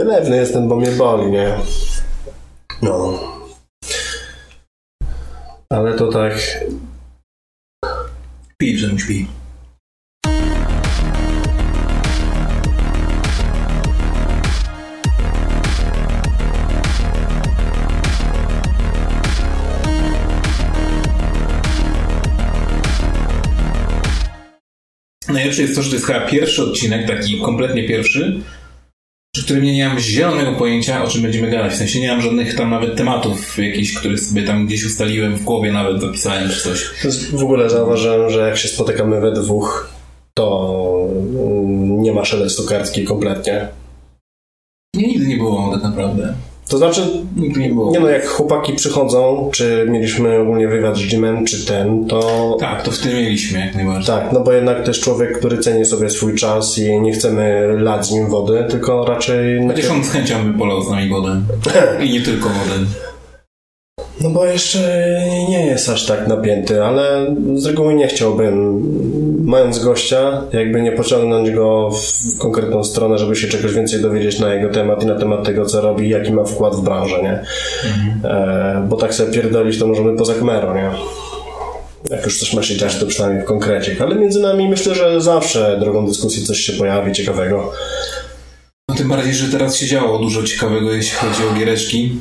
Wylewny 0.00 0.36
jestem, 0.36 0.68
bo 0.68 0.76
mnie 0.76 0.90
boli, 0.90 1.30
nie? 1.30 1.56
No. 2.82 3.20
Ale 5.70 5.96
to 5.96 6.12
tak... 6.12 6.34
Pij, 8.58 8.78
że 8.78 8.98
śpi. 8.98 9.26
Najlepsze 25.28 25.62
jest 25.62 25.74
to, 25.74 25.82
że 25.82 25.90
to 25.90 25.96
jest 25.96 26.06
chyba 26.06 26.20
pierwszy 26.20 26.62
odcinek, 26.62 27.06
taki 27.06 27.40
kompletnie 27.40 27.88
pierwszy, 27.88 28.40
przy 29.40 29.46
którym 29.46 29.64
nie 29.64 29.88
mam 29.88 29.98
zielonego 29.98 30.52
pojęcia, 30.52 31.04
o 31.04 31.08
czym 31.08 31.22
będziemy 31.22 31.50
gadać. 31.50 31.72
W 31.72 31.76
sensie 31.76 32.00
nie 32.00 32.08
mam 32.08 32.22
żadnych 32.22 32.54
tam 32.54 32.70
nawet 32.70 32.96
tematów 32.96 33.58
jakichś, 33.58 33.94
których 33.94 34.20
sobie 34.20 34.42
tam 34.42 34.66
gdzieś 34.66 34.84
ustaliłem 34.84 35.36
w 35.36 35.44
głowie, 35.44 35.72
nawet 35.72 36.00
zapisałem 36.00 36.50
czy 36.50 36.62
coś. 36.62 36.90
W 37.32 37.42
ogóle 37.42 37.70
zauważyłem, 37.70 38.30
że 38.30 38.48
jak 38.48 38.56
się 38.56 38.68
spotykamy 38.68 39.20
we 39.20 39.32
dwóch, 39.32 39.90
to 40.34 41.06
mm, 41.34 42.02
nie 42.02 42.12
ma 42.12 42.24
szelestu 42.24 42.66
kartki 42.66 43.04
kompletnie. 43.04 43.68
Nie, 44.94 45.06
nigdy 45.06 45.26
nie 45.26 45.36
było 45.36 45.72
tak 45.72 45.82
naprawdę. 45.82 46.34
To 46.70 46.78
znaczy, 46.78 47.00
Nigdy 47.36 47.60
nie 47.60 47.68
było. 47.68 47.90
nie 47.90 48.00
no, 48.00 48.08
jak 48.08 48.28
chłopaki 48.28 48.72
przychodzą, 48.72 49.50
czy 49.52 49.86
mieliśmy 49.90 50.38
ogólnie 50.38 50.68
wywiad 50.68 50.96
z 50.96 51.00
Jimem, 51.00 51.44
czy 51.44 51.66
ten, 51.66 52.06
to 52.06 52.56
Tak, 52.60 52.82
to 52.82 52.90
w 52.90 52.98
tym 52.98 53.12
mieliśmy 53.12 53.60
jak 53.60 53.74
najbardziej. 53.74 54.14
Tak, 54.14 54.32
no 54.32 54.40
bo 54.40 54.52
jednak 54.52 54.88
jest 54.88 55.00
człowiek, 55.00 55.38
który 55.38 55.58
ceni 55.58 55.84
sobie 55.84 56.10
swój 56.10 56.34
czas 56.34 56.78
i 56.78 57.00
nie 57.00 57.12
chcemy 57.12 57.74
lać 57.78 58.06
z 58.06 58.10
nim 58.10 58.26
wody, 58.26 58.64
tylko 58.70 59.04
raczej... 59.04 59.68
Chociaż 59.68 59.90
on 59.90 60.04
z 60.04 60.10
chęcią 60.10 60.52
by 60.52 60.58
polał 60.58 60.82
z 60.82 60.90
nami 60.90 61.08
wodę. 61.08 61.40
I 62.04 62.10
nie 62.10 62.20
tylko 62.20 62.48
wodę. 62.48 62.84
No 64.20 64.30
bo 64.30 64.46
jeszcze 64.46 64.78
nie 65.48 65.66
jest 65.66 65.88
aż 65.88 66.06
tak 66.06 66.26
napięty, 66.28 66.84
ale 66.84 67.34
z 67.54 67.66
reguły 67.66 67.94
nie 67.94 68.08
chciałbym, 68.08 68.82
mając 69.44 69.78
gościa, 69.78 70.42
jakby 70.52 70.82
nie 70.82 70.92
pociągnąć 70.92 71.50
go 71.50 71.90
w 71.90 72.38
konkretną 72.38 72.84
stronę, 72.84 73.18
żeby 73.18 73.36
się 73.36 73.48
czegoś 73.48 73.74
więcej 73.74 74.02
dowiedzieć 74.02 74.38
na 74.38 74.54
jego 74.54 74.68
temat 74.68 75.02
i 75.02 75.06
na 75.06 75.18
temat 75.18 75.44
tego, 75.44 75.66
co 75.66 75.80
robi, 75.80 76.08
jaki 76.08 76.32
ma 76.32 76.44
wkład 76.44 76.76
w 76.76 76.82
branżę, 76.82 77.22
nie? 77.22 77.44
E, 78.30 78.86
bo 78.88 78.96
tak 78.96 79.14
sobie 79.14 79.32
pierdolić 79.32 79.78
to 79.78 79.86
możemy 79.86 80.16
poza 80.16 80.34
kamerą, 80.34 80.74
nie? 80.74 80.90
Jak 82.10 82.24
już 82.24 82.38
coś 82.38 82.54
ma 82.54 82.62
się 82.62 82.76
dziać, 82.76 82.98
to 82.98 83.06
przynajmniej 83.06 83.42
w 83.42 83.46
konkrecie. 83.46 83.96
Ale 84.00 84.14
między 84.14 84.40
nami 84.40 84.68
myślę, 84.68 84.94
że 84.94 85.20
zawsze 85.20 85.76
drogą 85.80 86.06
dyskusji 86.06 86.44
coś 86.44 86.58
się 86.58 86.72
pojawi 86.72 87.12
ciekawego. 87.12 87.72
No 88.88 88.94
tym 88.94 89.08
bardziej, 89.08 89.34
że 89.34 89.52
teraz 89.52 89.76
się 89.76 89.86
działo 89.86 90.18
dużo 90.18 90.42
ciekawego, 90.42 90.92
jeśli 90.92 91.16
chodzi 91.16 91.42
o 91.50 91.58
giereczki. 91.58 92.12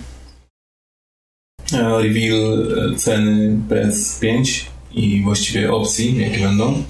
E, 1.73 2.01
Reveal 2.03 2.67
e, 2.93 2.95
ceny 2.95 3.57
PS5 3.69 4.65
i 4.93 5.21
właściwie 5.23 5.73
opcji, 5.73 6.17
jakie 6.17 6.39
będą. 6.39 6.83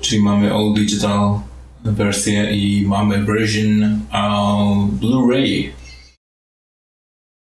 Czyli 0.00 0.22
mamy 0.22 0.54
all 0.54 0.74
digital 0.74 1.40
wersję 1.84 2.56
i 2.56 2.86
mamy 2.86 3.24
version 3.24 4.00
Blu-ray. 5.00 5.68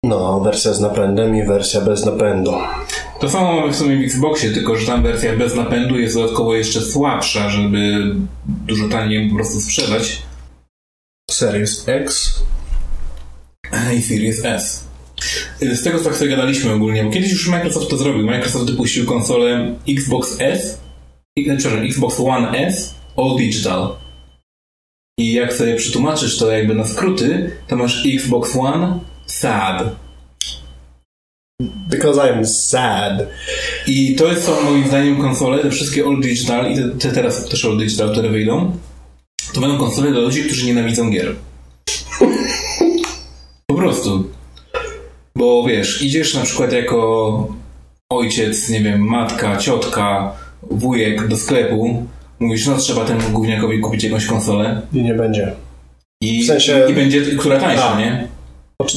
No, 0.04 0.40
wersja 0.40 0.72
z 0.72 0.80
napędem 0.80 1.36
i 1.36 1.44
wersja 1.44 1.80
bez 1.80 2.06
napędu. 2.06 2.52
To 3.20 3.30
samo 3.30 3.52
mamy 3.52 3.72
w 3.72 3.76
sumie 3.76 3.96
w 3.96 4.04
Xboxie, 4.04 4.50
tylko 4.50 4.76
że 4.76 4.86
tam 4.86 5.02
wersja 5.02 5.36
bez 5.36 5.54
napędu 5.54 5.98
jest 5.98 6.14
dodatkowo 6.14 6.54
jeszcze 6.54 6.80
słabsza, 6.80 7.50
żeby 7.50 8.14
dużo 8.66 8.88
taniej 8.88 9.28
po 9.28 9.36
prostu 9.36 9.60
sprzedać. 9.60 10.22
Series 11.30 11.88
X? 11.88 12.34
i 13.96 14.02
Series 14.02 14.44
S. 14.44 14.89
Z 15.60 15.82
tego 15.84 15.98
co 15.98 16.14
sobie 16.14 16.30
gadaliśmy 16.30 16.72
ogólnie, 16.72 17.04
bo 17.04 17.10
kiedyś 17.10 17.30
już 17.30 17.48
Microsoft 17.48 17.90
to 17.90 17.96
zrobił. 17.98 18.26
Microsoft 18.26 18.70
wypuścił 18.70 19.06
konsolę 19.06 19.74
Xbox 19.88 20.36
S, 20.40 20.78
i- 21.36 21.44
przepraszam, 21.56 21.86
Xbox 21.86 22.20
One 22.20 22.50
S 22.58 22.94
All 23.16 23.36
Digital. 23.38 23.96
I 25.18 25.32
jak 25.32 25.52
sobie 25.54 25.74
przetłumaczysz 25.76 26.38
to 26.38 26.50
jakby 26.50 26.74
na 26.74 26.86
skróty, 26.86 27.50
to 27.68 27.76
masz 27.76 28.06
Xbox 28.14 28.56
One 28.56 29.00
SAD. 29.26 29.96
Because 31.90 32.20
I'm 32.20 32.44
sad. 32.46 33.26
I 33.86 34.14
to 34.16 34.28
jest 34.28 34.44
są 34.44 34.62
moim 34.62 34.88
zdaniem 34.88 35.20
konsole, 35.20 35.62
te 35.62 35.70
wszystkie 35.70 36.04
All 36.04 36.20
Digital 36.20 36.72
i 36.72 36.76
te, 36.76 36.88
te 36.88 37.12
teraz 37.12 37.48
też 37.48 37.64
All 37.64 37.78
Digital, 37.78 38.12
które 38.12 38.28
wyjdą, 38.28 38.76
to 39.54 39.60
będą 39.60 39.78
konsole 39.78 40.10
dla 40.10 40.20
ludzi, 40.20 40.44
którzy 40.44 40.66
nienawidzą 40.66 41.10
gier. 41.10 41.34
Bo 45.40 45.64
wiesz, 45.68 46.02
idziesz 46.02 46.34
na 46.34 46.42
przykład 46.42 46.72
jako 46.72 47.48
ojciec, 48.12 48.68
nie 48.68 48.80
wiem, 48.80 49.00
matka, 49.00 49.56
ciotka, 49.56 50.32
wujek 50.70 51.28
do 51.28 51.36
sklepu, 51.36 52.06
mówisz, 52.40 52.66
no 52.66 52.76
trzeba 52.76 53.04
temu 53.04 53.20
gówniakowi 53.32 53.80
kupić 53.80 54.04
jakąś 54.04 54.26
konsolę 54.26 54.82
I 54.92 55.02
nie 55.02 55.14
będzie. 55.14 55.52
i, 56.22 56.42
W 56.44 56.46
sensie- 56.46 56.86
i 56.90 56.94
będzie, 56.94 57.20
która 57.20 57.60
tańsza, 57.60 57.92
A. 57.94 58.00
nie? 58.00 58.28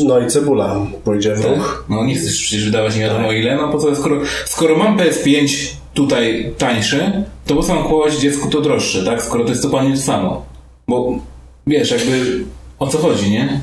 No 0.05 0.19
i 0.19 0.27
cebula 0.27 0.75
pójdzie 1.03 1.35
w 1.35 1.45
ruch. 1.45 1.85
No 1.89 2.05
nie 2.05 2.15
chcesz 2.15 2.41
przecież 2.41 2.65
wydawać 2.65 2.95
nie 2.95 3.01
wiadomo 3.01 3.31
ile, 3.31 3.55
no 3.55 3.67
po 3.71 3.77
co, 3.77 3.95
skoro, 3.95 4.21
skoro 4.45 4.77
mam 4.77 4.97
PS5 4.97 5.47
tutaj 5.93 6.53
tańsze, 6.57 7.23
to 7.45 7.55
po 7.55 7.63
co 7.63 7.73
mam 7.75 7.83
kupować 7.83 8.13
dziecku 8.15 8.49
to 8.49 8.61
droższe, 8.61 9.03
tak? 9.05 9.21
Skoro 9.23 9.43
to 9.43 9.49
jest 9.49 9.63
dokładnie 9.63 9.95
to 9.95 10.01
samo. 10.01 10.45
Bo 10.87 11.13
wiesz, 11.67 11.91
jakby 11.91 12.43
o 12.79 12.87
co 12.87 12.97
chodzi, 12.97 13.31
nie? 13.31 13.59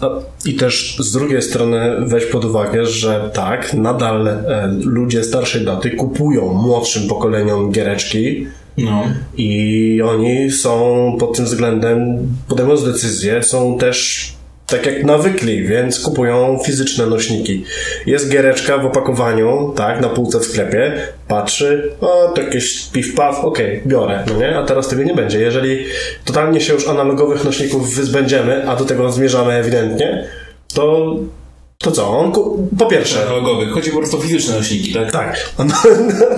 A- 0.00 0.48
I 0.48 0.54
też 0.54 0.96
z 1.00 1.12
drugiej 1.12 1.42
strony 1.42 1.96
weź 2.06 2.24
pod 2.26 2.44
uwagę, 2.44 2.86
że 2.86 3.30
tak, 3.34 3.74
nadal 3.74 4.28
e, 4.28 4.74
ludzie 4.84 5.24
starszej 5.24 5.64
daty 5.64 5.90
kupują 5.90 6.52
młodszym 6.52 7.08
pokoleniom 7.08 7.72
giereczki 7.72 8.46
No. 8.78 9.02
i 9.36 10.00
oni 10.04 10.50
są 10.50 11.16
pod 11.20 11.36
tym 11.36 11.44
względem, 11.44 12.18
podejmując 12.48 12.84
decyzje, 12.84 13.42
są 13.42 13.78
też 13.78 14.28
tak 14.68 14.86
jak 14.86 15.04
nawykli, 15.04 15.62
więc 15.62 16.00
kupują 16.00 16.58
fizyczne 16.66 17.06
nośniki. 17.06 17.64
Jest 18.06 18.28
giereczka 18.28 18.78
w 18.78 18.86
opakowaniu, 18.86 19.72
tak, 19.76 20.00
na 20.00 20.08
półce 20.08 20.40
w 20.40 20.44
sklepie, 20.44 20.92
patrzy, 21.28 21.92
o, 22.00 22.32
to 22.34 22.42
jakieś 22.42 22.90
piw-paw, 22.92 23.44
okej, 23.44 23.82
biorę, 23.86 24.24
no 24.26 24.36
nie? 24.36 24.58
A 24.58 24.62
teraz 24.64 24.88
tego 24.88 25.02
nie 25.02 25.14
będzie. 25.14 25.40
Jeżeli 25.40 25.84
totalnie 26.24 26.60
się 26.60 26.72
już 26.74 26.88
analogowych 26.88 27.44
nośników 27.44 27.94
wyzbędziemy, 27.94 28.70
a 28.70 28.76
do 28.76 28.84
tego 28.84 29.12
zmierzamy 29.12 29.52
ewidentnie, 29.52 30.24
to, 30.74 31.16
to 31.78 31.90
co? 31.90 32.18
On 32.18 32.32
ku... 32.32 32.68
Po 32.78 32.86
pierwsze, 32.86 33.22
Analogowy. 33.22 33.66
Chodzi 33.66 33.90
po 33.90 33.98
prostu 33.98 34.16
o 34.18 34.20
fizyczne 34.20 34.56
nośniki, 34.56 34.92
tak? 34.92 35.10
tak, 35.10 35.50
na, 35.58 35.64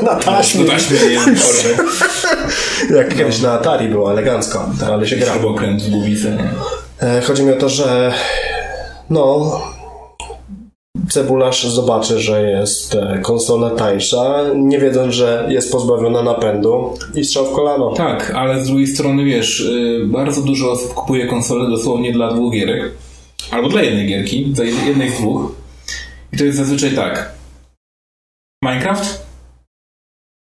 na 0.02 0.16
taśmie, 0.16 0.64
wiem, 0.90 1.36
korby. 1.42 1.84
jak 2.96 3.16
kiedyś 3.16 3.40
na 3.40 3.52
Atari 3.52 3.88
było 3.88 4.12
elegancko, 4.12 4.70
ale 4.92 5.06
się 5.06 5.16
gra. 5.16 5.32
Śrubokręt 5.32 5.82
w? 5.82 6.26
E, 6.26 6.50
Chodzi 7.26 7.42
mi 7.42 7.52
o 7.52 7.56
to, 7.56 7.68
że 7.68 8.14
no 9.10 9.50
cebularz 11.08 11.66
zobaczy, 11.66 12.20
że 12.20 12.42
jest 12.50 12.94
e, 12.94 13.18
konsola 13.22 13.70
tańsza, 13.70 14.44
nie 14.54 14.78
wiedząc, 14.78 15.14
że 15.14 15.46
jest 15.50 15.72
pozbawiona 15.72 16.22
napędu 16.22 16.94
i 17.14 17.24
strzał 17.24 17.46
w 17.46 17.52
kolano. 17.52 17.92
Tak, 17.92 18.30
ale 18.30 18.64
z 18.64 18.66
drugiej 18.66 18.86
strony, 18.86 19.24
wiesz, 19.24 19.60
y, 19.60 20.04
bardzo 20.06 20.42
dużo 20.42 20.70
osób 20.72 20.94
kupuje 20.94 21.26
konsolę 21.26 21.70
dosłownie 21.70 22.12
dla 22.12 22.32
dwóch 22.34 22.52
gierek. 22.52 22.92
Albo 23.50 23.68
dla 23.68 23.82
jednej 23.82 24.06
gierki, 24.08 24.52
jed- 24.54 24.86
jednej 24.86 25.10
z 25.10 25.14
dwóch. 25.18 25.52
I 26.32 26.36
to 26.36 26.44
jest 26.44 26.58
zazwyczaj 26.58 26.90
tak. 26.94 27.32
Minecraft? 28.64 29.26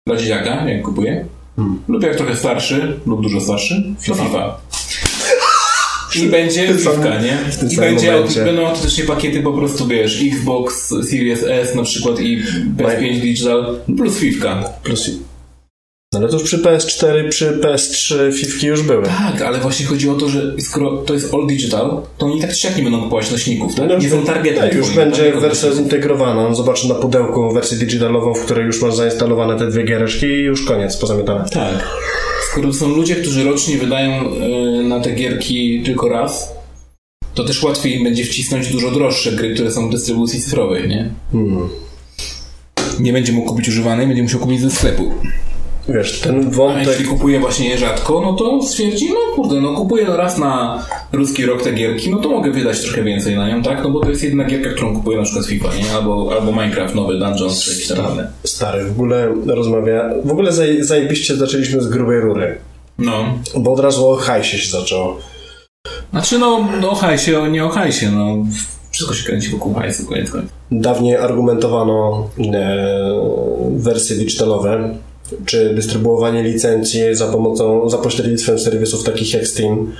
Dla 0.07 0.15
dzieciaka, 0.17 0.69
jak 0.69 0.81
kupuje. 0.81 1.25
Lub 1.87 2.03
jak 2.03 2.15
trochę 2.15 2.35
starszy, 2.35 2.99
lub 3.05 3.21
dużo 3.21 3.41
starszy, 3.41 3.83
to 4.07 4.15
FIFA. 4.15 4.57
I 6.23 6.29
będzie 6.29 6.67
tym 6.67 6.79
samym- 6.79 7.01
FIFA, 7.03 7.21
nie? 7.21 7.37
I 7.73 7.77
będzie, 7.77 8.11
momencie. 8.11 8.43
będą 8.43 8.67
automatycznie 8.67 9.03
pakiety 9.03 9.41
po 9.41 9.53
prostu, 9.53 9.87
wiesz, 9.87 10.21
Xbox 10.33 10.87
Series 11.09 11.43
S 11.43 11.75
na 11.75 11.83
przykład 11.83 12.19
i 12.19 12.43
PS5 12.77 13.19
Digital 13.21 13.79
plus 13.97 14.17
FIFA. 14.17 14.63
Plus... 14.83 15.09
No 16.13 16.19
ale 16.19 16.29
to 16.29 16.33
już 16.33 16.43
przy 16.43 16.57
PS4, 16.57 17.29
przy 17.29 17.51
PS3 17.51 18.33
fifki 18.33 18.67
już 18.67 18.81
były. 18.81 19.03
Tak, 19.03 19.41
ale 19.41 19.59
właśnie 19.59 19.85
chodzi 19.85 20.09
o 20.09 20.15
to, 20.15 20.29
że 20.29 20.53
skoro 20.59 20.97
to 20.97 21.13
jest 21.13 21.33
all 21.33 21.47
digital, 21.47 22.01
to 22.17 22.25
oni 22.25 22.41
tak 22.41 22.53
czy 22.53 22.67
nie 22.77 22.83
będą 22.83 23.01
kupować 23.03 23.31
nośników, 23.31 23.75
tak? 23.75 23.89
No, 23.89 23.97
nie 23.97 24.09
są 24.09 24.25
targetem. 24.25 24.63
tak, 24.63 24.75
już 24.75 24.89
będzie 24.89 25.17
targetem 25.17 25.41
wersja 25.41 25.71
zintegrowana. 25.71 26.47
On 26.47 26.55
zobaczy 26.55 26.89
na 26.89 26.95
pudełku 26.95 27.53
wersję 27.53 27.77
digitalową, 27.77 28.33
w 28.33 28.45
której 28.45 28.65
już 28.65 28.81
masz 28.81 28.95
zainstalowane 28.95 29.59
te 29.59 29.67
dwie 29.67 29.83
giereczki 29.83 30.25
i 30.25 30.43
już 30.43 30.65
koniec, 30.65 30.97
pozamiatane. 30.97 31.45
Tak. 31.49 31.87
Skoro 32.57 32.73
są 32.73 32.87
ludzie, 32.87 33.15
którzy 33.15 33.43
rocznie 33.43 33.77
wydają 33.77 34.33
y, 34.33 34.83
na 34.83 34.99
te 34.99 35.11
gierki 35.11 35.81
tylko 35.85 36.09
raz, 36.09 36.53
to 37.33 37.43
też 37.43 37.63
łatwiej 37.63 37.95
im 37.95 38.03
będzie 38.03 38.23
wcisnąć 38.23 38.71
dużo 38.71 38.91
droższe 38.91 39.31
gry, 39.31 39.53
które 39.53 39.71
są 39.71 39.87
w 39.87 39.91
dystrybucji 39.91 40.41
cyfrowej, 40.41 40.89
nie? 40.89 41.09
Hmm. 41.31 41.69
Nie 42.99 43.13
będzie 43.13 43.33
mógł 43.33 43.47
kupić 43.47 43.67
używanej, 43.67 44.07
będzie 44.07 44.23
musiał 44.23 44.39
kupić 44.39 44.61
ze 44.61 44.71
sklepu. 44.71 45.11
Wiesz, 45.89 46.19
ten 46.19 46.47
A 46.47 46.49
wątek... 46.49 46.87
jeśli 46.87 47.05
kupuje 47.05 47.39
właśnie 47.39 47.69
je 47.69 47.77
rzadko, 47.77 48.21
no 48.21 48.33
to 48.33 48.61
stwierdzi, 48.61 49.09
no 49.09 49.35
kurde, 49.35 49.61
no 49.61 49.73
kupuję 49.73 50.05
raz 50.05 50.37
na 50.37 50.83
ruski 51.11 51.45
rok 51.45 51.61
te 51.61 51.71
gierki, 51.73 52.09
no 52.09 52.17
to 52.17 52.29
mogę 52.29 52.51
wydać 52.51 52.81
trochę 52.81 53.03
więcej 53.03 53.35
na 53.35 53.49
nią, 53.49 53.63
tak? 53.63 53.83
No 53.83 53.89
bo 53.89 53.99
to 53.99 54.09
jest 54.09 54.23
jedna 54.23 54.43
gierka, 54.43 54.69
którą 54.69 54.95
kupuję 54.95 55.17
na 55.17 55.23
przykład 55.23 55.45
FIFA, 55.45 55.69
nie? 55.75 55.91
Albo, 55.91 56.31
albo 56.31 56.51
Minecraft 56.51 56.95
nowy, 56.95 57.19
Dungeons, 57.19 57.61
czy 57.63 57.71
jakieś 57.71 57.87
tam. 57.87 58.17
Stary, 58.43 58.85
w 58.85 58.91
ogóle 58.91 59.33
rozmawia... 59.47 60.09
W 60.25 60.31
ogóle 60.31 60.51
zaj, 60.51 60.83
zajebiście 60.83 61.35
zaczęliśmy 61.35 61.81
z 61.81 61.87
grubej 61.87 62.21
rury. 62.21 62.57
No. 62.97 63.33
Bo 63.55 63.73
od 63.73 63.79
razu 63.79 64.09
o 64.09 64.15
hajsie 64.15 64.57
się 64.57 64.71
zaczęło. 64.71 65.17
Znaczy 66.11 66.39
no, 66.39 66.67
no 66.81 66.89
o 66.89 66.95
hajsie, 66.95 67.31
nie 67.51 67.65
o 67.65 67.69
hajsie, 67.69 68.11
no. 68.11 68.45
Wszystko 68.91 69.15
się 69.15 69.25
kręci 69.25 69.49
wokół 69.49 69.73
hajsu, 69.73 70.05
koniec 70.05 70.31
końców. 70.31 70.51
Dawniej 70.71 71.15
argumentowano 71.15 72.29
e, 72.53 72.77
wersje 73.71 74.15
digitalowe, 74.15 74.95
czy 75.45 75.73
dystrybuowanie 75.73 76.43
licencji 76.43 77.15
za 77.15 77.27
pomocą, 77.27 77.89
za 77.89 77.97
pośrednictwem 77.97 78.59
serwisów 78.59 79.03
takich 79.03 79.33
jak 79.33 79.47
Steam. 79.47 79.93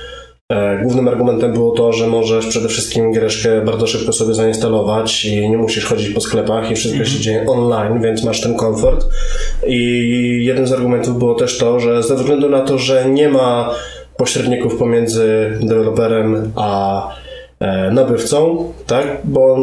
E, 0.52 0.82
głównym 0.82 1.08
argumentem 1.08 1.52
było 1.52 1.76
to, 1.76 1.92
że 1.92 2.06
możesz 2.06 2.46
przede 2.46 2.68
wszystkim 2.68 3.12
greszkę 3.12 3.64
bardzo 3.64 3.86
szybko 3.86 4.12
sobie 4.12 4.34
zainstalować 4.34 5.24
i 5.24 5.50
nie 5.50 5.58
musisz 5.58 5.84
chodzić 5.84 6.10
po 6.10 6.20
sklepach 6.20 6.70
i 6.70 6.76
wszystko 6.76 7.04
się 7.04 7.20
dzieje 7.20 7.46
online, 7.46 8.02
więc 8.02 8.24
masz 8.24 8.40
ten 8.40 8.54
komfort. 8.54 9.06
I 9.66 10.44
jednym 10.44 10.66
z 10.66 10.72
argumentów 10.72 11.18
było 11.18 11.34
też 11.34 11.58
to, 11.58 11.80
że 11.80 12.02
ze 12.02 12.14
względu 12.14 12.48
na 12.48 12.60
to, 12.60 12.78
że 12.78 13.10
nie 13.10 13.28
ma 13.28 13.74
pośredników 14.16 14.76
pomiędzy 14.76 15.50
deweloperem 15.60 16.52
a 16.56 17.08
nabywcą, 17.92 18.72
tak? 18.86 19.04
Bo 19.24 19.56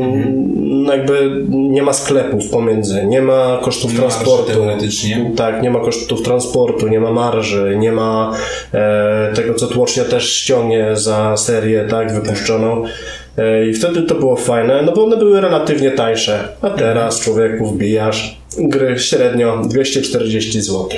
no 0.55 0.95
jakby 0.95 1.43
nie 1.49 1.83
ma 1.83 1.93
sklepów 1.93 2.49
pomiędzy, 2.49 3.05
nie 3.05 3.21
ma 3.21 3.59
kosztów 3.63 3.93
Nie 3.93 3.99
transportu. 3.99 4.51
teoretycznie. 4.51 5.31
Tak, 5.37 5.61
nie 5.61 5.69
ma 5.69 5.79
kosztów 5.79 6.21
transportu, 6.21 6.87
nie 6.87 6.99
ma 6.99 7.11
marży, 7.11 7.75
nie 7.79 7.91
ma 7.91 8.33
e, 8.73 9.31
tego, 9.35 9.53
co 9.53 9.67
tłocznia 9.67 10.03
też 10.03 10.33
ściągnie 10.33 10.89
za 10.93 11.37
serię, 11.37 11.85
tak, 11.89 12.13
wypuszczoną. 12.13 12.83
E, 13.37 13.65
I 13.69 13.73
wtedy 13.73 14.01
to 14.01 14.15
było 14.15 14.35
fajne, 14.35 14.81
no 14.85 14.91
bo 14.91 15.03
one 15.03 15.17
były 15.17 15.41
relatywnie 15.41 15.91
tańsze. 15.91 16.47
A 16.61 16.69
teraz 16.69 17.19
człowieku 17.19 17.65
wbijasz 17.65 18.37
gry 18.57 18.99
średnio 18.99 19.61
240 19.69 20.61
zł. 20.61 20.89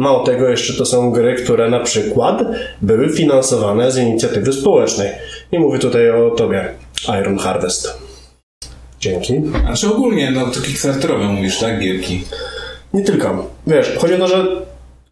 Mało 0.00 0.24
tego, 0.24 0.48
jeszcze 0.48 0.72
to 0.72 0.86
są 0.86 1.10
gry, 1.10 1.34
które 1.34 1.70
na 1.70 1.80
przykład 1.80 2.42
były 2.82 3.08
finansowane 3.08 3.90
z 3.90 3.98
inicjatywy 3.98 4.52
społecznej. 4.52 5.08
I 5.52 5.58
mówię 5.58 5.78
tutaj 5.78 6.10
o 6.10 6.30
tobie, 6.30 6.68
Iron 7.20 7.38
Harvest. 7.38 7.98
Dzięki. 9.00 9.34
Znaczy 9.64 9.88
ogólnie, 9.92 10.30
no 10.30 10.46
to 10.46 10.60
kickstarterowe 10.60 11.24
mówisz, 11.24 11.58
tak? 11.58 11.80
Gierki. 11.80 12.24
Nie 12.94 13.02
tylko. 13.04 13.50
Wiesz, 13.66 13.92
chodzi 13.98 14.14
o 14.14 14.18
to, 14.18 14.28
że 14.28 14.46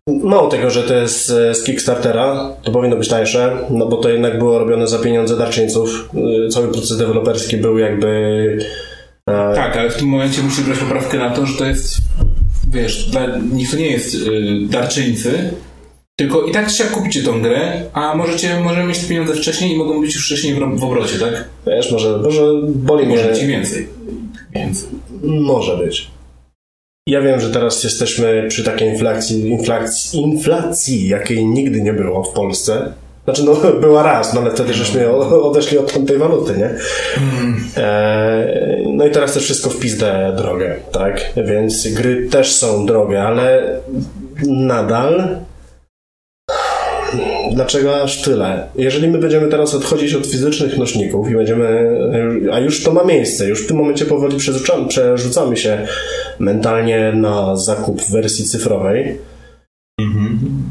mało 0.09 0.49
tego, 0.49 0.71
że 0.71 0.83
to 0.83 0.95
jest 0.95 1.31
e, 1.31 1.55
z 1.55 1.65
Kickstartera, 1.65 2.51
to 2.63 2.73
powinno 2.73 2.97
być 2.97 3.09
tańsze, 3.09 3.57
no 3.71 3.87
bo 3.87 3.97
to 3.97 4.09
jednak 4.09 4.39
było 4.39 4.59
robione 4.59 4.87
za 4.89 4.99
pieniądze 4.99 5.37
darczyńców. 5.37 6.09
Y, 6.47 6.49
Cały 6.49 6.69
proces 6.73 6.97
deweloperski 6.99 7.57
był 7.57 7.79
jakby... 7.79 8.09
e, 9.31 9.55
Tak, 9.55 9.77
ale 9.77 9.91
w 9.91 9.97
tym 9.97 10.09
momencie 10.09 10.43
musisz 10.43 10.65
brać 10.65 10.79
poprawkę 10.79 11.19
na 11.19 11.31
to, 11.31 11.47
że 11.47 11.59
to 11.59 11.65
jest, 11.65 11.97
wiesz, 12.73 13.05
dla 13.11 13.27
nich 13.53 13.71
to 13.71 13.77
nie 13.77 13.91
jest 13.91 14.15
y, 14.15 14.21
darczyńcy, 14.71 15.51
tylko 16.17 16.43
i 16.43 16.53
tak 16.53 16.69
trzeba 16.69 16.91
kupicie 16.91 17.23
tą 17.23 17.43
grę, 17.43 17.83
a 17.93 18.15
możecie, 18.15 18.61
możemy 18.61 18.87
mieć 18.89 18.99
te 18.99 19.07
pieniądze 19.09 19.35
wcześniej 19.35 19.73
i 19.73 19.77
mogą 19.77 20.01
być 20.01 20.15
już 20.15 20.27
wcześniej 20.27 20.55
w, 20.55 20.81
w 20.81 20.85
obrocie, 20.85 21.19
tak? 21.19 21.49
Wiesz, 21.67 21.93
może, 21.93 22.19
może 22.19 22.43
boli. 22.67 23.07
Może 23.07 23.25
być 23.25 23.43
i 23.43 23.47
więcej. 23.47 23.89
Więcej. 24.55 24.89
Może 25.23 25.77
być. 25.77 26.11
Ja 27.09 27.21
wiem, 27.21 27.41
że 27.41 27.51
teraz 27.51 27.85
jesteśmy 27.85 28.47
przy 28.49 28.65
takiej 28.65 28.89
inflacji, 28.89 29.49
inflacji, 29.49 30.21
inflacji, 30.21 31.09
jakiej 31.09 31.47
nigdy 31.47 31.81
nie 31.81 31.93
było 31.93 32.23
w 32.23 32.33
Polsce. 32.33 32.93
Znaczy, 33.25 33.45
no 33.45 33.55
była 33.81 34.03
raz, 34.03 34.35
no 34.35 34.41
ale 34.41 34.51
wtedy 34.51 34.75
żeśmy 34.75 35.11
o- 35.11 35.43
odeszli 35.51 35.79
od 35.79 35.93
tamtej 35.93 36.19
waluty, 36.19 36.53
nie? 36.59 36.71
E, 37.83 38.83
no 38.89 39.07
i 39.07 39.11
teraz 39.11 39.33
też 39.33 39.43
wszystko 39.43 39.71
w 39.71 39.79
pizdę 39.79 40.35
drogę, 40.37 40.77
tak? 40.93 41.33
Więc 41.45 41.89
gry 41.89 42.29
też 42.31 42.53
są 42.53 42.87
drogie, 42.87 43.23
ale 43.23 43.79
nadal 44.47 45.39
Dlaczego 47.55 48.03
aż 48.03 48.23
tyle? 48.23 48.67
Jeżeli 48.77 49.09
my 49.09 49.19
będziemy 49.19 49.49
teraz 49.49 49.75
odchodzić 49.75 50.15
od 50.15 50.27
fizycznych 50.27 50.79
nośników 50.79 51.31
i 51.31 51.35
będziemy, 51.35 51.91
a 52.53 52.61
już 52.61 52.83
to 52.83 52.93
ma 52.93 53.05
miejsce, 53.05 53.49
już 53.49 53.65
w 53.65 53.67
tym 53.67 53.77
momencie 53.77 54.05
powoli 54.05 54.37
przerzucamy, 54.37 54.89
przerzucamy 54.89 55.57
się 55.57 55.87
mentalnie 56.39 57.13
na 57.13 57.57
zakup 57.57 58.03
wersji 58.11 58.45
cyfrowej. 58.45 59.19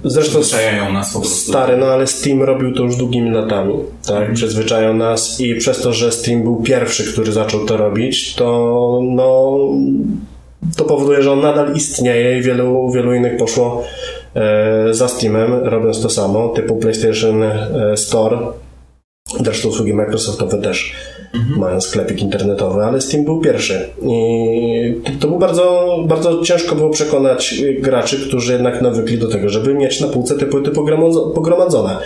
Zresztą 0.03 0.43
Zwyczajają 0.43 0.93
nas 0.93 1.13
po 1.13 1.19
prostu. 1.19 1.51
stary, 1.51 1.77
no 1.77 1.85
ale 1.85 2.07
Steam 2.07 2.43
robił 2.43 2.73
to 2.73 2.83
już 2.83 2.95
długimi 2.95 3.31
latami, 3.31 3.73
tak? 4.07 4.33
Przyzwyczają 4.33 4.93
nas 4.93 5.39
i 5.41 5.55
przez 5.55 5.81
to, 5.81 5.93
że 5.93 6.11
Steam 6.11 6.43
był 6.43 6.55
pierwszy, 6.61 7.13
który 7.13 7.31
zaczął 7.31 7.65
to 7.65 7.77
robić, 7.77 8.35
to 8.35 8.99
no 9.03 9.57
to 10.77 10.83
powoduje, 10.85 11.23
że 11.23 11.31
on 11.31 11.41
nadal 11.41 11.75
istnieje 11.75 12.39
i 12.39 12.41
wielu, 12.41 12.91
wielu 12.91 13.13
innych 13.13 13.37
poszło 13.37 13.83
za 14.91 15.07
Steamem, 15.07 15.53
robiąc 15.63 16.01
to 16.01 16.09
samo, 16.09 16.49
typu 16.49 16.75
PlayStation 16.75 17.43
e, 17.43 17.97
Store. 17.97 18.37
Zresztą 19.43 19.69
usługi 19.69 19.93
Microsoftowe 19.93 20.57
też 20.57 20.93
mają 21.57 21.81
sklepik 21.81 22.21
internetowy, 22.21 22.83
ale 22.83 23.01
Steam 23.01 23.25
był 23.25 23.41
pierwszy. 23.41 23.89
I 24.01 25.17
to, 25.19 25.27
było 25.27 25.39
bardzo, 25.39 25.97
bardzo 26.07 26.41
ciężko 26.41 26.75
było 26.75 26.89
przekonać 26.89 27.55
graczy, 27.79 28.27
którzy 28.27 28.53
jednak 28.53 28.81
nawykli 28.81 29.17
do 29.17 29.27
tego, 29.27 29.49
żeby 29.49 29.73
mieć 29.73 30.01
na 30.01 30.07
półce 30.07 30.35
te 30.35 30.45
płyty 30.45 30.71
pogromadzone. 31.35 31.97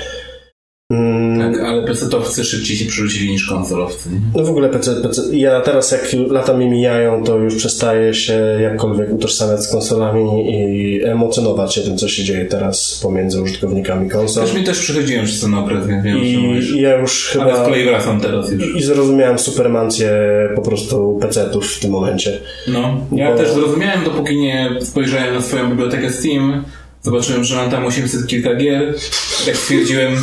Ale 1.77 1.87
PC-towcy 1.87 2.43
szybciej 2.43 2.77
się 2.77 2.85
przerzucili 2.85 3.31
niż 3.31 3.49
konsolowcy. 3.49 4.09
nie? 4.09 4.19
no 4.35 4.43
w 4.43 4.49
ogóle 4.49 4.69
PC, 4.69 4.95
PC, 5.01 5.21
ja 5.37 5.61
teraz 5.61 5.91
jak 5.91 6.01
lata 6.29 6.53
mi 6.57 6.69
mijają, 6.69 7.23
to 7.23 7.37
już 7.37 7.55
przestaję 7.55 8.13
się 8.13 8.33
jakkolwiek 8.61 9.13
utożsamiać 9.13 9.63
z 9.63 9.71
konsolami 9.71 10.51
i 10.51 11.03
emocjonować 11.03 11.73
się 11.75 11.81
tym, 11.81 11.97
co 11.97 12.07
się 12.07 12.23
dzieje 12.23 12.45
teraz 12.45 12.99
pomiędzy 13.03 13.41
użytkownikami 13.41 14.09
konsol. 14.09 14.43
Też 14.45 14.53
mi 14.55 14.63
też 14.63 14.79
przychodziłem 14.79 15.25
przez 15.25 15.41
ten 15.41 15.53
okres, 15.53 15.87
więc 15.87 16.03
wiem. 16.03 16.17
I 16.17 16.81
ja 16.81 16.99
już 16.99 17.35
Ale 17.41 17.51
z 17.51 17.55
chyba 17.55 17.65
kolei 17.65 17.85
wracam 17.85 18.21
teraz 18.21 18.51
już. 18.51 18.75
i 18.75 18.83
zrozumiałem 18.83 19.39
supermancję 19.39 20.09
po 20.55 20.61
prostu 20.61 21.17
PC-ów 21.21 21.67
w 21.67 21.79
tym 21.79 21.91
momencie. 21.91 22.39
No, 22.67 22.97
ja 23.11 23.31
Bo- 23.31 23.37
też 23.37 23.51
zrozumiałem, 23.51 24.03
dopóki 24.03 24.37
nie 24.37 24.69
spojrzałem 24.81 25.33
na 25.35 25.41
swoją 25.41 25.69
bibliotekę 25.69 26.11
Steam, 26.11 26.63
zobaczyłem, 27.01 27.43
że 27.43 27.55
mam 27.55 27.71
tam 27.71 27.85
800 27.85 28.27
kilka 28.27 28.55
gier 28.55 28.93
tak 29.45 29.55
stwierdziłem, 29.57 30.13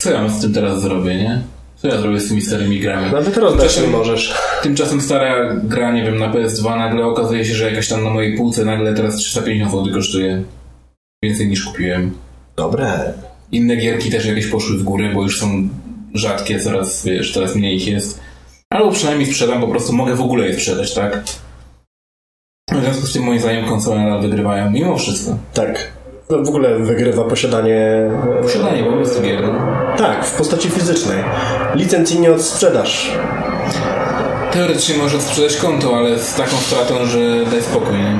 co 0.00 0.10
ja 0.10 0.28
z 0.28 0.40
tym 0.40 0.54
teraz 0.54 0.82
zrobię, 0.82 1.14
nie? 1.14 1.42
Co 1.76 1.88
ja 1.88 2.00
zrobię 2.00 2.20
z 2.20 2.28
tymi 2.28 2.42
starymi 2.42 2.80
grami? 2.80 3.12
Nawet 3.12 3.36
rozdać 3.36 3.76
Tymczasem- 3.76 3.90
możesz. 3.90 4.34
Tymczasem 4.62 5.00
stara 5.00 5.54
gra, 5.54 5.92
nie 5.92 6.02
wiem, 6.02 6.18
na 6.18 6.32
PS2 6.32 6.78
nagle 6.78 7.04
okazuje 7.06 7.44
się, 7.44 7.54
że 7.54 7.70
jakaś 7.70 7.88
tam 7.88 8.04
na 8.04 8.10
mojej 8.10 8.36
półce 8.36 8.64
nagle 8.64 8.94
teraz 8.94 9.16
350 9.16 9.70
zł 9.72 9.94
kosztuje. 9.94 10.42
Więcej 11.24 11.48
niż 11.48 11.64
kupiłem. 11.64 12.14
Dobre. 12.56 13.12
Inne 13.52 13.76
gierki 13.76 14.10
też 14.10 14.26
jakieś 14.26 14.46
poszły 14.46 14.78
w 14.78 14.82
górę, 14.82 15.10
bo 15.14 15.22
już 15.22 15.40
są 15.40 15.68
rzadkie, 16.14 16.60
coraz, 16.60 17.04
wiesz, 17.04 17.32
coraz 17.34 17.54
mniej 17.54 17.76
ich 17.76 17.86
jest. 17.88 18.20
Albo 18.72 18.90
przynajmniej 18.92 19.26
sprzedam, 19.26 19.60
po 19.60 19.68
prostu 19.68 19.92
mogę 19.92 20.14
w 20.16 20.20
ogóle 20.20 20.46
je 20.46 20.54
sprzedać, 20.54 20.94
tak? 20.94 21.24
W 22.72 22.80
związku 22.82 23.06
z 23.06 23.12
tym 23.12 23.22
moim 23.22 23.40
zdaniem 23.40 23.64
konsole 23.68 24.20
wygrywają, 24.20 24.70
mimo 24.70 24.98
wszystko. 24.98 25.38
Tak. 25.54 25.99
No, 26.30 26.42
W 26.44 26.48
ogóle 26.48 26.78
wygrywa 26.78 27.24
posiadanie. 27.24 28.10
Posiadanie 28.42 28.84
po 28.84 28.92
prostu 28.92 29.22
gier. 29.22 29.42
no. 29.42 29.52
Tak, 29.98 30.24
w 30.26 30.32
postaci 30.36 30.70
fizycznej. 30.70 31.24
Licencji 31.74 32.20
nie 32.20 32.32
odsprzedasz. 32.32 33.12
Teoretycznie 34.52 34.96
może 34.96 35.20
sprzedać 35.20 35.56
konto, 35.56 35.96
ale 35.96 36.18
z 36.18 36.34
taką 36.34 36.56
stratą, 36.56 37.06
że 37.06 37.18
daj 37.50 37.62
spokój, 37.62 37.96
nie? 37.96 38.18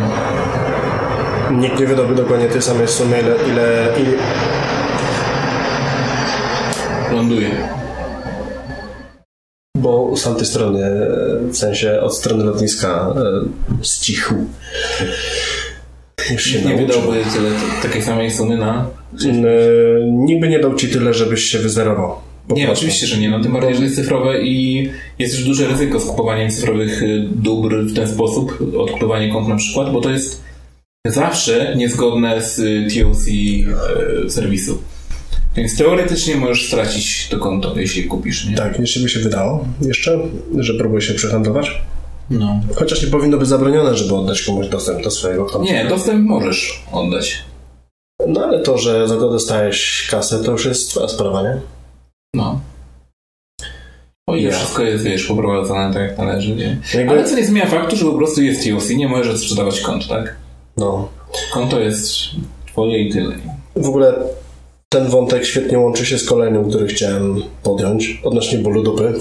Nikt 1.59 1.81
nie 1.81 1.87
wydobył 1.87 2.17
dokładnie 2.17 2.49
tej 2.49 2.63
samej 2.63 2.89
sumy, 2.89 3.21
ile, 3.21 3.35
ile, 3.53 3.89
ile, 4.01 4.13
Ląduje. 7.13 7.51
bo 9.77 10.17
z 10.17 10.23
tamtej 10.23 10.47
strony, 10.47 10.85
e, 10.85 11.53
w 11.53 11.57
sensie 11.57 12.01
od 12.01 12.17
strony 12.17 12.45
lotniska, 12.45 12.89
e, 13.17 13.85
zcichł. 13.85 14.35
Już 16.33 16.45
się 16.45 16.63
Nie 16.63 16.77
wydałby 16.77 17.25
tyle 17.35 17.51
takiej 17.83 18.03
samej 18.03 18.31
sumy 18.31 18.57
na... 18.57 18.87
E, 19.25 20.11
Nikt 20.11 20.41
by 20.41 20.49
nie 20.49 20.59
dał 20.59 20.75
ci 20.75 20.89
tyle, 20.89 21.15
żebyś 21.15 21.43
się 21.43 21.59
wyzerował. 21.59 22.17
Po 22.49 22.55
Nie, 22.55 22.65
prostu. 22.67 22.79
oczywiście, 22.85 23.07
że 23.07 23.19
nie. 23.19 23.31
No 23.31 23.41
tym 23.41 23.53
bardziej, 23.53 23.77
że 23.77 23.83
jest 23.83 23.97
cyfrowe 23.97 24.43
i 24.43 24.89
jest 25.19 25.35
już 25.35 25.45
duże 25.45 25.67
ryzyko 25.69 26.01
z 26.01 26.05
kupowaniem 26.07 26.51
cyfrowych 26.51 27.03
y, 27.03 27.29
dóbr 27.35 27.77
w 27.85 27.95
ten 27.95 28.09
sposób, 28.09 28.59
odkupowanie 28.79 29.33
kont 29.33 29.49
na 29.49 29.57
przykład, 29.57 29.93
bo 29.93 30.01
to 30.01 30.11
jest 30.11 30.43
zawsze 31.07 31.75
niezgodne 31.77 32.43
z 32.43 32.59
y, 32.59 32.87
TOC 33.03 33.27
y, 33.29 34.31
serwisu. 34.31 34.79
Więc 35.57 35.77
teoretycznie 35.77 36.37
możesz 36.37 36.67
stracić 36.67 37.29
to 37.29 37.39
konto, 37.39 37.75
jeśli 37.77 38.03
je 38.03 38.09
kupisz, 38.09 38.49
nie? 38.49 38.57
Tak, 38.57 38.79
jeśli 38.79 39.03
by 39.03 39.09
się 39.09 39.21
wydało 39.21 39.65
jeszcze, 39.81 40.19
że 40.59 40.75
próbuje 40.75 41.03
się 41.03 41.15
przehandlować. 41.15 41.81
No. 42.31 42.61
Chociaż 42.77 43.03
nie 43.03 43.09
powinno 43.11 43.39
być 43.39 43.49
zabronione, 43.49 43.97
żeby 43.97 44.15
oddać 44.15 44.43
komuś 44.43 44.69
dostęp 44.69 45.05
do 45.05 45.11
swojego 45.11 45.47
konta. 45.47 45.73
Nie, 45.73 45.85
dostęp 45.85 46.29
możesz 46.29 46.85
oddać. 46.93 47.45
No 48.29 48.41
ale 48.45 48.61
to, 48.63 48.79
że 48.79 49.09
za 49.09 49.17
to 49.17 49.31
dostajesz 49.31 50.09
kasę, 50.11 50.45
to 50.45 50.53
już 50.53 50.65
jest 50.65 50.91
twoja 50.91 51.09
sprawa, 51.09 51.43
nie? 51.43 51.61
No. 52.35 52.61
O 54.29 54.37
ile 54.37 54.51
Ja. 54.51 54.57
wszystko 54.57 54.83
jest, 54.83 55.05
wiesz, 55.05 55.27
poprowadzone 55.27 55.95
tak 55.95 56.03
jak 56.03 56.19
należy, 56.19 56.57
nie? 56.57 56.79
Jakby- 56.95 57.11
Ale 57.13 57.25
co 57.29 57.37
nie 57.37 57.45
zmienia 57.47 57.67
faktu, 57.67 57.97
że 57.97 58.05
po 58.05 58.13
prostu 58.13 58.43
jest 58.43 58.65
TLC, 58.65 58.91
nie 58.97 59.09
możesz 59.09 59.41
sprzedawać 59.41 59.81
kont, 59.81 60.09
tak? 60.09 60.37
No. 60.77 61.09
Konto 61.53 61.81
jest 61.81 62.13
twoje 62.67 62.99
i 62.99 63.13
tyle. 63.13 63.37
W 63.77 63.87
ogóle 63.89 64.15
ten 64.89 65.09
wątek 65.09 65.45
świetnie 65.45 65.79
łączy 65.79 66.07
się 66.07 66.19
z 66.19 66.27
kolejnym, 66.29 66.69
który 66.69 66.87
chciałem 66.87 67.43
podjąć 67.63 68.21
odnośnie 68.25 68.59
bólu 68.59 68.83
dupy. 68.83 69.15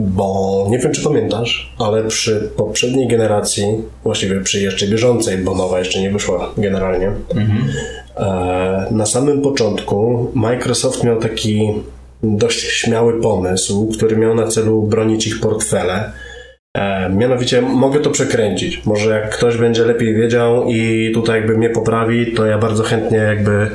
Bo 0.00 0.49
nie 0.70 0.78
wiem, 0.78 0.92
czy 0.92 1.04
pamiętasz, 1.04 1.72
ale 1.78 2.04
przy 2.04 2.50
poprzedniej 2.56 3.08
generacji, 3.08 3.64
właściwie 4.04 4.40
przy 4.40 4.60
jeszcze 4.60 4.86
bieżącej, 4.86 5.38
bo 5.38 5.54
nowa 5.54 5.78
jeszcze 5.78 6.00
nie 6.00 6.10
wyszła 6.10 6.50
generalnie, 6.56 7.12
e, 8.16 8.86
na 8.90 9.06
samym 9.06 9.42
początku 9.42 10.26
Microsoft 10.34 11.04
miał 11.04 11.20
taki 11.20 11.72
dość 12.22 12.60
śmiały 12.60 13.20
pomysł, 13.20 13.88
który 13.92 14.16
miał 14.16 14.34
na 14.34 14.46
celu 14.46 14.82
bronić 14.82 15.26
ich 15.26 15.40
portfele. 15.40 16.12
E, 16.80 17.10
mianowicie 17.16 17.62
mogę 17.62 18.00
to 18.00 18.10
przekręcić. 18.10 18.82
Może 18.86 19.10
jak 19.10 19.30
ktoś 19.36 19.56
będzie 19.56 19.84
lepiej 19.84 20.14
wiedział 20.14 20.64
i 20.68 21.10
tutaj 21.14 21.36
jakby 21.40 21.58
mnie 21.58 21.70
poprawi, 21.70 22.32
to 22.32 22.46
ja 22.46 22.58
bardzo 22.58 22.82
chętnie 22.82 23.18
jakby 23.18 23.52
e, 23.52 23.70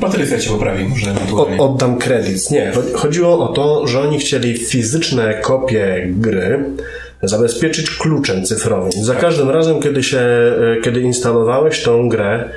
Patrycja 0.00 0.38
cię 0.38 0.50
poprawi 0.50 0.84
może 0.84 1.10
ewentualnie. 1.10 1.58
oddam 1.58 1.98
kredyt. 1.98 2.50
Nie, 2.50 2.72
cho- 2.74 2.94
chodziło 2.94 3.50
o 3.50 3.52
to, 3.52 3.86
że 3.86 4.00
oni 4.00 4.18
chcieli 4.18 4.56
fizyczne 4.58 5.34
kopie 5.34 6.06
gry 6.10 6.64
zabezpieczyć 7.22 7.90
kluczem 7.90 8.44
cyfrowym. 8.44 8.92
Za 8.92 9.14
każdym 9.14 9.50
razem, 9.50 9.80
kiedy 9.82 10.02
się, 10.02 10.18
e, 10.18 10.80
kiedy 10.82 11.00
instalowałeś 11.00 11.82
tą 11.82 12.08
grę, 12.08 12.48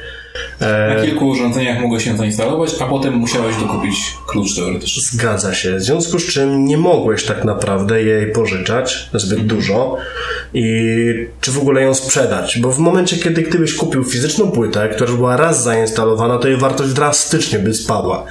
Na 0.59 1.01
kilku 1.01 1.27
urządzeniach 1.27 1.81
mogłeś 1.81 2.03
się 2.03 2.17
zainstalować, 2.17 2.75
a 2.81 2.85
potem 2.85 3.13
musiałeś 3.13 3.55
dokupić 3.55 3.95
klucz 4.27 4.55
teoretycznie. 4.55 5.03
Zgadza 5.03 5.53
się. 5.53 5.75
W 5.75 5.81
związku 5.81 6.19
z 6.19 6.25
czym 6.25 6.65
nie 6.65 6.77
mogłeś 6.77 7.23
tak 7.23 7.45
naprawdę 7.45 8.03
jej 8.03 8.31
pożyczać 8.31 9.09
zbyt 9.13 9.45
dużo 9.45 9.97
i 10.53 11.27
czy 11.41 11.51
w 11.51 11.57
ogóle 11.57 11.81
ją 11.81 11.93
sprzedać. 11.93 12.59
Bo 12.59 12.71
w 12.71 12.79
momencie, 12.79 13.17
kiedy 13.17 13.41
gdybyś 13.41 13.73
kupił 13.73 14.03
fizyczną 14.03 14.51
płytę, 14.51 14.89
która 14.89 15.09
już 15.09 15.17
była 15.17 15.37
raz 15.37 15.63
zainstalowana, 15.63 16.37
to 16.37 16.47
jej 16.47 16.57
wartość 16.57 16.93
drastycznie 16.93 17.59
by 17.59 17.73
spadła. 17.73 18.23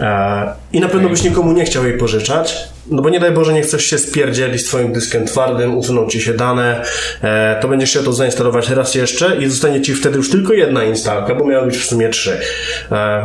E, 0.00 0.52
I 0.72 0.80
na 0.80 0.88
pewno 0.88 1.08
byś 1.08 1.22
nikomu 1.22 1.52
nie 1.52 1.64
chciał 1.64 1.84
jej 1.86 1.98
pożyczać. 1.98 2.68
No 2.90 3.02
bo 3.02 3.10
nie 3.10 3.20
daj 3.20 3.32
Boże, 3.32 3.52
niech 3.52 3.66
coś 3.66 3.84
się 3.84 3.98
spierdzieli 3.98 4.58
z 4.58 4.64
twoim 4.64 4.92
dyskiem 4.92 5.26
twardym, 5.26 5.78
usuną 5.78 6.08
ci 6.08 6.20
się 6.20 6.34
dane, 6.34 6.84
e, 7.22 7.58
to 7.62 7.68
będziesz 7.68 7.90
chciał 7.90 8.02
to 8.02 8.12
zainstalować 8.12 8.70
raz 8.70 8.94
jeszcze 8.94 9.36
i 9.36 9.50
zostanie 9.50 9.80
ci 9.80 9.94
wtedy 9.94 10.16
już 10.16 10.30
tylko 10.30 10.52
jedna 10.52 10.84
instalka, 10.84 11.34
bo 11.34 11.46
miały 11.46 11.66
być 11.66 11.76
w 11.76 11.84
sumie 11.84 12.08
trzy. 12.08 12.40
E, 12.92 13.24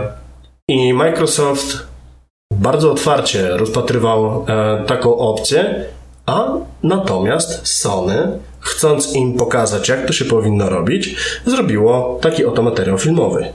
I 0.67 0.93
Microsoft 0.93 1.87
bardzo 2.53 2.91
otwarcie 2.91 3.49
rozpatrywał 3.49 4.45
e, 4.47 4.83
taką 4.87 5.17
opcję, 5.17 5.85
a 6.25 6.47
natomiast 6.83 7.67
Sony, 7.67 8.39
chcąc 8.59 9.15
im 9.15 9.37
pokazać, 9.37 9.89
jak 9.89 10.05
to 10.05 10.13
się 10.13 10.25
powinno 10.25 10.69
robić, 10.69 11.15
zrobiło 11.45 12.19
taki 12.21 12.45
oto 12.45 12.61
materiał 12.61 12.97
filmowy. 12.97 13.45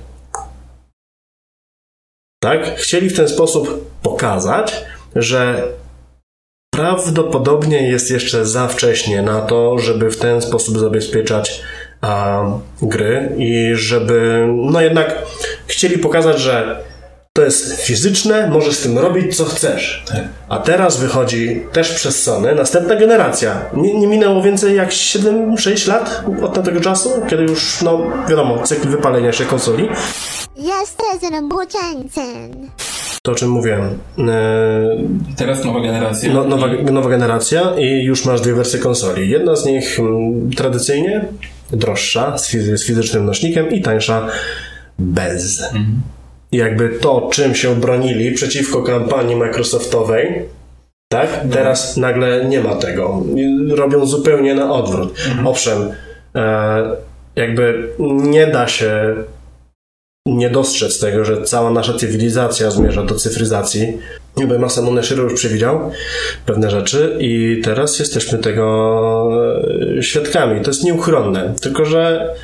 Tak? 2.42 2.76
Chcieli 2.76 3.08
w 3.08 3.16
ten 3.16 3.28
sposób 3.28 3.90
pokazać, 4.02 4.84
że 5.16 5.68
prawdopodobnie 6.78 7.88
jest 7.88 8.10
jeszcze 8.10 8.46
za 8.46 8.68
wcześnie 8.68 9.22
na 9.22 9.40
to, 9.40 9.78
żeby 9.78 10.10
w 10.10 10.16
ten 10.16 10.42
sposób 10.42 10.78
zabezpieczać 10.78 11.62
a, 12.00 12.42
gry 12.82 13.32
i 13.38 13.70
żeby, 13.74 14.46
no 14.56 14.80
jednak 14.80 15.22
chcieli 15.66 15.98
pokazać, 15.98 16.40
że 16.40 16.80
to 17.32 17.42
jest 17.42 17.82
fizyczne, 17.82 18.48
możesz 18.50 18.74
z 18.74 18.82
tym 18.82 18.98
robić 18.98 19.36
co 19.36 19.44
chcesz. 19.44 20.04
Tak. 20.08 20.22
A 20.48 20.58
teraz 20.58 20.96
wychodzi 20.96 21.62
też 21.72 21.92
przez 21.92 22.22
Sony 22.22 22.54
następna 22.54 22.96
generacja. 22.96 23.60
Nie, 23.74 23.94
nie 23.94 24.06
minęło 24.06 24.42
więcej 24.42 24.76
jak 24.76 24.90
7-6 24.90 25.88
lat 25.88 26.24
od 26.42 26.54
tamtego 26.54 26.80
czasu, 26.80 27.10
kiedy 27.28 27.42
już, 27.42 27.82
no 27.82 28.06
wiadomo, 28.28 28.62
cykl 28.62 28.88
wypalenia 28.88 29.32
się 29.32 29.44
konsoli. 29.44 29.88
Jesteśmy 30.56 31.48
Buchańcem. 31.48 32.70
To 33.22 33.32
o 33.32 33.34
czym 33.34 33.50
mówiłem. 33.50 33.98
Teraz 35.36 35.64
nowa 35.64 35.80
generacja. 35.80 36.32
No, 36.32 36.44
nowa, 36.44 36.66
nowa 36.92 37.08
generacja 37.10 37.72
i 37.78 38.04
już 38.04 38.24
masz 38.24 38.40
dwie 38.40 38.54
wersje 38.54 38.78
konsoli. 38.78 39.30
Jedna 39.30 39.56
z 39.56 39.66
nich 39.66 40.00
mm, 40.00 40.50
tradycyjnie 40.50 41.24
droższa, 41.70 42.38
z, 42.38 42.50
fizy- 42.54 42.76
z 42.76 42.86
fizycznym 42.86 43.26
nośnikiem 43.26 43.70
i 43.70 43.80
tańsza 43.82 44.26
bez. 44.98 45.62
I 46.52 46.56
jakby 46.56 46.88
to, 46.88 47.28
czym 47.32 47.54
się 47.54 47.76
bronili 47.76 48.32
przeciwko 48.32 48.82
kampanii 48.82 49.36
Microsoftowej, 49.36 50.42
tak? 51.08 51.28
Teraz 51.52 51.96
nagle 51.96 52.44
nie 52.44 52.60
ma 52.60 52.74
tego. 52.74 53.22
Robią 53.70 54.06
zupełnie 54.06 54.54
na 54.54 54.72
odwrót. 54.72 55.14
Owszem, 55.44 55.90
e, 56.34 56.82
jakby 57.36 57.88
nie 58.22 58.46
da 58.46 58.68
się 58.68 59.14
nie 60.36 60.50
dostrzec 60.50 60.98
tego, 61.00 61.24
że 61.24 61.42
cała 61.42 61.70
nasza 61.70 61.94
cywilizacja 61.94 62.70
zmierza 62.70 63.02
do 63.02 63.14
cyfryzacji. 63.14 63.98
Jakby 64.36 64.58
Masamune 64.58 65.02
Shiro 65.02 65.22
już 65.22 65.34
przewidział 65.34 65.90
pewne 66.46 66.70
rzeczy 66.70 67.16
i 67.20 67.60
teraz 67.64 67.98
jesteśmy 67.98 68.38
tego 68.38 69.28
e, 69.98 70.02
świadkami. 70.02 70.60
To 70.60 70.70
jest 70.70 70.84
nieuchronne. 70.84 71.54
Tylko, 71.60 71.84
że 71.84 72.34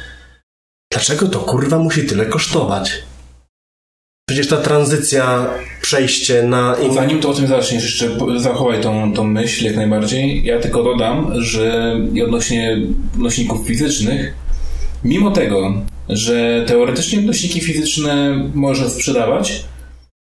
dlaczego 0.92 1.26
to 1.28 1.38
kurwa 1.38 1.78
musi 1.78 2.06
tyle 2.06 2.26
kosztować? 2.26 3.02
Przecież 4.28 4.48
ta 4.48 4.56
tranzycja, 4.56 5.46
przejście 5.82 6.42
na... 6.42 6.76
in- 6.82 6.94
Zanim 6.94 7.20
to 7.20 7.30
o 7.30 7.34
tym 7.34 7.46
zaczniesz, 7.46 7.84
jeszcze 7.84 8.08
zachowaj 8.36 8.80
tą, 8.80 9.12
tą 9.12 9.24
myśl 9.24 9.64
jak 9.64 9.76
najbardziej. 9.76 10.44
Ja 10.44 10.60
tylko 10.60 10.82
dodam, 10.82 11.32
że 11.42 11.96
odnośnie 12.24 12.78
nośników 13.18 13.66
fizycznych, 13.66 14.34
mimo 15.04 15.30
tego, 15.30 15.74
że 16.08 16.64
teoretycznie 16.66 17.22
nośniki 17.22 17.60
fizyczne 17.60 18.42
można 18.54 18.88
sprzedawać, 18.88 19.64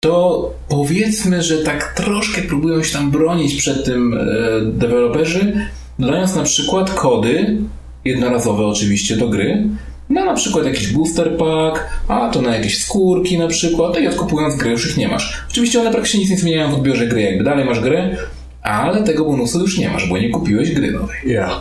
to 0.00 0.50
powiedzmy, 0.68 1.42
że 1.42 1.58
tak 1.58 1.94
troszkę 1.97 2.42
próbują 2.42 2.82
się 2.82 2.92
tam 2.92 3.11
bronić 3.11 3.54
przed 3.54 3.85
tym 3.85 4.14
e, 4.14 4.26
deweloperzy, 4.64 5.68
dodając 5.99 6.35
na 6.35 6.42
przykład 6.42 6.90
kody, 6.90 7.56
jednorazowe 8.04 8.66
oczywiście 8.66 9.16
do 9.16 9.28
gry, 9.28 9.68
na 10.11 10.25
na 10.25 10.35
przykład 10.35 10.66
jakiś 10.66 10.92
booster 10.92 11.37
pack, 11.37 11.85
a 12.08 12.28
to 12.30 12.42
na 12.42 12.56
jakieś 12.56 12.82
skórki 12.82 13.38
na 13.38 13.47
przykład, 13.47 13.94
no 13.94 14.00
i 14.00 14.08
odkupując 14.08 14.56
grę 14.56 14.70
już 14.70 14.90
ich 14.90 14.97
nie 14.97 15.08
masz. 15.08 15.42
Oczywiście 15.50 15.80
one 15.80 15.90
praktycznie 15.90 16.20
nic 16.20 16.30
nie 16.30 16.38
zmieniają 16.38 16.70
w 16.70 16.75
odbiorze 16.75 17.06
gry, 17.06 17.23
jakby 17.23 17.44
dalej 17.44 17.64
masz 17.64 17.80
grę, 17.80 18.16
ale 18.62 19.02
tego 19.02 19.25
bonusu 19.25 19.61
już 19.61 19.78
nie 19.78 19.90
masz, 19.90 20.08
bo 20.08 20.18
nie 20.18 20.30
kupiłeś 20.30 20.73
gry 20.73 20.90
nowej. 20.90 21.16
Ja. 21.26 21.61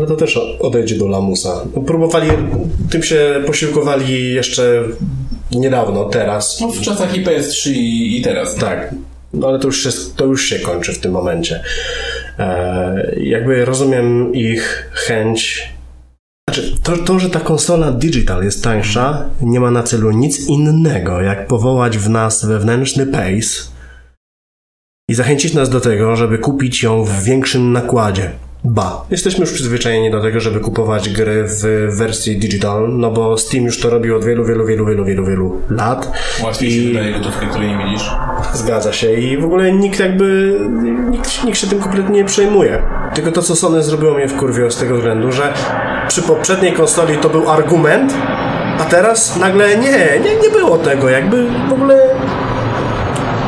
Ale 0.00 0.08
to 0.08 0.16
też 0.16 0.40
odejdzie 0.60 0.98
do 0.98 1.08
lamusa. 1.08 1.64
Próbowali, 1.86 2.30
tym 2.90 3.02
się 3.02 3.42
posiłkowali 3.46 4.34
jeszcze 4.34 4.82
niedawno, 5.50 6.04
teraz. 6.04 6.60
No 6.60 6.68
w 6.68 6.80
czasach 6.80 7.16
i 7.16 7.24
PS3 7.24 7.70
i, 7.70 8.18
i 8.18 8.22
teraz. 8.22 8.54
Tak. 8.54 8.94
No 9.32 9.48
ale 9.48 9.58
to 9.58 9.66
już, 9.66 9.82
się, 9.82 9.90
to 10.16 10.24
już 10.24 10.44
się 10.44 10.58
kończy 10.58 10.92
w 10.92 10.98
tym 10.98 11.12
momencie. 11.12 11.62
E, 12.38 13.16
jakby 13.16 13.64
rozumiem 13.64 14.34
ich 14.34 14.90
chęć. 14.92 15.68
Znaczy, 16.48 16.74
to, 16.82 16.96
to, 16.96 17.18
że 17.18 17.30
ta 17.30 17.40
konsola 17.40 17.92
digital 17.92 18.44
jest 18.44 18.64
tańsza, 18.64 19.28
nie 19.40 19.60
ma 19.60 19.70
na 19.70 19.82
celu 19.82 20.10
nic 20.10 20.48
innego, 20.48 21.20
jak 21.20 21.46
powołać 21.46 21.98
w 21.98 22.10
nas 22.10 22.44
wewnętrzny 22.44 23.06
pace 23.06 23.70
i 25.08 25.14
zachęcić 25.14 25.54
nas 25.54 25.70
do 25.70 25.80
tego, 25.80 26.16
żeby 26.16 26.38
kupić 26.38 26.82
ją 26.82 27.04
w 27.04 27.22
większym 27.22 27.72
nakładzie. 27.72 28.30
Ba, 28.64 29.04
jesteśmy 29.10 29.40
już 29.40 29.52
przyzwyczajeni 29.52 30.10
do 30.10 30.20
tego, 30.20 30.40
żeby 30.40 30.60
kupować 30.60 31.08
gry 31.08 31.44
w 31.44 31.88
wersji 31.96 32.36
digital, 32.36 32.88
no 32.92 33.10
bo 33.10 33.38
Steam 33.38 33.64
już 33.64 33.80
to 33.80 33.90
robił 33.90 34.16
od 34.16 34.24
wielu, 34.24 34.44
wielu, 34.44 34.66
wielu, 34.66 34.86
wielu, 34.86 35.04
wielu, 35.04 35.26
wielu 35.26 35.60
lat. 35.70 36.12
Łatwiej 36.44 36.70
się 36.70 36.88
wydaje 36.88 37.12
gotówkę, 37.12 37.46
której 37.46 37.68
nie 37.68 37.84
widzisz. 37.84 38.10
Zgadza 38.54 38.92
się 38.92 39.12
i 39.12 39.38
w 39.38 39.44
ogóle 39.44 39.72
nikt 39.72 40.00
jakby, 40.00 40.58
nikt, 41.10 41.44
nikt 41.44 41.58
się 41.58 41.66
tym 41.66 41.80
kompletnie 41.80 42.14
nie 42.14 42.24
przejmuje. 42.24 42.82
Tylko 43.14 43.32
to, 43.32 43.42
co 43.42 43.56
Sony 43.56 43.82
zrobiło 43.82 44.14
mnie 44.14 44.28
wkurwiło 44.28 44.70
z 44.70 44.76
tego 44.76 44.96
względu, 44.96 45.32
że 45.32 45.54
przy 46.08 46.22
poprzedniej 46.22 46.72
konsoli 46.72 47.18
to 47.18 47.28
był 47.28 47.50
argument, 47.50 48.14
a 48.78 48.84
teraz 48.84 49.36
nagle 49.36 49.76
nie, 49.76 50.20
nie, 50.24 50.36
nie 50.42 50.50
było 50.50 50.78
tego, 50.78 51.08
jakby 51.08 51.46
w 51.68 51.72
ogóle... 51.72 51.98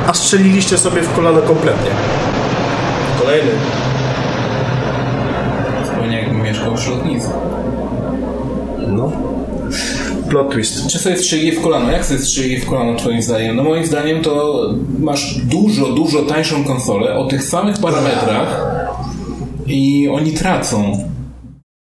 A 0.06 0.14
strzeliliście 0.14 0.78
sobie 0.78 1.02
w 1.02 1.12
kolano 1.12 1.42
kompletnie. 1.42 1.90
Kolejny. 3.20 3.50
W 6.70 6.80
środnisku. 6.80 7.32
No. 8.88 9.12
plot 10.28 10.52
twist. 10.52 10.86
Czy 10.86 10.98
sobie 10.98 11.16
strzeli 11.16 11.52
w 11.52 11.60
kolano? 11.60 11.90
Jak 11.90 12.04
sobie 12.04 12.20
strzeli 12.20 12.60
w 12.60 12.66
kolano 12.66 12.96
twoim 12.96 13.22
zdaniem? 13.22 13.56
No 13.56 13.64
moim 13.64 13.86
zdaniem 13.86 14.22
to 14.22 14.62
masz 14.98 15.34
dużo, 15.38 15.92
dużo 15.92 16.22
tańszą 16.22 16.64
konsolę 16.64 17.14
o 17.14 17.26
tych 17.26 17.44
samych 17.44 17.78
parametrach 17.78 18.66
i 19.66 20.08
oni 20.08 20.32
tracą. 20.32 21.08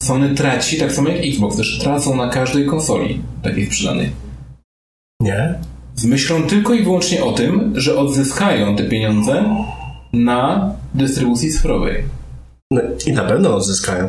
Sony 0.04 0.36
traci, 0.36 0.78
tak 0.78 0.92
samo 0.92 1.10
jak 1.10 1.26
Xbox 1.26 1.58
też 1.58 1.80
tracą 1.80 2.16
na 2.16 2.30
każdej 2.30 2.66
konsoli 2.66 3.22
takiej 3.44 3.66
sprzedanej. 3.66 4.10
Nie? 5.22 5.56
Z 5.96 6.06
myślą 6.06 6.44
tylko 6.44 6.74
i 6.74 6.84
wyłącznie 6.84 7.24
o 7.24 7.32
tym, 7.32 7.74
że 7.76 7.98
odzyskają 7.98 8.76
te 8.76 8.84
pieniądze 8.84 9.66
na 10.14 10.74
dystrybucji 10.94 11.52
cyfrowej. 11.52 12.04
No, 12.72 12.82
I 13.08 13.14
na 13.14 13.24
pewno 13.24 13.56
odzyskają. 13.56 14.08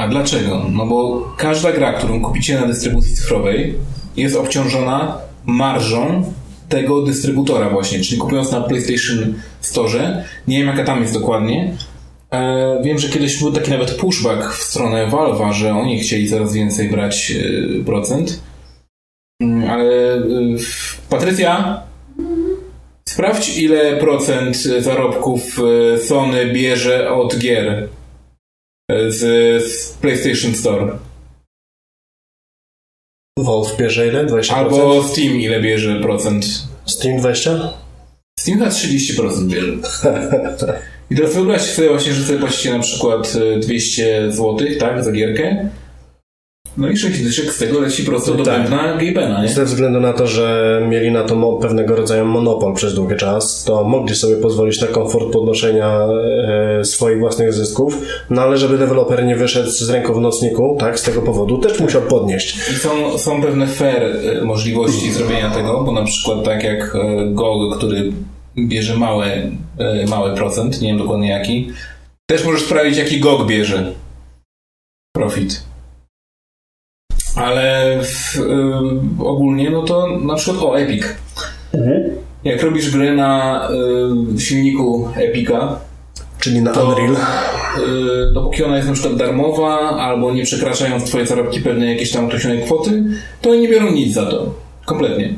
A 0.00 0.08
dlaczego? 0.08 0.66
No 0.72 0.86
bo 0.86 1.28
każda 1.36 1.72
gra, 1.72 1.92
którą 1.92 2.20
kupicie 2.20 2.60
na 2.60 2.66
dystrybucji 2.66 3.14
cyfrowej 3.16 3.74
jest 4.16 4.36
obciążona 4.36 5.18
marżą 5.46 6.32
tego 6.68 7.02
dystrybutora 7.02 7.70
właśnie, 7.70 8.00
czyli 8.00 8.20
kupując 8.20 8.52
na 8.52 8.60
PlayStation 8.60 9.34
Store, 9.60 10.24
nie 10.48 10.58
wiem 10.58 10.66
jaka 10.66 10.84
tam 10.84 11.00
jest 11.00 11.14
dokładnie, 11.14 11.76
e, 12.30 12.82
wiem, 12.84 12.98
że 12.98 13.08
kiedyś 13.08 13.38
był 13.38 13.52
taki 13.52 13.70
nawet 13.70 13.94
pushback 13.94 14.54
w 14.54 14.62
stronę 14.62 15.06
Valve'a, 15.06 15.52
że 15.52 15.74
oni 15.74 16.00
chcieli 16.00 16.28
coraz 16.28 16.54
więcej 16.54 16.88
brać 16.88 17.32
e, 17.32 17.84
procent, 17.84 18.40
Mm, 19.42 19.70
ale 19.70 20.14
e, 20.14 20.20
Patrycja, 21.10 21.82
sprawdź 23.08 23.58
ile 23.58 23.96
procent 23.96 24.56
zarobków 24.56 25.60
Sony 26.04 26.46
bierze 26.52 27.10
od 27.10 27.38
gier 27.38 27.88
z, 29.08 29.18
z 29.64 29.92
PlayStation 29.92 30.54
Store. 30.54 30.98
Valve 33.38 33.76
bierze 33.76 34.08
ile? 34.08 34.26
20%? 34.26 34.52
Albo 34.52 35.04
Steam 35.08 35.40
ile 35.40 35.60
bierze 35.60 36.00
procent. 36.00 36.46
Steam 36.86 37.18
20? 37.18 37.72
Steam 38.40 38.58
chyba 38.58 38.70
30% 38.70 39.46
bierze. 39.46 39.72
I 41.10 41.16
teraz 41.16 41.34
wyobraźcie 41.34 41.72
sobie 41.72 41.88
właśnie, 41.88 42.12
że 42.12 42.24
sobie 42.24 42.38
płacicie 42.38 42.70
na 42.70 42.78
przykład 42.78 43.36
e, 43.56 43.58
200 43.58 44.32
zł, 44.32 44.58
tak, 44.78 45.04
za 45.04 45.12
gierkę. 45.12 45.68
No 46.76 46.88
i 46.88 46.96
6 46.96 47.22
dyszek 47.22 47.52
z 47.52 47.58
tego 47.58 47.80
leci 47.80 48.04
prosto 48.04 48.34
do 48.34 48.44
Tak. 48.44 48.70
bębna 48.70 49.42
nie? 49.42 49.48
Ze 49.48 49.64
względu 49.64 50.00
na 50.00 50.12
to, 50.12 50.26
że 50.26 50.80
mieli 50.88 51.12
na 51.12 51.24
to 51.24 51.52
pewnego 51.52 51.96
rodzaju 51.96 52.24
monopol 52.24 52.74
przez 52.74 52.94
długi 52.94 53.16
czas, 53.16 53.64
to 53.64 53.84
mogli 53.84 54.14
sobie 54.14 54.36
pozwolić 54.36 54.80
na 54.80 54.86
komfort 54.86 55.32
podnoszenia 55.32 55.98
e, 56.80 56.84
swoich 56.84 57.18
własnych 57.18 57.52
zysków, 57.52 57.98
no 58.30 58.42
ale 58.42 58.58
żeby 58.58 58.78
deweloper 58.78 59.24
nie 59.24 59.36
wyszedł 59.36 59.70
z 59.70 59.90
ręką 59.90 60.14
w 60.14 60.20
nocniku, 60.20 60.76
tak, 60.80 61.00
z 61.00 61.02
tego 61.02 61.22
powodu, 61.22 61.58
też 61.58 61.80
musiał 61.80 62.02
podnieść. 62.02 62.56
I 62.70 62.74
są, 62.74 63.18
są 63.18 63.42
pewne 63.42 63.66
fair 63.66 64.02
e, 64.02 64.44
możliwości 64.44 65.12
zrobienia 65.12 65.50
tego, 65.50 65.84
bo 65.84 65.92
na 65.92 66.04
przykład 66.04 66.44
tak 66.44 66.64
jak 66.64 66.96
e, 66.96 67.26
GOG, 67.26 67.76
który 67.76 68.12
bierze 68.58 68.96
małe, 68.96 69.26
e, 69.78 70.06
mały 70.08 70.34
procent, 70.34 70.80
nie 70.80 70.88
wiem 70.88 70.98
dokładnie 70.98 71.28
jaki, 71.28 71.72
też 72.26 72.44
możesz 72.44 72.62
sprawdzić 72.62 72.98
jaki 72.98 73.20
GOG 73.20 73.46
bierze 73.46 73.92
profit. 75.16 75.69
Ale 77.40 77.98
w, 78.02 78.36
y, 78.36 79.24
ogólnie, 79.24 79.70
no 79.70 79.82
to 79.82 80.18
na 80.18 80.34
przykład 80.34 80.64
o 80.64 80.78
Epic. 80.80 81.04
Jak 82.44 82.62
robisz 82.62 82.90
grę 82.90 83.12
na 83.12 83.68
y, 84.36 84.40
silniku 84.40 85.08
Epica, 85.16 85.78
Czyli 86.38 86.62
na 86.62 86.72
to 86.72 86.88
Unreal. 86.88 87.12
y, 87.12 88.34
dopóki 88.34 88.64
ona 88.64 88.76
jest 88.76 88.88
na 88.88 88.94
przykład 88.94 89.16
darmowa, 89.16 89.78
albo 89.78 90.32
nie 90.34 90.44
przekraczając 90.44 91.04
twoje 91.04 91.26
zarobki 91.26 91.60
pewnej 91.60 91.88
jakiejś 91.88 92.12
tam 92.12 92.24
określonej 92.24 92.62
kwoty, 92.62 93.04
to 93.42 93.50
oni 93.50 93.60
nie 93.60 93.68
biorą 93.68 93.90
nic 93.90 94.14
za 94.14 94.26
to. 94.26 94.54
Kompletnie. 94.84 95.34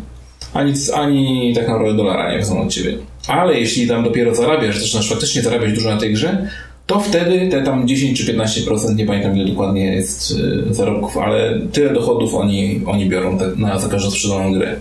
Ani, 0.54 0.72
ani 0.94 1.52
tak 1.54 1.68
naprawdę 1.68 1.96
dolara 1.96 2.32
nie 2.32 2.38
wezmą 2.38 2.62
od 2.62 2.72
ciebie. 2.72 2.98
Ale 3.28 3.60
jeśli 3.60 3.88
tam 3.88 4.04
dopiero 4.04 4.34
zarabiasz, 4.34 4.78
zaczynasz 4.78 5.08
faktycznie 5.08 5.42
zarabiać 5.42 5.72
dużo 5.72 5.90
na 5.90 5.96
tej 5.96 6.12
grze, 6.12 6.48
to 6.92 7.00
wtedy 7.00 7.48
te 7.48 7.62
tam 7.62 7.88
10 7.88 8.26
czy 8.26 8.34
15%, 8.34 8.96
nie 8.96 9.06
pamiętam 9.06 9.36
ile 9.36 9.50
dokładnie 9.50 9.94
jest 9.94 10.30
y, 10.30 10.74
zarobków, 10.74 11.18
ale 11.18 11.60
tyle 11.72 11.92
dochodów 11.92 12.34
oni, 12.34 12.80
oni 12.86 13.08
biorą 13.08 13.38
te, 13.38 13.46
na 13.56 13.78
za 13.78 13.88
każdą 13.88 14.10
sprzedaną 14.10 14.52
grę. 14.52 14.76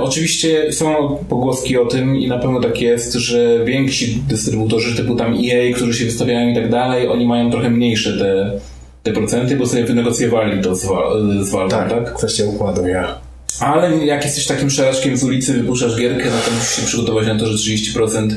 Oczywiście 0.00 0.72
są 0.72 1.18
pogłoski 1.28 1.78
o 1.78 1.86
tym 1.86 2.16
i 2.16 2.28
na 2.28 2.38
pewno 2.38 2.60
tak 2.60 2.80
jest, 2.80 3.12
że 3.14 3.64
więksi 3.64 4.22
dystrybutorzy 4.28 4.96
typu 4.96 5.14
tam 5.14 5.34
EA, 5.34 5.74
którzy 5.74 5.98
się 5.98 6.04
wystawiają 6.04 6.50
i 6.50 6.54
tak 6.54 6.70
dalej, 6.70 7.08
oni 7.08 7.26
mają 7.26 7.50
trochę 7.50 7.70
mniejsze 7.70 8.18
te, 8.18 8.60
te 9.02 9.12
procenty, 9.12 9.56
bo 9.56 9.66
sobie 9.66 9.84
wynegocjowali 9.84 10.62
to 10.62 10.74
z, 10.74 10.84
Wa- 10.86 11.10
z 11.42 11.50
Valve, 11.50 11.70
Tak, 11.70 11.90
tak? 11.90 12.14
kwestia 12.14 12.44
układu, 12.44 12.86
ja. 12.86 13.18
Ale 13.60 14.06
jak 14.06 14.24
jesteś 14.24 14.46
takim 14.46 14.70
szaraczkiem 14.70 15.16
z 15.16 15.24
ulicy, 15.24 15.52
wypuszczasz 15.52 15.96
gierkę, 16.00 16.24
no 16.24 16.36
to 16.46 16.50
musisz 16.58 16.76
się 16.76 16.86
przygotować 16.86 17.26
na 17.26 17.38
to, 17.38 17.46
że 17.46 17.58
30% 17.58 18.28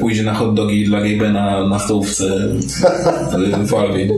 pójdzie 0.00 0.22
na 0.22 0.34
hot 0.34 0.54
dogi 0.54 0.84
dla 0.84 1.00
Gabena 1.00 1.68
na 1.68 1.78
stołówce 1.78 2.24
w, 3.64 3.70
Valve. 3.70 4.08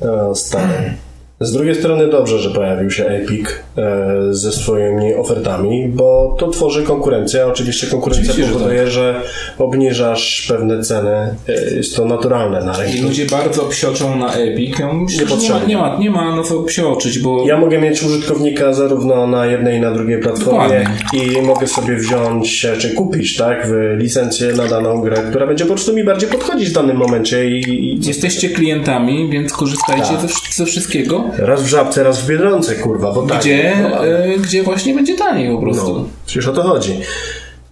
O, 0.00 0.34
stary. 0.34 0.94
Z 1.40 1.52
drugiej 1.52 1.74
strony 1.74 2.06
dobrze, 2.08 2.38
że 2.38 2.50
pojawił 2.50 2.90
się 2.90 3.06
Epic 3.06 3.46
e, 3.78 4.16
ze 4.30 4.52
swoimi 4.52 5.14
ofertami, 5.14 5.88
bo 5.88 6.36
to 6.38 6.48
tworzy 6.50 6.82
konkurencję. 6.82 7.46
Oczywiście 7.46 7.86
konkurencja 7.86 8.22
Oczywiście, 8.32 8.52
że 8.52 8.58
powoduje, 8.58 8.90
że 8.90 9.20
obniżasz 9.58 10.46
pewne 10.48 10.82
ceny. 10.82 11.34
E, 11.48 11.74
jest 11.76 11.96
to 11.96 12.04
naturalne 12.04 12.64
na 12.64 12.72
I 12.84 12.92
rynku. 12.92 13.08
ludzie 13.08 13.26
bardzo 13.26 13.62
psioczą 13.62 14.16
na 14.18 14.34
Epic. 14.34 14.78
Ja 14.78 14.92
myślę, 14.92 15.26
nie 15.26 15.48
ma, 15.50 15.64
nie, 15.66 15.76
ma, 15.76 15.96
nie 15.98 16.10
ma 16.10 16.36
na 16.36 16.42
co 16.42 16.62
psioczyć, 16.62 17.18
bo 17.18 17.46
Ja 17.48 17.56
mogę 17.60 17.78
mieć 17.80 18.02
użytkownika 18.02 18.72
zarówno 18.72 19.26
na 19.26 19.46
jednej 19.46 19.78
i 19.78 19.80
na 19.80 19.90
drugiej 19.90 20.18
platformie 20.20 20.84
i 21.12 21.42
mogę 21.42 21.66
sobie 21.66 21.96
wziąć, 21.96 22.66
czy 22.78 22.90
kupić, 22.94 23.36
tak, 23.36 23.66
w 23.66 23.96
licencję 23.98 24.52
na 24.52 24.66
daną 24.66 25.00
grę, 25.00 25.16
która 25.30 25.46
będzie 25.46 25.64
po 25.64 25.72
prostu 25.74 25.94
mi 25.94 26.04
bardziej 26.04 26.28
podchodzić 26.28 26.68
w 26.68 26.72
danym 26.72 26.96
momencie 26.96 27.50
i, 27.50 27.60
i 27.94 28.06
jesteście 28.06 28.48
klientami, 28.48 29.28
więc 29.30 29.52
korzystajcie 29.52 30.06
ze, 30.20 30.26
wsz- 30.26 30.54
ze 30.56 30.66
wszystkiego, 30.66 31.27
raz 31.38 31.62
w 31.62 31.66
Żabce, 31.66 32.02
raz 32.02 32.20
w 32.22 32.26
Biedronce, 32.26 32.74
kurwa, 32.74 33.12
bo 33.12 33.22
tak. 33.22 33.40
gdzie, 33.40 33.76
e, 33.76 34.38
gdzie 34.38 34.62
właśnie 34.62 34.94
będzie 34.94 35.14
taniej 35.14 35.50
po 35.50 35.62
prostu. 35.62 35.94
no, 35.94 36.04
przecież 36.26 36.48
o 36.48 36.52
to 36.52 36.62
chodzi. 36.62 37.00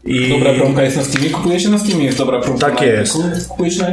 I, 0.05 0.31
Dobra 0.31 0.55
promka 0.55 0.83
jest 0.83 0.97
na 0.97 1.03
Steamie, 1.03 1.31
kupujecie 1.31 1.69
na 1.69 1.79
Steamie, 1.79 2.05
jest 2.05 2.19
dobra 2.19 2.41
promka 2.41 2.71
Tak 2.71 2.83
jest. 2.83 3.19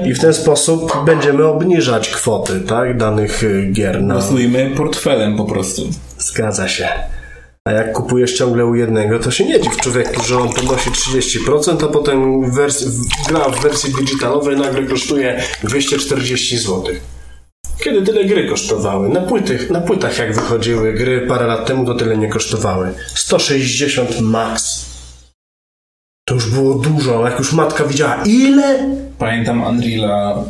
I 0.06 0.13
w 0.13 0.19
ten 0.19 0.34
sposób 0.34 1.06
będziemy 1.06 1.45
obniżać 1.45 2.10
kwoty, 2.10 2.62
tak, 2.62 2.97
danych 2.97 3.43
y, 3.43 3.69
gier 3.71 4.04
na... 4.04 4.13
Głosujmy 4.13 4.71
portfelem 4.78 5.38
po 5.38 5.45
prostu. 5.45 5.82
Zgadza 6.17 6.67
się. 6.67 6.89
A 7.65 7.71
jak 7.71 7.93
kupujesz 7.93 8.34
ciągle 8.34 8.65
u 8.65 8.76
jednego, 8.76 9.19
to 9.19 9.32
się 9.32 9.45
nie 9.45 9.62
dziw 9.62 9.78
człowieku, 9.78 10.23
że 10.23 10.38
on 10.38 10.49
podnosi 10.49 10.89
30%, 10.89 11.86
a 11.86 11.88
potem 11.88 12.52
wers- 12.52 12.89
gra 13.30 13.39
w 13.49 13.62
wersji 13.62 13.93
digitalowej 13.99 14.58
nagle 14.58 14.84
kosztuje 14.84 15.41
240 15.63 16.58
zł. 16.58 16.84
Kiedy 17.79 18.01
tyle 18.01 18.25
gry 18.25 18.49
kosztowały? 18.49 19.09
Na, 19.09 19.21
płytych, 19.21 19.69
na 19.69 19.81
płytach 19.81 20.17
jak 20.17 20.36
wychodziły 20.36 20.93
gry 20.93 21.27
parę 21.27 21.47
lat 21.47 21.65
temu, 21.65 21.86
to 21.86 21.95
tyle 21.95 22.17
nie 22.17 22.29
kosztowały. 22.29 22.93
160 23.15 24.21
max. 24.21 24.86
To 26.25 26.33
już 26.33 26.49
było 26.49 26.75
dużo, 26.75 27.27
jak 27.29 27.39
już 27.39 27.53
matka 27.53 27.83
widziała, 27.86 28.23
ile? 28.25 28.95
Pamiętam 29.17 29.63
Unreala, 29.63 30.43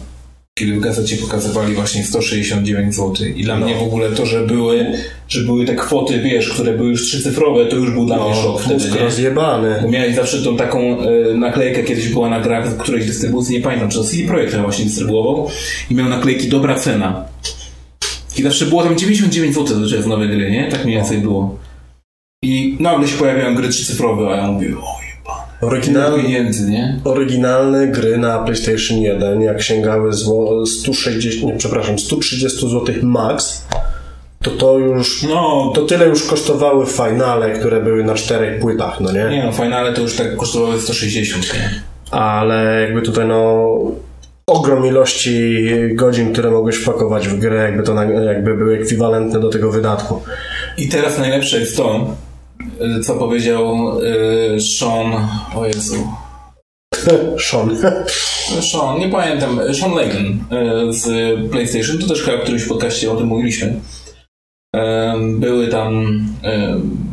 kiedy 0.60 0.74
w 0.74 0.80
gazecie 0.80 1.18
pokazywali 1.18 1.74
właśnie 1.74 2.04
169 2.04 2.96
zł. 2.96 3.28
I 3.36 3.44
dla 3.44 3.58
mnie 3.58 3.76
w 3.76 3.84
ogóle 3.84 4.12
to, 4.12 4.26
że 4.26 4.48
były, 4.48 4.86
że 5.28 5.42
były 5.42 5.66
te 5.66 5.76
kwoty, 5.76 6.20
wiesz, 6.20 6.50
które 6.50 6.74
były 6.74 6.90
już 6.90 7.04
trzycyfrowe, 7.04 7.66
to 7.66 7.76
już 7.76 7.92
był 7.92 8.06
dla 8.06 8.26
mnie 8.26 8.36
szok 8.36 8.62
wtedy, 8.62 8.90
nie? 8.90 9.00
rozjebany. 9.00 9.80
Bo 9.82 9.90
miałeś 9.90 10.16
zawsze 10.16 10.42
tą 10.42 10.58
taką 10.58 10.80
e, 10.80 11.34
naklejkę, 11.34 11.84
kiedyś 11.84 12.10
była 12.10 12.30
na 12.30 12.40
grach 12.40 12.70
w 12.70 12.78
którejś 12.78 13.06
dystrybucji, 13.06 13.56
nie 13.56 13.62
pamiętam, 13.62 13.90
czy 13.90 13.98
to 13.98 14.04
CD 14.04 14.28
Projekt 14.28 14.56
właśnie 14.56 14.86
dystrybuował 14.86 15.50
i 15.92 15.96
miał 15.96 16.10
naklejki 16.10 16.48
dobra 16.48 16.76
cena. 16.76 17.26
I 18.38 18.44
zawsze 18.44 18.66
było 18.66 18.84
tam 18.84 18.98
99 18.98 19.56
zł 19.56 19.68
zazwyczaj 19.68 20.04
z 20.04 20.08
nowe 20.08 20.28
gry, 20.28 20.52
nie? 20.52 20.72
Tak 20.72 20.86
mniej 20.86 20.98
więcej 20.98 21.18
było. 21.18 21.58
I 22.44 22.78
nagle 22.80 23.08
się 23.08 23.18
pojawiają 23.18 23.56
gry 23.56 23.70
trzycyfrowe, 23.70 24.34
a 24.34 24.36
ja 24.36 24.52
mówię, 24.52 24.68
oj, 24.68 25.03
pieniędzy, 26.16 26.72
nie? 26.72 27.00
Oryginalne 27.04 27.88
gry 27.88 28.18
na 28.18 28.40
PlayStation 28.40 28.98
1, 28.98 29.42
jak 29.42 29.62
sięgały 29.62 30.14
zło 30.14 30.66
160, 30.66 31.54
nie, 31.54 31.58
przepraszam, 31.58 32.00
130 32.00 32.70
zł 32.70 32.96
max, 33.02 33.66
to 34.42 34.52
to 34.52 34.78
już, 34.80 35.24
No, 35.24 35.72
to 35.76 35.82
tyle 35.82 36.06
już 36.06 36.24
kosztowały 36.24 36.86
finale, 36.86 37.52
które 37.52 37.82
były 37.82 38.04
na 38.04 38.14
czterech 38.14 38.60
płytach, 38.60 39.00
no 39.02 39.12
nie? 39.12 39.30
Nie 39.30 39.44
no, 39.44 39.52
finale 39.52 39.94
to 39.94 40.02
już 40.02 40.16
tak 40.16 40.36
kosztowały 40.36 40.82
160, 40.82 41.54
nie? 41.54 41.70
Ale 42.12 42.82
jakby 42.82 43.02
tutaj 43.02 43.28
no 43.28 43.70
ogrom 44.48 44.86
ilości 44.86 45.70
godzin, 45.94 46.34
które 46.34 46.52
mogłeś 46.52 46.76
wpakować 46.76 47.28
w 47.28 47.40
grę, 47.40 47.64
jakby 47.64 47.84
to 47.84 48.04
jakby 48.04 48.58
były 48.58 48.76
ekwiwalentne 48.76 49.40
do 49.40 49.50
tego 49.50 49.72
wydatku. 49.72 50.22
I 50.78 50.90
teraz 50.90 51.20
najlepsze 51.20 51.60
jest 51.60 51.78
to, 51.78 52.16
co 53.04 53.16
powiedział 53.16 53.92
y, 54.56 54.62
Sean, 54.62 55.28
o 55.56 55.66
Jezu, 55.66 56.08
Sean. 57.50 57.78
Sean, 58.62 59.00
nie 59.00 59.10
pamiętam, 59.10 59.60
Sean 59.74 59.96
Layden 59.96 60.40
y, 60.90 60.94
z 60.94 61.06
PlayStation, 61.52 61.98
to 61.98 62.08
też 62.08 62.22
chyba 62.22 62.38
w 62.38 62.42
którymś 62.42 62.66
podcaście 62.66 63.12
o 63.12 63.16
tym 63.16 63.28
mówiliśmy, 63.28 63.74
były 65.40 65.68
tam, 65.68 66.26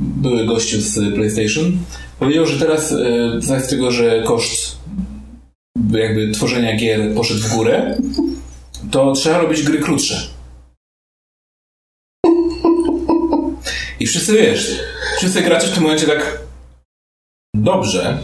były 0.01 0.47
gościu 0.47 0.81
z 0.81 1.15
PlayStation, 1.15 1.79
powiedział, 2.19 2.47
że 2.47 2.59
teraz 2.59 2.89
z 3.39 3.69
tego, 3.71 3.91
że 3.91 4.23
koszt 4.23 4.79
jakby 5.93 6.31
tworzenia 6.31 6.77
gier 6.77 7.15
poszedł 7.15 7.41
w 7.41 7.55
górę, 7.55 7.99
to 8.91 9.13
trzeba 9.13 9.39
robić 9.39 9.63
gry 9.63 9.79
krótsze. 9.79 10.40
I 14.01 14.07
wszyscy 14.07 14.33
wiesz, 14.33 14.81
wszyscy 15.17 15.43
gracze 15.43 15.67
w 15.67 15.75
tym 15.75 15.83
momencie 15.83 16.07
tak 16.07 16.39
dobrze, 17.55 18.19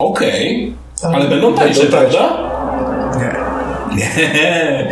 okej, 0.00 0.74
ale 1.02 1.28
będą 1.28 1.54
tańsze, 1.54 1.80
Będą 1.80 1.96
tańsze. 1.98 2.18
prawda? 2.18 2.54
Nie. 3.96 4.88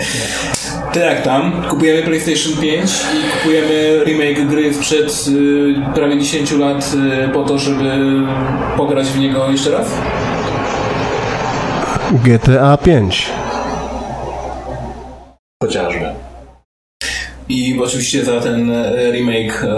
To 0.93 0.99
jak 1.01 1.23
tam? 1.23 1.63
Kupujemy 1.71 2.03
PlayStation 2.03 2.53
5 2.61 2.91
i 2.91 3.39
kupujemy 3.39 4.05
remake 4.05 4.47
gry 4.49 4.75
sprzed 4.75 5.29
y, 5.29 5.75
prawie 5.95 6.19
10 6.21 6.51
lat 6.53 6.93
y, 7.25 7.29
po 7.29 7.43
to, 7.45 7.59
żeby 7.59 7.91
pograć 8.77 9.07
w 9.07 9.19
niego 9.19 9.51
jeszcze 9.51 9.71
raz? 9.71 9.87
GTA 12.13 12.77
5. 12.77 13.31
Chociażby. 15.63 16.02
I 17.49 17.81
oczywiście 17.83 18.25
za 18.25 18.41
ten 18.41 18.71
e, 18.71 19.13
remake 19.13 19.65
e, 19.65 19.69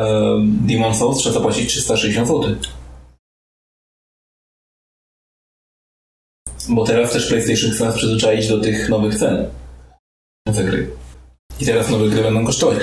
Demon 0.45 0.95
Souls 0.95 1.19
trzeba 1.19 1.35
zapłacić 1.35 1.69
360 1.69 2.29
zł. 2.29 2.57
Bo 6.69 6.85
teraz 6.85 7.13
też 7.13 7.29
PlayStation 7.29 7.71
chce 7.71 7.85
nas 7.85 7.97
przyzwyczaić 7.97 8.49
do 8.49 8.61
tych 8.61 8.89
nowych 8.89 9.19
cen 9.19 9.47
za 10.49 10.63
gry. 10.63 10.91
I 11.61 11.67
teraz 11.67 11.91
nowe 11.91 12.09
gry 12.09 12.23
będą 12.23 12.47
kosztować. 12.47 12.79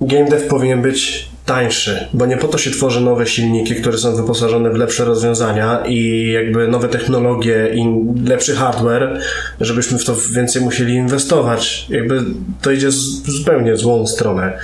Game 0.00 0.30
dev 0.30 0.48
powinien 0.48 0.82
być 0.82 1.28
tańszy, 1.48 2.08
bo 2.12 2.26
nie 2.26 2.36
po 2.36 2.48
to 2.48 2.58
się 2.58 2.70
tworzy 2.70 3.00
nowe 3.00 3.26
silniki, 3.26 3.74
które 3.74 3.98
są 3.98 4.16
wyposażone 4.16 4.70
w 4.70 4.76
lepsze 4.76 5.04
rozwiązania 5.04 5.84
i 5.86 6.30
jakby 6.32 6.68
nowe 6.68 6.88
technologie 6.88 7.70
i 7.74 7.84
lepszy 8.28 8.56
hardware, 8.56 9.20
żebyśmy 9.60 9.98
w 9.98 10.04
to 10.04 10.16
więcej 10.34 10.62
musieli 10.62 10.94
inwestować. 10.94 11.86
Jakby 11.90 12.24
to 12.62 12.70
idzie 12.70 12.90
z, 12.90 13.22
zupełnie 13.26 13.76
złą 13.76 14.06
stronę. 14.06 14.58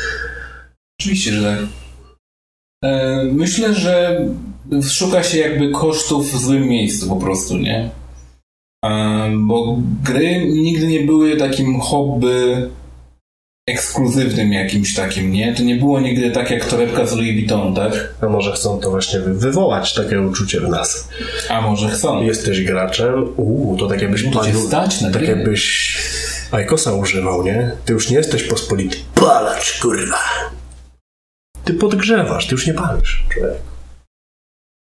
Oczywiście, 1.00 1.32
że 1.32 1.42
tak. 1.42 1.68
E, 2.84 3.24
Myślę, 3.32 3.74
że 3.74 4.26
szuka 4.88 5.22
się 5.22 5.38
jakby 5.38 5.70
kosztów 5.70 6.32
w 6.32 6.38
złym 6.44 6.62
miejscu 6.62 7.08
po 7.08 7.16
prostu, 7.16 7.58
nie? 7.58 7.90
E, 8.84 9.30
Bo 9.36 9.78
gry 10.04 10.46
nigdy 10.46 10.86
nie 10.86 11.00
były 11.00 11.36
takim 11.36 11.80
hobby 11.80 12.70
ekskluzywnym 13.66 14.52
jakimś 14.52 14.94
takim, 14.94 15.32
nie? 15.32 15.54
To 15.54 15.62
nie 15.62 15.76
było 15.76 16.00
nigdy 16.00 16.30
tak 16.30 16.50
jak 16.50 16.64
torebka 16.64 17.06
z 17.06 17.12
Louis 17.12 17.32
Vuitton, 17.32 17.74
tak? 17.74 18.14
A 18.20 18.26
może 18.28 18.52
chcą 18.52 18.80
to 18.80 18.90
właśnie 18.90 19.20
wy- 19.20 19.34
wywołać 19.34 19.94
takie 19.94 20.20
uczucie 20.20 20.60
w 20.60 20.68
nas. 20.68 21.08
A 21.48 21.60
może 21.60 21.88
chcą. 21.90 22.22
Jesteś 22.22 22.62
graczem, 22.64 23.32
uuu, 23.36 23.76
to 23.76 23.86
tak 23.86 24.02
jakbyś 24.02 24.24
To 24.32 24.44
cię 24.44 24.54
stać 24.54 25.00
na 25.00 25.10
tak 25.10 25.22
gry. 25.22 25.30
jakbyś 25.36 25.96
Ajkosa 26.50 26.92
używał, 26.92 27.44
nie? 27.44 27.70
Ty 27.84 27.92
już 27.92 28.10
nie 28.10 28.16
jesteś 28.16 28.42
pospolity. 28.42 28.96
Palacz, 29.14 29.78
kurwa. 29.82 30.18
Ty 31.64 31.74
podgrzewasz, 31.74 32.46
ty 32.46 32.52
już 32.54 32.66
nie 32.66 32.74
palisz, 32.74 33.24
człowiek. 33.28 33.52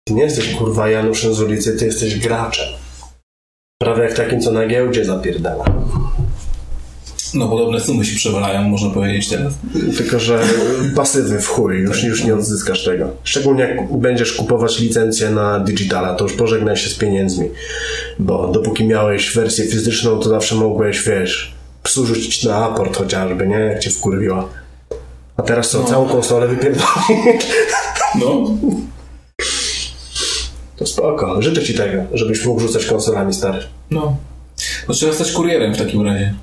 Ty 0.07 0.15
nie 0.15 0.23
jesteś, 0.23 0.55
kurwa, 0.55 0.89
Januszem 0.91 1.35
z 1.35 1.41
ulicy, 1.41 1.77
ty 1.77 1.85
jesteś 1.87 2.19
graczem. 2.19 2.67
Prawie 3.83 4.03
jak 4.03 4.15
takim, 4.15 4.41
co 4.41 4.51
na 4.53 4.67
giełdzie 4.67 5.05
zapierdala. 5.05 5.65
No 7.35 7.49
podobne 7.49 7.81
sumy 7.81 8.05
się 8.05 8.17
przewalają, 8.17 8.63
można 8.63 8.91
powiedzieć 8.91 9.29
teraz. 9.29 9.55
Tylko, 9.97 10.19
że 10.19 10.41
pasywy 10.97 11.41
w 11.41 11.49
chuj, 11.49 11.79
już, 11.79 12.05
już 12.05 12.25
nie 12.25 12.35
odzyskasz 12.35 12.85
tego. 12.85 13.11
Szczególnie 13.25 13.63
jak 13.63 13.97
będziesz 13.97 14.33
kupować 14.33 14.81
licencję 14.81 15.31
na 15.31 15.61
digitala, 15.61 16.15
to 16.15 16.25
już 16.25 16.33
pożegnaj 16.33 16.77
się 16.77 16.89
z 16.89 16.95
pieniędzmi. 16.95 17.49
Bo 18.19 18.49
dopóki 18.49 18.85
miałeś 18.85 19.35
wersję 19.35 19.67
fizyczną, 19.67 20.19
to 20.19 20.29
zawsze 20.29 20.55
mogłeś, 20.55 21.03
wiesz, 21.03 21.55
psu 21.83 22.07
rzucić 22.07 22.45
na 22.45 22.57
aport 22.57 22.97
chociażby, 22.97 23.47
nie? 23.47 23.59
Jak 23.59 23.79
cię 23.79 23.91
wkurwiła. 23.91 24.49
A 25.37 25.43
teraz 25.43 25.71
co, 25.71 25.85
całą 25.85 26.09
konsolę 26.09 26.49
wypierdolić? 26.49 27.47
No. 28.21 28.51
To 30.77 30.87
spoko. 30.87 31.43
Życzę 31.43 31.63
ci 31.63 31.75
tego, 31.75 32.03
żebyś 32.13 32.45
mógł 32.45 32.61
rzucać 32.61 32.87
konsolami, 32.87 33.35
stary. 33.35 33.59
No. 33.91 34.17
No 34.89 34.95
trzeba 34.95 35.13
stać 35.13 35.33
kurierem 35.33 35.75
w 35.75 35.79
takim 35.79 36.03
razie. 36.07 36.35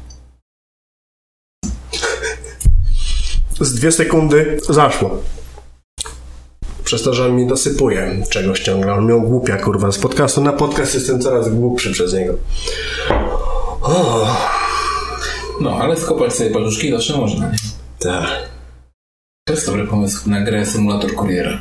Z 3.60 3.74
dwie 3.76 3.92
sekundy 3.92 4.60
zaszło. 4.70 5.18
Przez 6.84 7.04
to, 7.04 7.14
że 7.14 7.26
on 7.26 7.36
mi 7.36 7.48
dosypuje 7.48 8.22
czegoś 8.30 8.60
ciągle. 8.60 8.94
On 8.94 9.06
miał 9.08 9.22
głupia, 9.22 9.58
kurwa. 9.58 9.92
Z 9.92 9.98
podcastu 9.98 10.42
na 10.42 10.54
podcast 10.54 10.94
jestem 10.94 11.22
coraz 11.22 11.50
głupszy 11.50 11.92
przez 11.92 12.14
niego. 12.14 12.34
O, 13.82 14.28
No, 15.62 15.78
ale 15.78 15.98
skopać 15.98 16.34
sobie 16.34 16.50
paluszki 16.50 16.92
zawsze 16.92 17.18
można, 17.18 17.48
nie? 17.52 17.58
tak. 18.00 18.28
To 19.48 19.54
jest 19.54 19.66
dobry 19.66 19.88
pomysł 19.88 20.30
na 20.30 20.42
grę 20.42 20.66
symulator 20.66 21.14
kuriera. 21.16 21.60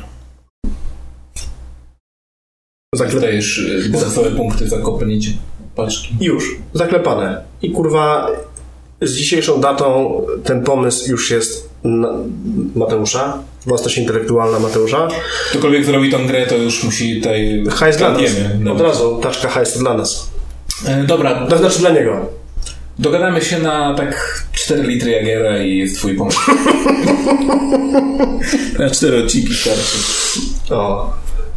Zaklep... 2.95 3.21
Dajesz 3.21 3.57
y, 3.57 3.89
bonusowe 3.89 4.31
punkty 4.31 4.67
za 4.69 4.77
kopnięcie 4.79 5.31
paczki. 5.75 6.15
Już. 6.21 6.55
Zaklepane. 6.73 7.43
I 7.61 7.71
kurwa, 7.71 8.27
z 9.01 9.11
dzisiejszą 9.13 9.61
datą 9.61 10.21
ten 10.43 10.63
pomysł 10.63 11.11
już 11.11 11.31
jest 11.31 11.69
Mateusza. 12.75 13.37
Własność 13.65 13.97
intelektualna 13.97 14.59
Mateusza. 14.59 15.07
Ktokolwiek 15.49 15.85
zrobi 15.85 16.09
tą 16.11 16.27
grę, 16.27 16.47
to 16.47 16.55
już 16.57 16.83
musi 16.83 17.15
tutaj... 17.21 17.63
Hajs 17.71 17.97
dla 17.97 18.09
nas. 18.11 18.21
Kradniemy. 18.21 18.71
Od 18.71 18.81
razu 18.81 19.19
taczka 19.23 19.49
hajs 19.49 19.77
dla 19.77 19.93
nas. 19.93 20.29
E, 20.87 21.03
Dobra, 21.03 21.47
To 21.47 21.57
znaczy 21.57 21.79
dla 21.79 21.89
niego. 21.89 22.25
dogadamy 22.99 23.41
się 23.41 23.59
na 23.59 23.93
tak 23.95 24.43
4 24.53 24.83
litry 24.83 25.11
Jagiera 25.11 25.63
i 25.63 25.77
jest 25.77 25.97
twój 25.97 26.15
pomysł. 26.15 26.39
na 28.79 28.89
4 28.89 29.23
odcinki. 29.23 29.53
O, 30.69 31.13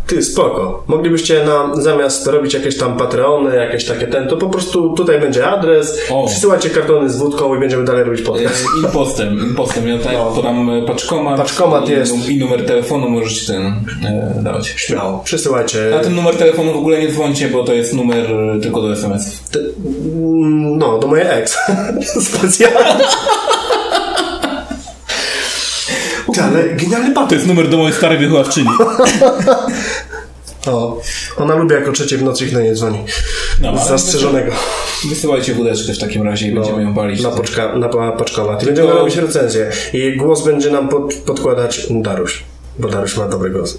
ty 0.09 0.23
spoko. 0.23 0.83
Moglibyście 0.87 1.44
nam 1.44 1.83
zamiast 1.83 2.27
robić 2.27 2.55
jakieś 2.55 2.79
tam 2.79 2.97
Patreony, 2.97 3.57
jakieś 3.57 3.85
takie 3.85 4.07
ten, 4.07 4.29
to 4.29 4.37
po 4.37 4.49
prostu 4.49 4.94
tutaj 4.94 5.21
będzie 5.21 5.47
adres, 5.47 5.99
O. 6.11 6.27
przysyłajcie 6.27 6.71
kartony 6.71 7.11
z 7.11 7.16
wódką 7.16 7.55
i 7.55 7.61
będziemy 7.61 7.85
dalej 7.85 8.05
robić 8.05 8.21
E, 8.21 8.25
podcast. 8.25 8.64
Impostem, 8.85 9.38
impostem. 9.38 9.88
Ja 9.88 9.99
tutaj 9.99 10.16
podam 10.35 10.71
e, 10.71 10.83
paczkomat. 10.87 11.37
Paczkomat 11.40 11.88
i, 11.88 11.92
jest. 11.92 12.29
I 12.29 12.38
numer 12.38 12.66
telefonu 12.66 13.09
możecie 13.09 13.47
ten 13.53 13.66
e, 13.66 14.35
dawać. 14.42 14.66
Śmiało, 14.77 15.21
przysyłajcie. 15.25 15.79
Na 15.90 15.99
ten 15.99 16.14
numer 16.14 16.37
telefonu 16.37 16.73
w 16.73 16.77
ogóle 16.77 17.01
nie 17.01 17.09
dzwońcie, 17.09 17.49
bo 17.49 17.64
to 17.64 17.73
jest 17.73 17.94
numer 17.94 18.27
e, 18.57 18.61
tylko 18.61 18.83
do 18.83 18.92
SMS. 18.92 19.40
Mm, 19.57 20.79
No, 20.79 20.99
do 20.99 21.07
mojej 21.07 21.27
ex. 21.31 21.59
Specjalnie. 22.29 23.05
Ale 26.42 26.64
genialny 26.68 27.09
To 27.09 27.14
patent. 27.14 27.33
jest 27.33 27.46
numer 27.46 27.68
do 27.68 27.77
mojej 27.77 27.92
starej 27.94 28.18
wychowawczyni. 28.18 28.68
O, 30.66 31.01
ona 31.37 31.55
lubi 31.55 31.74
jak 31.74 31.88
o 31.88 31.92
trzeciej 31.92 32.18
w 32.18 32.22
nocy 32.22 32.44
ich 32.44 32.53
do 32.53 32.61
niej 32.61 32.74
dzwoni. 32.74 33.05
No, 33.62 33.85
Zastrzeżonego. 33.85 34.53
Wysyłajcie 35.09 35.55
wódeczkę 35.55 35.92
w 35.92 35.98
takim 35.98 36.22
razie 36.22 36.48
i 36.48 36.55
będziemy 36.55 36.83
ją 36.83 36.94
palić. 36.94 37.22
Na, 37.22 37.31
poczka, 37.31 37.77
na 37.77 37.88
pa- 37.88 38.12
paczkomat. 38.12 38.62
I 38.62 38.66
będziemy 38.66 38.88
Tylko- 38.88 39.01
robić 39.01 39.16
recenzję. 39.16 39.70
I 39.92 40.16
głos 40.16 40.44
będzie 40.44 40.70
nam 40.70 40.88
pod, 40.88 41.14
podkładać 41.14 41.87
Daruś, 41.90 42.44
bo 42.79 42.88
Daruś 42.88 43.16
ma 43.16 43.29
dobry 43.29 43.51
głos. 43.51 43.79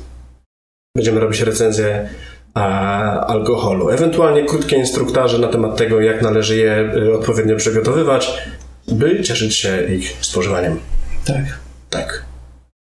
Będziemy 0.95 1.19
robić 1.19 1.41
recenzję 1.41 2.10
a, 2.54 3.26
alkoholu. 3.26 3.89
Ewentualnie 3.89 4.45
krótkie 4.45 4.76
instruktaże 4.76 5.38
na 5.39 5.48
temat 5.48 5.78
tego, 5.78 6.02
jak 6.02 6.22
należy 6.22 6.58
je 6.58 6.91
y, 6.95 7.13
odpowiednio 7.15 7.56
przygotowywać, 7.56 8.34
by 8.88 9.22
cieszyć 9.24 9.56
się 9.56 9.84
ich 9.84 10.13
spożywaniem. 10.22 10.80
Tak. 11.26 11.43
Tak. 11.89 12.29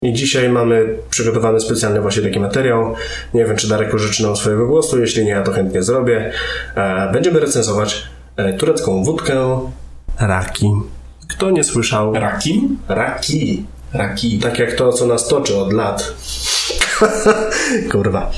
I 0.03 0.13
dzisiaj 0.13 0.49
mamy 0.49 0.99
przygotowany 1.11 1.61
specjalny 1.61 2.01
właśnie 2.01 2.23
taki 2.23 2.41
materiał. 2.41 2.95
Nie 3.35 3.45
wiem, 3.45 3.57
czy 3.57 3.69
Darek 3.69 3.95
użyczy 3.95 4.23
nam 4.23 4.37
swojego 4.37 4.67
głosu. 4.67 5.01
Jeśli 5.01 5.25
nie, 5.25 5.31
ja 5.31 5.43
to 5.43 5.53
chętnie 5.53 5.83
zrobię. 5.83 6.33
E, 6.77 7.13
Będziemy 7.13 7.41
recenzować 7.41 8.03
e, 8.37 8.53
turecką 8.53 9.05
wódkę 9.05 9.61
Raki. 10.21 10.67
Kto 11.29 11.51
nie 11.51 11.65
słyszał? 11.65 12.13
Raki? 12.15 12.69
Raki. 12.89 13.65
Raki. 13.93 14.39
Tak 14.39 14.59
jak 14.59 14.73
to, 14.73 14.93
co 14.93 15.07
nas 15.07 15.29
toczy 15.29 15.57
od 15.57 15.73
lat. 15.73 16.15
Kurwa. 17.93 18.31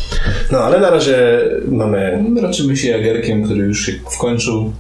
No, 0.52 0.58
ale 0.58 0.80
na 0.80 0.90
razie 0.90 1.40
mamy... 1.68 2.24
Raczymy 2.42 2.76
się 2.76 2.88
Jagerkiem, 2.88 3.44
który 3.44 3.60
już 3.60 3.86
się 3.86 3.92
skończył. 4.10 4.72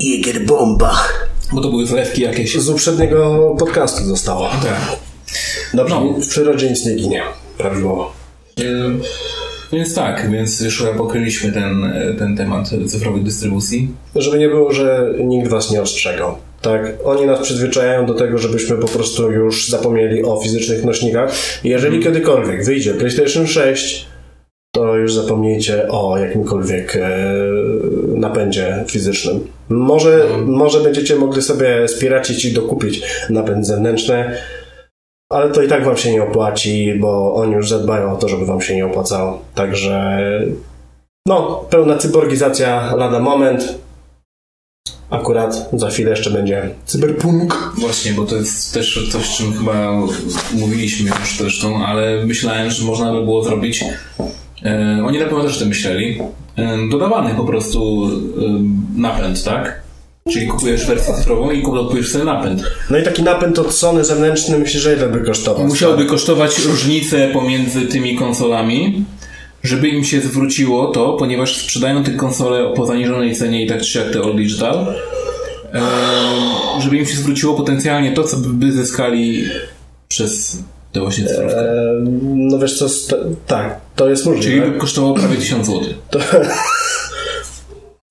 Jäger 0.00 0.46
bomba. 0.46 0.92
Bo 1.52 1.60
to 1.60 1.68
były 1.70 1.86
zlewki 1.86 2.22
jakieś. 2.22 2.58
Z 2.58 2.68
uprzedniego 2.68 3.54
podcastu 3.58 4.04
zostało. 4.04 4.48
Tak. 4.48 5.11
Dobrze, 5.74 5.94
No. 5.94 6.12
w 6.20 6.28
przyrodzie 6.28 6.70
nic 6.70 6.86
nie 6.86 6.94
ginie. 6.94 7.22
Prawidłowo. 7.58 8.12
E, 8.60 8.62
Więc 9.72 9.94
tak, 9.94 10.30
więc 10.30 10.60
już 10.60 10.84
pokryliśmy 10.96 11.52
ten, 11.52 11.84
e, 11.84 12.14
ten 12.18 12.36
temat 12.36 12.70
cyfrowej 12.86 13.22
dystrybucji. 13.22 13.88
Żeby 14.16 14.38
nie 14.38 14.48
było, 14.48 14.72
że 14.72 15.14
nikt 15.24 15.48
was 15.48 15.70
nie 15.70 15.82
ostrzegał. 15.82 16.34
Tak, 16.62 16.92
oni 17.04 17.26
nas 17.26 17.40
przyzwyczajają 17.40 18.06
do 18.06 18.14
tego, 18.14 18.38
żebyśmy 18.38 18.76
po 18.76 18.88
prostu 18.88 19.30
już 19.32 19.68
zapomnieli 19.68 20.24
o 20.24 20.40
fizycznych 20.42 20.84
nośnikach. 20.84 21.32
Jeżeli 21.64 22.00
kiedykolwiek 22.02 22.64
wyjdzie 22.64 22.94
PlayStation 22.94 23.46
6, 23.46 24.06
to 24.74 24.96
już 24.96 25.14
zapomnijcie 25.14 25.88
o 25.88 26.18
jakimkolwiek 26.18 26.96
e, 26.96 27.20
napędzie 28.16 28.84
fizycznym. 28.88 29.46
Może, 29.68 30.26
może 30.46 30.80
będziecie 30.80 31.16
mogli 31.16 31.42
sobie 31.42 31.88
spiracić 31.88 32.44
i 32.44 32.52
dokupić 32.52 33.02
napęd 33.30 33.66
zewnętrzny, 33.66 34.36
ale 35.32 35.50
to 35.50 35.62
i 35.62 35.68
tak 35.68 35.84
wam 35.84 35.96
się 35.96 36.12
nie 36.12 36.22
opłaci, 36.22 36.94
bo 37.00 37.34
oni 37.34 37.52
już 37.52 37.68
zadbają 37.68 38.12
o 38.12 38.16
to, 38.16 38.28
żeby 38.28 38.46
wam 38.46 38.60
się 38.60 38.76
nie 38.76 38.86
opłacało. 38.86 39.42
Także 39.54 40.18
no, 41.26 41.64
pełna 41.70 41.98
cyborgizacja 41.98 42.94
lada 42.96 43.20
moment. 43.20 43.78
Akurat 45.10 45.68
za 45.72 45.90
chwilę 45.90 46.10
jeszcze 46.10 46.30
będzie 46.30 46.70
cyberpunk. 46.86 47.72
Właśnie, 47.78 48.12
bo 48.12 48.24
to 48.24 48.36
jest 48.36 48.74
też 48.74 49.08
coś, 49.12 49.36
czym 49.36 49.52
chyba 49.52 49.92
mówiliśmy 50.52 51.10
już 51.10 51.38
zresztą, 51.38 51.86
ale 51.86 52.26
myślałem, 52.26 52.70
że 52.70 52.84
można 52.84 53.12
by 53.12 53.22
było 53.22 53.44
zrobić. 53.44 53.84
E, 54.64 55.02
oni 55.06 55.18
na 55.18 55.24
pewno 55.24 55.42
też 55.44 55.56
o 55.56 55.58
tym 55.58 55.68
myśleli. 55.68 56.18
E, 56.56 56.78
dodawany 56.90 57.34
po 57.34 57.44
prostu 57.44 58.06
e, 58.06 59.00
napęd, 59.00 59.44
tak? 59.44 59.81
Czyli 60.30 60.46
kupujesz 60.46 60.86
wersję 60.86 61.14
cyfrową 61.14 61.50
i 61.50 61.62
kupujesz 61.62 62.10
sobie 62.10 62.24
napęd. 62.24 62.62
No 62.90 62.98
i 62.98 63.02
taki 63.02 63.22
napęd 63.22 63.58
od 63.58 63.74
Sony 63.74 64.04
zewnętrzny 64.04 64.58
myślę, 64.58 64.80
że 64.80 64.94
ile 64.96 65.08
by 65.08 65.20
kosztował? 65.20 65.66
Musiałoby 65.66 66.06
kosztować 66.06 66.58
różnicę 66.58 67.28
pomiędzy 67.32 67.86
tymi 67.86 68.16
konsolami, 68.16 69.04
żeby 69.62 69.88
im 69.88 70.04
się 70.04 70.20
zwróciło 70.20 70.86
to, 70.86 71.12
ponieważ 71.12 71.56
sprzedają 71.56 72.04
te 72.04 72.10
konsole 72.10 72.74
po 72.74 72.86
zaniżonej 72.86 73.36
cenie 73.36 73.64
i 73.64 73.68
tak 73.68 73.82
czy 73.82 73.98
jak 73.98 74.10
te 74.10 74.20
All 74.20 74.36
Digital, 74.36 74.86
żeby 76.80 76.96
im 76.96 77.06
się 77.06 77.16
zwróciło 77.16 77.54
potencjalnie 77.54 78.12
to, 78.12 78.24
co 78.24 78.36
by 78.36 78.72
zyskali 78.72 79.44
przez 80.08 80.58
te 80.92 81.00
właśnie 81.00 81.26
cyfrowkę. 81.26 81.60
E, 81.60 82.04
no 82.34 82.58
wiesz 82.58 82.78
co, 82.78 82.86
tak, 83.46 83.80
to 83.96 84.08
jest 84.08 84.26
możliwe. 84.26 84.60
Czyli 84.60 84.72
by 84.72 84.78
kosztowało 84.78 85.14
prawie 85.14 85.36
1000 85.36 85.66
zł. 85.66 85.82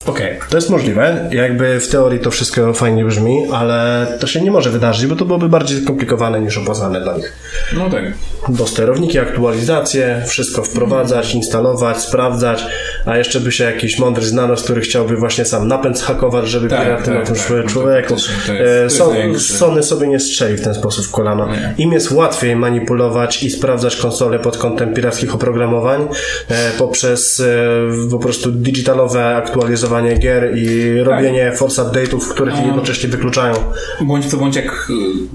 Okej, 0.06 0.38
to 0.50 0.56
jest 0.56 0.70
możliwe. 0.70 1.28
Jakby 1.32 1.80
w 1.80 1.88
teorii 1.88 2.20
to 2.20 2.30
wszystko 2.30 2.74
fajnie 2.74 3.04
brzmi, 3.04 3.46
ale 3.52 4.06
to 4.20 4.26
się 4.26 4.40
nie 4.40 4.50
może 4.50 4.70
wydarzyć, 4.70 5.06
bo 5.06 5.16
to 5.16 5.24
byłoby 5.24 5.48
bardziej 5.48 5.82
skomplikowane 5.82 6.40
niż 6.40 6.58
opłacalne 6.58 7.00
dla 7.00 7.16
nich. 7.16 7.32
No 7.76 7.90
tak. 7.90 8.04
Bo 8.48 8.66
sterowniki, 8.66 9.18
aktualizacje, 9.18 10.22
wszystko 10.26 10.62
wprowadzać, 10.62 11.34
instalować, 11.34 11.98
sprawdzać, 11.98 12.64
a 13.06 13.16
jeszcze 13.16 13.40
by 13.40 13.52
się 13.52 13.64
jakiś 13.64 13.98
mądry 13.98 14.26
znalazł, 14.26 14.64
który 14.64 14.80
chciałby 14.80 15.16
właśnie 15.16 15.44
sam 15.44 15.68
napęd 15.68 16.00
hakować, 16.00 16.48
żeby 16.48 16.68
Tak, 16.68 16.82
piraty 16.82 17.04
tak, 17.04 17.14
na 17.14 17.20
tym 17.26 17.34
tak. 17.34 17.50
No 17.50 17.62
to 17.62 17.68
człowieku. 17.68 18.08
to 18.08 18.14
jest- 18.14 18.28
to 18.46 18.52
E, 18.52 18.82
jest 18.82 18.96
Son- 18.96 19.08
największy- 19.12 19.52
Sony 19.52 19.82
sobie 19.82 20.08
nie 20.08 20.20
strzeli 20.20 20.56
w 20.56 20.60
ten 20.64 20.74
sposób 20.74 21.04
w 21.06 21.10
kolano. 21.10 21.46
Nie. 21.46 21.74
Im 21.78 21.92
jest 21.92 22.10
łatwiej 22.10 22.56
manipulować 22.56 23.42
i 23.42 23.50
sprawdzać 23.50 23.96
konsole 23.96 24.38
pod 24.38 24.58
kątem 24.58 24.94
pirackich 24.94 25.34
oprogramowań 25.34 26.08
e, 26.48 26.70
poprzez 26.78 27.40
e, 27.40 28.08
po 28.10 28.18
prostu 28.18 28.52
digitalowe 28.52 29.36
aktualizowanie 29.36 30.16
gier 30.16 30.56
i 30.58 30.94
robienie 31.02 31.52
force 31.52 31.82
update'ów, 31.82 32.28
których 32.28 32.54
A. 32.54 32.62
jednocześnie 32.62 33.08
wykluczają. 33.08 33.54
Bądź 34.00 34.26
co 34.26 34.36
bądź 34.36 34.56
jak 34.56 34.88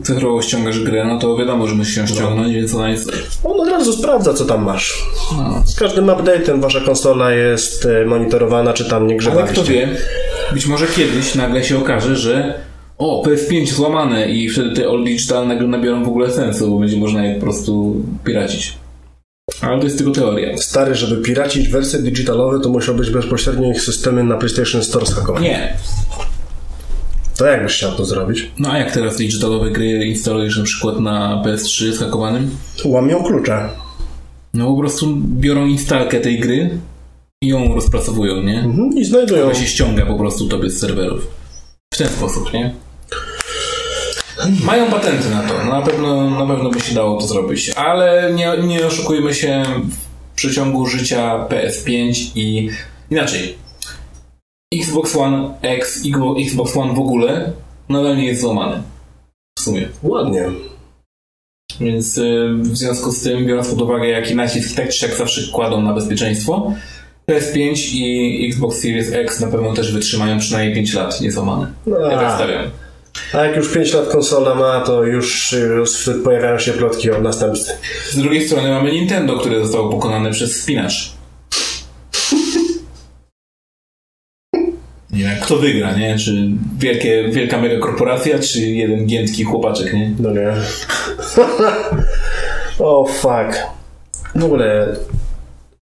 cyfrowo 0.03 0.41
ściągasz 0.41 0.79
grę, 0.79 1.05
no 1.05 1.19
to 1.19 1.37
wiadomo, 1.37 1.67
że 1.67 1.75
musisz 1.75 1.97
ją 1.97 2.07
ściągnąć, 2.07 2.53
więc 2.55 2.75
ona 2.75 2.89
jest... 2.89 3.11
On 3.43 3.59
od 3.61 3.67
razu 3.69 3.93
sprawdza, 3.93 4.33
co 4.33 4.45
tam 4.45 4.63
masz. 4.63 5.03
No. 5.37 5.63
Z 5.65 5.75
każdym 5.75 6.05
update'em 6.05 6.61
wasza 6.61 6.79
konsola 6.81 7.31
jest 7.31 7.56
e, 7.85 8.05
monitorowana, 8.05 8.73
czy 8.73 8.85
tam 8.85 9.03
nie 9.07 9.13
Ale 9.13 9.17
grzebaliście. 9.19 9.53
kto 9.53 9.63
wie, 9.63 9.89
być 10.53 10.65
może 10.65 10.87
kiedyś 10.87 11.35
nagle 11.35 11.63
się 11.63 11.77
okaże, 11.77 12.15
że 12.15 12.53
o, 12.97 13.23
PS5 13.25 13.67
złamane 13.67 14.31
i 14.31 14.49
wtedy 14.49 14.75
te 14.75 14.87
all 14.87 15.03
digital 15.03 15.47
nagle 15.47 15.67
nabiorą 15.67 16.03
w 16.03 16.07
ogóle 16.07 16.31
sensu, 16.31 16.69
bo 16.71 16.79
będzie 16.79 16.97
można 16.97 17.25
je 17.25 17.35
po 17.35 17.41
prostu 17.41 17.95
piracić. 18.23 18.73
Ale 19.61 19.77
to 19.79 19.83
jest 19.83 19.97
tylko 19.97 20.11
teoria. 20.11 20.57
Stary, 20.57 20.95
żeby 20.95 21.21
piracić 21.21 21.67
wersje 21.69 21.99
digitalowe, 21.99 22.59
to 22.59 22.69
musiał 22.69 22.95
być 22.95 23.09
bezpośrednio 23.09 23.69
ich 23.71 23.81
systemy 23.81 24.23
na 24.23 24.37
PlayStation 24.37 24.83
Store 24.83 25.05
zhakowane. 25.05 25.45
Nie. 25.45 25.73
To 27.37 27.45
jak 27.45 27.63
byś 27.63 27.73
chciał 27.73 27.91
to 27.91 28.05
zrobić? 28.05 28.51
No 28.59 28.71
a 28.71 28.77
jak 28.77 28.91
teraz 28.91 29.17
digitalowe 29.17 29.71
gry 29.71 30.05
instalujesz 30.05 30.57
na 30.57 30.63
przykład 30.63 30.99
na 30.99 31.43
PS3 31.45 31.91
zhakowanym? 31.91 32.49
Łamią 32.85 33.23
klucze. 33.23 33.69
No 34.53 34.65
po 34.73 34.79
prostu 34.79 35.15
biorą 35.17 35.65
instalkę 35.65 36.19
tej 36.19 36.39
gry 36.39 36.69
i 37.43 37.47
ją 37.47 37.75
rozpracowują, 37.75 38.43
nie? 38.43 38.59
Mhm. 38.59 38.97
I 38.97 39.05
znajdują. 39.05 39.45
Ona 39.45 39.55
się 39.55 39.65
ściąga 39.65 40.05
po 40.05 40.15
prostu 40.15 40.47
tobie 40.47 40.69
z 40.69 40.79
serwerów. 40.79 41.27
W 41.93 41.97
ten 41.97 42.07
sposób, 42.09 42.53
nie? 42.53 42.75
Mają 44.63 44.91
patenty 44.91 45.29
na 45.29 45.43
to. 45.43 45.65
Na 45.65 45.81
pewno, 45.81 46.29
na 46.29 46.53
pewno 46.55 46.69
by 46.69 46.79
się 46.79 46.95
dało 46.95 47.21
to 47.21 47.27
zrobić. 47.27 47.69
Ale 47.69 48.33
nie, 48.33 48.57
nie 48.67 48.85
oszukujmy 48.87 49.33
się 49.33 49.63
w 49.89 50.35
przeciągu 50.35 50.85
życia 50.85 51.47
PS5 51.49 52.15
i 52.35 52.69
inaczej. 53.11 53.57
Xbox 54.73 55.15
One 55.15 55.57
X, 55.61 56.03
Xbo- 56.05 56.41
Xbox 56.43 56.77
One 56.77 56.93
w 56.93 56.99
ogóle 56.99 57.51
nadal 57.89 58.17
nie 58.17 58.25
jest 58.25 58.41
złamany. 58.41 58.83
W 59.59 59.61
sumie. 59.61 59.87
Ładnie. 60.03 60.45
Więc 61.79 62.17
y, 62.17 62.49
w 62.61 62.77
związku 62.77 63.11
z 63.11 63.21
tym, 63.21 63.45
biorąc 63.45 63.67
pod 63.69 63.81
uwagę, 63.81 64.07
jaki 64.07 64.35
nacisk 64.35 64.75
tak 64.75 64.89
czy 64.89 64.97
siak 64.97 65.15
zawsze 65.15 65.41
kładą 65.51 65.81
na 65.81 65.93
bezpieczeństwo, 65.93 66.73
PS5 67.31 67.93
i 67.93 68.47
Xbox 68.49 68.79
Series 68.81 69.13
X 69.13 69.39
na 69.39 69.47
pewno 69.47 69.73
też 69.73 69.93
wytrzymają 69.93 70.39
przynajmniej 70.39 70.75
5 70.75 70.93
lat 70.93 71.21
niezłamane. 71.21 71.71
No, 71.87 71.99
Ja 71.99 72.17
tak 72.17 72.25
a, 72.27 72.35
stawiam. 72.35 72.63
a 73.33 73.37
jak 73.45 73.55
już 73.57 73.73
5 73.73 73.93
lat 73.93 74.07
konsola 74.07 74.55
ma, 74.55 74.81
to 74.81 75.03
już, 75.03 75.55
już 75.77 76.09
pojawiają 76.23 76.59
się 76.59 76.71
plotki 76.73 77.11
o 77.11 77.21
następcy. 77.21 77.71
Z 78.11 78.17
drugiej 78.17 78.45
strony 78.47 78.69
mamy 78.69 78.91
Nintendo, 78.91 79.37
które 79.39 79.59
zostało 79.63 79.89
pokonane 79.89 80.31
przez 80.31 80.61
spinacz. 80.61 81.11
Nie 85.11 85.23
wiem, 85.23 85.37
kto 85.41 85.55
wygra, 85.55 85.97
nie? 85.97 86.17
Czy 86.19 86.47
wielkie, 86.77 87.29
wielka 87.31 87.61
mega 87.61 87.79
korporacja, 87.79 88.39
czy 88.39 88.59
jeden 88.61 89.05
giętki 89.05 89.43
chłopaczek, 89.43 89.93
nie? 89.93 90.11
No 90.19 90.31
nie. 90.31 90.53
o 92.85 93.05
fuck. 93.07 93.57
W 94.35 94.43
ogóle 94.43 94.95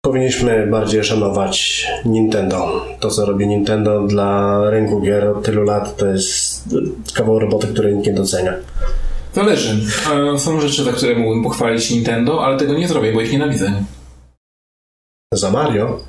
powinniśmy 0.06 0.68
bardziej 0.68 1.04
szanować 1.04 1.88
Nintendo. 2.06 2.86
To, 3.00 3.10
co 3.10 3.26
robi 3.26 3.48
Nintendo 3.48 4.08
dla 4.08 4.60
rynku 4.70 5.02
gier 5.02 5.28
od 5.28 5.46
tylu 5.46 5.64
lat, 5.64 5.98
to 5.98 6.08
jest 6.08 6.64
kawał 7.14 7.40
roboty, 7.40 7.68
której 7.68 7.96
nikt 7.96 8.08
nie 8.08 8.14
docenia. 8.14 8.54
Zależy. 9.34 9.78
Są 10.38 10.62
rzeczy, 10.62 10.84
za 10.84 10.92
które 10.92 11.16
mógłbym 11.16 11.44
pochwalić 11.44 11.92
Nintendo, 11.92 12.46
ale 12.46 12.58
tego 12.58 12.74
nie 12.74 12.88
zrobię, 12.88 13.14
bo 13.14 13.22
ich 13.22 13.32
nienawidzę. 13.32 13.84
Za 15.34 15.52
Mario? 15.52 16.00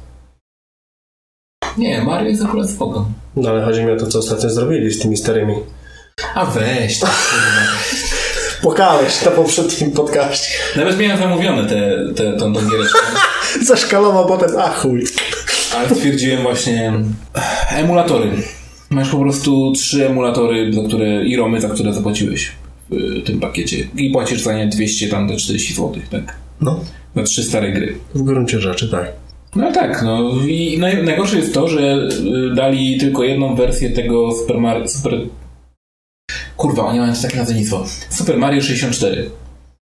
Nie, 1.79 2.03
Mario 2.03 2.29
jest 2.29 2.45
akurat 2.45 2.71
spoko. 2.71 3.09
No 3.37 3.51
ale 3.51 3.65
chodzi 3.65 3.85
mi 3.85 3.93
o 3.93 3.97
to, 3.97 4.07
co 4.07 4.19
ostatnio 4.19 4.51
zrobili 4.51 4.91
z 4.91 4.99
tymi 4.99 5.17
starymi. 5.17 5.55
A 6.35 6.45
weź, 6.45 7.01
to 7.01 7.07
Płakałeś 8.65 9.25
na 9.25 9.31
poprzednim 9.31 9.91
podcaście. 9.91 10.49
Nawet 10.77 10.99
miałem 10.99 11.19
zamówione 11.19 11.69
te, 11.69 11.99
te, 12.17 12.37
tą, 12.37 12.53
giereczkę, 12.53 12.99
Zaszkalował 13.67 14.27
potem, 14.27 14.59
a 14.59 14.69
chuj. 14.69 15.05
ale 15.77 15.95
stwierdziłem 15.95 16.43
właśnie 16.43 16.93
emulatory. 17.71 18.31
Masz 18.91 19.09
po 19.11 19.19
prostu 19.19 19.73
trzy 19.73 20.07
emulatory, 20.07 20.73
za 20.73 20.83
które, 20.83 21.25
i 21.25 21.37
romy, 21.37 21.61
za 21.61 21.69
które 21.69 21.93
zapłaciłeś 21.95 22.53
w 22.91 23.23
tym 23.27 23.41
pakiecie. 23.41 23.89
I 23.97 24.11
płacisz 24.11 24.41
za 24.41 24.53
nie 24.53 24.67
200 24.67 25.09
tam 25.09 25.29
do 25.29 25.37
40 25.37 25.75
zł, 25.75 25.93
tak? 26.11 26.37
No, 26.61 26.81
Na 27.15 27.23
trzy 27.23 27.45
stare 27.45 27.73
gry. 27.73 27.95
w 28.15 28.23
gruncie 28.23 28.61
rzeczy 28.61 28.89
tak. 28.89 29.13
No 29.57 29.73
tak, 29.73 30.03
no 30.03 30.31
i 30.49 30.79
naj, 30.79 31.05
najgorsze 31.05 31.37
jest 31.37 31.55
to, 31.55 31.69
że 31.69 32.09
y, 32.51 32.55
dali 32.55 32.99
tylko 32.99 33.25
jedną 33.25 33.55
wersję 33.55 33.91
tego 33.91 34.33
Super 34.33 34.59
Mario... 34.59 34.89
Super... 34.89 35.13
Kurwa, 36.57 36.87
oni 36.87 36.99
mają 36.99 37.13
takie 37.23 37.37
nazewnictwo. 37.37 37.85
Super 38.11 38.39
Mario 38.39 38.63
64. 38.63 39.31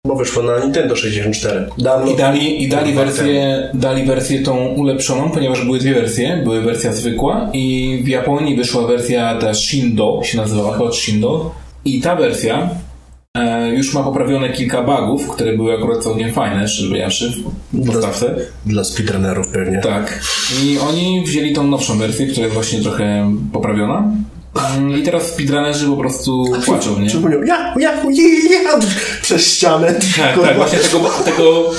Bo 0.08 0.15
wyszło 0.15 0.43
na 0.43 0.60
Nintendo 0.60 0.95
64. 0.95 1.67
Dawno. 1.77 2.12
I 2.12 2.15
dali, 2.15 2.63
i 2.63 2.69
dali, 2.69 2.93
wersję, 2.93 3.69
dali 3.73 4.06
wersję 4.06 4.43
tą 4.43 4.67
ulepszoną, 4.67 5.30
ponieważ 5.32 5.65
były 5.65 5.80
dwie 5.80 5.93
wersje. 5.93 6.41
Były 6.43 6.62
wersja 6.62 6.93
zwykła 6.93 7.49
i 7.53 7.99
w 8.03 8.08
Japonii 8.08 8.56
wyszła 8.56 8.88
wersja 8.88 9.38
ta 9.41 9.53
Shindo, 9.53 10.21
się 10.23 10.38
nazywała 10.38 10.77
Hot 10.77 10.95
Shindo. 10.95 11.56
I 11.86 12.01
ta 12.01 12.15
wersja 12.15 12.69
e, 13.38 13.69
już 13.69 13.93
ma 13.93 14.03
poprawione 14.03 14.49
kilka 14.49 14.84
bugów, 14.84 15.30
które 15.30 15.58
były 15.58 15.73
akurat 15.73 16.03
całkiem 16.03 16.34
fajne, 16.34 16.67
szczerze 16.67 16.88
powiedziawszy, 16.88 17.34
w 17.73 17.86
podstawce. 17.86 18.36
Dla 18.65 18.84
speedrunnerów 18.84 19.47
pewnie. 19.47 19.77
Tak. 19.77 20.19
I 20.63 20.77
oni 20.80 21.23
wzięli 21.25 21.53
tą 21.53 21.67
nowszą 21.67 21.97
wersję, 21.97 22.27
która 22.27 22.43
jest 22.43 22.53
właśnie 22.53 22.82
trochę 22.82 23.34
poprawiona. 23.53 24.12
Mm, 24.78 25.00
I 25.00 25.04
teraz 25.04 25.28
speedrunnerzy 25.28 25.88
po 25.88 25.98
prostu 25.98 26.46
płaczą, 26.65 27.00
nie? 27.00 27.08
Przypomniał, 27.08 27.43
ja, 27.43 27.74
ja, 27.80 27.91
ja, 27.93 28.62
ja, 28.63 28.80
przez 29.22 29.48
ścianę. 29.48 29.93
Tak, 30.17 30.34
Kurwa. 30.34 30.48
tak, 30.48 30.58
właśnie 30.58 30.80
tego, 30.80 31.10
tego 31.26 31.72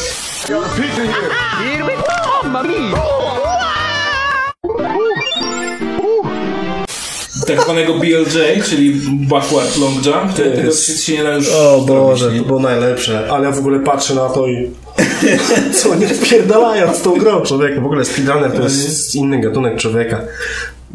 tak 7.48 7.62
zwanego 7.62 7.94
BLJ, 7.94 8.62
czyli 8.64 9.00
Backward 9.10 9.76
Long 9.76 9.94
Jump, 10.06 10.30
to, 10.36 10.42
tego 10.42 10.62
jest- 10.62 11.04
się 11.04 11.12
nie 11.12 11.22
da 11.24 11.34
już 11.34 11.48
O 11.54 11.80
Boże, 11.80 12.26
robić, 12.26 12.42
to 12.42 12.46
było 12.46 12.60
najlepsze. 12.60 13.28
Ale 13.30 13.44
ja 13.44 13.52
w 13.52 13.58
ogóle 13.58 13.80
patrzę 13.80 14.14
na 14.14 14.28
to 14.28 14.46
i... 14.46 14.70
Co 15.82 15.94
nie 15.94 16.06
wpierdalają 16.06 16.94
z 16.94 17.02
tą 17.02 17.18
grą 17.18 17.40
człowieku. 17.40 17.80
W 17.80 17.86
ogóle 17.86 18.04
speedrunner 18.04 18.52
to 18.52 18.62
jest 18.62 19.14
inny 19.14 19.40
gatunek 19.40 19.76
człowieka. 19.76 20.20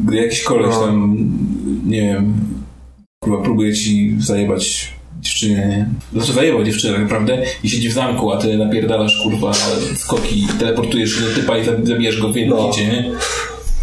Gdy 0.00 0.16
jakiś 0.16 0.42
koleś 0.42 0.70
No. 0.74 0.80
tam, 0.86 1.28
nie 1.86 2.02
wiem, 2.02 2.34
kurwa, 3.24 3.42
próbuje 3.44 3.72
ci 3.74 4.16
zajebać 4.20 4.92
dziewczynę, 5.20 5.68
nie? 5.68 5.88
Znaczy 6.12 6.32
zajebał 6.32 6.64
dziewczynę 6.64 6.92
tak 6.92 7.02
naprawdę 7.02 7.42
i 7.62 7.70
siedzi 7.70 7.88
w 7.88 7.92
zamku, 7.92 8.32
a 8.32 8.36
ty 8.36 8.58
napierdalasz, 8.58 9.22
kurwa, 9.22 9.52
skoki, 9.96 10.46
teleportujesz 10.58 11.14
się 11.14 11.20
do 11.20 11.34
typa 11.34 11.58
i 11.58 11.64
zabijesz 11.86 12.20
go 12.20 12.28
w 12.32 12.36
jednym 12.36 12.58
No. 12.58 12.72
hicie, 12.72 12.86
nie? 12.86 13.10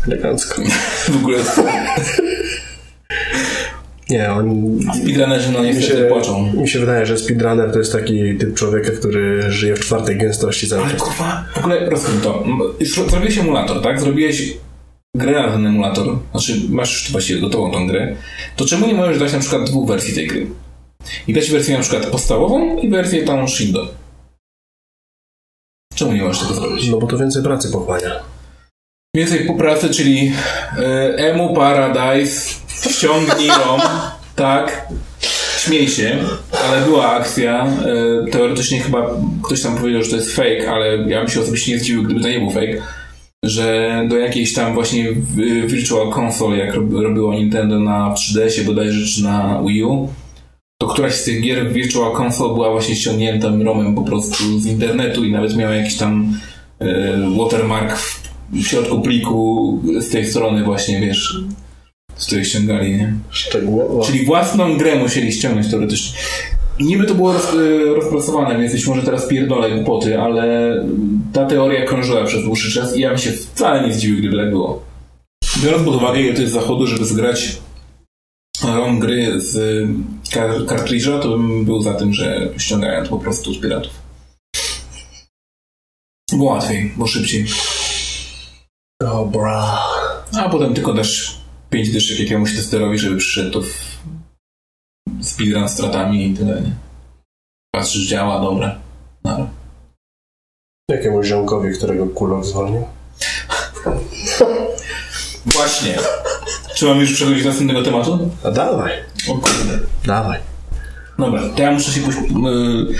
Elegancko. 0.07 0.61
W 1.09 1.15
ogóle 1.15 1.37
Nie, 4.09 4.31
on... 4.31 4.77
speedrunnerzy, 5.01 5.51
no 5.51 5.59
Mi 5.61 5.65
niestety 5.67 5.97
się, 5.97 6.03
płaczą. 6.03 6.53
mi 6.53 6.69
się 6.69 6.79
wydaje, 6.79 7.05
że 7.05 7.17
speedrunner 7.17 7.71
to 7.71 7.79
jest 7.79 7.91
taki 7.91 8.35
typ 8.37 8.53
człowieka, 8.55 8.91
który 8.99 9.51
żyje 9.51 9.75
w 9.75 9.79
czwartej 9.79 10.17
gęstości 10.17 10.67
cały 10.67 10.83
Ale 10.85 10.93
kurwa, 10.93 11.45
w 11.53 11.57
ogóle 11.57 11.89
rozumiem 11.89 12.21
to. 12.21 12.43
Zrobiłeś 13.09 13.37
emulator, 13.37 13.81
tak? 13.81 14.01
Zrobiłeś 14.01 14.53
grę 15.15 15.41
na 15.47 15.51
ten 15.51 15.67
emulator, 15.67 16.17
znaczy 16.31 16.61
masz 16.69 16.91
już 16.91 17.11
właściwie 17.11 17.41
gotową 17.41 17.71
tą 17.71 17.87
grę, 17.87 18.15
to 18.55 18.65
czemu 18.65 18.87
nie 18.87 18.93
możesz 18.93 19.19
dać 19.19 19.33
na 19.33 19.39
przykład 19.39 19.63
dwóch 19.63 19.87
wersji 19.87 20.13
tej 20.13 20.27
gry? 20.27 20.47
I 21.27 21.33
dać 21.33 21.51
wersję 21.51 21.77
na 21.77 21.81
przykład 21.81 22.05
podstawową 22.05 22.77
i 22.77 22.89
wersję 22.89 23.23
tą 23.23 23.47
Shindo. 23.47 23.87
Czemu 25.95 26.11
nie 26.11 26.21
możesz 26.21 26.41
tego 26.41 26.53
zrobić? 26.53 26.89
No 26.89 26.97
bo 26.97 27.07
to 27.07 27.17
więcej 27.17 27.43
pracy 27.43 27.71
pochłania. 27.71 28.11
Więcej 29.15 29.45
po 29.45 29.53
pracy, 29.53 29.89
czyli 29.89 30.31
e, 30.77 31.15
Emu 31.15 31.55
Paradise, 31.55 32.55
ściągnij 32.89 33.47
ROM, 33.47 33.81
tak, 34.35 34.87
śmiej 35.57 35.87
się, 35.87 36.19
ale 36.51 36.81
była 36.81 37.11
akcja, 37.11 37.65
e, 37.65 38.31
teoretycznie 38.31 38.79
chyba 38.79 39.15
ktoś 39.43 39.61
tam 39.61 39.77
powiedział, 39.77 40.03
że 40.03 40.09
to 40.09 40.15
jest 40.15 40.35
fake, 40.35 40.71
ale 40.71 40.97
ja 40.97 41.19
bym 41.19 41.29
się 41.29 41.41
osobiście 41.41 41.71
nie 41.71 41.79
zdziwił, 41.79 42.03
gdyby 42.03 42.21
to 42.21 42.29
nie 42.29 42.39
był 42.39 42.51
fake, 42.51 42.81
że 43.45 43.91
do 44.09 44.17
jakiejś 44.17 44.53
tam 44.53 44.73
właśnie 44.73 45.05
Virtual 45.67 46.07
Console, 46.19 46.57
jak 46.57 46.75
rob- 46.75 46.93
robiło 47.01 47.33
Nintendo 47.33 47.79
na 47.79 48.13
3DS-ie 48.13 48.65
bodajże, 48.65 49.05
czy 49.05 49.23
na 49.23 49.63
Wii 49.67 49.83
U, 49.83 50.09
to 50.81 50.87
któraś 50.87 51.13
z 51.13 51.23
tych 51.23 51.41
gier 51.41 51.73
Virtual 51.73 52.11
Console 52.21 52.53
była 52.53 52.71
właśnie 52.71 52.95
ściągniętym 52.95 53.61
ROMem 53.61 53.95
po 53.95 54.01
prostu 54.01 54.59
z 54.59 54.65
internetu 54.65 55.25
i 55.25 55.31
nawet 55.31 55.55
miała 55.55 55.75
jakiś 55.75 55.97
tam 55.97 56.39
e, 56.79 56.85
watermark 57.37 57.97
w, 57.97 58.29
w 58.53 58.63
środku 58.67 59.01
pliku 59.01 59.79
z 59.99 60.09
tej 60.09 60.25
strony 60.25 60.63
właśnie, 60.63 60.99
wiesz, 60.99 61.41
z 62.15 62.25
której 62.25 62.45
ściągali, 62.45 62.91
nie? 62.91 63.13
Szczegółowo. 63.29 64.03
Czyli 64.05 64.25
własną 64.25 64.77
grę 64.77 64.95
musieli 64.95 65.31
ściągnąć 65.31 65.67
teoretycznie. 65.71 66.19
Niby 66.79 67.05
to 67.05 67.15
było 67.15 67.33
roz, 67.33 67.53
e, 67.53 67.95
rozpracowane, 67.95 68.59
więc 68.59 68.73
być 68.73 68.87
może 68.87 69.03
teraz 69.03 69.27
pierdolę 69.27 69.71
głupoty, 69.71 70.19
ale 70.19 70.75
ta 71.33 71.45
teoria 71.45 71.85
krążyła 71.85 72.25
przez 72.25 72.43
dłuższy 72.43 72.71
czas 72.71 72.97
i 72.97 73.01
ja 73.01 73.09
bym 73.09 73.17
się 73.17 73.31
wcale 73.31 73.87
nie 73.87 73.93
zdziwił, 73.93 74.17
gdyby 74.17 74.37
tak 74.37 74.49
było. 74.49 74.83
Biorąc 75.63 75.85
pod 75.85 75.95
uwagę, 75.95 76.21
ile 76.21 76.33
to 76.33 76.41
jest 76.41 76.53
zachodu, 76.53 76.87
żeby 76.87 77.05
zgrać 77.05 77.57
ROM 78.63 78.99
gry 78.99 79.41
z 79.41 79.87
kar- 80.31 80.65
kartridża, 80.65 81.19
to 81.19 81.29
bym 81.29 81.65
był 81.65 81.81
za 81.81 81.93
tym, 81.93 82.13
że 82.13 82.49
ściągają 82.57 83.03
to 83.03 83.09
po 83.09 83.19
prostu 83.19 83.53
z 83.53 83.59
piratów. 83.59 83.91
Bo 86.33 86.43
łatwiej, 86.43 86.91
bo 86.97 87.07
szybciej. 87.07 87.45
Dobra. 89.01 89.79
A 90.39 90.49
potem 90.49 90.73
tylko 90.73 90.93
dasz 90.93 91.37
5 91.69 91.91
dyszek 91.91 92.19
jakiemuś 92.19 92.55
testerowi, 92.55 92.99
żeby 92.99 93.17
przyszedł 93.17 93.51
to 93.51 93.61
w 93.61 93.90
speedrun 95.21 95.69
stratami 95.69 96.27
i 96.27 96.33
tyle, 96.33 96.61
nie? 96.61 96.71
Patrzysz, 97.71 98.07
działa, 98.07 98.41
dobra. 98.41 98.79
No. 99.23 99.49
Jakiemuś 100.89 101.27
ziomkowi, 101.27 101.73
którego 101.73 102.07
kulok 102.07 102.45
zwolnił. 102.45 102.83
Właśnie. 105.45 105.97
Czy 106.75 106.85
mam 106.85 106.99
już 106.99 107.13
przechodzić 107.13 107.43
do 107.43 107.49
następnego 107.49 107.83
tematu? 107.83 108.29
A 108.43 108.51
dawaj. 108.51 108.91
O 109.29 109.33
kurde. 109.33 109.79
Dawaj. 110.05 110.39
Dobra, 111.19 111.41
to 111.55 111.61
ja 111.61 111.71
muszę 111.71 111.91
się 111.91 112.01
pójść... 112.01 112.19
Yy, 112.19 112.95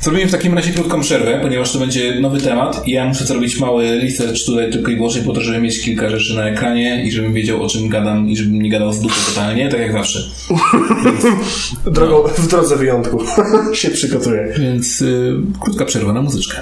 zrobimy 0.00 0.26
w 0.26 0.32
takim 0.32 0.54
razie 0.54 0.72
krótką 0.72 1.00
przerwę, 1.00 1.38
ponieważ 1.42 1.72
to 1.72 1.78
będzie 1.78 2.20
nowy 2.20 2.40
temat 2.40 2.86
i 2.86 2.90
ja 2.90 3.04
muszę 3.04 3.24
zrobić 3.24 3.60
mały 3.60 4.00
research 4.00 4.44
tutaj 4.46 4.72
tylko 4.72 4.90
i 4.90 4.96
wyłącznie 4.96 5.22
po 5.22 5.32
to, 5.32 5.40
żeby 5.40 5.60
mieć 5.60 5.80
kilka 5.80 6.10
rzeczy 6.10 6.34
na 6.34 6.48
ekranie 6.48 7.04
i 7.04 7.12
żebym 7.12 7.32
wiedział 7.32 7.62
o 7.62 7.68
czym 7.68 7.88
gadam 7.88 8.30
i 8.30 8.36
żebym 8.36 8.62
nie 8.62 8.70
gadał 8.70 8.92
z 8.92 9.00
dupy 9.00 9.14
totalnie, 9.26 9.68
tak 9.68 9.80
jak 9.80 9.92
zawsze. 9.92 10.18
Drogą, 11.90 12.28
w 12.28 12.48
drodze 12.48 12.76
wyjątku 12.76 13.24
się 13.74 13.90
przygotuję. 13.90 14.54
Więc 14.58 15.00
yy, 15.00 15.40
krótka 15.60 15.84
przerwa 15.84 16.12
na 16.12 16.22
muzyczkę. 16.22 16.56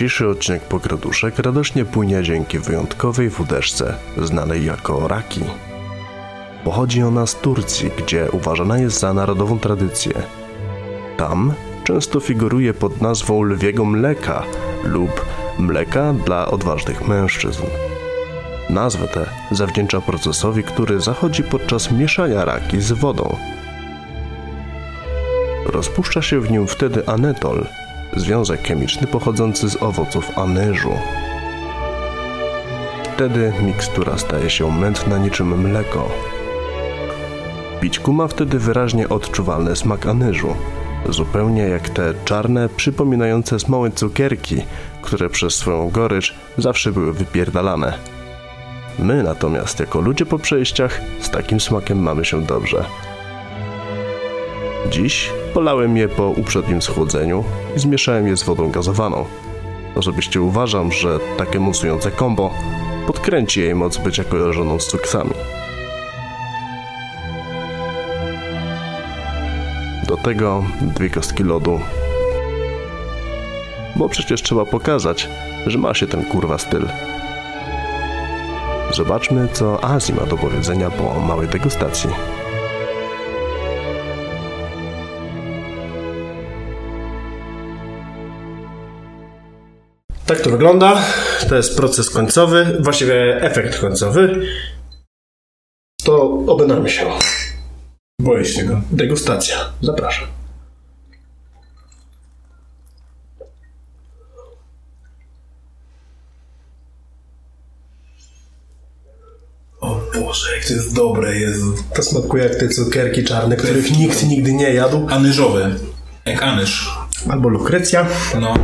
Dzisiejszy 0.00 0.28
odcinek 0.28 0.62
Pograduszek 0.62 1.38
radośnie 1.38 1.84
płynie 1.84 2.22
dzięki 2.22 2.58
wyjątkowej 2.58 3.28
wódeczce, 3.28 3.94
znanej 4.22 4.64
jako 4.64 5.08
raki. 5.08 5.40
Pochodzi 6.64 7.02
ona 7.02 7.26
z 7.26 7.34
Turcji, 7.34 7.90
gdzie 7.98 8.30
uważana 8.32 8.78
jest 8.78 9.00
za 9.00 9.14
narodową 9.14 9.58
tradycję. 9.58 10.12
Tam 11.16 11.52
często 11.84 12.20
figuruje 12.20 12.74
pod 12.74 13.00
nazwą 13.00 13.42
lwiego 13.42 13.84
mleka 13.84 14.42
lub 14.84 15.24
mleka 15.58 16.12
dla 16.12 16.46
odważnych 16.46 17.08
mężczyzn. 17.08 17.62
Nazwę 18.70 19.08
tę 19.08 19.26
zawdzięcza 19.50 20.00
procesowi, 20.00 20.62
który 20.62 21.00
zachodzi 21.00 21.42
podczas 21.42 21.90
mieszania 21.90 22.44
raki 22.44 22.80
z 22.80 22.92
wodą. 22.92 23.36
Rozpuszcza 25.66 26.22
się 26.22 26.40
w 26.40 26.50
nim 26.50 26.66
wtedy 26.66 27.06
anetol, 27.06 27.66
związek 28.16 28.68
chemiczny 28.68 29.06
pochodzący 29.06 29.70
z 29.70 29.82
owoców 29.82 30.38
anyżu. 30.38 30.92
Wtedy 33.14 33.52
mikstura 33.62 34.18
staje 34.18 34.50
się 34.50 34.72
mętna 34.72 35.18
niczym 35.18 35.60
mleko. 35.60 36.08
Pićku 37.80 38.12
ma 38.12 38.28
wtedy 38.28 38.58
wyraźnie 38.58 39.08
odczuwalny 39.08 39.76
smak 39.76 40.06
anyżu, 40.06 40.56
zupełnie 41.08 41.62
jak 41.62 41.88
te 41.88 42.14
czarne, 42.24 42.68
przypominające 42.68 43.60
smołe 43.60 43.90
cukierki, 43.90 44.62
które 45.02 45.28
przez 45.30 45.54
swoją 45.54 45.90
gorycz 45.90 46.34
zawsze 46.58 46.92
były 46.92 47.12
wypierdalane. 47.12 47.98
My 48.98 49.22
natomiast, 49.22 49.80
jako 49.80 50.00
ludzie 50.00 50.26
po 50.26 50.38
przejściach, 50.38 51.00
z 51.20 51.30
takim 51.30 51.60
smakiem 51.60 51.98
mamy 51.98 52.24
się 52.24 52.42
dobrze. 52.42 52.84
Dziś 54.90 55.30
polałem 55.54 55.96
je 55.96 56.08
po 56.08 56.28
uprzednim 56.28 56.82
schłodzeniu 56.82 57.44
i 57.76 57.78
zmieszałem 57.78 58.26
je 58.26 58.36
z 58.36 58.42
wodą 58.42 58.70
gazowaną. 58.70 59.24
Osobiście 59.94 60.42
uważam, 60.42 60.92
że 60.92 61.18
takie 61.38 61.60
musujące 61.60 62.10
kombo 62.10 62.50
podkręci 63.06 63.60
jej 63.60 63.74
moc 63.74 63.98
bycia 63.98 64.24
kojarzoną 64.24 64.78
z 64.78 64.86
cuksami. 64.86 65.30
Do 70.08 70.16
tego 70.16 70.64
dwie 70.80 71.10
kostki 71.10 71.44
lodu. 71.44 71.80
Bo 73.96 74.08
przecież 74.08 74.42
trzeba 74.42 74.64
pokazać, 74.64 75.28
że 75.66 75.78
ma 75.78 75.94
się 75.94 76.06
ten 76.06 76.24
kurwa 76.24 76.58
styl. 76.58 76.88
Zobaczmy, 78.92 79.48
co 79.52 79.84
Azji 79.84 80.14
ma 80.14 80.26
do 80.26 80.36
powiedzenia 80.36 80.90
po 80.90 81.20
małej 81.20 81.48
degustacji. 81.48 82.10
Tak 90.30 90.40
to 90.40 90.50
wygląda. 90.50 91.02
To 91.48 91.56
jest 91.56 91.76
proces 91.76 92.10
końcowy, 92.10 92.76
właściwie 92.80 93.42
efekt 93.42 93.78
końcowy. 93.78 94.46
To 96.04 96.22
obynamy 96.46 96.90
się. 96.90 97.06
Boję 98.20 98.44
się 98.44 98.64
go. 98.64 98.80
Degustacja. 98.90 99.56
Zapraszam. 99.82 100.28
O 109.80 110.00
Boże, 110.14 110.56
jak 110.56 110.64
to 110.64 110.72
jest 110.72 110.94
dobre, 110.94 111.36
Jezu. 111.36 111.74
To 111.94 112.02
smakuje 112.02 112.44
jak 112.44 112.54
te 112.54 112.68
cukierki 112.68 113.24
czarne, 113.24 113.56
których 113.56 113.98
nikt 113.98 114.22
nigdy 114.22 114.52
nie 114.52 114.74
jadł. 114.74 115.06
Anyżowe. 115.10 115.74
Jak 116.26 116.42
anyż. 116.42 116.90
Albo 117.30 117.48
lukrecja. 117.48 118.06
No. 118.40 118.54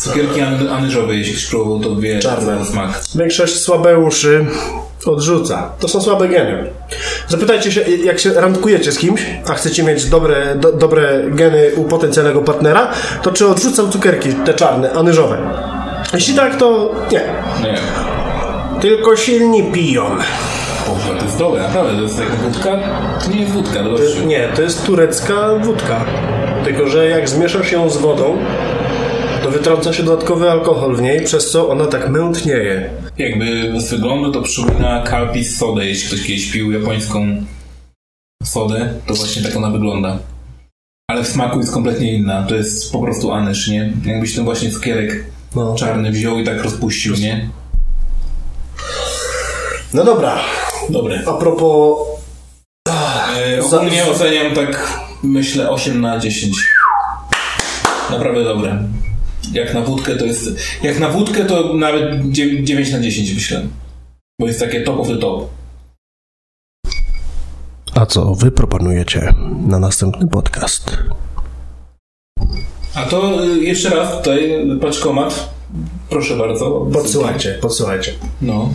Cukierki 0.00 0.40
any, 0.40 0.70
anyżowe, 0.72 1.14
jeśli 1.14 1.32
ktoś 1.32 1.46
próbował, 1.46 1.80
to 1.80 1.96
wie 1.96 2.18
Czarne. 2.18 2.64
smak. 2.64 3.00
Większość 3.14 3.60
słabeuszy 3.60 4.46
odrzuca. 5.06 5.70
To 5.80 5.88
są 5.88 6.00
słabe 6.00 6.28
geny. 6.28 6.70
Zapytajcie 7.28 7.72
się, 7.72 7.80
jak 7.80 8.18
się 8.18 8.32
randkujecie 8.32 8.92
z 8.92 8.98
kimś, 8.98 9.26
a 9.46 9.54
chcecie 9.54 9.82
mieć 9.82 10.04
dobre, 10.04 10.54
do, 10.56 10.72
dobre 10.72 11.22
geny 11.30 11.70
u 11.76 11.84
potencjalnego 11.84 12.40
partnera, 12.42 12.90
to 13.22 13.32
czy 13.32 13.48
odrzucał 13.48 13.88
cukierki, 13.88 14.32
te 14.32 14.54
czarne, 14.54 14.92
anyżowe? 14.92 15.38
Jeśli 16.14 16.34
tak, 16.34 16.56
to 16.56 16.94
nie. 17.12 17.22
Nie. 17.62 17.78
Tylko 18.80 19.16
silni 19.16 19.62
piją. 19.72 20.04
Boże, 20.88 21.18
to 21.18 21.24
jest 21.24 21.38
dobre, 21.38 21.62
naprawdę. 21.62 21.96
To 21.96 22.02
jest 22.02 22.18
jak 22.18 22.34
wódka? 22.34 22.78
To 23.24 23.30
nie 23.30 23.40
jest 23.40 23.52
wódka, 23.52 23.82
to 23.82 24.02
jest... 24.02 24.24
Nie, 24.24 24.48
to 24.56 24.62
jest 24.62 24.86
turecka 24.86 25.54
wódka. 25.62 26.04
Tylko, 26.64 26.86
że 26.86 27.06
jak 27.08 27.28
zmieszasz 27.28 27.72
ją 27.72 27.90
z 27.90 27.96
wodą, 27.96 28.38
wytrąca 29.50 29.92
się 29.92 30.02
dodatkowy 30.02 30.50
alkohol 30.50 30.96
w 30.96 31.02
niej, 31.02 31.24
przez 31.24 31.50
co 31.50 31.68
ona 31.68 31.86
tak 31.86 32.08
mętnieje. 32.10 32.90
Jakby 33.18 33.72
z 33.80 33.90
wyglądu 33.90 34.32
to 34.32 34.42
przypomina 34.42 35.04
Calpis 35.06 35.58
sodę. 35.58 35.86
Jeśli 35.86 36.08
ktoś 36.08 36.26
kiedyś 36.26 36.52
pił 36.52 36.72
japońską 36.72 37.26
sodę, 38.44 38.94
to 39.06 39.14
właśnie 39.14 39.42
tak 39.42 39.56
ona 39.56 39.70
wygląda. 39.70 40.18
Ale 41.10 41.24
w 41.24 41.28
smaku 41.28 41.58
jest 41.60 41.72
kompletnie 41.72 42.12
inna. 42.14 42.42
To 42.46 42.54
jest 42.54 42.92
po 42.92 42.98
prostu 43.02 43.32
anyż, 43.32 43.68
nie? 43.68 43.92
Jakbyś 44.04 44.34
ten 44.34 44.44
właśnie 44.44 44.70
cukierek 44.70 45.24
No. 45.56 45.74
czarny 45.74 46.10
wziął 46.10 46.38
i 46.38 46.44
tak 46.44 46.62
rozpuścił, 46.64 47.14
nie? 47.14 47.50
No 49.94 50.04
dobra, 50.04 50.38
Dobre. 50.90 51.22
a 51.26 51.32
propos... 51.32 51.98
E, 52.88 53.62
ogólnie 53.64 54.04
oceniam 54.06 54.54
tak, 54.54 55.00
myślę, 55.22 55.70
8 55.70 56.00
na 56.00 56.18
10. 56.18 56.56
Naprawdę 58.10 58.44
dobre. 58.44 58.78
Jak 59.52 59.74
na 59.74 59.80
wódkę 59.80 60.16
to 60.16 60.24
jest... 60.24 60.50
Jak 60.82 60.98
na 61.00 61.08
wódkę 61.08 61.44
to 61.44 61.74
nawet 61.74 62.30
dzie- 62.30 62.64
9 62.64 62.92
na 62.92 63.00
10 63.00 63.34
myślę. 63.34 63.66
Bo 64.40 64.46
jest 64.46 64.60
takie 64.60 64.80
top 64.80 65.00
of 65.00 65.08
the 65.08 65.16
top. 65.16 65.50
A 67.94 68.06
co 68.06 68.34
wy 68.34 68.50
proponujecie 68.50 69.34
na 69.66 69.78
następny 69.78 70.28
podcast? 70.28 70.96
A 72.94 73.02
to 73.02 73.44
y, 73.44 73.58
jeszcze 73.58 73.90
raz 73.90 74.18
tutaj 74.18 74.66
paczkomat. 74.80 75.50
Proszę 76.10 76.36
bardzo. 76.36 76.86
Podsyłajcie, 76.92 77.58
podsyłajcie. 77.62 78.12
No. 78.42 78.70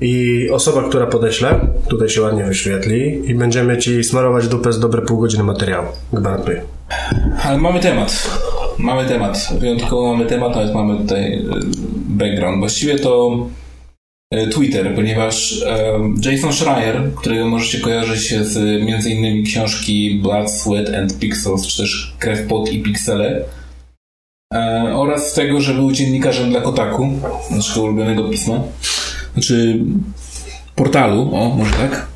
I 0.00 0.48
osoba, 0.50 0.88
która 0.88 1.06
podeśle, 1.06 1.60
tutaj 1.88 2.08
się 2.08 2.22
ładnie 2.22 2.44
wyświetli 2.44 3.30
i 3.30 3.34
będziemy 3.34 3.78
ci 3.78 4.04
smarować 4.04 4.48
dupę 4.48 4.72
z 4.72 4.80
dobre 4.80 5.02
pół 5.02 5.18
godziny 5.20 5.44
materiału. 5.44 5.86
Gwarantuję. 6.12 6.62
Ale 7.42 7.58
mamy 7.58 7.80
temat. 7.80 8.30
Mamy 8.78 9.08
temat. 9.08 9.48
Wyjątkowo 9.58 10.12
mamy 10.12 10.26
temat, 10.26 10.54
nawet 10.54 10.74
mamy 10.74 10.98
tutaj 10.98 11.32
y, 11.34 11.42
background. 12.08 12.58
Właściwie 12.58 12.98
to 12.98 13.36
y, 14.34 14.46
Twitter, 14.46 14.94
ponieważ 14.94 15.62
e, 15.62 16.00
Jason 16.24 16.52
Schreier, 16.52 17.10
którego 17.14 17.46
możecie 17.46 17.80
kojarzyć 17.80 18.34
z 18.34 19.06
innymi 19.06 19.42
książki 19.42 20.20
Blood, 20.22 20.50
Sweat 20.50 20.94
and 20.94 21.18
Pixels, 21.18 21.66
czy 21.66 21.82
też 21.82 22.16
Krew, 22.18 22.46
Pot 22.48 22.72
i 22.72 22.82
Piksele, 22.82 23.44
e, 24.54 24.92
oraz 24.94 25.30
z 25.30 25.34
tego, 25.34 25.60
że 25.60 25.74
był 25.74 25.92
dziennikarzem 25.92 26.50
dla 26.50 26.60
Kotaku, 26.60 27.08
naszego 27.50 27.82
ulubionego 27.82 28.28
pisma, 28.28 28.60
znaczy 29.34 29.78
portalu, 30.76 31.34
o, 31.34 31.48
może 31.48 31.72
tak? 31.72 32.06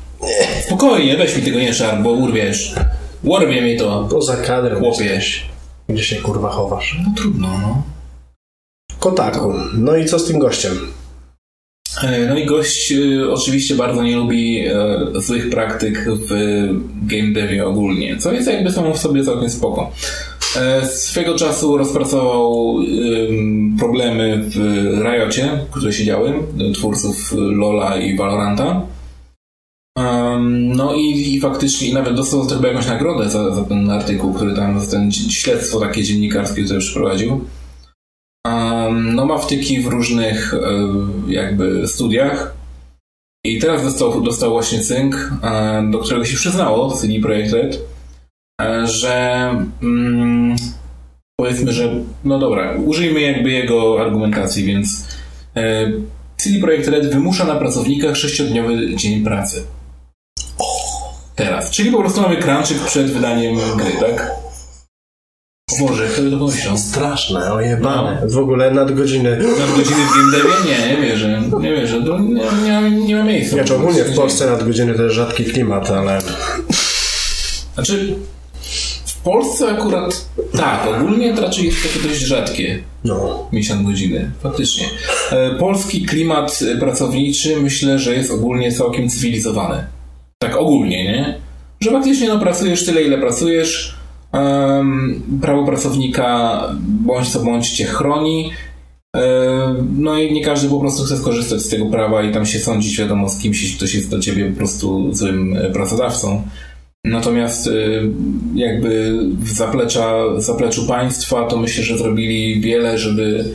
Spokojnie, 0.65 1.17
weź 1.17 1.37
mi 1.37 1.43
tego 1.43 1.59
nie 1.59 1.73
szar, 1.73 2.03
bo 2.03 2.11
urwiesz. 2.11 2.75
Urwie 3.23 3.61
mi 3.61 3.77
to. 3.77 4.07
Poza 4.11 4.37
kadrem 4.37 4.79
Chłopie. 4.79 5.05
jesteś. 5.05 5.45
Gdzie 5.89 6.03
się 6.03 6.15
kurwa 6.15 6.49
chowasz? 6.49 6.99
No 7.05 7.13
trudno, 7.15 7.47
no. 7.47 7.81
Kotaku. 8.99 9.53
No 9.73 9.95
i 9.95 10.05
co 10.05 10.19
z 10.19 10.27
tym 10.27 10.39
gościem? 10.39 10.73
E, 12.03 12.27
No 12.29 12.37
i 12.37 12.45
gość 12.45 12.91
e, 12.91 13.29
oczywiście 13.31 13.75
bardzo 13.75 14.03
nie 14.03 14.15
lubi 14.15 14.67
e, 14.67 14.73
złych 15.15 15.49
praktyk 15.49 16.05
w 16.09 16.29
game 17.07 17.31
devie 17.33 17.65
ogólnie, 17.65 18.17
co 18.17 18.31
jest 18.31 18.47
jakby 18.47 18.71
samo 18.71 18.93
w 18.93 18.99
sobie 18.99 19.23
całkiem 19.25 19.49
spoko. 19.49 19.91
Swego 20.83 21.35
czasu 21.35 21.77
rozpracował 21.77 22.75
problemy 23.79 24.43
w 24.43 24.57
Riocie, 25.03 25.49
które 25.71 25.93
się 25.93 26.05
działy, 26.05 26.33
twórców 26.73 27.33
Lola 27.37 27.97
i 27.97 28.17
Valoranta. 28.17 28.81
No 30.49 30.93
i, 30.95 31.35
i 31.35 31.39
faktycznie 31.39 31.93
nawet 31.93 32.15
dostał 32.15 32.47
chyba 32.47 32.67
jakąś 32.67 32.87
nagrodę 32.87 33.29
za, 33.29 33.55
za 33.55 33.63
ten 33.63 33.89
artykuł, 33.89 34.33
który 34.33 34.55
tam, 34.55 34.79
za 34.79 34.91
ten 34.91 35.11
śledztwo 35.11 35.79
takie 35.79 36.03
dziennikarskie, 36.03 36.63
które 36.63 36.79
przeprowadził. 36.79 37.45
No 39.03 39.25
ma 39.25 39.37
wtyki 39.37 39.81
w 39.81 39.87
różnych 39.87 40.53
e, 40.53 40.59
jakby 41.27 41.87
studiach 41.87 42.55
i 43.45 43.59
teraz 43.59 43.83
dostał, 43.83 44.21
dostał 44.21 44.51
właśnie 44.51 44.79
cynk, 44.79 45.31
e, 45.43 45.83
do 45.91 45.99
którego 45.99 46.25
się 46.25 46.35
przyznało 46.35 46.91
CD 46.91 47.19
Projekt 47.19 47.53
Red, 47.53 47.79
że 48.83 49.49
mm, 49.81 50.55
powiedzmy, 51.39 51.73
że 51.73 52.03
no 52.23 52.39
dobra, 52.39 52.75
użyjmy 52.85 53.21
jakby 53.21 53.51
jego 53.51 54.01
argumentacji, 54.01 54.63
więc 54.63 55.07
e, 55.55 55.91
CD 56.37 56.59
Projekt 56.59 56.87
Red 56.87 57.13
wymusza 57.13 57.45
na 57.45 57.55
pracownikach 57.55 58.17
sześciodniowy 58.17 58.95
dzień 58.95 59.23
pracy. 59.23 59.63
Teraz. 61.37 61.71
Czyli 61.71 61.91
po 61.91 61.99
prostu 61.99 62.21
mamy 62.21 62.37
crunchik 62.37 62.77
przed 62.85 63.11
wydaniem 63.11 63.55
gry, 63.75 63.91
tak? 63.99 64.31
Boże, 65.79 66.07
kto 66.07 66.21
by 66.21 66.31
to 66.31 66.37
pomyślał? 66.37 66.77
Straszne, 66.77 67.53
ojebane. 67.53 68.21
W 68.27 68.37
ogóle 68.37 68.71
nadgodziny. 68.71 69.37
Nadgodziny 69.59 69.97
w 70.05 70.15
game 70.15 70.31
devie? 70.31 70.53
Nie, 70.71 70.95
nie 70.95 71.01
wierzę. 71.01 71.41
Nie 71.61 71.71
wierzę. 71.71 72.03
To 72.03 72.19
nie, 72.19 72.41
nie, 72.81 72.91
nie 72.91 73.15
ma 73.15 73.23
miejsca. 73.23 73.55
Znaczy 73.55 73.75
ogólnie 73.75 74.03
w 74.03 74.15
Polsce 74.15 74.45
nadgodziny 74.51 74.95
to 74.95 75.03
jest 75.03 75.15
rzadki 75.15 75.45
klimat, 75.45 75.91
ale... 75.91 76.21
Znaczy, 77.73 78.15
w 79.05 79.15
Polsce 79.23 79.67
akurat 79.67 80.25
tak, 80.57 80.87
ogólnie 80.87 81.33
to 81.33 81.41
raczej 81.41 81.65
jest 81.65 81.77
takie 81.83 82.07
dość 82.07 82.21
rzadkie 82.21 82.83
No. 83.03 83.47
mieć 83.51 83.69
nadgodziny. 83.69 84.31
Faktycznie. 84.43 84.85
E, 85.31 85.55
Polski 85.55 86.05
klimat 86.05 86.59
pracowniczy 86.79 87.57
myślę, 87.61 87.99
że 87.99 88.13
jest 88.13 88.31
ogólnie 88.31 88.71
całkiem 88.71 89.09
cywilizowany. 89.09 89.87
Tak 90.39 90.57
ogólnie, 90.57 91.03
nie? 91.03 91.37
Że 91.79 91.91
faktycznie 91.91 92.27
no, 92.27 92.39
pracujesz 92.39 92.85
tyle, 92.85 93.03
ile 93.03 93.17
pracujesz. 93.17 93.95
em, 94.33 95.21
prawo 95.41 95.65
pracownika 95.65 96.61
bądź 96.79 97.29
co 97.29 97.39
bądź 97.39 97.69
cię 97.69 97.85
chroni. 97.85 98.51
E, 99.15 99.75
No 99.97 100.17
i 100.19 100.33
nie 100.33 100.43
każdy 100.45 100.69
po 100.69 100.79
prostu 100.79 101.03
chce 101.03 101.17
skorzystać 101.17 101.61
z 101.61 101.69
tego 101.69 101.85
prawa 101.85 102.23
i 102.23 102.33
tam 102.33 102.45
się 102.45 102.59
sądzić, 102.59 102.97
wiadomo, 102.97 103.29
z 103.29 103.39
kimś, 103.41 103.77
ktoś 103.77 103.95
jest 103.95 104.09
do 104.09 104.19
ciebie 104.19 104.49
po 104.51 104.57
prostu 104.57 105.13
złym 105.13 105.57
e, 105.57 105.69
pracodawcą. 105.69 106.43
Natomiast 107.05 107.67
y, 107.67 108.11
jakby 108.55 109.19
w 109.39 109.49
zaplecza, 109.49 110.13
zapleczu 110.37 110.87
państwa 110.87 111.47
to 111.47 111.57
myślę, 111.57 111.83
że 111.83 111.97
zrobili 111.97 112.61
wiele, 112.61 112.97
żeby 112.97 113.45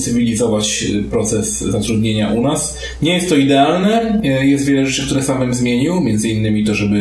ucywilizować 0.00 0.84
proces 1.10 1.60
zatrudnienia 1.60 2.32
u 2.32 2.42
nas. 2.42 2.78
Nie 3.02 3.14
jest 3.14 3.28
to 3.28 3.36
idealne, 3.36 4.20
y, 4.24 4.46
jest 4.46 4.66
wiele 4.66 4.86
rzeczy, 4.86 5.06
które 5.06 5.22
sam 5.22 5.38
bym 5.38 5.54
zmienił, 5.54 6.00
między 6.00 6.28
innymi 6.28 6.64
to, 6.64 6.74
żeby 6.74 6.98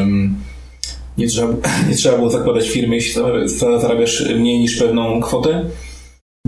em, 0.00 0.34
nie 1.18 1.26
trzeba, 1.26 1.54
nie 1.88 1.94
trzeba 1.96 2.16
było 2.16 2.30
zakładać 2.30 2.68
firmy, 2.68 2.94
jeśli 2.94 3.22
zarabiasz 3.80 4.28
mniej 4.38 4.58
niż 4.58 4.76
pewną 4.76 5.20
kwotę. 5.20 5.64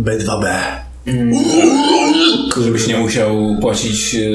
B2B. 0.00 0.54
Żebyś 2.64 2.86
nie 2.86 2.96
musiał 2.96 3.56
płacić 3.60 4.14
y, 4.14 4.30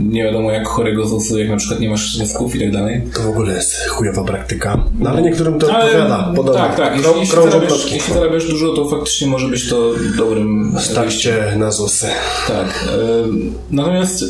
nie 0.00 0.24
wiadomo 0.24 0.50
jak 0.52 0.68
chorego 0.68 1.06
ZUS-u, 1.06 1.38
jak 1.38 1.48
na 1.48 1.56
przykład 1.56 1.80
nie 1.80 1.88
masz 1.90 2.16
zysków 2.16 2.54
i 2.56 2.60
tak 2.60 2.70
dalej. 2.72 3.02
To 3.14 3.22
w 3.22 3.28
ogóle 3.28 3.54
jest 3.54 3.86
chujowa 3.88 4.24
praktyka. 4.24 4.84
No 4.98 5.10
ale 5.10 5.22
niektórym 5.22 5.58
to 5.58 5.74
Ale- 5.74 5.84
odpowiada. 5.84 6.32
Podoba. 6.36 6.58
Tak, 6.58 6.76
tak. 6.76 6.96
Jeśli, 6.96 7.10
Krą- 7.10 7.18
jeśli, 7.18 7.32
krążą 7.34 7.50
zarabiasz, 7.50 7.92
jeśli 7.92 8.14
zarabiasz 8.14 8.48
dużo, 8.48 8.72
to 8.74 8.88
faktycznie 8.88 9.26
może 9.26 9.48
być 9.48 9.68
to 9.68 9.90
dobrym 10.18 10.76
Stawcie 10.80 11.54
na 11.56 11.70
ZUSy. 11.70 12.06
Tak. 12.48 12.88
em, 13.24 13.54
Natomiast 13.70 14.24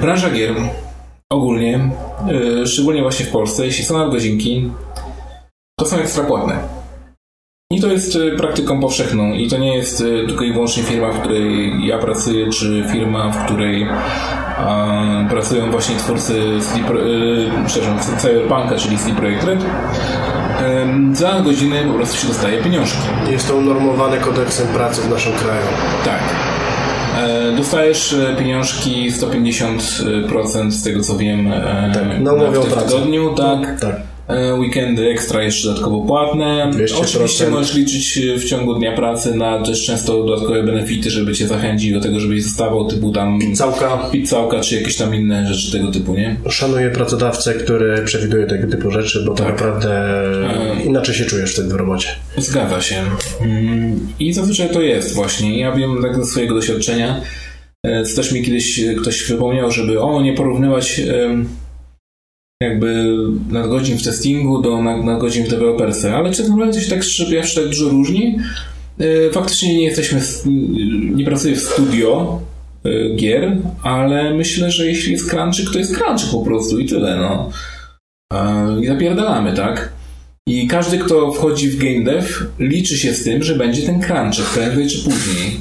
branża 0.00 0.30
gier 0.30 0.54
ogólnie, 1.30 1.90
e, 2.62 2.66
szczególnie 2.66 3.02
właśnie 3.02 3.26
w 3.26 3.30
Polsce, 3.30 3.66
jeśli 3.66 3.84
są 3.84 3.98
nadgodzinki, 3.98 4.70
to 5.78 5.86
są 5.86 5.96
ekstra 5.96 6.24
płatne. 6.24 6.79
I 7.72 7.80
to 7.80 7.86
jest 7.86 8.16
e, 8.16 8.36
praktyką 8.36 8.80
powszechną 8.80 9.32
i 9.32 9.48
to 9.48 9.58
nie 9.58 9.76
jest 9.76 10.00
e, 10.00 10.26
tylko 10.26 10.44
i 10.44 10.52
wyłącznie 10.52 10.82
firma, 10.82 11.12
w 11.12 11.20
której 11.20 11.72
ja 11.86 11.98
pracuję, 11.98 12.48
czy 12.50 12.84
firma, 12.92 13.30
w 13.30 13.44
której 13.44 13.86
pracują 15.30 15.70
właśnie 15.70 15.96
twórcy 15.96 16.34
Pro- 16.86 17.00
e, 17.00 17.06
przepraszam, 17.66 18.16
Cyberpunka, 18.18 18.76
czyli 18.76 18.98
CD 18.98 19.14
Projekt 19.14 19.44
Red. 19.44 19.64
Za 21.12 21.40
godziny 21.40 21.84
po 21.88 21.94
prostu 21.94 22.16
się 22.16 22.28
dostaje 22.28 22.62
pieniążki. 22.62 22.98
Jest 23.30 23.48
to 23.48 23.56
unormowane 23.56 24.16
kodeksem 24.18 24.68
pracy 24.68 25.02
w 25.02 25.10
naszym 25.10 25.32
kraju. 25.32 25.66
Tak. 26.04 26.20
E, 27.18 27.52
dostajesz 27.56 28.16
pieniążki 28.38 29.12
150% 29.12 30.70
z 30.70 30.82
tego 30.82 31.02
co 31.02 31.16
wiem 31.16 31.52
Tak, 31.94 32.20
na 32.20 32.32
w 32.32 32.68
tym 32.68 32.78
tygodniu, 32.78 33.34
tak. 33.34 33.80
Tak. 33.80 34.09
E, 34.30 34.54
Weekendy 34.54 35.08
ekstra 35.10 35.42
jeszcze 35.42 35.68
dodatkowo 35.68 36.00
płatne. 36.00 36.70
200%. 36.74 37.00
Oczywiście 37.00 37.46
możesz 37.50 37.74
liczyć 37.74 38.18
e, 38.18 38.38
w 38.38 38.44
ciągu 38.44 38.74
dnia 38.74 38.92
pracy 38.92 39.34
na 39.34 39.62
też 39.62 39.86
często 39.86 40.24
dodatkowe 40.24 40.62
benefity, 40.62 41.10
żeby 41.10 41.34
cię 41.34 41.46
zachęcić 41.48 41.92
do 41.92 42.00
tego, 42.00 42.20
żebyś 42.20 42.42
zostawał, 42.44 42.88
typu 42.88 43.12
tam 43.12 43.38
Całka. 43.54 43.98
pizzałka, 44.12 44.60
czy 44.60 44.74
jakieś 44.74 44.96
tam 44.96 45.14
inne 45.14 45.46
rzeczy 45.54 45.72
tego 45.72 45.90
typu, 45.92 46.14
nie? 46.14 46.36
Szanuję 46.48 46.90
pracodawcę, 46.90 47.54
który 47.54 48.02
przewiduje 48.04 48.46
tego 48.46 48.68
typu 48.70 48.90
rzeczy, 48.90 49.24
bo 49.26 49.34
to 49.34 49.44
Tak. 49.44 49.52
naprawdę 49.52 49.90
inaczej 50.84 51.14
się 51.14 51.24
czujesz 51.24 51.52
wtedy 51.52 51.68
w 51.68 51.72
robocie. 51.72 52.08
Zgadza 52.36 52.80
się. 52.80 52.96
Mm, 53.40 54.08
I 54.20 54.32
zazwyczaj 54.32 54.70
to 54.70 54.80
jest 54.80 55.14
właśnie. 55.14 55.58
Ja 55.60 55.72
wiem 55.72 55.98
tak 56.02 56.16
ze 56.16 56.24
swojego 56.24 56.54
doświadczenia, 56.54 57.20
e, 57.82 58.04
co 58.04 58.16
też 58.16 58.32
mi 58.32 58.42
kiedyś 58.42 58.80
e, 58.80 58.94
ktoś 58.94 59.24
wypomniał, 59.24 59.70
żeby 59.70 60.00
o, 60.00 60.22
nie 60.22 60.32
porównywać 60.34 61.00
jakby 62.70 63.16
nadgodzin 63.50 63.98
w 63.98 64.02
testingu 64.02 64.62
do 64.62 64.82
nad- 64.82 65.04
nadgodzin 65.04 65.44
w 65.44 65.48
deweloperce, 65.48 66.14
ale 66.16 66.30
czy 66.32 66.48
naprawdę 66.48 66.80
się 66.80 66.90
tak 66.90 67.00
aż 67.40 67.54
tak 67.54 67.64
dużo 67.66 67.88
różni? 67.88 68.38
E, 69.00 69.30
Faktycznie 69.30 69.74
nie 69.74 69.84
jesteśmy, 69.84 70.20
nie 71.14 71.24
pracuję 71.24 71.56
w 71.56 71.60
studio 71.60 72.40
e, 72.84 73.16
gier, 73.16 73.56
ale 73.82 74.34
myślę, 74.34 74.70
że 74.70 74.86
jeśli 74.86 75.12
jest 75.12 75.30
crunchik, 75.30 75.70
to 75.72 75.78
jest 75.78 75.96
crunchik 75.96 76.30
po 76.30 76.40
prostu 76.44 76.78
i 76.78 76.86
tyle, 76.86 77.16
no. 77.16 77.50
I 78.82 78.86
zapierdalamy, 78.86 79.52
tak? 79.56 79.92
I 80.48 80.66
każdy, 80.68 80.98
kto 80.98 81.32
wchodzi 81.32 81.70
w 81.70 81.76
game 81.78 82.04
dev, 82.04 82.28
liczy 82.58 82.98
się 82.98 83.12
z 83.14 83.24
tym, 83.24 83.42
że 83.42 83.54
będzie 83.54 83.82
ten 83.82 84.00
cruncher 84.00 84.44
prędzej 84.54 84.88
czy 84.88 84.98
później. 84.98 85.60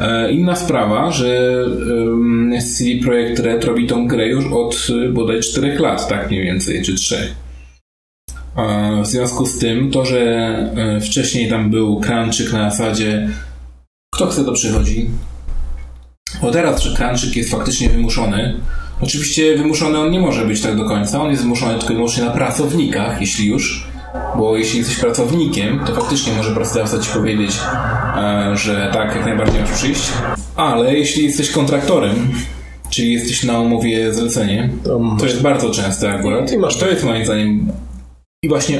E, 0.00 0.32
Inna 0.32 0.56
sprawa, 0.56 1.10
że 1.10 1.64
CD 2.76 3.02
Projekt 3.02 3.38
Red 3.38 3.64
robi 3.64 3.86
tą 3.86 4.06
grę 4.06 4.28
już 4.28 4.44
od 4.52 4.86
y, 4.90 5.08
bodaj 5.08 5.40
4 5.40 5.78
lat, 5.78 6.08
tak 6.08 6.30
mniej 6.30 6.44
więcej, 6.44 6.82
czy 6.82 6.94
3. 6.94 7.34
W 9.02 9.06
związku 9.06 9.46
z 9.46 9.58
tym, 9.58 9.90
to, 9.90 10.04
że 10.04 10.20
e, 10.76 11.00
wcześniej 11.00 11.50
tam 11.50 11.70
był 11.70 12.00
crunchik 12.00 12.52
na 12.52 12.70
zasadzie 12.70 13.28
kto 14.14 14.26
chce, 14.26 14.44
to 14.44 14.52
przychodzi. 14.52 15.10
Bo 16.42 16.50
teraz, 16.50 16.82
że 16.82 16.96
crunchik 16.96 17.36
jest 17.36 17.50
faktycznie 17.50 17.88
wymuszony, 17.88 18.60
oczywiście 19.00 19.56
wymuszony 19.56 19.98
on 19.98 20.10
nie 20.10 20.20
może 20.20 20.44
być 20.44 20.60
tak 20.60 20.76
do 20.76 20.84
końca, 20.84 21.22
on 21.22 21.30
jest 21.30 21.42
wymuszony 21.42 21.78
tylko 21.78 21.92
i 21.92 21.96
wyłącznie 21.96 22.24
na 22.24 22.30
pracownikach, 22.30 23.20
jeśli 23.20 23.48
już, 23.48 23.87
bo 24.36 24.56
jeśli 24.56 24.78
jesteś 24.78 24.96
pracownikiem, 24.96 25.80
to 25.86 25.94
faktycznie 25.94 26.32
może 26.32 26.54
pracodawca 26.54 26.98
ci 26.98 27.10
powiedzieć, 27.10 27.50
e, 28.16 28.56
że 28.56 28.90
tak, 28.92 29.16
jak 29.16 29.26
najbardziej 29.26 29.60
masz 29.60 29.72
przyjść, 29.72 30.12
ale 30.56 30.94
jeśli 30.94 31.24
jesteś 31.24 31.50
kontraktorem, 31.50 32.32
czyli 32.90 33.12
jesteś 33.12 33.44
na 33.44 33.60
umowie 33.60 34.14
zlecenie, 34.14 34.70
To 35.18 35.26
jest 35.26 35.42
bardzo 35.42 35.70
częste 35.70 36.10
akurat. 36.10 36.52
I 36.52 36.58
masz 36.58 36.76
to 36.76 36.88
jest 36.88 37.04
moim 37.04 37.24
zdaniem 37.24 37.72
i 38.42 38.48
właśnie 38.48 38.78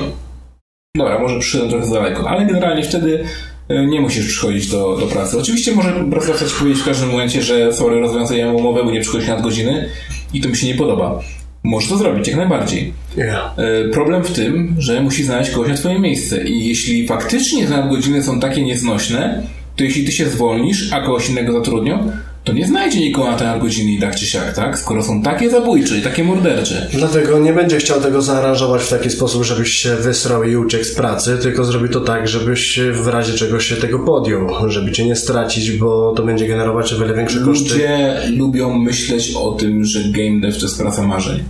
dobra, 0.96 1.18
może 1.18 1.38
przyszedłem 1.38 1.70
trochę 1.70 1.86
za 1.86 1.94
daleko, 1.94 2.30
ale 2.30 2.46
generalnie 2.46 2.82
wtedy 2.82 3.24
e, 3.68 3.86
nie 3.86 4.00
musisz 4.00 4.26
przychodzić 4.26 4.68
do, 4.68 4.96
do 4.96 5.06
pracy. 5.06 5.38
Oczywiście 5.38 5.72
może 5.72 6.04
pracodawca 6.10 6.46
ci 6.46 6.54
powiedzieć 6.58 6.82
w 6.82 6.84
każdym 6.84 7.10
momencie, 7.10 7.42
że 7.42 7.72
sorry, 7.72 8.00
rozwiązujemy 8.00 8.52
umowę, 8.52 8.84
bo 8.84 8.90
nie 8.90 9.00
przychodzisz 9.00 9.28
nad 9.28 9.42
godziny 9.42 9.88
i 10.34 10.40
to 10.40 10.48
mi 10.48 10.56
się 10.56 10.66
nie 10.66 10.74
podoba. 10.74 11.20
Może 11.62 11.88
to 11.88 11.98
zrobić, 11.98 12.28
jak 12.28 12.36
najbardziej. 12.36 12.92
Yeah. 13.16 13.54
E, 13.58 13.88
Problem 13.88 14.24
w 14.24 14.32
tym, 14.32 14.74
że 14.78 15.00
musi 15.00 15.24
znaleźć 15.24 15.50
kogoś 15.50 15.68
na 15.68 15.74
twoje 15.74 15.98
miejsce 15.98 16.44
i 16.44 16.68
jeśli 16.68 17.06
faktycznie 17.06 17.66
te 17.66 17.70
nadgodziny 17.70 18.22
są 18.22 18.40
takie 18.40 18.62
nieznośne, 18.62 19.42
to 19.76 19.84
jeśli 19.84 20.04
ty 20.04 20.12
się 20.12 20.28
zwolnisz, 20.28 20.92
a 20.92 21.00
kogoś 21.00 21.30
innego 21.30 21.52
zatrudnią, 21.52 22.12
to 22.48 22.54
nie 22.54 22.66
znajdzie 22.66 23.00
nikogo 23.00 23.30
na 23.30 23.36
te 23.36 23.44
nadgodziny 23.44 23.92
i 23.92 23.98
tak 23.98 24.16
czy 24.16 24.26
siak, 24.26 24.54
tak? 24.54 24.78
Skoro 24.78 25.02
są 25.02 25.22
takie 25.22 25.50
zabójcze 25.50 25.98
i 25.98 26.02
takie 26.02 26.24
mordercze. 26.24 26.88
Dlatego 26.92 27.38
nie 27.38 27.52
będzie 27.52 27.76
chciał 27.76 28.00
tego 28.00 28.22
zaaranżować 28.22 28.82
w 28.82 28.90
taki 28.90 29.10
sposób, 29.10 29.44
żebyś 29.44 29.72
się 29.72 29.96
wysrał 29.96 30.44
i 30.44 30.56
uciekł 30.56 30.84
z 30.84 30.94
pracy, 30.94 31.38
tylko 31.42 31.64
zrobi 31.64 31.88
to 31.88 32.00
tak, 32.00 32.28
żebyś 32.28 32.80
w 32.92 33.06
razie 33.06 33.32
czego 33.32 33.60
się 33.60 33.76
tego 33.76 33.98
podjął, 33.98 34.70
żeby 34.70 34.92
cię 34.92 35.06
nie 35.06 35.16
stracić, 35.16 35.72
bo 35.72 36.12
to 36.16 36.22
będzie 36.22 36.48
generować 36.48 36.92
o 36.92 36.98
wiele 36.98 37.14
większe 37.14 37.40
koszty. 37.40 37.72
Ludzie 37.72 38.20
lubią 38.36 38.78
myśleć 38.78 39.32
o 39.36 39.52
tym, 39.52 39.84
że 39.84 40.00
game 40.00 40.40
dev 40.40 40.58
to 40.58 40.66
jest 40.66 40.78
praca 40.78 41.02
marzeń. 41.02 41.44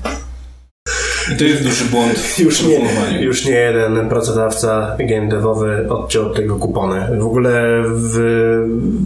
I 1.35 1.37
to 1.37 1.45
jest 1.45 1.62
duży 1.62 1.85
błąd 1.85 2.39
Już 2.39 2.62
nie, 2.62 2.81
już 3.20 3.45
nie 3.45 3.53
jeden 3.53 4.09
pracodawca 4.09 4.97
game 4.99 5.29
devowy 5.29 5.87
odciął 5.89 6.26
od 6.26 6.37
tego 6.37 6.57
kupony. 6.57 7.18
W 7.18 7.26
ogóle 7.26 7.83
w 7.87 8.18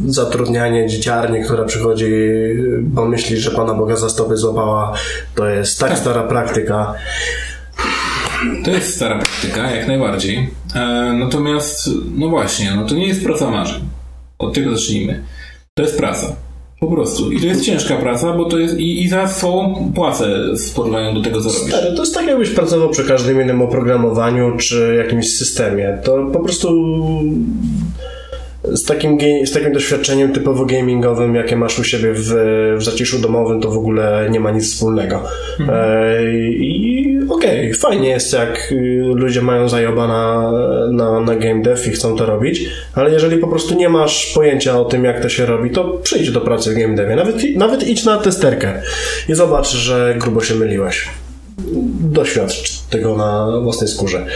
zatrudnianie 0.06 0.88
dzieciarni, 0.88 1.44
która 1.44 1.64
przychodzi, 1.64 2.12
bo 2.80 3.04
myśli, 3.04 3.36
że 3.36 3.50
Pana 3.50 3.74
Boga 3.74 3.96
za 3.96 4.08
stopy 4.08 4.36
złapała, 4.36 4.92
to 5.34 5.46
jest 5.46 5.80
tak 5.80 5.98
stara 5.98 6.22
praktyka. 6.22 6.94
To 8.64 8.70
jest 8.70 8.94
stara 8.96 9.18
praktyka, 9.18 9.70
jak 9.70 9.88
najbardziej. 9.88 10.50
E, 10.74 11.12
natomiast, 11.18 11.90
no 12.14 12.28
właśnie, 12.28 12.72
no 12.76 12.86
to 12.86 12.94
nie 12.94 13.06
jest 13.06 13.24
praca 13.24 13.50
marzeń. 13.50 13.80
Od 14.38 14.54
tego 14.54 14.76
zacznijmy. 14.76 15.22
To 15.74 15.82
jest 15.82 15.96
praca. 15.96 16.36
Po 16.82 16.86
prostu. 16.86 17.32
I 17.32 17.40
to 17.40 17.46
jest 17.46 17.64
ciężka 17.64 17.96
praca, 17.96 18.32
bo 18.32 18.44
to 18.44 18.58
jest 18.58 18.78
i, 18.78 19.02
i 19.02 19.08
za 19.08 19.28
swoją 19.28 19.92
płacę 19.94 20.26
w 20.68 20.74
porównaniu 20.74 21.14
do 21.14 21.22
tego, 21.22 21.40
co 21.40 21.48
robisz. 21.48 21.74
Stary, 21.74 21.96
to 21.96 22.02
jest 22.02 22.14
tak, 22.14 22.26
jakbyś 22.26 22.50
pracował 22.50 22.90
przy 22.90 23.04
każdym 23.04 23.42
innym 23.42 23.62
oprogramowaniu 23.62 24.56
czy 24.56 24.94
jakimś 25.04 25.36
systemie. 25.36 25.98
To 26.04 26.26
po 26.32 26.40
prostu 26.40 26.68
z 28.64 28.84
takim, 28.84 29.18
z 29.44 29.52
takim 29.52 29.72
doświadczeniem 29.72 30.32
typowo 30.32 30.64
gamingowym, 30.64 31.34
jakie 31.34 31.56
masz 31.56 31.78
u 31.78 31.84
siebie 31.84 32.12
w, 32.12 32.34
w 32.78 32.82
zaciszu 32.84 33.18
domowym, 33.18 33.60
to 33.60 33.70
w 33.70 33.76
ogóle 33.76 34.28
nie 34.30 34.40
ma 34.40 34.50
nic 34.50 34.74
wspólnego. 34.74 35.22
E, 35.68 36.32
I 36.50 37.18
okej, 37.30 37.74
fajnie 37.74 38.08
jest, 38.08 38.32
jak 38.32 38.72
y, 38.72 39.02
ludzie 39.14 39.42
mają 39.42 39.68
zajoba 39.68 40.08
na, 40.08 40.52
na, 40.90 41.20
na 41.20 41.36
game 41.36 41.62
dev 41.62 41.88
i 41.88 41.90
chcą 41.90 42.16
to 42.16 42.26
robić, 42.26 42.64
ale 42.94 43.10
jeżeli 43.10 43.38
po 43.38 43.48
prostu 43.48 43.74
nie 43.74 43.88
masz 43.88 44.32
pojęcia 44.34 44.80
o 44.80 44.84
tym, 44.84 45.04
jak 45.04 45.22
to 45.22 45.28
się 45.28 45.46
robi, 45.46 45.70
to 45.70 45.84
przyjdź 45.84 46.30
do 46.30 46.40
pracy 46.40 46.70
w 46.70 46.78
game 46.78 46.94
devie. 46.94 47.16
Nawet, 47.16 47.36
nawet 47.56 47.88
idź 47.88 48.04
na 48.04 48.18
testerkę 48.18 48.82
i 49.28 49.34
zobacz, 49.34 49.72
że 49.72 50.14
grubo 50.18 50.42
się 50.42 50.54
myliłeś 50.54 51.08
doświadcz 52.00 52.78
tego 52.90 53.16
na 53.16 53.60
własnej 53.62 53.88
skórze. 53.88 54.26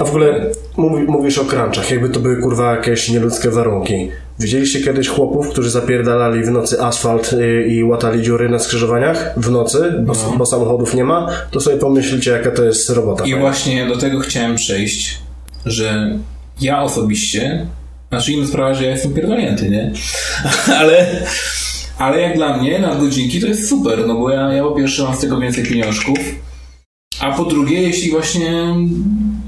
A 0.00 0.04
w 0.04 0.08
ogóle 0.08 0.50
mówi, 0.76 1.04
mówisz 1.04 1.38
o 1.38 1.44
crunchach, 1.44 1.90
jakby 1.90 2.08
to 2.08 2.20
były 2.20 2.36
kurwa 2.36 2.76
jakieś 2.76 3.08
nieludzkie 3.08 3.50
warunki. 3.50 4.10
Widzieliście 4.38 4.80
kiedyś 4.80 5.08
chłopów, 5.08 5.48
którzy 5.48 5.70
zapierdalali 5.70 6.44
w 6.44 6.50
nocy 6.50 6.82
asfalt 6.82 7.32
y, 7.32 7.66
i 7.68 7.84
łatali 7.84 8.22
dziury 8.22 8.48
na 8.48 8.58
skrzyżowaniach 8.58 9.34
w 9.36 9.50
nocy, 9.50 9.94
bo, 10.00 10.14
bo 10.38 10.46
samochodów 10.46 10.94
nie 10.94 11.04
ma? 11.04 11.30
To 11.50 11.60
sobie 11.60 11.76
pomyślcie, 11.76 12.30
jaka 12.30 12.50
to 12.50 12.64
jest 12.64 12.90
robota. 12.90 13.24
I 13.24 13.30
fajna. 13.30 13.40
właśnie 13.40 13.86
do 13.86 13.96
tego 13.96 14.20
chciałem 14.20 14.56
przejść, 14.56 15.18
że 15.66 16.18
ja 16.60 16.82
osobiście, 16.82 17.66
znaczy 18.08 18.32
inna 18.32 18.46
sprawa, 18.46 18.74
że 18.74 18.84
ja 18.84 18.90
jestem 18.90 19.14
pierdolnięty, 19.14 19.70
nie? 19.70 19.92
ale, 20.80 21.06
ale 21.98 22.20
jak 22.20 22.36
dla 22.36 22.56
mnie 22.56 22.78
nadgodzinki 22.78 23.40
to 23.40 23.46
jest 23.46 23.68
super, 23.68 24.06
no 24.06 24.14
bo 24.14 24.30
ja, 24.30 24.52
ja 24.52 24.62
po 24.62 24.72
pierwsze 24.72 25.02
mam 25.02 25.16
z 25.16 25.20
tego 25.20 25.40
więcej 25.40 25.64
pieniążków, 25.64 26.18
a 27.24 27.32
po 27.32 27.44
drugie, 27.44 27.82
jeśli 27.82 28.10
właśnie 28.10 28.64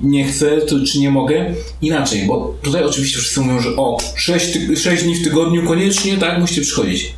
nie 0.02 0.24
chcę, 0.24 0.60
to 0.60 0.84
czy 0.84 0.98
nie 0.98 1.10
mogę? 1.10 1.54
Inaczej, 1.82 2.26
bo 2.26 2.58
tutaj 2.62 2.84
oczywiście 2.84 3.18
wszyscy 3.18 3.40
mówią, 3.40 3.60
że 3.60 3.70
o, 3.76 3.98
6, 4.16 4.52
ty- 4.52 4.76
6 4.76 5.02
dni 5.02 5.14
w 5.14 5.24
tygodniu 5.24 5.66
koniecznie, 5.66 6.16
tak, 6.16 6.40
musicie 6.40 6.62
przychodzić. 6.62 7.14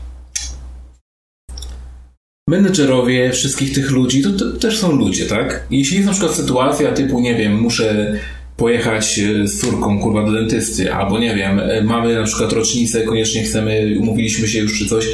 Menedżerowie 2.49 3.33
wszystkich 3.33 3.75
tych 3.75 3.91
ludzi 3.91 4.23
to, 4.23 4.31
to 4.33 4.53
też 4.53 4.79
są 4.79 4.93
ludzie, 4.93 5.27
tak? 5.27 5.67
Jeśli 5.71 5.97
jest 5.97 6.07
na 6.07 6.13
przykład 6.13 6.35
sytuacja 6.35 6.93
typu, 6.93 7.21
nie 7.21 7.35
wiem, 7.35 7.61
muszę 7.61 8.15
pojechać 8.57 9.19
e, 9.19 9.47
z 9.49 9.61
córką, 9.61 10.01
kurwa, 10.01 10.27
do 10.27 10.33
dentysty, 10.33 10.95
albo 10.95 11.19
nie 11.19 11.35
wiem, 11.35 11.61
e, 11.61 11.83
mamy 11.83 12.15
na 12.15 12.25
przykład 12.25 12.53
rocznicę, 12.53 13.03
koniecznie 13.03 13.43
chcemy, 13.43 13.97
umówiliśmy 14.01 14.49
się 14.49 14.59
już 14.59 14.79
czy 14.79 14.87
coś, 14.87 15.07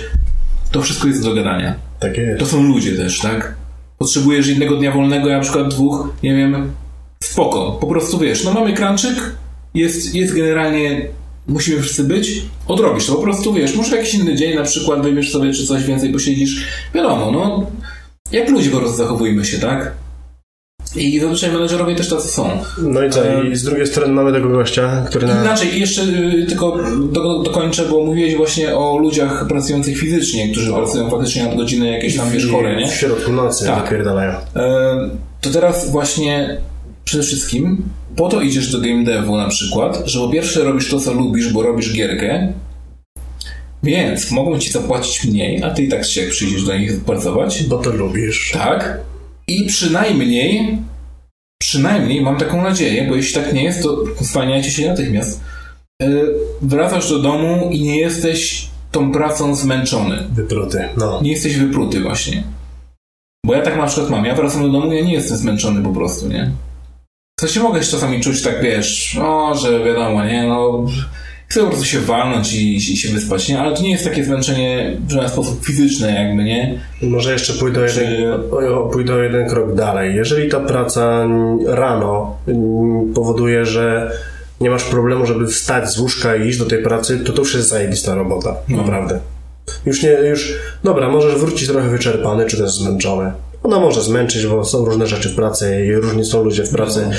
to 0.73 0.83
wszystko 0.83 1.09
jest 1.09 1.23
do 1.23 1.35
gadania. 1.35 1.75
Takie 2.01 2.21
jest. 2.21 2.41
To 2.41 2.47
są 2.47 2.63
ludzie 2.63 2.93
też, 2.93 3.21
tak? 3.21 3.64
Potrzebujesz 4.05 4.47
jednego 4.47 4.77
dnia 4.77 4.93
wolnego, 4.93 5.29
ja 5.29 5.37
na 5.37 5.43
przykład 5.43 5.69
dwóch, 5.69 6.09
nie 6.23 6.37
wiem, 6.37 6.73
spoko. 7.21 7.79
Po 7.81 7.87
prostu 7.87 8.19
wiesz, 8.19 8.45
no 8.45 8.53
mamy 8.53 8.73
kranczyk, 8.73 9.37
jest, 9.75 10.15
jest 10.15 10.35
generalnie, 10.35 11.09
musimy 11.47 11.83
wszyscy 11.83 12.05
być, 12.05 12.43
odrobisz 12.67 13.07
to 13.07 13.15
po 13.15 13.23
prostu, 13.23 13.53
wiesz, 13.53 13.77
może 13.77 13.97
jakiś 13.97 14.15
inny 14.15 14.35
dzień, 14.35 14.55
na 14.55 14.63
przykład 14.63 15.03
wyjmiesz 15.03 15.33
sobie 15.33 15.53
czy 15.53 15.67
coś 15.67 15.85
więcej 15.85 16.13
posiedzisz, 16.13 16.67
wiadomo, 16.95 17.31
no, 17.31 17.67
jak 18.33 18.51
ludzie 18.51 18.71
po 18.71 18.79
prostu 18.79 18.97
zachowujmy 18.97 19.45
się, 19.45 19.59
tak? 19.59 19.93
I 20.97 21.21
zazwyczaj 21.21 21.53
menedżerowie 21.53 21.95
też 21.95 22.09
tacy 22.09 22.29
są. 22.29 22.51
No 22.79 23.05
i 23.05 23.11
co? 23.11 23.43
I 23.43 23.57
z 23.57 23.63
drugiej 23.63 23.87
strony 23.87 24.13
mamy 24.13 24.33
tego 24.33 24.49
gościa, 24.49 25.05
który 25.09 25.27
na... 25.27 25.41
Inaczej, 25.41 25.81
jeszcze 25.81 26.03
y, 26.03 26.47
tylko 26.49 26.79
do, 27.13 27.43
dokończę, 27.43 27.85
bo 27.91 28.05
mówiłeś 28.05 28.37
właśnie 28.37 28.77
o 28.77 28.99
ludziach 28.99 29.49
pracujących 29.49 29.99
fizycznie, 29.99 30.49
którzy 30.53 30.73
pracują 30.73 31.11
faktycznie 31.11 31.45
nad 31.45 31.57
godziny 31.57 31.91
jakieś 31.91 32.17
tam, 32.17 32.31
wiesz, 32.31 32.51
chore, 32.51 32.77
nie? 32.77 32.89
w 32.89 32.95
środku 32.95 33.33
nocy 33.33 33.67
Tak. 33.67 33.85
napierdalają. 33.85 34.33
E, 34.57 35.11
to 35.41 35.51
teraz 35.51 35.91
właśnie 35.91 36.59
przede 37.05 37.23
wszystkim 37.23 37.83
po 38.17 38.29
to 38.29 38.41
idziesz 38.41 38.73
do 38.73 38.81
game 38.81 39.05
devu 39.05 39.37
na 39.37 39.49
przykład, 39.49 40.03
że 40.05 40.19
po 40.19 40.29
pierwsze 40.29 40.65
robisz 40.65 40.91
to, 40.91 41.01
co 41.01 41.13
lubisz, 41.13 41.53
bo 41.53 41.63
robisz 41.63 41.93
gierkę 41.93 42.53
Więc 43.83 44.31
mogą 44.31 44.59
ci 44.59 44.71
zapłacić 44.73 45.25
mniej, 45.25 45.63
a 45.63 45.71
ty 45.71 45.83
i 45.83 45.89
tak 45.89 46.05
się 46.05 46.23
przyjdziesz 46.23 46.65
do 46.65 46.79
nich 46.79 47.05
pracować. 47.05 47.65
Bo 47.65 47.79
to 47.79 47.91
lubisz. 47.91 48.51
Tak. 48.53 48.99
I 49.49 49.67
przynajmniej, 49.67 50.79
przynajmniej 51.61 52.23
mam 52.23 52.37
taką 52.37 52.63
nadzieję, 52.63 53.07
bo 53.09 53.17
jeśli 53.17 53.35
tak 53.35 53.53
nie 53.53 53.65
jest, 53.65 53.83
to 53.83 54.05
zwalniajcie 54.21 54.71
się 54.71 54.89
natychmiast. 54.89 55.41
Yy, 56.03 56.35
wracasz 56.63 57.11
do 57.11 57.19
domu 57.19 57.71
i 57.73 57.83
nie 57.83 57.99
jesteś 57.99 58.69
tą 58.93 59.13
pracą 59.13 59.55
zmęczony. 59.55 60.25
Wypruty. 60.33 60.89
No. 60.97 61.21
Nie 61.23 61.31
jesteś 61.31 61.57
wypruty 61.57 62.01
właśnie. 62.01 62.45
Bo 63.47 63.55
ja 63.55 63.63
tak 63.63 63.77
na 63.77 63.87
przykład 63.87 64.11
mam. 64.11 64.25
Ja 64.25 64.35
wracam 64.35 64.63
do 64.63 64.69
domu 64.69 64.93
i 64.93 64.97
ja 64.97 65.05
nie 65.05 65.13
jestem 65.13 65.37
zmęczony 65.37 65.83
po 65.83 65.93
prostu, 65.93 66.29
nie? 66.29 66.51
To 67.41 67.49
się 67.49 67.61
mogę 67.61 67.81
czasami 67.81 68.21
czuć 68.21 68.43
tak, 68.43 68.63
wiesz, 68.63 69.19
o, 69.23 69.55
że 69.55 69.85
wiadomo, 69.85 70.25
nie, 70.25 70.43
no... 70.47 70.87
Chcę 71.55 71.63
po 71.63 71.69
prostu 71.69 71.85
się 71.85 72.01
walnąć 72.01 72.55
i, 72.55 72.77
i 72.77 72.81
się 72.81 73.13
wyspać, 73.15 73.49
nie? 73.49 73.61
Ale 73.61 73.77
to 73.77 73.83
nie 73.83 73.91
jest 73.91 74.05
takie 74.05 74.25
zmęczenie 74.25 74.97
w 75.07 75.11
żaden 75.11 75.29
sposób 75.29 75.65
fizyczne 75.65 76.13
jakby, 76.13 76.45
nie? 76.45 76.81
Może 77.03 77.33
jeszcze 77.33 77.53
pójdę 77.53 77.89
Czy- 77.89 78.05
jeden, 78.05 78.41
pójdę 78.93 79.13
jeden 79.25 79.49
krok 79.49 79.75
dalej. 79.75 80.17
Jeżeli 80.17 80.49
ta 80.49 80.61
praca 80.61 81.27
rano 81.67 82.37
powoduje, 83.15 83.67
że 83.67 84.11
nie 84.61 84.71
masz 84.71 84.85
problemu, 84.85 85.27
żeby 85.27 85.47
wstać 85.47 85.91
z 85.91 85.99
łóżka 85.99 86.37
i 86.37 86.49
iść 86.49 86.59
do 86.59 86.65
tej 86.65 86.83
pracy, 86.83 87.19
to 87.19 87.33
to 87.33 87.43
już 87.43 87.55
jest 87.55 87.69
zajebista 87.69 88.15
robota. 88.15 88.57
Naprawdę. 88.69 89.21
Już 89.87 90.03
nie, 90.03 90.11
już, 90.11 90.55
dobra, 90.85 91.09
możesz 91.09 91.35
wrócić 91.35 91.69
trochę 91.69 91.89
wyczerpany, 91.89 92.47
czy 92.47 92.57
też 92.57 92.73
zmęczony. 92.73 93.33
Ona 93.65 93.81
może 93.81 94.03
zmęczyć, 94.03 94.47
bo 94.47 94.65
są 94.65 94.85
różne 94.85 95.07
rzeczy 95.07 95.29
w 95.29 95.37
pracy 95.37 95.87
i 95.87 95.95
różni 95.95 96.25
są 96.25 96.45
ludzie 96.45 96.65
w 96.65 96.71
pracy. 96.71 97.11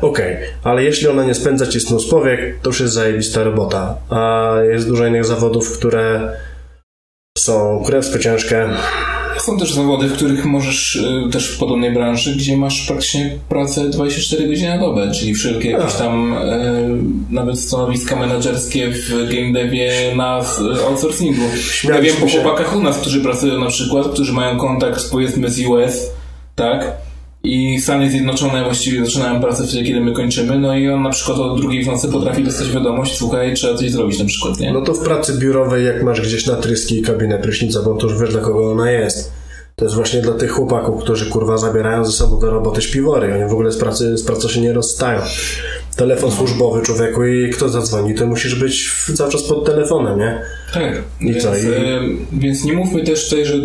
Okej, 0.00 0.36
ale 0.64 0.84
jeśli 0.84 1.08
ona 1.08 1.24
nie 1.24 1.34
spędza 1.34 1.66
ci 1.66 1.80
snu 1.80 2.00
z 2.00 2.10
powiek, 2.10 2.60
to 2.62 2.68
już 2.68 2.80
jest 2.80 2.94
zajebista 2.94 3.44
robota. 3.44 3.96
A 4.10 4.52
jest 4.70 4.88
dużo 4.88 5.06
innych 5.06 5.24
zawodów, 5.24 5.78
które 5.78 6.36
są 7.38 7.82
krewsko 7.86 8.18
ciężkie, 8.18 8.68
Są 9.44 9.58
też 9.58 9.72
zawody, 9.72 10.08
w 10.08 10.12
których 10.12 10.44
możesz, 10.44 10.96
y, 10.96 11.30
też 11.32 11.48
w 11.48 11.58
podobnej 11.58 11.92
branży, 11.92 12.36
gdzie 12.36 12.56
masz 12.56 12.86
praktycznie 12.86 13.38
pracę 13.48 13.88
24 13.88 14.48
godziny 14.48 14.68
na 14.68 14.78
dobę, 14.78 15.12
czyli 15.12 15.34
wszelkie 15.34 15.70
jakieś 15.70 15.94
tam 15.94 16.32
y, 16.32 16.36
nawet 17.30 17.60
stanowiska 17.60 18.16
menedżerskie 18.16 18.88
w 18.90 19.08
game 19.08 19.52
devie 19.52 19.92
na 20.16 20.40
y, 20.40 20.86
outsourcingu. 20.86 21.42
Ja 21.84 22.00
wiem 22.00 22.16
po 22.16 22.28
chłopakach 22.28 22.76
u 22.76 22.82
nas, 22.82 22.98
którzy 22.98 23.20
pracują 23.20 23.60
na 23.60 23.66
przykład, 23.66 24.08
którzy 24.08 24.32
mają 24.32 24.58
kontakt 24.58 25.10
powiedzmy 25.10 25.50
z 25.50 25.66
US, 25.66 26.10
tak? 26.56 26.92
I 27.44 27.80
Stany 27.80 28.10
Zjednoczone 28.10 28.64
właściwie 28.64 29.04
zaczynają 29.04 29.40
pracę 29.40 29.66
wtedy, 29.66 29.84
kiedy 29.84 30.00
my 30.00 30.12
kończymy, 30.12 30.58
no 30.58 30.76
i 30.76 30.88
on 30.88 31.02
na 31.02 31.10
przykład 31.10 31.38
o 31.38 31.56
drugiej 31.56 31.84
w 31.84 31.86
nocy 31.86 32.08
potrafi 32.08 32.44
dostać 32.44 32.70
wiadomość, 32.70 33.16
słuchaj, 33.16 33.54
trzeba 33.54 33.78
coś 33.78 33.90
zrobić 33.90 34.18
na 34.18 34.24
przykład, 34.24 34.60
nie? 34.60 34.72
No 34.72 34.80
to 34.80 34.94
w 34.94 35.04
pracy 35.04 35.38
biurowej, 35.38 35.86
jak 35.86 36.02
masz 36.02 36.20
gdzieś 36.20 36.46
na 36.46 36.56
tryski 36.56 37.02
kabinę 37.02 37.38
prysznica, 37.38 37.82
bo 37.82 37.94
to 37.94 38.06
już 38.06 38.20
wiesz 38.20 38.30
dla 38.30 38.40
kogo 38.40 38.72
ona 38.72 38.90
jest. 38.90 39.32
To 39.76 39.84
jest 39.84 39.94
właśnie 39.94 40.20
dla 40.20 40.32
tych 40.32 40.50
chłopaków, 40.50 41.02
którzy 41.02 41.30
kurwa 41.30 41.58
zabierają 41.58 42.04
ze 42.04 42.12
sobą 42.12 42.40
do 42.40 42.50
roboty 42.50 42.82
śpiwory. 42.82 43.34
Oni 43.34 43.50
w 43.50 43.52
ogóle 43.52 43.72
z 43.72 43.78
pracy, 43.78 44.16
z 44.16 44.24
pracą 44.24 44.48
się 44.48 44.60
nie 44.60 44.72
rozstają. 44.72 45.20
Telefon 45.96 46.30
służbowy 46.32 46.82
człowieku 46.82 47.24
i 47.24 47.50
kto 47.50 47.68
zadzwoni, 47.68 48.14
to 48.14 48.26
musisz 48.26 48.54
być 48.54 48.90
cały 49.16 49.32
czas 49.32 49.42
pod 49.42 49.64
telefonem, 49.66 50.18
nie? 50.18 50.40
Tak. 50.74 51.02
I 51.20 51.32
więc, 51.32 51.42
co, 51.42 51.56
i- 51.56 51.60
e, 51.60 52.00
więc 52.32 52.64
nie 52.64 52.72
mówmy 52.72 53.04
też 53.04 53.28
tutaj, 53.28 53.44
że 53.46 53.54
e, 53.54 53.58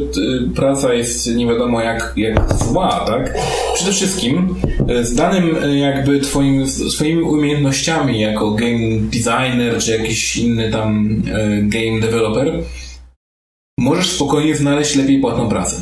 praca 0.56 0.94
jest 0.94 1.36
nie 1.36 1.48
wiadomo 1.48 1.82
jak, 1.82 2.14
jak 2.18 2.54
zła, 2.54 3.04
tak? 3.08 3.34
Przede 3.76 3.92
wszystkim 3.92 4.56
e, 4.90 5.04
z 5.04 5.16
danym 5.16 5.56
e, 5.64 5.78
jakby 5.78 6.20
twoim, 6.20 6.68
swoimi 6.70 7.22
umiejętnościami 7.24 8.20
jako 8.22 8.52
game 8.52 9.00
designer 9.02 9.78
czy 9.80 9.92
jakiś 9.92 10.38
inny 10.38 10.72
tam 10.72 11.22
game 11.62 12.00
developer 12.02 12.54
możesz 13.80 14.10
spokojnie 14.10 14.56
znaleźć 14.56 14.96
lepiej 14.96 15.20
płatną 15.20 15.50
pracę. 15.50 15.76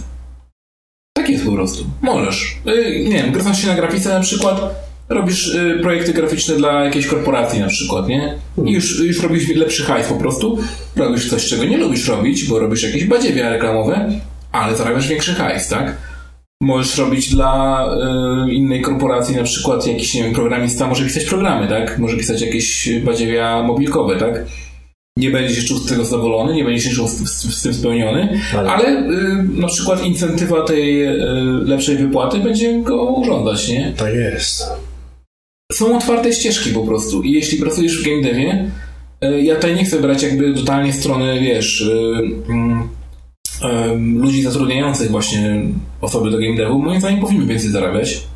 Tak 1.17 1.29
jest 1.29 1.45
po 1.45 1.51
prostu. 1.51 1.83
Możesz. 2.01 2.57
Nie 3.05 3.17
wiem, 3.23 3.31
grasz 3.31 3.61
się 3.61 3.67
na 3.67 3.75
grafice 3.75 4.09
na 4.09 4.19
przykład, 4.19 4.85
robisz 5.09 5.55
e, 5.55 5.79
projekty 5.81 6.13
graficzne 6.13 6.55
dla 6.55 6.83
jakiejś 6.83 7.07
korporacji 7.07 7.59
na 7.59 7.67
przykład, 7.67 8.07
nie? 8.07 8.35
I 8.65 8.71
już, 8.71 8.99
już 8.99 9.23
robisz 9.23 9.55
lepszy 9.55 9.83
hajs 9.83 10.07
po 10.07 10.15
prostu, 10.15 10.57
robisz 10.95 11.29
coś, 11.29 11.45
czego 11.45 11.65
nie 11.65 11.77
lubisz 11.77 12.07
robić, 12.07 12.45
bo 12.45 12.59
robisz 12.59 12.83
jakieś 12.83 13.05
badziewia 13.05 13.49
reklamowe, 13.49 14.09
ale 14.51 14.75
zarabiasz 14.75 15.07
większy 15.07 15.33
hajs, 15.33 15.67
tak? 15.67 15.97
Możesz 16.61 16.97
robić 16.97 17.29
dla 17.29 17.85
e, 18.47 18.53
innej 18.53 18.81
korporacji 18.81 19.35
na 19.35 19.43
przykład 19.43 19.87
jakiś, 19.87 20.13
nie 20.13 20.23
wiem, 20.23 20.33
programista 20.33 20.87
może 20.87 21.05
pisać 21.05 21.25
programy, 21.25 21.67
tak? 21.67 21.99
Może 21.99 22.17
pisać 22.17 22.41
jakieś 22.41 22.89
badziewia 22.99 23.63
mobilkowe, 23.63 24.15
tak? 24.17 24.45
Nie 25.17 25.31
będzie 25.31 25.55
się 25.55 25.67
czuł 25.67 25.77
z 25.77 25.89
tego 25.89 26.05
zadowolony, 26.05 26.53
nie 26.55 26.63
będzie 26.63 26.81
się 26.89 26.95
czuł 26.95 27.07
z, 27.07 27.11
z, 27.11 27.55
z 27.55 27.61
tym 27.63 27.73
spełniony, 27.73 28.39
Ale- 28.57 28.69
ale 28.71 28.89
y, 28.89 29.43
na 29.53 29.67
przykład 29.67 30.03
incentywa 30.05 30.61
tej 30.63 31.07
y, 31.07 31.17
lepszej 31.65 31.97
wypłaty 31.97 32.39
będzie 32.39 32.81
go 32.81 33.03
urządzać, 33.03 33.67
nie? 33.69 33.93
Tak 33.97 34.13
jest. 34.13 34.63
Są 35.71 35.97
otwarte 35.97 36.33
ścieżki 36.33 36.69
po 36.69 36.83
prostu 36.83 37.23
i 37.23 37.31
jeśli 37.31 37.57
pracujesz 37.57 38.01
w 38.01 38.05
game 38.05 38.21
devie, 38.21 38.71
y, 39.23 39.41
ja 39.41 39.55
tutaj 39.55 39.75
nie 39.75 39.85
chcę 39.85 40.01
brać 40.01 40.23
jakby 40.23 40.53
totalnie 40.53 40.93
strony, 40.93 41.39
wiesz, 41.39 41.81
y, 41.81 42.21
mm, 42.49 42.89
em, 43.61 44.21
ludzi 44.21 44.43
zatrudniających 44.43 45.11
właśnie 45.11 45.61
osoby 46.01 46.31
do 46.31 46.37
game 46.37 46.55
devu, 46.55 46.79
moim 46.79 46.99
zdaniem 46.99 47.19
powinny 47.19 47.45
więcej 47.45 47.69
zarabiać. 47.69 48.27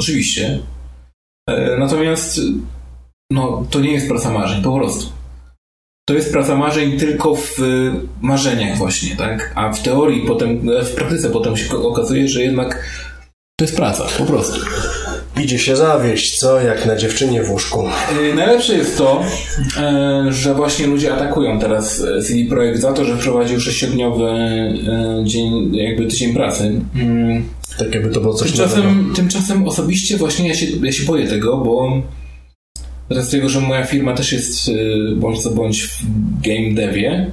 Oczywiście. 0.00 0.58
E, 1.50 1.76
Natomiast 1.78 2.40
no, 3.32 3.66
to 3.70 3.80
nie 3.80 3.92
jest 3.92 4.08
praca 4.08 4.30
marzeń, 4.30 4.62
po 4.62 4.78
prostu. 4.78 5.12
To 6.08 6.14
jest 6.14 6.32
praca 6.32 6.56
marzeń 6.56 6.98
tylko 6.98 7.34
w 7.36 7.56
marzeniach 8.20 8.78
właśnie, 8.78 9.16
tak? 9.16 9.52
A 9.54 9.72
w 9.72 9.82
teorii 9.82 10.26
potem, 10.26 10.70
e, 10.70 10.84
w 10.84 10.94
praktyce 10.94 11.30
potem 11.30 11.56
się 11.56 11.76
okazuje, 11.76 12.28
że 12.28 12.42
jednak 12.42 12.84
to 13.58 13.64
jest 13.64 13.76
praca, 13.76 14.04
po 14.18 14.24
prostu. 14.24 14.60
Idzie 15.42 15.58
się 15.58 15.76
zawieść, 15.76 16.38
co? 16.38 16.60
Jak 16.60 16.86
na 16.86 16.96
dziewczynie 16.96 17.42
w 17.42 17.50
łóżku. 17.50 17.84
Y, 18.30 18.34
Najlepsze 18.34 18.74
jest 18.74 18.98
to, 18.98 19.22
e, 19.76 20.26
że 20.32 20.54
właśnie 20.54 20.86
ludzie 20.86 21.14
atakują 21.14 21.60
teraz 21.60 22.00
e, 22.00 22.22
CD 22.22 22.44
Projekt 22.48 22.80
za 22.80 22.92
to, 22.92 23.04
że 23.04 23.16
wprowadził 23.16 23.60
sześciodniowy 23.60 24.24
e, 24.24 24.74
dzień, 25.24 25.76
jakby 25.76 26.06
tydzień 26.06 26.34
pracy. 26.34 26.80
Mm, 26.94 27.44
Tak 27.78 27.94
jakby 27.94 28.10
to 28.10 28.20
było 28.20 28.34
coś 28.34 28.54
nowego. 28.58 28.74
Tymczasem, 28.74 29.12
tymczasem 29.16 29.68
osobiście 29.68 30.16
właśnie 30.16 30.48
ja 30.48 30.54
się, 30.54 30.66
ja 30.82 30.92
się 30.92 31.04
boję 31.04 31.26
tego, 31.26 31.56
bo 31.58 32.02
z 33.10 33.30
tego, 33.30 33.48
że 33.48 33.60
moja 33.60 33.84
firma 33.84 34.14
też 34.14 34.32
jest 34.32 34.70
bądź 35.16 35.42
co 35.42 35.50
bądź 35.50 35.82
w 35.82 36.02
game 36.42 36.74
devie, 36.74 37.30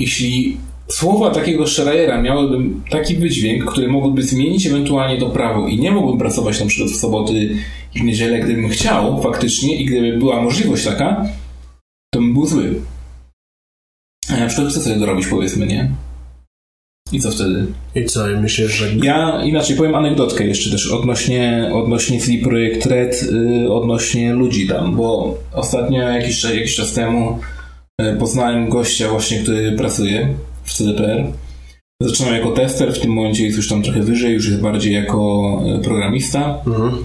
jeśli 0.00 0.56
słowa 0.90 1.30
takiego 1.30 1.66
Schreiera 1.66 2.22
miałyby 2.22 2.70
taki 2.90 3.16
wydźwięk, 3.16 3.64
który 3.64 3.88
mógłby 3.88 4.22
zmienić 4.22 4.66
ewentualnie 4.66 5.20
to 5.20 5.30
prawo 5.30 5.68
i 5.68 5.78
nie 5.78 5.90
mógłbym 5.90 6.18
pracować 6.18 6.60
na 6.60 6.66
przykład 6.66 6.90
w 6.90 6.96
soboty 6.96 7.56
i 7.94 8.00
w 8.00 8.02
niedzielę, 8.02 8.38
gdybym 8.40 8.68
chciał 8.68 9.22
faktycznie 9.22 9.76
i 9.76 9.84
gdyby 9.84 10.16
była 10.18 10.42
możliwość 10.42 10.84
taka, 10.84 11.26
to 12.14 12.20
bym 12.20 12.34
był 12.34 12.46
zły. 12.46 12.80
A 14.30 14.36
na 14.36 14.46
przykład 14.46 14.68
chcę 14.68 14.80
sobie 14.80 14.96
dorobić 14.96 15.26
powiedzmy, 15.26 15.66
nie? 15.66 15.90
I 17.12 17.20
co 17.20 17.30
wtedy? 17.30 17.66
I 17.94 18.04
co? 18.04 18.30
I 18.30 18.36
myślisz, 18.36 18.72
że... 18.72 18.94
Ja 19.02 19.42
inaczej 19.44 19.76
powiem 19.76 19.94
anegdotkę 19.94 20.46
jeszcze 20.46 20.70
też 20.70 20.92
odnośnie, 20.92 21.70
odnośnie 21.74 22.20
CD 22.20 22.38
Projekt 22.42 22.86
Red, 22.86 23.22
y, 23.22 23.72
odnośnie 23.72 24.32
ludzi 24.32 24.68
tam, 24.68 24.96
bo 24.96 25.38
ostatnio 25.52 26.02
jakiś, 26.02 26.40
czas- 26.40 26.54
jakiś 26.54 26.76
czas 26.76 26.92
temu 26.92 27.38
y, 28.02 28.16
poznałem 28.18 28.68
gościa 28.68 29.08
właśnie, 29.08 29.38
który 29.38 29.72
pracuje 29.72 30.34
w 30.68 30.72
CDPR. 30.72 31.32
Zaczynał 32.02 32.34
jako 32.34 32.50
tester, 32.50 32.94
w 32.94 33.00
tym 33.00 33.12
momencie 33.12 33.44
jest 33.44 33.56
już 33.56 33.68
tam 33.68 33.82
trochę 33.82 34.02
wyżej, 34.02 34.34
już 34.34 34.48
jest 34.48 34.60
bardziej 34.60 34.94
jako 34.94 35.60
y, 35.78 35.84
programista. 35.84 36.58
Mhm. 36.66 37.04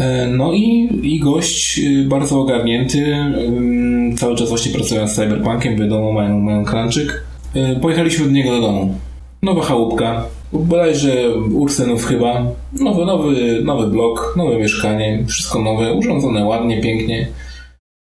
E, 0.00 0.26
No 0.26 0.52
i, 0.52 0.88
i 1.02 1.20
gość 1.20 1.78
y, 1.78 2.04
bardzo 2.08 2.40
ogarnięty, 2.40 3.14
ym, 3.14 4.16
cały 4.16 4.36
czas 4.36 4.48
właśnie 4.48 4.72
pracując 4.72 5.10
z 5.10 5.14
Cyberpunkiem, 5.14 5.76
wiadomo, 5.76 6.12
mają, 6.12 6.40
mają 6.40 6.64
klanczyk. 6.64 7.24
Y, 7.56 7.80
Pojechaliśmy 7.80 8.26
do 8.26 8.32
niego 8.32 8.50
do 8.50 8.60
domu. 8.60 8.94
Nowa 9.42 9.62
chałupka, 9.62 10.24
bodajże 10.52 11.34
Ursenów 11.36 12.04
chyba. 12.04 12.46
Nowy, 12.80 13.04
nowy, 13.04 13.62
nowy 13.64 13.86
blok, 13.86 14.34
nowe 14.36 14.58
mieszkanie, 14.58 15.24
wszystko 15.26 15.62
nowe, 15.62 15.92
urządzone 15.92 16.44
ładnie, 16.44 16.80
pięknie. 16.80 17.28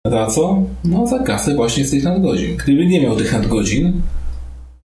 Za 0.07 0.26
co? 0.26 0.63
No 0.84 1.07
za 1.07 1.20
kasę 1.20 1.55
właśnie 1.55 1.86
z 1.86 1.91
tych 1.91 2.03
nadgodzin. 2.03 2.57
Gdyby 2.57 2.86
nie 2.86 3.01
miał 3.01 3.16
tych 3.16 3.34
nadgodzin, 3.34 4.01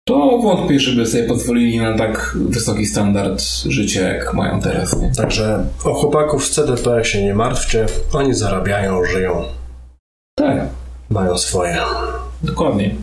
to 0.09 0.39
wątpię, 0.39 0.81
żeby 0.81 1.07
sobie 1.07 1.25
pozwolili 1.25 1.79
na 1.79 1.99
tak 1.99 2.37
wysoki 2.49 2.87
standard 2.87 3.43
życia, 3.69 4.01
jak 4.01 4.35
mają 4.35 4.61
teraz. 4.61 5.01
Nie? 5.01 5.13
Także 5.17 5.65
o 5.85 5.95
chłopaków 5.95 6.47
z 6.47 6.51
CDP 6.51 7.05
się 7.05 7.23
nie 7.23 7.35
martwcie. 7.35 7.87
Oni 8.13 8.35
zarabiają, 8.35 9.05
żyją. 9.05 9.45
Tak. 10.35 10.67
Mają 11.11 11.39
swoje. 11.39 11.79
Dokładnie. 12.43 12.95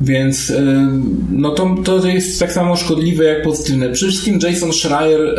Więc 0.00 0.50
y, 0.50 0.88
no 1.30 1.50
to, 1.50 1.74
to 1.84 2.06
jest 2.06 2.40
tak 2.40 2.52
samo 2.52 2.76
szkodliwe 2.76 3.24
jak 3.24 3.42
pozytywne. 3.42 3.88
Przede 3.88 4.12
wszystkim 4.12 4.38
Jason 4.42 4.72
Schreier 4.72 5.20
y, 5.20 5.34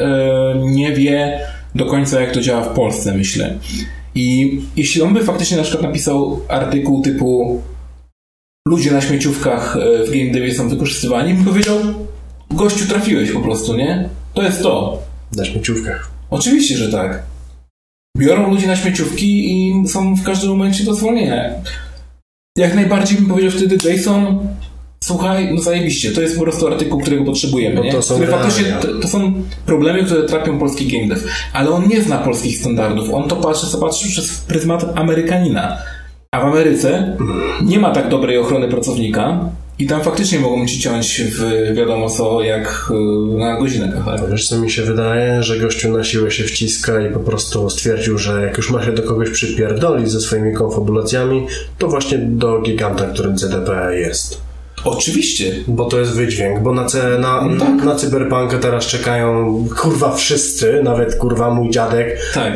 nie 0.64 0.96
wie 0.96 1.40
do 1.76 1.86
końca 1.86 2.22
jak 2.22 2.32
to 2.32 2.42
działa 2.42 2.64
w 2.64 2.76
Polsce, 2.76 3.14
myślę. 3.14 3.58
I 4.16 4.60
jeśli 4.76 5.02
on 5.02 5.14
by 5.14 5.24
faktycznie 5.24 5.58
na 5.58 5.64
przykład 5.64 5.84
napisał 5.84 6.40
artykuł 6.48 7.02
typu 7.02 7.62
ludzie 8.68 8.92
na 8.92 9.02
śmieciówkach 9.02 9.78
e, 9.78 10.06
w 10.06 10.10
game 10.12 10.32
devie 10.32 10.56
są 10.56 10.70
wykorzystywani, 10.70 11.34
bym 11.34 11.46
powiedział, 11.46 11.78
gościu 12.52 12.86
trafiłeś 12.88 13.32
po 13.32 13.40
prostu, 13.40 13.76
nie? 13.76 14.10
To 14.34 14.44
jest 14.44 14.62
to. 14.64 15.02
Na 15.38 15.46
śmieciówkach. 15.46 16.12
Oczywiście, 16.30 16.78
że 16.78 16.92
tak. 16.92 17.24
Biorą 18.18 18.50
ludzi 18.50 18.68
na 18.68 18.76
śmieciówki 18.76 19.52
i 19.52 19.88
są 19.88 20.16
w 20.16 20.24
każdym 20.24 20.50
momencie 20.50 20.84
do 20.84 20.94
zwolnienia. 20.94 21.50
Jak 22.58 22.76
najbardziej 22.76 23.18
bym 23.18 23.28
powiedział 23.28 23.52
wtedy, 23.52 23.90
Jason, 23.90 24.48
słuchaj, 25.04 25.54
no 25.54 25.62
zajebiście, 25.62 26.12
to 26.12 26.22
jest 26.22 26.36
po 26.36 26.42
prostu 26.42 26.68
artykuł, 26.68 27.02
którego 27.02 27.26
potrzebujemy, 27.26 27.76
No 27.76 27.84
nie? 27.84 27.92
to 27.92 28.02
są 28.02 28.20
faktycznie, 28.28 28.66
to, 28.82 28.88
to 29.02 29.08
są 29.08 29.34
problemy, 29.66 30.04
które 30.04 30.24
trapią 30.24 30.60
polski 30.60 30.88
game 30.88 31.08
dev. 31.16 31.28
Ale 31.54 31.70
on 31.70 31.88
nie 31.88 32.02
zna 32.02 32.18
polskich 32.18 32.58
standardów, 32.58 33.14
on 33.14 33.30
to 33.30 33.36
patrzy, 33.36 33.68
co 33.68 33.78
patrzy 33.78 34.10
przez 34.10 34.32
pryzmat 34.38 34.86
Amerykanina. 34.96 35.78
A 36.32 36.40
w 36.42 36.44
Ameryce 36.44 37.18
nie 37.62 37.80
ma 37.80 37.92
tak 37.92 38.10
dobrej 38.10 38.38
ochrony 38.38 38.68
pracownika 38.68 39.40
i 39.80 39.88
tam 39.88 40.02
faktycznie 40.02 40.40
mogą 40.40 40.68
ci 40.68 40.80
ciąć 40.80 41.22
w 41.22 41.74
wiadomo 41.76 42.10
co, 42.10 42.42
jak 42.42 42.92
y, 42.92 43.38
na 43.38 43.58
godzinę 43.60 43.92
kawałek. 43.94 44.32
Wiesz 44.32 44.48
co 44.48 44.58
mi 44.58 44.72
się 44.72 44.82
wydaje, 44.82 45.44
że 45.44 45.60
gościu 45.60 45.92
na 45.98 46.04
siłę 46.04 46.32
się 46.32 46.44
wciska 46.44 47.02
i 47.02 47.14
po 47.14 47.20
prostu 47.20 47.70
stwierdził, 47.70 48.18
że 48.18 48.42
jak 48.42 48.58
już 48.58 48.72
ma 48.72 48.86
się 48.86 48.92
do 48.92 49.04
kogoś 49.04 49.30
przypierdolić 49.30 50.12
ze 50.12 50.22
swoimi 50.22 50.54
konfabulacjami, 50.54 51.48
to 51.78 51.88
właśnie 51.88 52.18
do 52.18 52.62
giganta, 52.62 53.06
którym 53.06 53.38
CDP 53.38 53.96
jest. 54.00 54.42
Oczywiście, 54.84 55.52
Bo 55.68 55.86
to 55.86 56.00
jest 56.00 56.12
wydźwięk, 56.12 56.60
bo 56.60 56.74
na, 56.74 56.86
ce, 56.86 57.18
na, 57.20 57.42
No 57.42 57.66
tak. 57.66 57.84
na 57.86 57.96
cyberpunkę 57.96 58.60
teraz 58.60 58.86
czekają 58.86 59.66
kurwa 59.82 60.16
wszyscy, 60.16 60.82
nawet 60.84 61.16
kurwa 61.16 61.54
mój 61.54 61.70
dziadek. 61.70 62.20
Tak. 62.34 62.54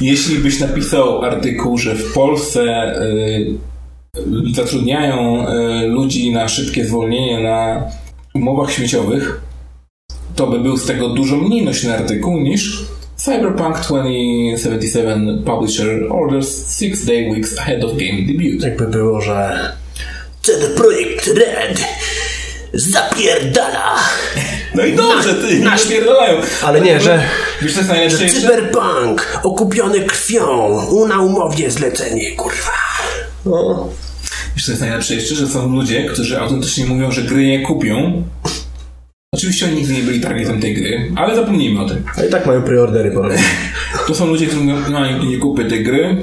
Jeśli 0.00 0.38
byś 0.38 0.60
napisał 0.60 1.22
artykuł, 1.22 1.78
że 1.78 1.94
w 1.94 2.12
Polsce 2.12 2.92
y, 3.02 3.46
zatrudniają 4.54 5.46
y, 5.48 5.86
ludzi 5.86 6.32
na 6.32 6.48
szybkie 6.48 6.84
zwolnienie 6.84 7.40
na 7.40 7.82
umowach 8.34 8.72
śmieciowych, 8.72 9.40
to 10.36 10.46
by 10.46 10.60
był 10.60 10.76
z 10.76 10.86
tego 10.86 11.08
dużo 11.08 11.36
mniej 11.36 11.64
nośny 11.64 11.94
artykuł 11.94 12.40
niż 12.40 12.84
Cyberpunk 13.16 13.80
2077 13.80 15.42
Publisher 15.44 16.12
Orders 16.12 16.78
6 16.78 17.04
Day 17.06 17.30
Weeks 17.30 17.58
Ahead 17.58 17.84
of 17.84 17.90
Game 17.90 18.22
Debut. 18.26 18.62
Jakby 18.62 18.86
było, 18.86 19.20
że 19.20 19.60
CD 20.42 20.66
Projekt 20.68 21.26
Red 21.26 21.84
zapierdala. 22.74 23.94
No 24.74 24.84
i 24.84 24.92
dobrze, 24.92 25.34
ty, 25.34 25.78
spierdalają. 25.78 26.40
Ale 26.62 26.80
nie, 26.80 27.00
że- 27.00 27.22
Wiesz, 27.62 27.72
co 27.72 27.78
jest 27.78 27.90
najlepsze 27.90 28.24
jeszcze? 28.24 28.40
Cyberpunk 28.40 29.40
okupiony 29.42 30.00
krwią. 30.00 31.06
Na 31.08 31.20
umowie 31.20 31.70
zlecenie, 31.70 32.30
kurwa. 32.36 32.72
no, 33.46 33.88
Wiesz, 34.56 34.64
co 34.64 34.72
jest 34.72 34.80
najlepsze 34.82 35.14
jeszcze, 35.14 35.34
że 35.34 35.46
są 35.48 35.72
ludzie, 35.72 36.04
którzy 36.04 36.40
autentycznie 36.40 36.86
mówią, 36.86 37.12
że 37.12 37.22
gry 37.22 37.46
nie 37.46 37.60
kupią. 37.62 38.22
Oczywiście 39.34 39.66
oni 39.66 39.74
nigdy 39.76 39.92
nie 39.92 40.02
byli 40.02 40.20
targetem 40.20 40.60
tej 40.60 40.74
gry, 40.74 41.12
ale 41.16 41.36
zapomnijmy 41.36 41.80
o 41.80 41.88
tym. 41.88 42.04
a 42.16 42.24
i 42.24 42.30
tak 42.30 42.46
mają 42.46 42.62
preordery 42.62 43.10
porobione. 43.10 43.42
To 44.06 44.14
są 44.14 44.26
ludzie, 44.26 44.46
którzy 44.46 44.62
mówią, 44.62 44.90
no 44.90 45.06
nigdy 45.06 45.26
nie 45.26 45.38
kupię 45.38 45.64
tej 45.64 45.84
gry, 45.84 46.16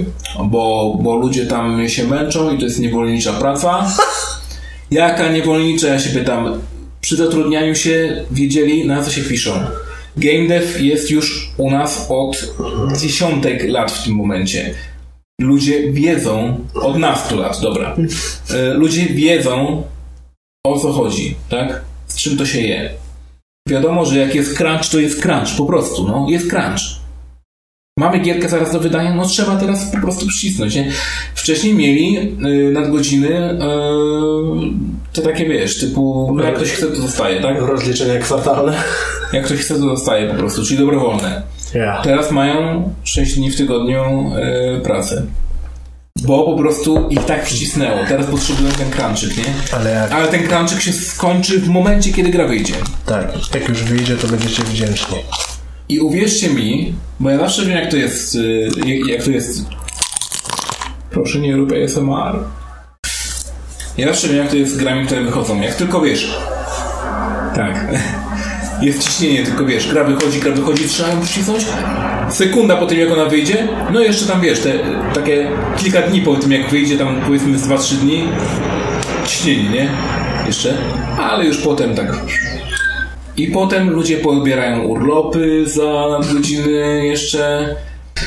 bo, 0.44 0.98
bo 1.02 1.16
ludzie 1.16 1.46
tam 1.46 1.90
się 1.90 2.08
męczą 2.08 2.56
i 2.56 2.58
to 2.58 2.66
jest 2.66 2.80
niewolnicza 2.80 3.34
praca. 3.34 3.88
Jaka 4.92 5.32
niewolnicza? 5.32 5.88
Ja 5.88 6.00
się 6.00 6.10
pytam. 6.10 6.60
Przy 7.02 7.16
zatrudnianiu 7.16 7.76
się 7.76 8.26
wiedzieli, 8.32 8.88
na 8.88 9.04
co 9.04 9.12
się 9.12 9.22
piszą. 9.22 9.52
Game 10.18 10.48
dev 10.48 10.80
jest 10.80 11.12
już 11.12 11.52
u 11.58 11.72
nas 11.72 12.08
od 12.10 12.54
dziesiątek 13.02 13.64
lat 13.70 13.92
w 13.92 14.04
tym 14.04 14.14
momencie. 14.14 14.74
Ludzie 15.42 15.92
wiedzą, 15.92 16.60
od 16.74 16.98
nastu 16.98 17.38
lat, 17.38 17.60
dobra. 17.62 17.96
E, 18.54 18.74
Ludzie 18.74 19.06
wiedzą, 19.06 19.84
o 20.66 20.80
co 20.80 20.94
chodzi, 20.94 21.36
tak? 21.50 21.82
Z 22.08 22.18
czym 22.18 22.38
to 22.38 22.46
się 22.46 22.62
je. 22.62 22.90
Wiadomo, 23.70 24.06
że 24.06 24.18
jak 24.18 24.36
jest 24.36 24.58
crunch, 24.58 24.90
to 24.92 25.00
jest 25.00 25.22
crunch, 25.22 25.58
po 25.58 25.66
prostu, 25.66 26.08
no, 26.08 26.28
jest 26.30 26.50
crunch. 26.50 27.07
Mamy 27.98 28.20
gierkę 28.20 28.50
zaraz 28.50 28.72
do 28.72 28.80
wydania, 28.80 29.14
no 29.14 29.26
trzeba 29.26 29.56
teraz 29.56 29.92
po 29.92 29.98
prostu 29.98 30.28
przycisnąć, 30.28 30.76
nie? 30.76 30.92
Wcześniej 31.36 31.74
mieli 31.74 32.18
y, 32.18 32.72
nadgodziny 32.72 33.54
y, 33.54 33.58
to 35.14 35.22
takie, 35.22 35.46
wiesz, 35.46 35.80
typu, 35.80 36.34
no 36.36 36.44
jak 36.44 36.56
ktoś 36.56 36.72
chce, 36.72 36.88
to 36.88 36.96
zostaje, 36.96 37.42
tak? 37.42 37.62
Rozliczenia 37.62 38.20
kwartalne. 38.20 38.78
Jak 39.34 39.46
ktoś 39.46 39.58
chce, 39.60 39.74
to 39.74 39.80
zostaje 39.80 40.30
po 40.30 40.36
prostu, 40.36 40.66
czyli 40.66 40.80
dobrowolne. 40.80 41.42
Ja. 41.74 42.02
Teraz 42.04 42.32
mają 42.32 42.90
6 43.04 43.36
dni 43.36 43.52
w 43.52 43.58
tygodniu 43.58 44.32
y, 44.78 44.82
pracę. 44.82 45.24
Bo 46.24 46.44
po 46.44 46.58
prostu 46.58 47.08
ich 47.10 47.26
tak 47.26 47.44
przycisnęło. 47.44 47.98
Teraz 48.08 48.26
potrzebują 48.26 48.72
ten 48.72 48.90
crunchik, 48.92 49.38
nie? 49.38 49.54
Ale 49.74 49.90
jak 49.92 50.12
Ale 50.12 50.28
ten 50.28 50.48
crunchik 50.48 50.82
się 50.82 50.94
skończy 50.94 51.60
w 51.60 51.68
momencie, 51.68 52.14
kiedy 52.14 52.30
gra 52.30 52.48
wyjdzie. 52.48 52.74
tak, 53.06 53.28
jak 53.54 53.70
już 53.70 53.84
wyjdzie, 53.84 54.16
to 54.16 54.28
będziecie 54.28 54.64
wdzięczni. 54.64 55.18
I 55.90 56.00
uwierzcie 56.00 56.50
mi, 56.50 56.94
bo 57.20 57.30
ja 57.30 57.38
zawsze 57.38 57.66
wiem, 57.66 57.78
jak 57.78 57.92
to 57.92 57.98
jest. 57.98 58.36
y, 58.36 58.70
Jak, 58.86 59.08
jak 59.08 59.24
to 59.24 59.32
jest. 59.32 59.66
Proszę 61.12 61.40
nie 61.40 61.56
rób 61.56 61.72
ASMR. 61.72 62.40
Ja 63.98 64.08
zawsze 64.08 64.28
wiem, 64.28 64.38
jak 64.38 64.50
to 64.50 64.56
jest 64.56 64.74
z 64.74 64.78
grami, 64.78 65.06
które 65.06 65.22
wychodzą. 65.24 65.62
Jak 65.62 65.76
tylko 65.76 66.02
wiesz. 66.02 66.38
Tak. 67.56 67.88
Jest 68.82 69.04
ciśnienie, 69.04 69.44
tylko 69.46 69.66
wiesz, 69.66 69.88
gra 69.88 70.04
wychodzi, 70.04 70.40
gra 70.40 70.52
wychodzi, 70.52 70.88
trzeba 70.90 71.10
ją 71.10 71.22
przycisnąć. 71.22 71.66
Sekunda 72.30 72.78
po 72.78 72.86
tym, 72.86 73.00
jak 73.00 73.12
ona 73.12 73.26
wyjdzie. 73.26 73.68
No 73.94 74.00
jeszcze 74.00 74.26
tam 74.26 74.42
wiesz, 74.42 74.60
te 74.60 74.72
takie 75.14 75.48
kilka 75.78 76.02
dni 76.02 76.22
po 76.22 76.36
tym, 76.36 76.52
jak 76.52 76.70
wyjdzie, 76.70 76.98
tam 76.98 77.22
powiedzmy 77.26 77.58
z 77.60 77.68
2-3 77.68 77.96
dni. 77.96 78.24
Ciśnienie, 79.26 79.70
nie? 79.70 79.90
Jeszcze. 80.48 80.78
Ale 81.20 81.46
już 81.46 81.58
potem 81.58 81.96
tak 81.96 82.14
i 83.38 83.48
potem 83.48 83.90
ludzie 83.90 84.18
pobierają 84.18 84.84
urlopy 84.84 85.64
za 85.70 86.20
godziny 86.34 87.06
jeszcze. 87.06 87.76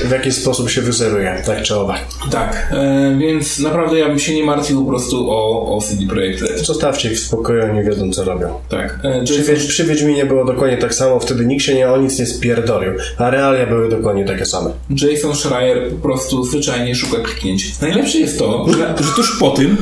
W 0.04 0.10
jaki 0.10 0.32
sposób 0.32 0.70
się 0.70 0.82
wyzeruje, 0.82 1.42
tak 1.46 1.62
czy 1.62 1.76
owak. 1.76 2.00
Tak, 2.30 2.68
e, 2.72 3.16
więc 3.18 3.58
naprawdę 3.58 3.98
ja 3.98 4.08
bym 4.08 4.18
się 4.18 4.34
nie 4.34 4.44
martwił 4.44 4.84
po 4.84 4.90
prostu 4.90 5.30
o, 5.30 5.76
o 5.76 5.80
CD 5.80 6.06
Projekt 6.06 6.42
Red. 6.42 6.66
Zostawcie 6.66 7.12
ich 7.12 7.18
w 7.18 7.20
spokoju, 7.20 7.64
oni 7.64 7.82
wiedzą 7.82 8.12
co 8.12 8.24
robią. 8.24 8.54
Tak. 8.68 8.98
E, 9.02 9.24
Przy, 9.24 9.34
Jason, 9.34 9.54
przy 9.68 9.84
Wiedźminie 9.84 10.26
było 10.26 10.44
dokładnie 10.44 10.76
tak 10.76 10.94
samo, 10.94 11.20
wtedy 11.20 11.46
nikt 11.46 11.64
się 11.64 11.74
nie 11.74 11.88
o 11.90 11.96
nic 11.96 12.18
nie 12.18 12.26
spierdolił, 12.26 12.92
a 13.18 13.30
realia 13.30 13.66
były 13.66 13.88
dokładnie 13.88 14.24
takie 14.24 14.46
same. 14.46 14.70
Jason 14.90 15.34
Schreier 15.34 15.90
po 15.90 16.08
prostu 16.08 16.44
zwyczajnie 16.44 16.94
szuka 16.94 17.22
kliknięć. 17.22 17.80
Najlepsze 17.80 18.18
jest 18.18 18.38
to, 18.38 18.66
że, 18.72 19.04
że 19.06 19.12
tuż 19.16 19.38
po 19.40 19.50
tym 19.50 19.76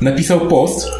napisał 0.00 0.40
post, 0.40 0.90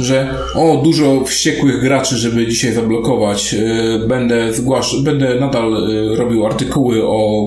że 0.00 0.34
o, 0.54 0.80
dużo 0.84 1.24
wściekłych 1.24 1.80
graczy, 1.80 2.16
żeby 2.16 2.46
dzisiaj 2.46 2.72
zablokować. 2.72 3.54
e, 3.54 3.98
Będę 4.08 4.52
zgłasz, 4.54 5.02
będę 5.02 5.40
nadal 5.40 5.74
e, 5.74 6.16
robił 6.16 6.46
artykuły 6.46 7.02
o 7.06 7.46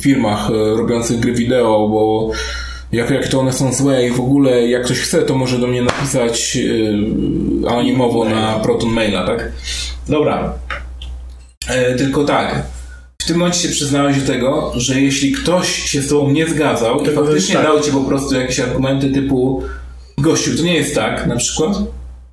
firmach 0.00 0.50
e, 0.50 0.76
robiących 0.76 1.20
gry 1.20 1.32
wideo, 1.32 1.88
bo 1.88 2.30
jak, 2.92 3.10
jak 3.10 3.28
to 3.28 3.40
one 3.40 3.52
są 3.52 3.72
złe 3.72 4.06
i 4.06 4.10
w 4.10 4.20
ogóle 4.20 4.66
jak 4.68 4.84
ktoś 4.84 4.98
chce, 4.98 5.22
to 5.22 5.34
może 5.34 5.58
do 5.58 5.66
mnie 5.66 5.82
napisać 5.82 6.58
anonimowo 7.68 8.24
na 8.24 8.58
Proton 8.58 8.90
Maila, 8.90 9.26
tak? 9.26 9.52
Dobra. 10.08 10.52
E, 11.68 11.94
tylko 11.94 12.24
tak. 12.24 12.62
W 13.18 13.26
tym 13.26 13.36
momencie 13.36 13.58
się 13.60 13.68
przyznałeś 13.68 14.20
do 14.20 14.26
tego, 14.32 14.72
że 14.76 15.00
jeśli 15.00 15.32
ktoś 15.32 15.68
się 15.90 16.02
z 16.02 16.08
tobą 16.08 16.30
nie 16.30 16.46
zgadzał 16.46 17.00
i 17.00 17.04
To 17.06 17.12
faktycznie 17.12 17.54
tak. 17.54 17.64
dał 17.64 17.80
ci 17.80 17.90
po 17.90 18.00
prostu 18.00 18.34
jakieś 18.34 18.60
argumenty 18.60 19.10
typu 19.10 19.62
gościu, 20.20 20.56
to 20.56 20.62
nie 20.62 20.74
jest 20.74 20.94
tak, 20.94 21.26
na 21.26 21.36
przykład, 21.36 21.72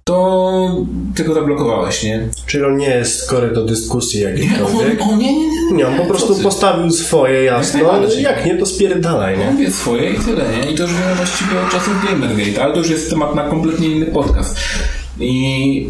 to 0.04 0.86
ty 1.16 1.24
go 1.24 1.34
zablokowałeś, 1.34 2.04
nie? 2.04 2.28
Czyli 2.46 2.64
on 2.66 2.78
nie 2.78 2.90
jest 2.90 3.24
skory 3.24 3.52
do 3.54 3.66
dyskusji 3.66 4.20
Nie, 4.20 4.26
jakiejkolwiek. 4.26 5.02
on, 5.02 5.10
on 5.10 5.20
nie, 5.20 5.34
nie, 5.38 5.48
nie. 5.48 5.58
Nie, 5.78 5.88
on 5.88 5.98
po 5.98 6.06
prostu 6.06 6.36
postawił 6.36 6.92
swoje 6.92 7.44
jasno, 7.44 7.84
najbardziej. 7.84 8.24
jak 8.24 8.46
nie, 8.46 8.58
to 8.58 8.66
spierdalaj, 8.66 9.38
nie? 9.38 9.48
On 9.50 9.58
wie 9.58 9.72
swoje 9.72 10.10
i 10.10 10.16
tyle, 10.20 10.44
nie? 10.58 10.72
I 10.72 10.76
to 10.76 10.84
już 10.84 10.94
wiemy 10.94 11.16
właściwie 11.16 11.60
od 11.66 11.72
czasów 11.72 11.94
Gamergate, 12.06 12.64
ale 12.64 12.74
to 12.74 12.80
już 12.80 12.90
jest 12.90 13.10
temat 13.10 13.36
na 13.36 13.44
kompletnie 13.50 13.88
inny 13.88 14.06
podcast. 14.06 14.58
I 15.20 15.90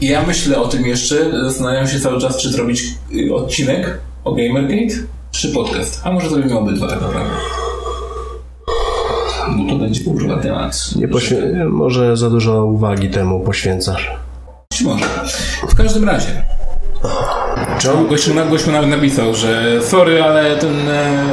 i 0.00 0.06
ja 0.08 0.22
myślę 0.26 0.60
o 0.60 0.68
tym 0.68 0.86
jeszcze, 0.86 1.30
zastanawiam 1.44 1.88
się 1.88 2.00
cały 2.00 2.20
czas, 2.20 2.36
czy 2.36 2.50
zrobić 2.50 2.84
y, 3.14 3.34
odcinek 3.34 3.98
o 4.24 4.32
Gamergate, 4.32 4.94
czy 5.30 5.48
podcast. 5.48 6.00
A 6.04 6.12
może 6.12 6.28
zrobimy 6.30 6.58
obydwa 6.58 6.88
tak 6.88 7.00
naprawdę. 7.00 7.30
To 9.68 9.74
będzie 9.76 10.04
kurwa 10.04 10.36
temat. 10.36 10.90
Nie 10.96 11.08
poświę- 11.08 11.68
może 11.70 12.16
za 12.16 12.30
dużo 12.30 12.64
uwagi 12.66 13.08
temu 13.10 13.40
poświęcasz. 13.40 14.10
Czy 14.74 14.84
może. 14.84 15.04
W 15.68 15.74
każdym 15.74 16.04
razie. 16.04 16.26
On, 17.94 18.06
Gościu, 18.08 18.34
na- 18.34 18.44
gościu 18.46 18.72
nawet 18.72 18.90
napisał, 18.90 19.34
że 19.34 19.82
sorry, 19.82 20.22
ale 20.22 20.56
ten, 20.56 20.88
e, 20.88 21.24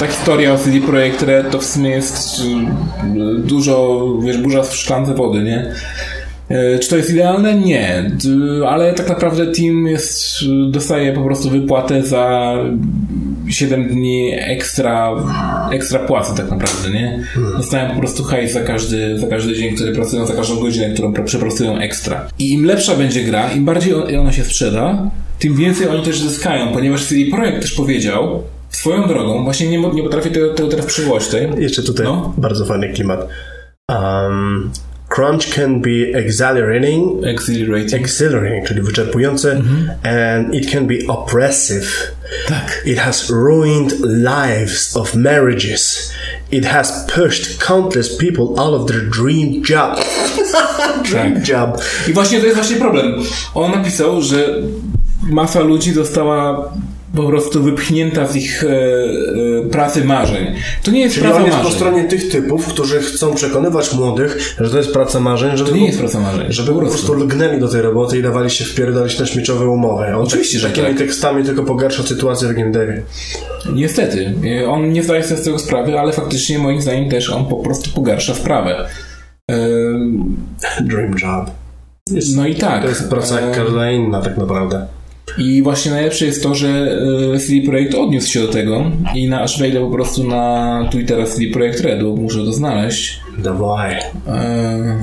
ta 0.00 0.06
historia 0.06 0.52
o 0.52 0.58
CD 0.58 0.80
Projekt 0.80 1.22
Red 1.22 1.50
to 1.50 1.58
w 1.58 1.64
sumie 1.64 1.90
jest 1.90 2.40
e, 2.40 3.38
dużo, 3.38 4.06
wiesz, 4.22 4.38
burza 4.38 4.62
w 4.62 4.76
szklance 4.76 5.14
wody, 5.14 5.42
nie? 5.42 5.72
E, 6.50 6.78
Czy 6.78 6.90
to 6.90 6.96
jest 6.96 7.10
idealne? 7.10 7.54
Nie, 7.54 8.10
D- 8.10 8.68
ale 8.68 8.92
tak 8.94 9.08
naprawdę 9.08 9.46
team 9.46 9.86
jest, 9.86 10.34
dostaje 10.70 11.12
po 11.12 11.22
prostu 11.24 11.50
wypłatę 11.50 12.02
za 12.02 12.54
7 13.52 13.88
dni 13.88 14.30
ekstra, 14.34 15.10
ekstra 15.72 15.98
płacy 15.98 16.36
tak 16.36 16.50
naprawdę, 16.50 16.90
nie? 16.90 17.24
Dostają 17.56 17.90
po 17.94 17.98
prostu 18.00 18.24
hajs 18.24 18.52
za 18.52 18.60
każdy, 18.60 19.18
za 19.18 19.26
każdy 19.26 19.54
dzień, 19.54 19.74
który 19.74 19.92
pracują, 19.92 20.26
za 20.26 20.34
każdą 20.34 20.56
godzinę, 20.60 20.90
którą 20.90 21.12
pra- 21.12 21.24
przepracują 21.24 21.78
ekstra. 21.78 22.28
I 22.38 22.52
im 22.52 22.64
lepsza 22.64 22.96
będzie 22.96 23.24
gra, 23.24 23.52
im 23.52 23.64
bardziej 23.64 23.94
on- 23.94 24.16
ona 24.20 24.32
się 24.32 24.44
sprzeda, 24.44 25.10
tym 25.38 25.56
więcej 25.56 25.88
oni 25.88 26.02
też 26.02 26.20
zyskają, 26.20 26.72
ponieważ 26.72 27.04
CD 27.04 27.30
Projekt 27.30 27.60
też 27.62 27.72
powiedział, 27.72 28.42
swoją 28.70 29.08
drogą, 29.08 29.44
właśnie 29.44 29.68
nie, 29.68 29.78
nie 29.78 30.02
potrafię 30.02 30.30
tego, 30.30 30.54
tego 30.54 30.68
teraz 30.68 30.86
przywołać 30.86 31.24
tutaj. 31.26 31.48
Jeszcze 31.58 31.82
tutaj 31.82 32.06
No. 32.06 32.34
bardzo 32.38 32.64
fajny 32.64 32.88
klimat. 32.92 33.28
Um, 33.88 34.70
crunch 35.14 35.54
can 35.54 35.80
be 35.80 36.12
exhilarating, 36.14 37.24
Exhilarating. 37.24 37.94
exhilarating, 38.00 38.66
czyli 38.68 38.82
wyczerpujący, 38.82 39.62
and 40.02 40.54
it 40.54 40.70
can 40.72 40.86
be 40.86 40.94
oppressive. 41.08 41.86
tak. 42.48 42.82
It 42.86 42.98
has 42.98 43.30
ruined 43.30 43.92
lives 44.00 44.96
of 44.96 45.14
marriages. 45.14 46.12
It 46.50 46.64
has 46.66 47.06
pushed 47.14 47.58
countless 47.66 48.16
people 48.16 48.44
out 48.62 48.74
of 48.80 48.86
their 48.90 49.00
dream 49.10 49.62
job. 49.70 49.96
dream 51.10 51.34
Tak. 51.34 51.48
job. 51.48 51.82
I 52.08 52.12
właśnie 52.12 52.38
to 52.40 52.44
jest 52.46 52.56
właśnie 52.56 52.76
problem. 52.76 53.14
On 53.54 53.70
napisał, 53.72 54.22
że 54.22 54.48
masa 55.22 55.60
ludzi 55.60 55.92
została 55.92 56.72
po 57.16 57.22
prostu 57.22 57.62
wypchnięta 57.62 58.26
z 58.26 58.36
ich 58.36 58.64
e, 58.64 58.68
e, 58.68 59.68
pracy 59.70 60.04
marzeń. 60.04 60.46
To 60.82 60.90
nie 60.90 61.00
jest 61.00 61.14
Czyli 61.14 61.26
praca 61.26 61.38
on 61.40 61.44
jest 61.46 61.56
po 61.58 61.62
marzeń. 61.64 61.78
stronie 61.78 62.04
tych 62.04 62.28
typów, 62.30 62.66
którzy 62.66 63.00
chcą 63.00 63.34
przekonywać 63.34 63.94
młodych, 63.94 64.54
że 64.60 64.70
to 64.70 64.76
jest 64.78 64.92
praca 64.92 65.20
marzeń, 65.20 65.56
żeby, 65.56 65.70
To 65.70 65.76
nie 65.76 65.86
jest 65.86 65.98
praca 65.98 66.20
marzeń. 66.20 66.46
żeby 66.48 66.72
po 66.72 66.78
prostu 66.80 67.14
lgnęli 67.14 67.60
do 67.60 67.68
tej 67.68 67.82
roboty 67.82 68.18
i 68.18 68.22
dawali 68.22 68.50
się 68.50 68.64
wpierdolić 68.64 69.18
na 69.18 69.26
śmieciowe 69.26 69.68
umowy. 69.68 70.04
On 70.06 70.22
Oczywiście, 70.22 70.58
że 70.58 70.68
takimi 70.68 70.86
tak. 70.88 70.98
tekstami 70.98 71.44
tylko 71.44 71.62
pogarsza 71.62 72.02
sytuację 72.02 72.48
w 72.48 72.52
game 72.52 72.70
devie. 72.70 73.02
Niestety. 73.74 74.34
E, 74.62 74.68
On 74.70 74.92
nie 74.92 75.02
zdaje 75.02 75.24
sobie 75.24 75.40
z 75.40 75.44
tego 75.44 75.58
sprawy, 75.58 75.98
ale 75.98 76.12
faktycznie 76.12 76.58
moim 76.58 76.82
zdaniem 76.82 77.10
też 77.10 77.30
on 77.30 77.46
po 77.46 77.56
prostu 77.56 77.90
pogarsza 77.90 78.34
sprawę. 78.34 78.88
E, 79.50 79.56
Dream 80.80 81.10
job. 81.22 81.50
Jest, 82.10 82.36
No 82.36 82.46
i 82.46 82.54
tak. 82.54 82.82
To 82.82 82.88
jest 82.88 83.10
praca 83.10 83.40
jak 83.40 83.56
każda 83.56 83.90
inna 83.90 84.20
tak 84.22 84.38
naprawdę. 84.38 84.86
I 85.38 85.62
właśnie 85.62 85.90
najlepsze 85.90 86.26
jest 86.26 86.42
to, 86.42 86.54
że 86.54 86.68
e, 87.34 87.38
CD 87.38 87.66
Projekt 87.66 87.94
odniósł 87.94 88.28
się 88.28 88.40
do 88.40 88.48
tego 88.48 88.90
i 89.14 89.28
na, 89.28 89.40
aż 89.40 89.58
wejdę 89.58 89.80
po 89.80 89.90
prostu 89.90 90.24
na 90.24 90.88
Twittera 90.90 91.26
CD 91.26 91.46
Projekt 91.52 91.80
Redu, 91.80 92.16
muszę 92.16 92.38
to 92.38 92.52
znaleźć. 92.52 93.20
Dawaj. 93.38 93.98
E, 94.26 95.00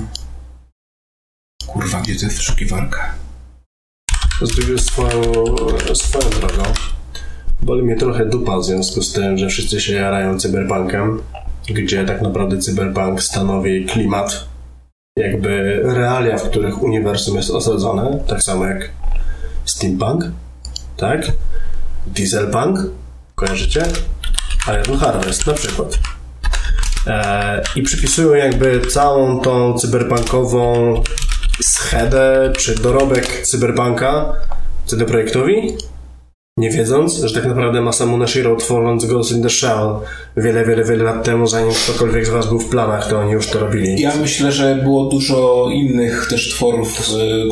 Kurwa, 1.68 2.02
gdzie 2.02 2.16
to 2.16 2.26
jest 2.26 2.38
wyszukiwarka? 2.38 3.16
Zrobił 4.42 4.78
swoją, 4.78 5.22
swoją 5.94 6.30
drogą. 6.30 6.64
Boli 7.62 7.84
mnie 7.84 7.96
trochę 7.96 8.26
dupa 8.26 8.58
w 8.58 8.64
związku 8.64 9.02
z 9.02 9.14
tym, 9.14 9.38
że 9.38 9.48
wszyscy 9.48 9.82
się 9.82 9.94
jarają 9.94 10.40
cyberpunkiem, 10.40 11.22
gdzie 11.70 12.06
tak 12.06 12.22
naprawdę 12.22 12.58
cyberpunk 12.58 13.24
stanowi 13.24 13.86
klimat, 13.86 14.48
jakby 15.18 15.82
realia, 15.84 16.38
w 16.38 16.50
których 16.50 16.84
uniwersum 16.84 17.36
jest 17.36 17.50
osadzone, 17.50 18.20
tak 18.28 18.44
samo 18.44 18.66
jak 18.66 18.92
steampunk, 19.70 20.24
tak? 20.98 21.32
Dieselpunk, 22.08 22.80
kojarzycie? 23.36 23.84
Iron 24.68 24.98
Harvest 24.98 25.48
na 25.48 25.54
przykład. 25.54 26.00
E, 27.08 27.62
I 27.76 27.82
przypisują 27.82 28.34
jakby 28.34 28.82
całą 28.82 29.40
tą 29.40 29.78
cyberpunkową 29.78 30.94
schedę 31.62 32.54
czy 32.58 32.76
dorobek 32.76 33.42
cyberpunka 33.48 34.34
CD 34.86 35.06
Projektowi, 35.06 35.78
nie 36.60 36.70
wiedząc, 36.70 37.14
że 37.14 37.42
tak 37.42 37.50
naprawdę 37.50 37.82
Masamune 37.82 38.28
Shiro 38.28 38.56
tworząc 38.56 39.06
Ghost 39.06 39.32
in 39.32 39.44
the 39.44 39.50
Shell 39.50 39.90
wiele, 40.38 40.66
wiele, 40.66 40.84
wiele 40.84 41.04
lat 41.04 41.24
temu, 41.24 41.48
zanim 41.48 41.72
ktokolwiek 41.84 42.26
z 42.26 42.30
was 42.30 42.48
był 42.48 42.60
w 42.60 42.70
planach, 42.70 43.10
to 43.10 43.20
oni 43.20 43.32
już 43.32 43.48
to 43.48 43.60
robili. 43.60 44.02
Ja 44.02 44.12
myślę, 44.22 44.52
że 44.52 44.76
było 44.84 45.06
dużo 45.06 45.70
innych 45.74 46.28
też 46.30 46.50
tworów, 46.50 47.00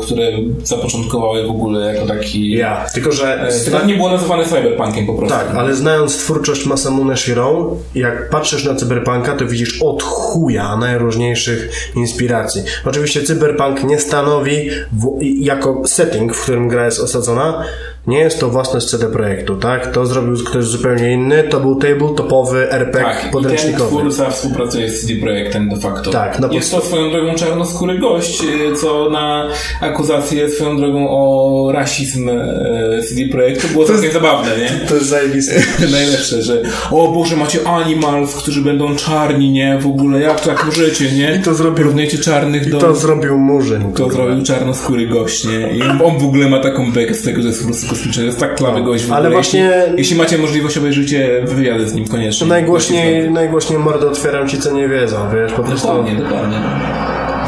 które 0.02 0.24
zapoczątkowały 0.62 1.46
w 1.46 1.50
ogóle 1.50 1.94
jako 1.94 2.06
taki... 2.06 2.50
Ja, 2.50 2.86
tylko 2.94 3.12
że... 3.12 3.48
E, 3.66 3.70
To 3.70 3.86
nie 3.86 3.94
było 3.94 4.10
nazywane 4.10 4.44
cyberpunkiem 4.44 5.06
po 5.06 5.14
prostu. 5.14 5.36
Tak, 5.38 5.54
ale 5.56 5.74
znając 5.74 6.16
twórczość 6.16 6.66
Masamune 6.66 7.16
Shiro, 7.16 7.76
jak 7.94 8.30
patrzysz 8.30 8.64
na 8.64 8.74
cyberpunka, 8.74 9.36
to 9.36 9.46
widzisz 9.46 9.82
od 9.82 10.02
chuja 10.02 10.76
najróżniejszych 10.76 11.70
inspiracji. 11.96 12.62
Oczywiście 12.84 13.22
cyberpunk 13.22 13.84
nie 13.84 13.98
stanowi 13.98 14.70
w, 14.92 15.18
jako 15.22 15.82
setting, 15.86 16.34
w 16.34 16.42
którym 16.42 16.68
gra 16.68 16.84
jest 16.84 17.00
osadzona, 17.00 17.64
nie 18.08 18.18
jest 18.18 18.40
to 18.40 18.48
własność 18.50 18.86
CD 18.86 19.06
Projektu, 19.06 19.56
tak? 19.56 19.92
To 19.92 20.06
zrobił 20.06 20.44
ktoś 20.44 20.64
zupełnie 20.64 21.12
inny, 21.12 21.42
to 21.42 21.60
był 21.60 21.76
tabletop 21.76 22.32
RPG 22.70 23.02
Tak, 23.04 23.18
i 23.18 23.22
ten 23.22 23.30
podręcznikowy. 23.30 23.88
twórca 23.96 24.30
współpracuje 24.30 24.90
z 24.90 25.00
CD 25.06 25.20
Projektem 25.20 25.68
de 25.68 25.76
facto. 25.76 26.10
Tak, 26.10 26.40
na 26.40 26.48
Jest 26.52 26.70
to 26.70 26.80
swoją 26.80 27.10
drogą 27.10 27.34
czarnoskóry 27.34 27.98
gość, 27.98 28.42
y, 28.42 28.76
co 28.76 29.10
na 29.10 29.48
akuzację 29.80 30.50
swoją 30.50 30.76
drogą 30.76 31.06
o 31.10 31.72
rasizm 31.72 32.28
y, 32.28 33.02
CD 33.08 33.28
Projektu 33.32 33.68
było 33.68 33.84
całkiem 33.84 34.12
zabawne, 34.12 34.50
nie? 34.58 34.70
To 34.88 34.94
jest 34.94 35.06
zajebiste. 35.06 35.54
Najlepsze, 35.90 36.42
że 36.42 36.62
o 36.90 37.12
Boże, 37.12 37.36
macie 37.36 37.68
animals, 37.68 38.34
którzy 38.34 38.62
będą 38.62 38.96
czarni, 38.96 39.50
nie? 39.50 39.78
W 39.80 39.86
ogóle, 39.86 40.20
jak 40.20 40.40
tak 40.40 40.66
możecie, 40.66 41.12
nie? 41.12 41.36
I 41.40 41.42
to 41.42 41.54
zrobił- 41.54 41.78
Porównujecie 41.78 42.18
czarnych 42.18 42.70
do... 42.70 42.78
To 42.78 42.94
zrobił 42.94 43.38
Murzyn. 43.38 43.92
To 43.92 44.10
zrobił 44.10 44.42
czarnoskóry 44.44 45.06
gość, 45.06 45.44
nie? 45.44 45.72
I 45.76 45.82
on 45.82 46.18
w 46.18 46.24
ogóle 46.24 46.48
ma 46.48 46.60
taką 46.60 46.92
bekę 46.92 47.14
z 47.14 47.22
tego, 47.22 47.42
że 47.42 47.48
jest 47.48 47.60
po 47.60 47.66
prostu 47.66 47.88
To 48.14 48.22
jest 48.22 48.40
tak 48.40 48.54
klawy 48.54 48.82
gość 48.82 49.04
w 49.04 49.08
No, 49.08 49.14
ale 49.16 49.28
ogóle. 49.28 49.34
właśnie- 49.42 49.60
Jeśli, 49.60 49.98
jeśli 49.98 50.16
macie 50.16 50.38
możliwość, 50.38 50.78
obejrzyjcie 50.78 51.42
wywiady 51.44 51.88
z 51.88 51.94
nim 51.94 52.08
koniecznie. 52.08 52.38
To 52.40 52.46
najgłośniej, 52.46 53.30
najgłośniej 53.30 53.78
mordę 53.78 54.06
otwieram 54.08 54.48
ci, 54.48 54.58
co 54.58 54.72
nie 54.72 54.88
wiedzą, 54.88 55.16
wiesz, 55.34 55.52
po 55.52 55.62
prostu... 55.62 55.88
Dokładnie, 55.88 56.14
dokładnie. 56.22 56.56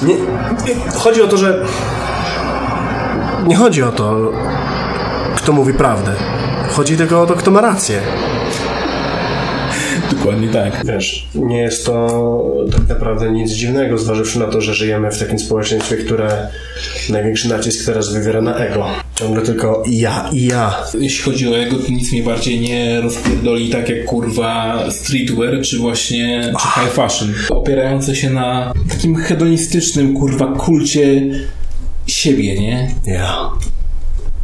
Nie, 0.02 0.14
nie, 0.14 0.90
chodzi 0.94 1.22
o 1.22 1.26
to, 1.28 1.36
że. 1.36 1.64
Nie 3.46 3.56
chodzi 3.56 3.82
o 3.82 3.92
to, 3.92 4.32
kto 5.36 5.52
mówi 5.52 5.74
prawdę. 5.74 6.12
Chodzi 6.68 6.96
tylko 6.96 7.22
o 7.22 7.26
to, 7.26 7.34
kto 7.34 7.50
ma 7.50 7.60
rację. 7.60 8.00
Dokładnie 10.12 10.48
tak. 10.48 10.86
Wiesz, 10.86 11.26
nie 11.34 11.58
jest 11.62 11.86
to 11.86 12.08
tak 12.72 12.88
naprawdę 12.88 13.30
nic 13.30 13.50
dziwnego, 13.52 13.98
zważywszy 13.98 14.38
na 14.38 14.46
to, 14.46 14.60
że 14.60 14.74
żyjemy 14.74 15.10
w 15.10 15.18
takim 15.18 15.38
społeczeństwie, 15.38 15.96
które 15.96 16.48
największy 17.10 17.48
nacisk 17.48 17.86
teraz 17.86 18.12
wywiera 18.12 18.40
na 18.40 18.54
ego. 18.56 18.86
Ciągle 19.20 19.42
tylko 19.42 19.82
ja 19.86 20.30
i 20.32 20.44
ja. 20.44 20.74
Jeśli 21.00 21.24
chodzi 21.24 21.48
o 21.48 21.56
jego, 21.56 21.76
to 21.76 21.92
nic 21.92 22.12
mnie 22.12 22.22
bardziej 22.22 22.60
nie 22.60 23.00
rozpierdoli 23.00 23.70
tak 23.70 23.88
jak 23.88 24.04
kurwa 24.04 24.84
streetwear, 24.90 25.60
czy 25.62 25.78
właśnie 25.78 26.52
czy 26.60 26.80
high 26.80 26.92
fashion. 26.92 27.34
Opierające 27.50 28.16
się 28.16 28.30
na 28.30 28.72
takim 28.88 29.16
hedonistycznym 29.16 30.14
kurwa 30.14 30.52
kulcie 30.52 31.30
siebie, 32.06 32.60
nie? 32.60 32.94
Ja. 33.06 33.50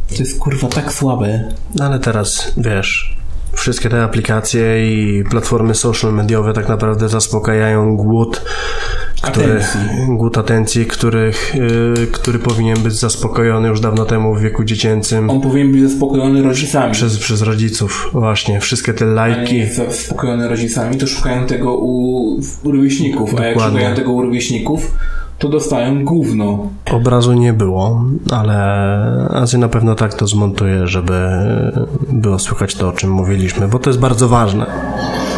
To 0.09 0.15
jest 0.19 0.39
kurwa 0.39 0.67
tak 0.67 0.93
słabe. 0.93 1.53
No 1.75 1.85
ale 1.85 1.99
teraz, 1.99 2.53
wiesz, 2.57 3.16
wszystkie 3.67 3.89
te 3.89 4.03
aplikacje 4.03 4.87
i 4.87 5.23
platformy 5.23 5.75
social 5.75 6.13
mediowe 6.13 6.53
tak 6.53 6.69
naprawdę 6.69 7.09
zaspokajają 7.09 7.97
głód, 7.97 8.41
który, 9.21 9.45
Atencji. 9.45 9.79
głód 10.09 10.37
atencji, 10.37 10.85
których, 10.85 11.55
yy, 11.55 12.07
który 12.11 12.39
powinien 12.39 12.79
być 12.79 12.93
zaspokojony 12.93 13.67
już 13.67 13.79
dawno 13.79 14.05
temu 14.05 14.35
w 14.35 14.41
wieku 14.41 14.63
dziecięcym. 14.63 15.29
On 15.29 15.41
powinien 15.41 15.71
być 15.71 15.81
zaspokojony 15.81 16.43
rodzicami. 16.43 16.93
Przez, 16.93 17.17
przez 17.17 17.41
rodziców, 17.41 18.09
właśnie. 18.13 18.59
Wszystkie 18.59 18.93
te 18.93 19.05
a 19.05 19.07
nie 19.07 19.13
lajki. 19.13 19.57
jest 19.57 19.75
zaspokojony 19.75 20.47
rodzicami, 20.47 20.97
to 20.97 21.07
szukają 21.07 21.45
tego 21.45 21.77
u, 21.77 22.39
rówieśników, 22.63 23.35
a 23.39 23.45
jak 23.45 23.53
Dokładnie. 23.53 23.79
szukają 23.79 23.95
tego 23.95 24.11
u 24.11 24.21
rówieśników, 24.21 24.91
to 25.39 25.49
dostają 25.49 26.05
gówno. 26.05 26.69
Obrazu 26.91 27.33
nie 27.33 27.53
było, 27.53 28.03
ale 28.31 28.57
Azja 29.33 29.59
na 29.59 29.69
pewno 29.69 29.95
tak 29.95 30.13
to 30.13 30.27
zmontuje, 30.27 30.87
żeby 30.87 31.29
było 32.09 32.39
słychać 32.39 32.75
to, 32.75 32.87
o 32.87 32.91
czym 32.91 33.11
mówiliśmy, 33.11 33.67
bo 33.67 33.79
to 33.79 33.89
jest 33.89 33.99
bardzo 33.99 34.27
ważne. 34.27 34.65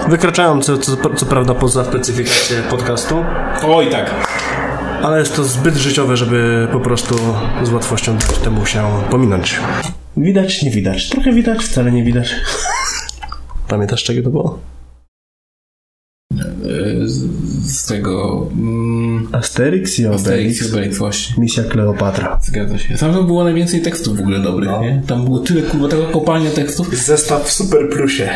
Wykraczające, 0.10 0.78
co, 0.78 1.16
co 1.16 1.26
prawda, 1.26 1.54
poza 1.54 1.86
specyfikację 1.86 2.62
podcastu, 2.70 3.16
Oj 3.68 3.90
tak. 3.90 4.28
ale 5.04 5.20
jest 5.20 5.36
to 5.36 5.44
zbyt 5.44 5.76
życiowe, 5.76 6.18
żeby 6.18 6.68
po 6.72 6.80
prostu 6.80 7.16
z 7.64 7.72
łatwością 7.72 8.18
temu 8.44 8.66
się 8.66 8.84
pominąć. 9.10 9.60
Widać, 10.18 10.64
nie 10.64 10.72
widać. 10.72 11.10
Trochę 11.10 11.34
widać, 11.34 11.64
wcale 11.64 11.92
nie 11.92 12.04
widać. 12.04 12.36
Pamiętasz, 13.68 14.04
czego 14.04 14.24
to 14.24 14.30
było? 14.30 14.60
Z, 17.64 17.86
tego... 17.88 18.48
Mm, 18.60 19.28
Asterix 19.32 20.00
i 20.00 20.06
Asterix 20.06 20.62
i 20.62 20.72
Obelix 20.74 20.98
właśnie. 20.98 21.36
Misja 21.42 21.64
Kleopatra. 21.64 22.40
Zgadza 22.44 22.78
się. 22.78 22.96
Tam 22.98 23.28
było 23.28 23.44
najwięcej 23.44 23.82
tekstów 23.82 24.18
w 24.18 24.20
ogóle 24.22 24.40
dobrych, 24.40 24.70
nie? 24.82 25.02
Tam 25.08 25.26
było 25.26 25.40
tyle, 25.40 25.62
kurwa, 25.62 25.88
taka 25.88 26.06
kopalnia 26.12 26.52
tekstów. 26.52 26.96
Zestaw 26.96 27.48
w 27.48 27.52
Super 27.52 27.90
Plusie. 27.90 28.30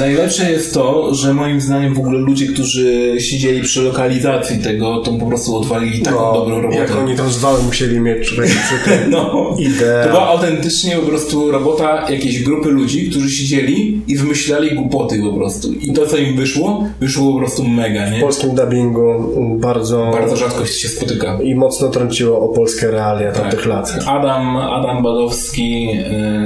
Najlepsze 0.00 0.50
jest 0.52 0.74
to, 0.74 1.14
że 1.14 1.34
moim 1.34 1.60
zdaniem 1.60 1.94
w 1.94 1.98
ogóle 1.98 2.18
ludzie, 2.18 2.46
którzy 2.46 3.16
siedzieli 3.20 3.62
przy 3.62 3.82
lokalizacji 3.82 4.58
tego, 4.58 5.02
to 5.02 5.12
po 5.12 5.26
prostu 5.26 5.56
odwalili 5.56 6.02
taką 6.02 6.32
dobrą 6.32 6.56
robotę. 6.62 6.76
No, 6.76 6.82
Jak 6.82 6.96
oni 6.96 7.16
tam 7.16 7.30
zwały 7.30 7.62
musieli 7.62 8.00
mieć 8.00 8.28
przy 8.28 8.36
tym. 8.36 8.48
No, 9.10 9.56
Idea. 9.58 10.04
to 10.04 10.08
była 10.08 10.26
autentycznie 10.26 10.96
po 10.96 11.06
prostu 11.06 11.50
robota 11.50 12.10
jakiejś 12.10 12.42
grupy 12.42 12.68
ludzi, 12.68 13.10
którzy 13.10 13.30
siedzieli 13.30 14.02
i 14.08 14.16
wymyślali 14.16 14.74
głupoty 14.74 15.20
po 15.22 15.32
prostu. 15.32 15.72
I 15.72 15.92
to, 15.92 16.06
co 16.06 16.16
im 16.16 16.36
wyszło, 16.36 16.88
wyszło 17.00 17.32
po 17.32 17.38
prostu 17.38 17.57
mega, 17.64 18.10
nie? 18.10 18.18
W 18.18 18.20
polskim 18.20 18.54
dubbingu 18.54 19.34
bardzo... 19.60 20.10
Bardzo 20.12 20.36
rzadko 20.36 20.66
się 20.66 20.88
spotyka. 20.88 21.38
I 21.42 21.54
mocno 21.54 21.88
trąciło 21.88 22.40
o 22.40 22.48
polskie 22.48 22.90
realia 22.90 23.32
tamtych 23.32 23.66
lat. 23.66 23.98
Adam, 24.06 24.56
Adam 24.56 25.02
Badowski, 25.02 25.88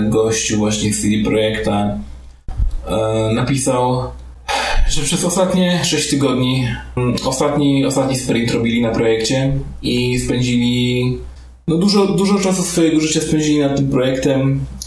y, 0.07 0.09
gościu 0.09 0.57
właśnie 0.59 0.93
z 0.93 1.03
CD 1.03 1.25
Projekta, 1.25 1.99
y, 3.31 3.35
napisał, 3.35 4.03
że 4.89 5.03
przez 5.03 5.25
ostatnie 5.25 5.85
6 5.85 6.11
tygodni 6.11 6.69
mm, 6.97 7.15
ostatni, 7.25 7.87
ostatni 7.87 8.17
sprint 8.17 8.51
robili 8.51 8.83
na 8.83 8.91
projekcie 8.91 9.53
i 9.83 10.19
spędzili 10.19 11.19
no 11.69 11.77
dużo, 11.77 12.07
dużo 12.07 12.39
czasu 12.39 12.63
swojego 12.63 13.01
życia 13.01 13.21
spędzili 13.21 13.59
nad 13.59 13.77
tym 13.77 13.91
projektem, 13.91 14.41
e, 14.51 14.82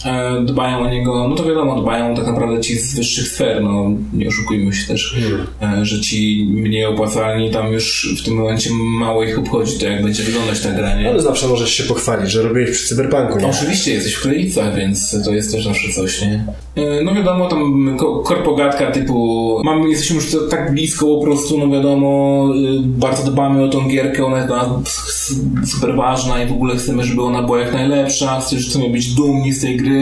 dbają 0.45 0.79
o 0.79 0.89
niego, 0.89 1.27
no 1.27 1.35
to 1.35 1.43
wiadomo, 1.43 1.81
dbają 1.81 2.15
tak 2.15 2.27
naprawdę 2.27 2.61
ci 2.61 2.75
z 2.79 2.95
wyższych 2.95 3.27
sfer, 3.27 3.63
no 3.63 3.89
nie 4.13 4.27
oszukujmy 4.27 4.73
się 4.73 4.87
też, 4.87 5.15
e, 5.61 5.85
że 5.85 6.01
ci 6.01 6.47
mniej 6.51 6.85
opłacalni 6.85 7.51
tam 7.51 7.73
już 7.73 8.15
w 8.21 8.25
tym 8.25 8.33
momencie 8.33 8.69
mało 8.99 9.23
ich 9.23 9.39
obchodzi 9.39 9.79
to, 9.79 9.85
jak 9.85 10.03
będzie 10.03 10.23
wyglądać 10.23 10.59
ta 10.61 10.71
gra, 10.71 11.01
nie? 11.01 11.09
Ale 11.09 11.21
zawsze 11.21 11.47
możesz 11.47 11.73
się 11.73 11.83
pochwalić, 11.83 12.31
że 12.31 12.41
robiłeś 12.43 12.71
przy 12.71 12.87
Cyberpunku, 12.87 13.39
nie? 13.39 13.47
Oczywiście, 13.47 13.91
jesteś 13.93 14.13
w 14.13 14.21
Krajicach, 14.21 14.75
więc 14.75 15.23
to 15.25 15.31
jest 15.33 15.51
też 15.51 15.63
zawsze 15.63 15.89
coś, 15.93 16.21
nie? 16.21 16.45
E, 16.75 17.03
No 17.03 17.13
wiadomo, 17.15 17.47
tam 17.47 17.95
ko- 17.99 18.19
korpogatka 18.19 18.91
typu 18.91 19.15
mamy, 19.63 19.89
jesteśmy 19.89 20.15
już 20.15 20.25
tak 20.49 20.73
blisko 20.73 21.05
po 21.05 21.21
prostu, 21.21 21.57
no 21.57 21.69
wiadomo, 21.69 22.45
y, 22.55 22.79
bardzo 22.83 23.31
dbamy 23.31 23.63
o 23.63 23.67
tą 23.67 23.87
gierkę, 23.87 24.25
ona 24.25 24.35
jest 24.37 24.47
dla 24.49 24.57
nas 24.67 25.33
super 25.65 25.95
ważna 25.95 26.43
i 26.43 26.47
w 26.47 26.51
ogóle 26.51 26.75
chcemy, 26.75 27.03
żeby 27.03 27.21
ona 27.21 27.43
była 27.43 27.59
jak 27.59 27.73
najlepsza, 27.73 28.41
chcemy 28.69 28.89
być 28.89 29.13
dumni 29.13 29.53
z 29.53 29.61
tej 29.61 29.77
gry 29.77 29.94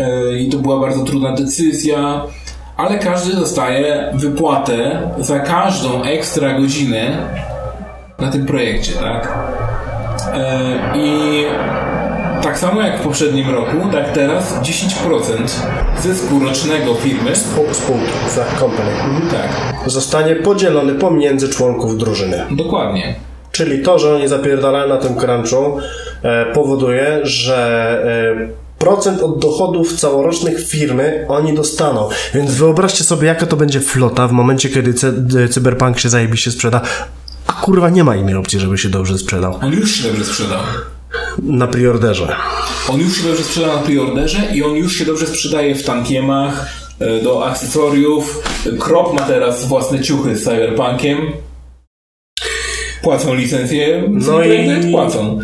E, 0.00 0.38
i 0.38 0.48
to 0.48 0.58
była 0.58 0.80
bardzo 0.80 1.04
trudna 1.04 1.32
decyzja, 1.32 2.24
ale 2.76 2.98
każdy 2.98 3.36
dostaje 3.36 4.10
wypłatę 4.14 5.00
za 5.18 5.40
każdą 5.40 6.02
ekstra 6.02 6.52
godzinę 6.60 7.16
na 8.18 8.30
tym 8.30 8.46
projekcie, 8.46 8.92
tak? 8.92 9.32
E, 10.34 10.78
I 10.96 11.42
tak 12.42 12.58
samo 12.58 12.80
jak 12.82 12.98
w 13.00 13.02
poprzednim 13.02 13.50
roku, 13.50 13.76
tak 13.92 14.12
teraz 14.12 14.60
10% 14.62 15.66
zysku 16.00 16.40
rocznego 16.40 16.94
firmy 16.94 17.30
Pół- 17.56 17.74
Spółki, 17.74 18.12
za 18.34 18.44
company. 18.60 18.90
Mhm. 18.90 19.22
tak, 19.30 19.50
Zostanie 19.90 20.34
podzielony 20.36 20.94
pomiędzy 20.94 21.48
członków 21.48 21.98
drużyny. 21.98 22.44
dokładnie. 22.50 23.14
Czyli 23.52 23.82
to, 23.82 23.98
że 23.98 24.14
oni 24.14 24.28
zapierdalają 24.28 24.88
na 24.88 24.96
tym 24.96 25.14
crunchu 25.16 25.78
e, 26.22 26.46
powoduje, 26.52 27.20
że 27.22 27.56
e, 28.52 28.65
procent 28.78 29.22
od 29.22 29.38
dochodów 29.38 29.92
całorocznych 30.00 30.68
firmy 30.68 31.24
oni 31.28 31.54
dostaną. 31.54 32.08
Więc 32.34 32.54
wyobraźcie 32.54 33.04
sobie, 33.04 33.26
jaka 33.26 33.46
to 33.46 33.56
będzie 33.56 33.80
flota 33.80 34.28
w 34.28 34.32
momencie, 34.32 34.68
kiedy 34.68 34.94
d- 35.12 35.48
Cyberpunk 35.48 35.98
się 35.98 36.08
zajebiście 36.08 36.50
sprzeda. 36.50 36.80
A 37.46 37.52
kurwa, 37.52 37.90
nie 37.90 38.04
ma 38.04 38.16
innej 38.16 38.34
opcji, 38.34 38.60
żeby 38.60 38.78
się 38.78 38.88
dobrze 38.88 39.18
sprzedał. 39.18 39.58
On 39.62 39.72
już 39.72 39.90
się 39.94 40.08
dobrze 40.08 40.24
sprzedał. 40.24 40.58
Na 41.42 41.66
priorderze. 41.66 42.36
On 42.88 43.00
już 43.00 43.16
się 43.16 43.22
dobrze 43.28 43.44
sprzeda 43.44 43.66
na 43.66 43.78
preorderze 43.82 44.38
i 44.54 44.62
on 44.62 44.72
już 44.76 44.92
się 44.96 45.04
dobrze 45.04 45.26
sprzedaje 45.26 45.74
w 45.74 45.84
tankiemach, 45.84 46.66
e, 47.00 47.22
do 47.22 47.46
akcesoriów. 47.46 48.42
Krop 48.80 49.14
ma 49.14 49.22
teraz 49.22 49.64
własne 49.64 50.00
ciuchy 50.00 50.36
z 50.36 50.44
Cyberpunkiem. 50.44 51.18
Płacą 53.02 53.34
licencję, 53.34 54.04
No 54.10 54.44
i- 54.44 54.88
i 54.88 54.90
płacą. 54.92 55.38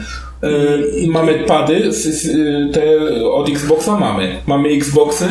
I 0.96 1.08
mamy 1.10 1.34
pady, 1.46 1.84
s- 1.88 2.28
te 2.72 2.82
od 3.24 3.48
Xboxa 3.48 3.96
mamy. 4.00 4.36
Mamy 4.46 4.68
Xboxy, 4.68 5.24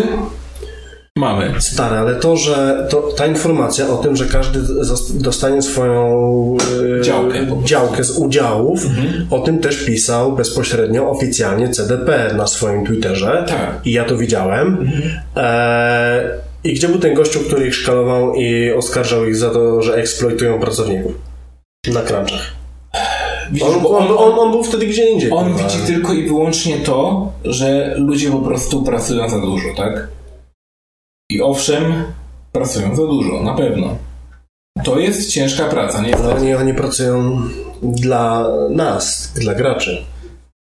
mamy. 1.18 1.53
Stary, 1.59 1.95
ale 1.95 2.16
to, 2.16 2.38
że 2.38 2.88
to, 2.89 3.01
ta 3.01 3.26
informacja 3.26 3.88
o 3.89 3.97
tym, 3.97 4.16
że 4.16 4.26
każdy 4.26 4.59
dostanie 5.14 5.62
swoją 5.62 6.12
e, 6.99 7.01
Działkę 7.01 7.39
działkę 7.64 8.03
z 8.03 8.18
udziałów, 8.18 8.80
o 9.32 9.39
tym 9.39 9.59
też 9.59 9.86
pisał 9.86 10.32
bezpośrednio 10.34 11.09
oficjalnie 11.09 11.70
CDP 11.70 12.34
na 12.38 12.47
swoim 12.47 12.86
Twitterze. 12.86 13.45
Tak. 13.47 13.82
I 13.86 13.91
ja 13.91 14.05
to 14.05 14.18
widziałem. 14.18 14.91
E, 15.36 16.39
I 16.64 16.74
gdzie 16.74 16.88
był 16.88 16.99
ten 16.99 17.14
gościu, 17.14 17.39
który 17.39 17.68
ich 17.68 17.76
szkalował 17.76 18.36
i 18.36 18.72
oskarżał 18.72 19.26
ich 19.26 19.36
za 19.36 19.49
to, 19.49 19.82
że 19.82 19.95
eksploitują 19.95 20.59
pracowników? 20.59 21.12
Na 21.93 22.01
crunchach. 22.01 22.61
Widzisz, 23.52 23.68
On, 23.68 23.86
on, 23.86 24.18
on, 24.18 24.39
on 24.39 24.52
był 24.52 24.64
wtedy 24.64 24.88
gdzie 24.88 25.10
indziej. 25.10 25.32
On 25.32 25.56
widzi 25.56 25.80
tylko 25.86 26.14
i 26.14 26.28
wyłącznie 26.28 26.78
to, 26.78 27.32
że 27.43 27.95
ludzie 27.97 28.32
po 28.32 28.39
prostu 28.39 28.84
pracują 28.84 29.30
za 29.30 29.39
dużo, 29.39 29.68
tak? 29.78 30.08
I 31.32 31.41
owszem, 31.41 32.04
pracują 32.52 32.95
za 32.95 33.06
dużo, 33.06 33.43
na 33.43 33.54
pewno. 33.54 33.97
To 34.84 34.99
jest 34.99 35.32
ciężka 35.32 35.66
praca, 35.66 36.02
nie? 36.02 36.12
No, 36.12 36.36
oni, 36.36 36.56
oni 36.56 36.74
pracują 36.74 37.41
dla 37.82 38.47
nas, 38.70 39.34
dla 39.36 39.56
graczy. 39.56 40.06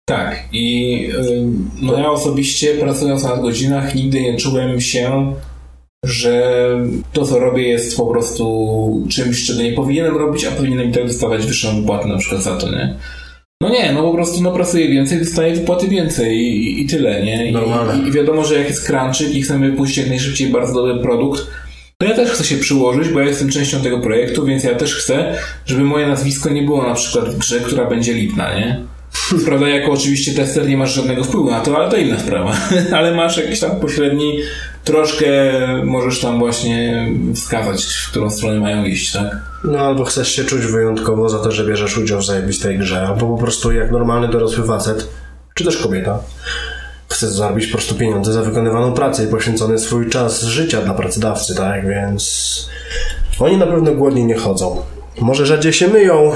Tak. 0.09 0.45
I 0.53 0.95
y, 1.15 1.47
no 1.83 1.99
ja 1.99 2.11
osobiście 2.11 2.75
pracując 2.75 3.25
na 3.25 3.37
godzinach 3.37 3.95
nigdy 3.95 4.21
nie 4.21 4.37
czułem 4.37 4.81
się, 4.81 5.33
że 6.05 6.63
to 7.13 7.27
co 7.27 7.39
robię 7.39 7.69
jest 7.69 7.97
po 7.97 8.07
prostu 8.07 9.07
czymś, 9.11 9.47
czego 9.47 9.63
nie 9.63 9.73
powinienem 9.73 10.17
robić, 10.17 10.45
a 10.45 10.51
powinienem 10.51 10.91
i 10.91 10.93
tak 10.93 11.07
dostawać 11.07 11.47
wyższą 11.47 11.81
wypłatę 11.81 12.09
na 12.09 12.19
przykład 12.19 12.43
za 12.43 12.57
to, 12.57 12.71
nie? 12.71 12.95
No 13.63 13.69
nie, 13.69 13.93
no 13.93 14.03
po 14.03 14.13
prostu 14.13 14.43
no 14.43 14.53
pracuję 14.53 14.89
więcej, 14.89 15.19
dostaję 15.19 15.55
wypłaty 15.55 15.89
więcej 15.89 16.37
i, 16.37 16.83
i 16.83 16.87
tyle, 16.87 17.23
nie? 17.23 17.51
I. 17.51 17.53
I, 18.05 18.09
I 18.09 18.13
wiadomo, 18.13 18.45
że 18.45 18.59
jak 18.59 18.69
jest 18.69 18.87
crunchik 18.87 19.35
i 19.35 19.43
chcemy 19.43 19.73
puścić 19.73 19.99
jak 19.99 20.09
najszybciej 20.09 20.49
bardzo 20.49 20.75
dobry 20.75 21.03
produkt, 21.03 21.47
to 21.99 22.07
ja 22.07 22.15
też 22.15 22.31
chcę 22.31 22.45
się 22.45 22.57
przyłożyć, 22.57 23.09
bo 23.09 23.21
ja 23.21 23.27
jestem 23.27 23.51
częścią 23.51 23.81
tego 23.81 24.01
projektu, 24.01 24.45
więc 24.45 24.65
ja 24.65 24.75
też 24.75 24.95
chcę, 24.95 25.35
żeby 25.67 25.85
moje 25.85 26.07
nazwisko 26.07 26.51
nie 26.51 26.63
było 26.63 26.83
na 26.83 26.95
przykład 26.95 27.29
w 27.29 27.39
grze, 27.39 27.61
która 27.61 27.85
będzie 27.85 28.15
lipna, 28.15 28.55
nie? 28.55 28.85
Prawda, 29.47 29.69
jako 29.69 29.93
oczywiście 29.93 30.35
tester 30.35 30.69
nie 30.69 30.77
masz 30.77 30.95
żadnego 30.95 31.25
wpływu 31.25 31.51
na 31.51 31.61
to, 31.61 31.77
ale 31.77 31.91
to 31.91 31.97
inna 31.97 32.19
sprawa. 32.19 32.57
ale 32.97 33.15
masz 33.15 33.37
jakiś 33.37 33.61
tam 33.61 33.81
pośredni, 33.81 34.39
troszkę 34.85 35.27
możesz 35.85 36.21
tam 36.21 36.39
właśnie 36.39 37.09
wskazać, 37.35 37.85
w 37.85 38.11
którą 38.11 38.31
stronę 38.31 38.61
mają 38.61 38.85
iść, 38.85 39.13
tak? 39.13 39.37
No 39.65 39.79
albo 39.79 40.05
chcesz 40.05 40.33
się 40.33 40.45
czuć 40.45 40.67
wyjątkowo 40.67 41.29
za 41.29 41.39
to, 41.39 41.53
że 41.53 41.65
bierzesz 41.65 41.99
udział 41.99 42.21
w 42.21 42.27
zajebistej 42.27 42.79
grze, 42.79 43.07
albo 43.07 43.27
po 43.27 43.43
prostu 43.43 43.73
jak 43.73 43.91
normalny 43.91 44.29
dorosły 44.29 44.67
facet, 44.67 45.09
czy 45.55 45.65
też 45.65 45.77
kobieta, 45.77 46.19
chcesz 47.09 47.31
zarobić 47.31 47.67
po 47.67 47.73
prostu 47.73 47.95
pieniądze 47.95 48.33
za 48.33 48.43
wykonywaną 48.43 48.93
pracę 48.93 49.25
i 49.25 49.27
poświęcony 49.27 49.79
swój 49.79 50.09
czas 50.09 50.43
życia 50.43 50.83
dla 50.83 50.95
pracodawcy, 50.95 51.55
tak? 51.55 51.89
Więc 51.89 52.69
oni 53.41 53.57
na 53.57 53.67
pewno 53.67 53.93
głodni 53.93 54.25
nie 54.25 54.37
chodzą. 54.37 54.83
Może 55.21 55.47
rzadziej 55.47 55.73
się 55.73 55.89
myją, 55.89 56.31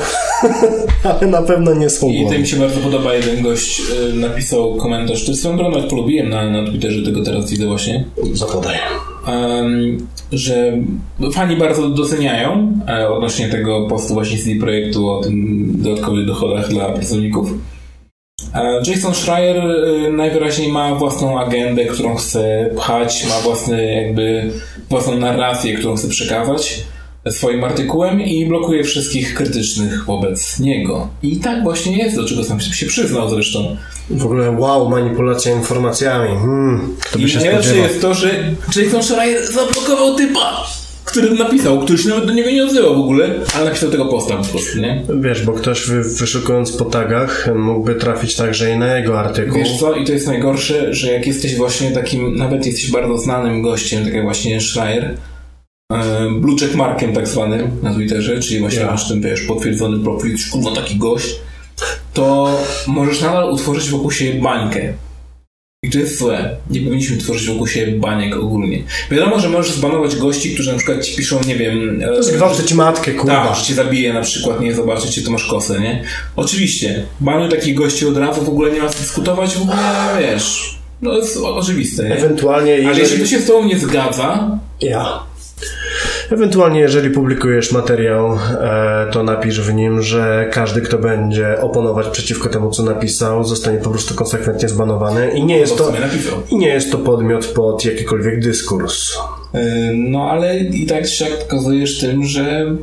ale 1.20 1.26
na 1.26 1.42
pewno 1.42 1.74
nie 1.74 1.90
są 1.90 2.08
I 2.08 2.26
to 2.26 2.38
mi 2.38 2.46
się 2.46 2.56
bardzo 2.56 2.80
podoba, 2.80 3.14
jeden 3.14 3.42
gość 3.42 3.82
y, 4.10 4.12
napisał 4.12 4.76
komentarz, 4.76 5.22
który 5.22 5.36
swoją 5.36 5.56
drogą 5.56 5.82
polubiłem 5.82 6.28
na, 6.28 6.50
na 6.50 6.66
Twitterze, 6.66 7.02
tego 7.02 7.22
teraz 7.22 7.50
widzę 7.50 7.66
właśnie, 7.66 8.04
Zapodaj. 8.32 8.76
em, 9.26 10.06
że 10.32 10.72
fani 11.32 11.56
bardzo 11.56 11.88
doceniają 11.88 12.72
e, 12.88 13.08
odnośnie 13.08 13.48
tego 13.48 13.86
postu 13.86 14.14
właśnie 14.14 14.38
CD 14.38 14.60
Projektu 14.60 15.10
o 15.10 15.22
tym 15.22 15.66
dodatkowych 15.82 16.26
dochodach 16.26 16.68
dla 16.68 16.88
pracowników. 16.88 17.50
E, 18.54 18.82
Jason 18.86 19.14
Schreier 19.14 19.56
e, 19.56 20.12
najwyraźniej 20.12 20.72
ma 20.72 20.94
własną 20.94 21.40
agendę, 21.40 21.84
którą 21.84 22.14
chce 22.14 22.70
pchać, 22.76 23.26
ma 23.28 23.40
własny 23.40 23.94
jakby 23.94 24.50
własną 24.90 25.18
narrację, 25.18 25.74
którą 25.74 25.96
chce 25.96 26.08
przekazać 26.08 26.84
swoim 27.30 27.64
artykułem 27.64 28.20
i 28.20 28.46
blokuje 28.46 28.84
wszystkich 28.84 29.34
krytycznych 29.34 30.04
wobec 30.04 30.58
niego. 30.60 31.08
I 31.22 31.36
tak 31.36 31.62
właśnie 31.62 31.98
jest, 31.98 32.16
do 32.16 32.24
czego 32.24 32.44
sam 32.44 32.60
się 32.60 32.86
przyznał 32.86 33.30
zresztą. 33.30 33.76
W 34.10 34.24
ogóle 34.24 34.50
wow, 34.50 34.88
manipulacja 34.88 35.52
informacjami. 35.52 36.28
Hmm, 36.28 36.96
kto 37.00 37.18
by 37.18 37.24
I 37.24 37.30
się 37.30 37.38
najlepsze 37.38 37.76
jest 37.76 38.00
to, 38.00 38.14
że 38.14 38.54
Jason 38.76 39.02
Schreier 39.02 39.46
zablokował 39.46 40.14
typa, 40.14 40.66
który 41.04 41.30
napisał, 41.30 41.80
który 41.80 41.98
się 41.98 42.08
nawet 42.08 42.26
do 42.26 42.32
niego 42.32 42.50
nie 42.50 42.64
odzywał 42.64 42.94
w 42.94 42.98
ogóle, 42.98 43.30
ale 43.54 43.64
napisał 43.64 43.90
tego 43.90 44.06
posta 44.06 44.36
po 44.36 44.44
prostu, 44.44 44.78
nie? 44.78 45.02
Wiesz, 45.20 45.42
bo 45.44 45.52
ktoś 45.52 45.86
wy, 45.86 46.02
wyszukując 46.02 46.72
po 46.72 46.84
tagach 46.84 47.48
mógłby 47.54 47.94
trafić 47.94 48.36
także 48.36 48.70
i 48.70 48.78
na 48.78 48.96
jego 48.96 49.20
artykuł. 49.20 49.58
Wiesz 49.58 49.78
co, 49.78 49.94
i 49.94 50.04
to 50.04 50.12
jest 50.12 50.26
najgorsze, 50.26 50.94
że 50.94 51.12
jak 51.12 51.26
jesteś 51.26 51.56
właśnie 51.56 51.90
takim, 51.90 52.36
nawet 52.36 52.66
jesteś 52.66 52.90
bardzo 52.90 53.18
znanym 53.18 53.62
gościem, 53.62 54.04
tak 54.04 54.14
jak 54.14 54.24
właśnie 54.24 54.60
Schreier, 54.60 55.14
blue 56.40 56.59
check 56.61 56.74
markiem 56.74 57.12
tak 57.12 57.28
zwanym 57.28 57.70
na 57.82 57.95
Twitterze, 57.95 58.40
czyli 58.40 58.61
właśnie 58.61 58.84
masz 58.84 59.09
ten, 59.09 59.20
wiesz, 59.20 59.40
potwierdzony 59.40 60.05
profil, 60.05 60.36
kurwa 60.53 60.72
taki 60.80 60.97
gość, 60.97 61.34
to 62.14 62.59
możesz 62.86 63.20
nadal 63.20 63.53
utworzyć 63.53 63.90
wokół 63.90 64.11
siebie 64.11 64.40
bańkę. 64.40 64.93
I 65.84 65.90
to 65.90 65.99
jest 65.99 66.18
złe. 66.18 66.57
Nie 66.70 66.80
powinniśmy 66.80 67.16
tworzyć 67.16 67.49
wokół 67.49 67.66
siebie 67.66 67.93
baniek 67.93 68.36
ogólnie. 68.36 68.82
Wiadomo, 69.11 69.40
że 69.40 69.49
możesz 69.49 69.72
zbanować 69.72 70.16
gości, 70.16 70.55
którzy 70.55 70.72
na 70.72 70.78
przykład 70.78 71.05
ci 71.05 71.16
piszą, 71.16 71.40
nie 71.47 71.57
wiem... 71.57 72.03
e, 72.18 72.22
Zgwałcę 72.22 72.64
ci 72.64 72.74
matkę, 72.74 73.12
kurwa. 73.12 73.47
tak, 73.47 73.57
że 73.57 73.64
cię 73.64 73.74
zabije 73.74 74.12
na 74.12 74.20
przykład, 74.20 74.61
nie 74.61 74.74
zobaczycie, 74.74 75.22
to 75.22 75.30
masz 75.30 75.47
kosę, 75.47 75.80
nie? 75.80 76.03
Oczywiście, 76.36 77.07
banuj 77.20 77.49
takich 77.51 77.74
gości 77.74 78.07
od 78.07 78.16
razu, 78.16 78.43
w 78.45 78.49
ogóle 78.49 78.70
nie 78.72 78.82
ma 78.82 78.88
co 78.88 78.99
dyskutować, 78.99 79.55
w 79.57 79.62
ogóle, 79.62 79.76
wiesz, 80.20 80.78
no 81.03 81.16
jest 81.16 81.36
oczywiste, 81.36 82.03
nie? 82.09 82.16
Ewentualnie, 82.16 82.72
Ale 82.72 82.82
jeśli 82.82 82.99
jeżeli... 83.01 83.18
ktoś 83.20 83.30
się 83.30 83.40
z 83.40 83.47
tobą 83.47 83.64
nie 83.64 83.78
zgadza, 83.78 84.59
Ja. 84.80 85.22
Ewentualnie, 86.32 86.80
jeżeli 86.80 87.10
publikujesz 87.10 87.72
materiał, 87.72 88.38
e, 88.60 89.06
to 89.12 89.22
napisz 89.22 89.60
w 89.60 89.74
nim, 89.74 90.02
że 90.02 90.50
każdy, 90.52 90.80
kto 90.80 90.98
będzie 90.98 91.60
oponować 91.60 92.08
przeciwko 92.08 92.48
temu, 92.48 92.70
co 92.70 92.82
napisał, 92.82 93.44
zostanie 93.44 93.78
po 93.78 93.90
prostu 93.90 94.14
konsekwentnie 94.14 94.68
zbanowany 94.68 95.30
i 95.30 95.44
nie 95.44 95.56
jest 95.58 95.78
to 95.78 95.92
i 96.50 96.56
nie 96.56 96.68
jest 96.68 96.92
to 96.92 96.98
podmiot 96.98 97.46
pod 97.46 97.84
jakikolwiek 97.84 98.40
dyskurs. 98.40 99.12
Yy, 99.54 99.60
No 99.94 100.30
ale 100.30 100.58
i 100.58 100.86
tak 100.86 101.06
się 101.06 101.24
pokazujesz 101.24 102.00
tym, 102.00 102.24
że 102.24 102.76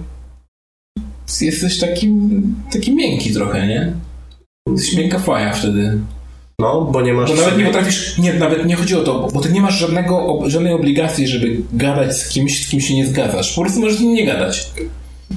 jesteś 1.41 1.79
taki, 1.79 2.13
taki 2.71 2.95
miękki 2.95 3.33
trochę, 3.33 3.67
nie? 3.67 3.93
Jesteś 4.71 4.97
miękka 4.97 5.19
faja 5.19 5.53
wtedy. 5.53 5.99
No, 6.59 6.81
bo 6.81 7.01
nie 7.01 7.13
masz... 7.13 7.29
Bo 7.29 7.35
nawet 7.35 7.57
nie 7.57 7.65
potrafisz, 7.65 8.17
nie, 8.17 8.33
nawet 8.33 8.65
nie 8.65 8.75
chodzi 8.75 8.95
o 8.95 9.03
to, 9.03 9.27
bo 9.33 9.41
ty 9.41 9.51
nie 9.51 9.61
masz 9.61 9.79
żadnego, 9.79 10.39
żadnej 10.45 10.73
obligacji, 10.73 11.27
żeby 11.27 11.57
gadać 11.73 12.17
z 12.17 12.29
kimś, 12.29 12.65
z 12.65 12.69
kim 12.69 12.81
się 12.81 12.95
nie 12.95 13.07
zgadzasz. 13.07 13.55
Po 13.55 13.61
prostu 13.61 13.79
możesz 13.79 13.97
z 13.97 14.01
nim 14.01 14.13
nie 14.13 14.25
gadać. 14.25 14.71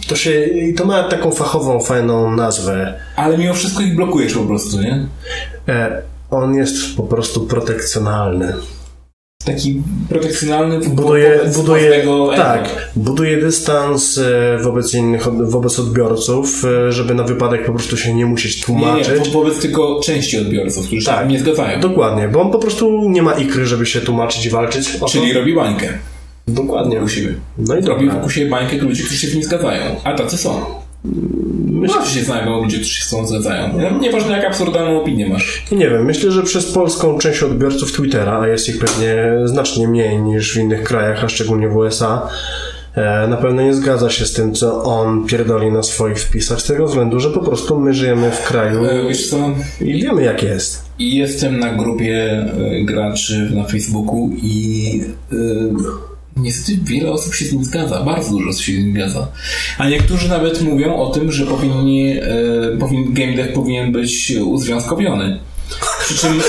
To 0.09 0.16
się... 0.16 0.45
i 0.45 0.75
To 0.75 0.85
ma 0.85 1.03
taką 1.03 1.31
fachową, 1.31 1.81
fajną 1.81 2.37
nazwę. 2.37 2.95
Ale 3.16 3.39
mimo 3.39 3.55
wszystko 3.55 3.83
ich 3.83 3.97
blokujesz 3.97 4.35
po 4.35 4.45
prostu, 4.45 4.81
nie? 4.81 5.07
E, 5.68 6.03
on 6.31 6.55
jest 6.55 6.97
po 6.97 7.03
prostu 7.03 7.41
protekcjonalny. 7.41 8.55
Taki 9.45 9.82
protekcjonalny 10.09 10.80
w- 10.80 10.88
Buduje, 10.88 11.40
buduje, 11.57 12.05
tak, 12.36 12.90
buduje 12.97 13.36
dystans 13.40 14.18
e, 14.18 14.59
wobec 14.62 14.95
innych, 14.95 15.28
wobec 15.51 15.78
odbiorców, 15.78 16.64
e, 16.64 16.93
żeby 16.93 17.14
na 17.14 17.22
wypadek 17.22 17.66
po 17.66 17.72
prostu 17.72 17.97
się 17.97 18.14
nie 18.14 18.26
musieć 18.26 18.68
Nie, 18.68 18.74
nie, 18.74 18.80
tłumaczyć. 18.80 19.18
wo- 19.32 19.38
wobec 19.45 19.59
tylko 19.61 20.01
części 20.05 20.38
odbiorców, 20.38 20.86
którzy 20.86 21.01
się 21.03 21.07
Tak. 21.07 21.18
tak. 21.20 21.28
nie 21.30 21.38
zgadzają. 21.38 21.80
Dokładnie, 21.80 22.28
bo 22.28 22.40
on 22.40 22.51
po 22.51 22.59
prostu 22.59 23.09
nie 23.09 23.22
ma 23.22 23.32
ikry, 23.32 23.66
żeby 23.66 23.86
się 23.86 24.01
tłumaczyć 24.01 24.47
i 24.47 24.51
walczyć. 24.51 24.99
Czyli 25.11 25.32
robi 25.32 25.55
bańkę 25.55 25.88
Dokładnie. 26.49 27.09
siebie. 27.09 27.34
No 27.59 27.74
i 27.76 27.82
Robi 27.82 27.86
dobra. 28.05 28.14
wokół 28.14 28.30
siebie 28.30 28.51
bańkę 28.51 28.76
ludzi, 28.76 29.03
którzy 29.03 29.18
się 29.20 29.28
z 29.28 29.34
nim 29.34 29.43
zgadzają. 29.45 29.82
A 30.05 30.14
tacy 30.14 30.36
są. 30.38 30.82
Zawsze 31.94 32.18
się 32.18 32.24
znajdą 32.24 32.62
ludzie, 32.62 32.76
którzy 32.76 32.94
się 32.94 33.05
z 33.05 33.11
tą 33.11 33.26
zgadzają. 33.26 33.78
Nie- 33.78 33.98
Nieważne 34.00 34.32
jak 34.36 34.44
absurdalną 34.46 35.00
opinię 35.03 35.28
masz. 35.28 35.62
Nie 35.72 35.90
wiem, 35.90 36.05
myślę, 36.05 36.30
że 36.30 36.42
przez 36.42 36.72
polską 36.72 37.18
część 37.18 37.42
odbiorców 37.42 37.92
Twittera, 37.92 38.40
a 38.40 38.48
jest 38.48 38.68
ich 38.68 38.78
pewnie 38.78 39.16
znacznie 39.44 39.88
mniej 39.88 40.22
niż 40.22 40.55
w 40.55 40.57
innych 40.61 40.82
krajach, 40.82 41.24
a 41.24 41.28
szczególnie 41.28 41.68
w 41.68 41.76
USA, 41.76 42.28
e, 42.94 43.26
na 43.28 43.36
pewno 43.36 43.62
nie 43.62 43.74
zgadza 43.74 44.11
się 44.11 44.26
z 44.26 44.32
tym, 44.32 44.55
co 44.55 44.82
on 44.84 45.26
pierdoli 45.26 45.72
na 45.72 45.82
swoich 45.82 46.18
wpisach, 46.18 46.61
z 46.61 46.64
tego 46.64 46.86
względu, 46.86 47.20
że 47.20 47.30
po 47.30 47.40
prostu 47.40 47.80
my 47.80 47.94
żyjemy 47.94 48.30
w 48.30 48.42
kraju 48.44 48.84
E, 48.84 49.03
i 49.84 50.03
wiemy 50.03 50.22
jak 50.22 50.42
jest. 50.42 50.84
I 50.98 51.16
jestem 51.16 51.59
na 51.59 51.74
grupie 51.74 52.30
e, 52.30 52.84
graczy 52.84 53.50
na 53.55 53.64
Facebooku 53.64 54.30
i 54.42 55.00
e, 55.32 55.36
niestety 56.37 56.78
wiele 56.85 57.12
osób 57.12 57.35
się 57.35 57.45
z 57.45 57.53
nim 57.53 57.64
zgadza. 57.64 58.03
Bardzo 58.03 58.30
dużo 58.30 58.51
osób 58.51 58.62
się 58.62 58.72
z 58.72 58.76
nim 58.76 58.95
zgadza. 58.95 59.28
A 59.78 59.89
niektórzy 59.89 60.28
nawet 60.28 60.62
mówią 60.62 60.97
o 60.97 61.11
tym, 61.11 61.33
że 61.33 61.47
powinni, 61.47 62.18
e, 62.20 62.76
powin, 62.80 63.14
game 63.14 63.33
dev 63.33 63.53
powinien 63.53 63.93
być 63.93 64.33
uzwiązkowiony. 64.45 65.41
Przy 66.01 66.14
czym 66.18 66.43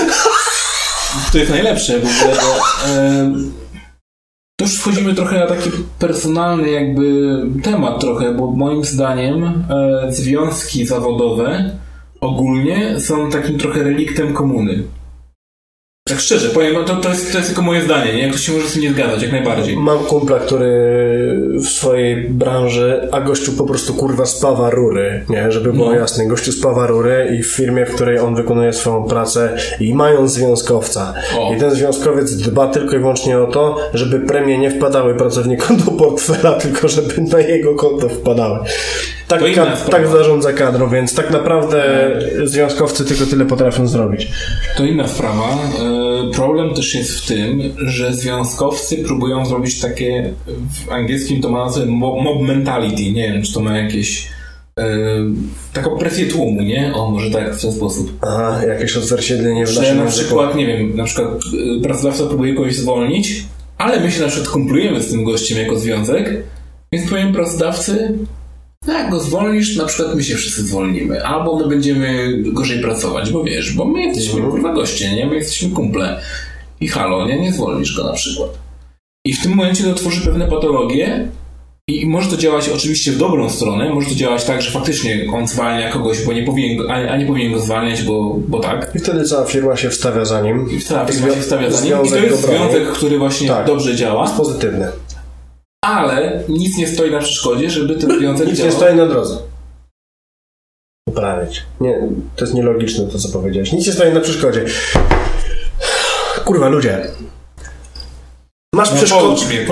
to 1.32 1.38
jest 1.38 1.50
najlepsze 1.50 2.00
w 2.00 2.04
ogóle, 2.04 2.36
bo 2.36 2.88
e, 2.88 3.32
to 4.56 4.64
już 4.64 4.74
wchodzimy 4.74 5.14
trochę 5.14 5.38
na 5.38 5.46
taki 5.46 5.70
personalny 5.98 6.70
jakby 6.70 7.36
temat 7.62 8.00
trochę, 8.00 8.34
bo 8.34 8.50
moim 8.50 8.84
zdaniem 8.84 9.44
e, 9.44 10.12
związki 10.12 10.86
zawodowe 10.86 11.78
ogólnie 12.20 13.00
są 13.00 13.30
takim 13.30 13.58
trochę 13.58 13.82
reliktem 13.82 14.34
komuny. 14.34 14.82
Tak 16.08 16.20
szczerze, 16.20 16.48
powiem, 16.50 16.84
to, 16.84 16.96
to, 16.96 17.08
jest, 17.08 17.32
to 17.32 17.38
jest 17.38 17.48
tylko 17.50 17.62
moje 17.62 17.82
zdanie, 17.82 18.14
nie? 18.14 18.28
Ktoś 18.28 18.40
się 18.40 18.52
może 18.52 18.68
z 18.68 18.72
tym 18.72 18.82
nie 18.82 18.90
zgadzać, 18.92 19.22
jak 19.22 19.32
najbardziej. 19.32 19.76
Mam 19.76 19.98
kumpla, 19.98 20.38
który 20.38 20.70
w 21.54 21.68
swojej 21.68 22.28
branży, 22.28 23.08
a 23.12 23.20
gościu 23.20 23.52
po 23.52 23.64
prostu 23.64 23.94
kurwa 23.94 24.26
spawa 24.26 24.70
rury, 24.70 25.24
nie? 25.28 25.52
Żeby 25.52 25.72
było 25.72 25.86
No. 25.90 25.94
jasne. 25.96 26.26
Gościu 26.26 26.52
spawa 26.52 26.86
rury 26.86 27.36
i 27.38 27.42
w 27.42 27.46
firmie, 27.46 27.86
w 27.86 27.94
której 27.94 28.18
on 28.18 28.34
wykonuje 28.34 28.72
swoją 28.72 29.04
pracę 29.04 29.56
i 29.80 29.94
mają 29.94 30.28
związkowca. 30.28 31.14
O. 31.38 31.54
I 31.54 31.58
ten 31.58 31.70
związkowiec 31.70 32.36
dba 32.36 32.66
tylko 32.68 32.96
i 32.96 32.98
wyłącznie 32.98 33.38
o 33.38 33.46
to, 33.46 33.76
żeby 33.94 34.20
premie 34.20 34.58
nie 34.58 34.70
wpadały 34.70 35.14
pracownikom 35.14 35.76
do 35.76 35.90
portfela, 35.90 36.52
tylko 36.62 36.88
żeby 36.88 37.14
na 37.32 37.40
jego 37.40 37.74
konto 37.74 38.08
wpadały. 38.08 38.58
Tak, 39.38 39.88
tak 39.90 40.08
zarządza 40.08 40.52
kadrą, 40.52 40.88
więc 40.90 41.14
tak 41.14 41.30
naprawdę 41.30 42.10
związkowcy 42.44 43.04
tylko 43.04 43.26
tyle 43.26 43.44
potrafią 43.44 43.86
zrobić. 43.88 44.28
To 44.76 44.84
inna 44.84 45.08
sprawa. 45.08 45.44
E, 45.44 46.14
Problem 46.34 46.74
też 46.74 46.94
jest 46.94 47.20
w 47.20 47.26
tym, 47.26 47.62
że 47.78 48.14
związkowcy 48.14 48.96
próbują 48.96 49.46
zrobić 49.46 49.80
takie, 49.80 50.32
w 50.86 50.92
angielskim 50.92 51.42
to 51.42 51.48
ma 51.48 51.64
nazwę 51.64 51.86
mo- 51.86 52.20
mob 52.22 52.42
mentality. 52.42 53.12
Nie 53.12 53.32
wiem, 53.32 53.42
czy 53.42 53.54
to 53.54 53.60
ma 53.60 53.78
jakieś 53.78 54.28
e, 54.80 54.84
taką 55.72 55.98
presję 55.98 56.26
tłumu, 56.26 56.62
nie? 56.62 56.92
O, 56.94 57.10
może 57.10 57.30
tak, 57.30 57.54
w 57.56 57.62
ten 57.62 57.72
sposób. 57.72 58.12
Aha, 58.22 58.60
jakieś 58.68 58.96
odzwierciedlenie 58.96 59.66
w 59.66 59.76
naszym 59.76 59.96
na 59.96 60.02
języku. 60.04 60.24
przykład, 60.26 60.54
nie 60.56 60.66
wiem, 60.66 60.96
na 60.96 61.04
przykład 61.04 61.28
y, 61.78 61.82
pracodawca 61.82 62.26
próbuje 62.26 62.54
kogoś 62.54 62.74
zwolnić, 62.76 63.44
ale 63.78 64.00
my 64.00 64.10
się 64.10 64.20
na 64.22 64.28
przykład 64.28 64.48
kumplujemy 64.52 65.02
z 65.02 65.10
tym 65.10 65.24
gościem 65.24 65.58
jako 65.58 65.78
związek, 65.78 66.42
więc 66.92 67.10
powiem 67.10 67.32
pracodawcy, 67.32 68.18
no 68.86 68.92
jak 68.92 69.10
go 69.10 69.20
zwolnisz, 69.20 69.76
na 69.76 69.84
przykład 69.84 70.14
my 70.16 70.24
się 70.24 70.34
wszyscy 70.34 70.62
zwolnimy, 70.62 71.24
albo 71.26 71.56
my 71.56 71.68
będziemy 71.68 72.38
gorzej 72.42 72.80
pracować, 72.80 73.30
bo 73.30 73.44
wiesz, 73.44 73.72
bo 73.72 73.84
my 73.84 74.02
jesteśmy 74.02 74.42
kurwa 74.42 74.74
goście, 74.74 75.16
nie? 75.16 75.26
My 75.26 75.34
jesteśmy 75.34 75.70
kumple. 75.70 76.20
I 76.80 76.88
halo, 76.88 77.26
nie? 77.26 77.40
Nie 77.40 77.52
zwolnisz 77.52 77.96
go 77.96 78.04
na 78.04 78.12
przykład. 78.12 78.50
I 79.26 79.34
w 79.34 79.42
tym 79.42 79.54
momencie 79.54 79.84
to 79.84 79.94
tworzy 79.94 80.20
pewne 80.20 80.48
patologie 80.48 81.28
i 81.88 82.06
może 82.06 82.30
to 82.30 82.36
działać 82.36 82.68
oczywiście 82.68 83.12
w 83.12 83.18
dobrą 83.18 83.50
stronę, 83.50 83.90
może 83.94 84.08
to 84.08 84.14
działać 84.14 84.44
tak, 84.44 84.62
że 84.62 84.70
faktycznie 84.70 85.26
on 85.34 85.46
zwalnia 85.46 85.92
kogoś, 85.92 86.24
bo 86.24 86.32
nie 86.32 86.42
powinien 86.42 86.76
go, 86.76 86.92
a, 86.92 87.16
nie 87.16 87.26
powinien 87.26 87.52
go 87.52 87.60
zwalniać, 87.60 88.02
bo, 88.02 88.36
bo 88.48 88.60
tak. 88.60 88.92
I 88.94 88.98
wtedy 88.98 89.24
cała 89.24 89.46
firma 89.46 89.76
się 89.76 89.90
wstawia 89.90 90.24
za 90.24 90.40
nim. 90.40 90.70
I 90.70 90.80
cała 90.80 91.06
firma 91.06 91.34
się 91.34 91.42
stawia 91.42 91.70
za 91.70 91.84
nim. 91.84 92.06
I 92.06 92.08
to 92.08 92.16
jest 92.16 92.46
związek, 92.46 92.92
który 92.92 93.18
właśnie 93.18 93.48
Tak. 93.48 93.66
dobrze 93.66 93.96
działa, 93.96 94.30
Pozytywny. 94.30 94.88
Ale 95.84 96.40
nic 96.48 96.78
nie 96.78 96.88
stoi 96.88 97.10
na 97.10 97.18
przeszkodzie, 97.18 97.70
żeby 97.70 97.94
ten 97.96 98.18
związek 98.18 98.48
Nic 98.48 98.62
nie 98.62 98.72
stoi 98.72 98.94
na 98.96 99.06
drodze. 99.06 99.38
Poprawić. 101.08 101.62
Nie, 101.80 102.08
to 102.36 102.44
jest 102.44 102.54
nielogiczne 102.54 103.06
to, 103.06 103.18
co 103.18 103.28
powiedziałeś. 103.28 103.72
Nic 103.72 103.86
nie 103.86 103.92
stoi 103.92 104.12
na 104.12 104.20
przeszkodzie. 104.20 104.64
Kurwa, 106.44 106.68
ludzie. 106.68 107.08
Masz, 108.74 108.90
No, 108.90 108.96
przeszko- 108.96 109.36
mnie, 109.48 109.58
mnie, 109.58 109.66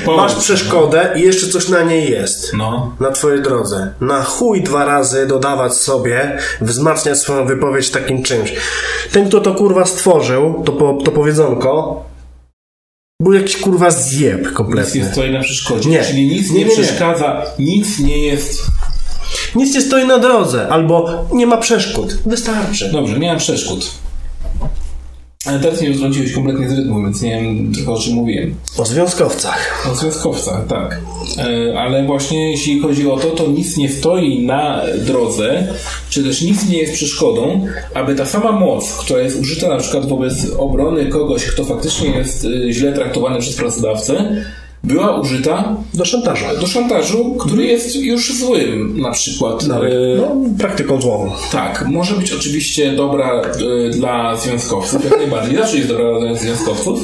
poucz 0.00 0.16
masz 0.16 0.34
przeszkodę 0.34 1.12
i 1.16 1.20
jeszcze 1.20 1.48
coś 1.48 1.68
na 1.68 1.82
niej 1.82 2.10
jest. 2.10 2.52
No, 2.52 2.94
Na 3.00 3.10
twojej 3.10 3.42
drodze. 3.42 3.92
Na 4.00 4.22
chuj 4.24 4.62
dwa 4.62 4.84
razy 4.84 5.26
dodawać 5.26 5.74
sobie, 5.74 6.38
wzmacniać 6.60 7.18
swoją 7.18 7.46
wypowiedź 7.46 7.90
takim 7.90 8.22
czymś. 8.22 8.54
Ten, 9.12 9.28
kto 9.28 9.40
to 9.40 9.54
kurwa 9.54 9.86
stworzył, 9.86 10.62
to, 10.66 10.72
po, 10.72 10.98
to 11.04 11.10
powiedzonko, 11.10 12.04
był 13.20 13.32
jakiś 13.32 13.56
kurwa 13.56 13.90
zjeb 13.90 14.40
nic 14.40 14.50
kompletny. 14.52 15.00
nie 15.00 15.06
stoi 15.12 15.32
na 15.32 15.40
przeszkodzie. 15.40 15.90
Nie. 15.90 16.04
Czyli 16.04 16.26
nic 16.28 16.50
Nie, 16.50 16.58
nie, 16.58 16.64
nie, 16.64 16.76
nie. 16.76 16.82
przeszkadza, 16.82 17.42
nic 17.58 17.98
nie 17.98 18.18
jest... 18.18 18.66
Nic 19.54 19.74
nie 19.74 19.80
stoi 19.80 20.06
na 20.06 20.18
drodze, 20.18 20.68
albo 20.68 21.24
nie 21.32 21.46
ma 21.46 21.56
przeszkód. 21.56 22.18
Wystarczy. 22.26 22.92
Dobrze, 22.92 23.18
nie 23.18 23.28
mam 23.28 23.38
przeszkód. 23.38 23.90
Ale 25.46 25.60
teraz 25.60 25.80
mnie 25.80 25.90
rozrządziłeś 25.90 26.32
kompletnie 26.32 26.68
z 26.68 26.72
rytmu, 26.72 27.02
więc 27.02 27.22
nie 27.22 27.30
wiem 27.30 27.72
trochę 27.74 27.92
o 27.92 28.00
czym 28.00 28.14
mówiłem. 28.14 28.54
O 28.78 28.84
związkowcach. 28.84 29.88
O 29.92 29.94
związkowcach, 29.94 30.66
tak. 30.66 31.00
E, 31.38 31.78
Ale 31.78 32.04
właśnie 32.06 32.50
jeśli 32.50 32.80
chodzi 32.80 33.10
o 33.10 33.16
to, 33.16 33.30
to 33.30 33.46
nic 33.46 33.76
nie 33.76 33.88
stoi 33.88 34.46
na 34.46 34.82
drodze, 34.98 35.68
czy 36.10 36.24
też 36.24 36.42
nic 36.42 36.68
nie 36.68 36.78
jest 36.78 36.92
przeszkodą, 36.92 37.66
aby 37.94 38.14
ta 38.14 38.26
sama 38.26 38.52
moc, 38.52 38.92
która 38.92 39.20
jest 39.20 39.40
użyta 39.40 39.68
na 39.68 39.76
przykład 39.76 40.08
wobec 40.08 40.34
obrony 40.58 41.06
kogoś, 41.06 41.46
kto 41.46 41.64
faktycznie 41.64 42.08
jest 42.10 42.44
y, 42.44 42.72
źle 42.72 42.92
traktowany 42.92 43.40
przez 43.40 43.56
pracodawcę, 43.56 44.44
była 44.84 45.20
użyta 45.20 45.76
Do 45.94 46.04
szantażu. 46.04 46.44
do 46.60 46.66
szantażu, 46.66 47.34
który 47.40 47.64
jest 47.66 47.96
już 47.96 48.38
złym 48.38 49.00
na 49.00 49.10
przykład. 49.10 49.66
Nawet. 49.66 49.92
E, 49.92 49.96
No, 50.16 50.36
praktyką 50.58 51.00
złową. 51.00 51.30
tak, 51.52 51.84
może 51.88 52.14
być 52.14 52.32
oczywiście 52.32 52.92
dobra 52.92 53.42
e, 53.42 53.90
dla 53.90 54.36
związkowców, 54.36 55.04
jak 55.04 55.18
najbardziej. 55.18 55.56
Zawsze 55.56 55.76
jest 55.76 55.88
dobra 55.88 56.20
dla 56.20 56.34
związkowców, 56.34 57.00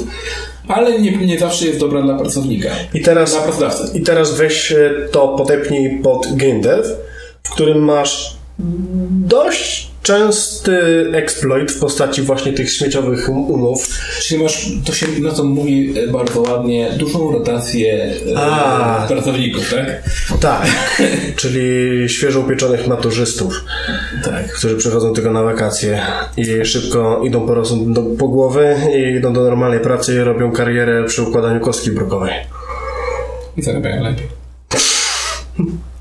ale 0.68 1.00
nie, 1.00 1.16
nie 1.16 1.38
zawsze 1.38 1.66
jest 1.66 1.78
dobra 1.80 2.02
dla 2.02 2.14
pracownika. 2.18 2.68
I 2.94 3.00
teraz, 3.00 3.32
Dla 3.32 3.40
pracodawcy. 3.42 3.98
I 3.98 4.00
teraz 4.02 4.34
weź 4.36 4.72
e, 4.72 4.90
to 5.12 5.28
podepnij 5.28 5.98
pod 6.02 6.26
game 6.36 6.60
dev, 6.60 6.88
w 7.42 7.50
którym 7.50 7.84
masz 7.84 8.36
dość 9.10 9.89
częsty 10.02 11.06
exploit 11.12 11.72
w 11.72 11.80
postaci 11.80 12.22
właśnie 12.22 12.52
tych 12.52 12.72
śmieciowych 12.72 13.28
um- 13.28 13.50
umów. 13.50 13.88
Czyli 14.22 14.42
masz, 14.42 14.70
to 14.84 14.92
się 14.92 15.06
na 15.20 15.32
to 15.32 15.44
mówi 15.44 15.94
e, 15.98 16.08
bardzo 16.08 16.40
ładnie, 16.40 16.90
dużą 16.96 17.32
rotację 17.32 18.14
e, 18.34 18.38
A. 18.38 19.04
pracowników, 19.08 19.70
tak? 19.70 20.02
Tak, 20.40 20.66
czyli 21.40 22.08
świeżo 22.08 22.40
upieczonych 22.40 22.86
maturzystów, 22.86 23.64
Tak. 24.24 24.52
którzy 24.52 24.76
przychodzą 24.76 25.12
tylko 25.12 25.30
na 25.30 25.42
wakacje 25.42 26.02
i 26.36 26.64
szybko 26.64 27.22
idą 27.24 27.46
po 27.46 27.54
do, 27.86 28.02
po 28.02 28.28
głowy 28.28 28.76
i 28.96 29.16
idą 29.16 29.32
do 29.32 29.40
normalnej 29.40 29.80
pracy 29.80 30.14
i 30.14 30.18
robią 30.18 30.52
karierę 30.52 31.04
przy 31.04 31.22
układaniu 31.22 31.60
kostki 31.60 31.90
brukowej. 31.90 32.32
I 33.56 33.62
zarabiają 33.62 34.02
lepiej. 34.02 34.26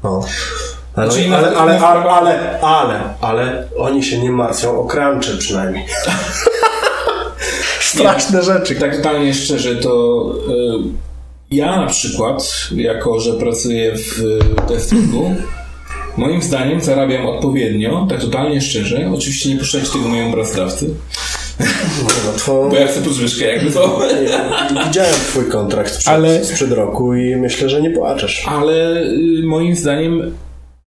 O. 0.04 0.26
Ale, 0.96 1.12
Znaczy, 1.12 1.30
ale, 1.36 1.52
na- 1.52 1.58
ale, 1.58 1.80
na- 1.80 1.88
ale, 1.88 2.04
ale, 2.12 2.60
ale, 2.62 3.00
ale 3.22 3.68
oni 3.78 4.04
się 4.04 4.20
nie 4.20 4.32
martwią 4.32 4.80
o 4.80 4.88
crunche 4.88 5.38
przynajmniej. 5.40 5.86
Straszne 7.82 8.44
rzeczy. 8.44 8.76
Tak 8.76 8.96
totalnie 8.98 9.34
szczerze, 9.34 9.76
to 9.76 10.26
y, 10.50 11.56
ja 11.56 11.76
na 11.82 11.88
przykład, 11.88 12.68
jako 12.76 13.20
że 13.20 13.34
pracuję 13.34 13.96
w 13.96 14.40
testingu, 14.68 15.36
moim 16.18 16.42
zdaniem 16.42 16.82
zarabiam 16.82 17.26
odpowiednio, 17.26 18.08
tak 18.10 18.22
totalnie 18.22 18.62
szczerze. 18.62 19.12
Oczywiście 19.16 19.50
nie 19.50 19.58
puszczać 19.60 19.90
tego 19.90 20.08
mojemu 20.08 20.34
pracodawcy, 20.34 20.90
No, 22.04 22.32
to... 22.46 22.68
bo 22.70 22.76
ja 22.76 22.88
chcę 22.88 23.02
podwyżkę 23.02 23.46
jakby 23.46 23.72
to. 23.72 24.00
Widziałem 24.88 25.14
twój 25.14 25.46
kontrakt 25.46 25.94
sprzed, 25.94 26.14
Ale- 26.14 26.46
sprzed 26.46 26.72
roku 26.72 27.16
i 27.16 27.36
myślę, 27.36 27.70
że 27.70 27.82
nie 27.82 27.90
płaczesz. 27.90 28.44
Ale 28.48 29.02
y, 29.02 29.42
moim 29.46 29.76
zdaniem 29.76 30.36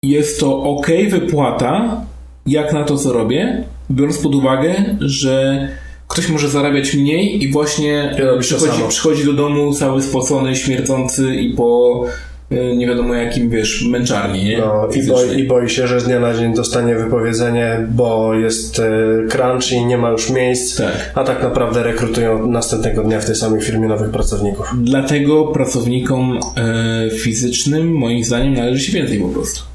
jest 0.06 0.40
to 0.40 0.64
ok 0.64 0.88
wypłata, 1.10 2.06
jak 2.48 2.74
na 2.74 2.84
to, 2.84 2.98
co 2.98 3.14
robię, 3.14 3.64
biorąc 3.92 4.18
pod 4.18 4.36
uwagę, 4.36 4.96
że 5.00 5.68
ktoś 6.08 6.30
może 6.30 6.50
zarabiać 6.50 6.94
mniej 6.94 7.44
i 7.44 7.52
właśnie 7.52 8.16
to 8.18 8.40
przychodzi, 8.40 8.82
przychodzi 8.90 9.26
do 9.26 9.34
domu 9.34 9.74
cały 9.74 10.02
spocony, 10.02 10.56
śmierdzący 10.56 11.36
i 11.36 11.54
po 11.54 12.04
y, 12.52 12.76
nie 12.78 12.88
wiadomo 12.88 13.14
jakim, 13.14 13.50
wiesz, 13.50 13.86
męczarni, 13.90 14.44
nie? 14.44 14.58
No, 14.58 14.88
i, 14.96 15.08
boi, 15.08 15.40
I 15.40 15.48
boi 15.48 15.70
się, 15.70 15.88
że 15.88 16.00
z 16.00 16.04
dnia 16.04 16.20
na 16.20 16.34
dzień 16.34 16.54
dostanie 16.56 16.96
wypowiedzenie, 16.96 17.88
bo 17.90 18.34
jest 18.34 18.80
e, 18.80 18.92
crunch 19.30 19.72
i 19.72 19.86
nie 19.86 19.98
ma 19.98 20.10
już 20.10 20.30
miejsc, 20.30 20.78
Tak. 20.78 21.12
a 21.16 21.24
tak 21.24 21.44
naprawdę 21.44 21.84
rekrutują 21.84 22.48
następnego 22.48 23.04
dnia 23.04 23.20
w 23.20 23.26
tej 23.26 23.36
samej 23.36 23.62
firmie 23.62 23.88
nowych 23.88 24.10
pracowników. 24.12 24.66
Dlatego 24.78 25.44
pracownikom 25.48 26.40
e, 26.58 27.10
fizycznym 27.10 27.98
moim 27.98 28.24
zdaniem 28.24 28.54
należy 28.54 28.86
się 28.86 28.92
więcej 28.92 29.20
po 29.20 29.30
prostu. 29.30 29.71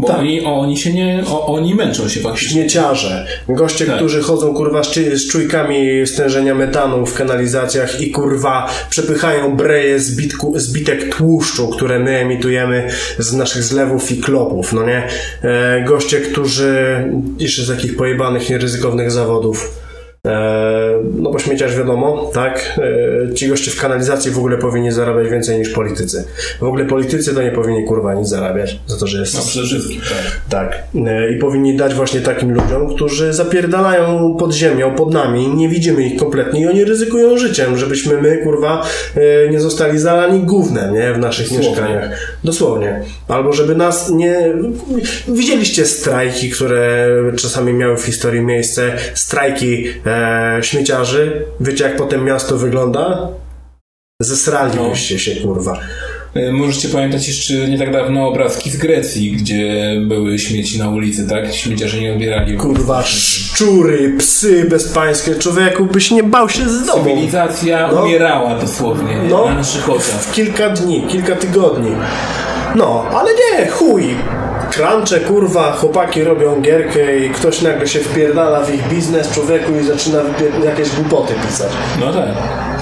Bo 0.00 0.06
Tak. 0.08 0.18
oni, 0.18 0.44
oni 0.44 0.76
się 0.76 0.92
nie, 0.92 1.22
o, 1.26 1.46
oni 1.46 1.74
męczą 1.74 2.08
się 2.08 2.20
faktycznie. 2.20 2.48
Śmieciarze, 2.50 3.26
goście, 3.48 3.86
Tak. 3.86 3.96
którzy 3.96 4.22
chodzą 4.22 4.54
kurwa 4.54 4.84
z, 4.84 4.94
z 4.94 5.28
czujkami 5.28 6.06
stężenia 6.06 6.54
metanu 6.54 7.06
w 7.06 7.14
kanalizacjach 7.14 8.00
i 8.00 8.10
kurwa 8.10 8.70
przepychają 8.90 9.56
breje 9.56 10.00
z, 10.00 10.16
bitku, 10.16 10.52
z 10.56 10.72
bitek 10.72 11.16
tłuszczu, 11.16 11.68
które 11.68 11.98
my 11.98 12.16
emitujemy 12.16 12.88
z 13.18 13.32
naszych 13.32 13.62
zlewów 13.62 14.10
i 14.12 14.16
klopów, 14.20 14.72
no 14.72 14.86
nie? 14.86 15.08
E, 15.42 15.84
goście, 15.88 16.20
którzy 16.20 17.04
jeszcze 17.38 17.62
z 17.62 17.68
takich 17.68 17.96
pojebanych, 17.96 18.50
nieryzykownych 18.50 19.10
zawodów. 19.10 19.87
E, 20.26 21.02
no 21.18 21.30
bo 21.30 21.38
śmieciarz 21.38 21.76
wiadomo, 21.76 22.30
tak? 22.34 22.78
E, 23.30 23.34
ci 23.34 23.48
goście 23.48 23.70
w 23.70 23.80
kanalizacji 23.80 24.30
w 24.30 24.38
ogóle 24.38 24.58
powinni 24.58 24.92
zarabiać 24.92 25.28
więcej 25.30 25.58
niż 25.58 25.68
politycy. 25.68 26.24
W 26.60 26.62
ogóle 26.62 26.84
politycy 26.84 27.34
to 27.34 27.42
nie 27.42 27.50
powinni 27.52 27.84
kurwa 27.84 28.14
nic 28.14 28.28
zarabiać 28.28 28.78
za 28.86 28.96
to, 28.96 29.06
że 29.06 29.20
jest 29.20 29.34
No 29.34 29.40
wszystkim, 29.40 30.00
tak. 30.00 30.40
tak. 30.70 30.82
E, 31.06 31.32
I 31.32 31.38
powinni 31.38 31.76
dać 31.76 31.94
właśnie 31.94 32.20
takim 32.20 32.54
ludziom, 32.54 32.94
którzy 32.94 33.32
zapierdalają 33.32 34.36
pod 34.38 34.52
ziemią, 34.52 34.94
pod 34.94 35.14
nami, 35.14 35.48
nie 35.48 35.68
widzimy 35.68 36.02
ich 36.02 36.20
kompletnie 36.20 36.60
i 36.60 36.66
oni 36.66 36.84
ryzykują 36.84 37.38
życiem, 37.38 37.78
żebyśmy 37.78 38.22
my, 38.22 38.38
kurwa, 38.38 38.86
nie 39.50 39.60
zostali 39.60 39.98
zalani 39.98 40.40
gównem, 40.40 40.94
nie? 40.94 41.12
W 41.12 41.18
naszych 41.18 41.46
Dosłownie. 41.48 41.70
mieszkaniach. 41.70 42.38
Dosłownie. 42.44 43.02
Albo 43.28 43.52
żeby 43.52 43.74
nas 43.74 44.10
nie... 44.10 44.52
Widzieliście 45.28 45.86
strajki, 45.86 46.50
które 46.50 47.08
czasami 47.36 47.72
miały 47.72 47.96
w 47.96 48.02
historii 48.04 48.40
miejsce, 48.40 48.92
strajki 49.14 49.84
e, 50.08 50.58
śmieciarzy. 50.62 51.44
Wiecie, 51.60 51.84
jak 51.84 51.96
potem 51.96 52.24
miasto 52.24 52.56
wygląda? 52.58 53.28
Zesralibyście 54.22 55.18
się, 55.18 55.36
kurwa. 55.40 55.78
E, 56.34 56.52
Możecie 56.52 56.88
pamiętać 56.88 57.28
jeszcze 57.28 57.52
nie 57.54 57.78
tak 57.78 57.92
dawno 57.92 58.28
obrazki 58.28 58.70
z 58.70 58.76
Grecji, 58.76 59.32
gdzie 59.32 59.94
były 60.08 60.38
śmieci 60.38 60.78
na 60.78 60.88
ulicy, 60.88 61.28
tak? 61.28 61.54
Śmieciarze 61.54 62.00
nie 62.00 62.12
odbierali. 62.12 62.56
Kurwa, 62.56 63.02
szczury, 63.02 64.14
psy 64.18 64.66
bezpańskie. 64.70 65.34
Człowieku, 65.34 65.84
byś 65.84 66.10
nie 66.10 66.22
bał 66.22 66.48
się 66.48 66.68
z 66.68 66.86
domu. 66.86 67.04
Cywilizacja 67.04 67.90
No. 67.92 68.02
umierała 68.02 68.54
dosłownie 68.58 69.16
No. 69.30 69.46
na 69.48 69.54
naszych 69.54 69.90
oczach. 69.90 70.04
W 70.22 70.32
kilka 70.32 70.70
dni, 70.70 71.02
kilka 71.08 71.36
tygodni. 71.36 71.90
No, 72.74 73.04
ale 73.12 73.30
nie, 73.34 73.66
chuj. 73.66 74.04
Crunche, 74.70 75.20
kurwa, 75.20 75.72
chłopaki 75.72 76.24
robią 76.24 76.60
gierkę 76.60 77.18
i 77.18 77.30
ktoś 77.30 77.62
nagle 77.62 77.88
się 77.88 77.98
wpierdala 77.98 78.60
w 78.60 78.74
ich 78.74 78.88
biznes, 78.88 79.30
człowieku, 79.30 79.72
i 79.80 79.84
zaczyna 79.84 80.18
jakieś 80.64 80.90
głupoty 80.90 81.34
pisać. 81.46 81.72
No 82.00 82.12
tak, 82.12 82.28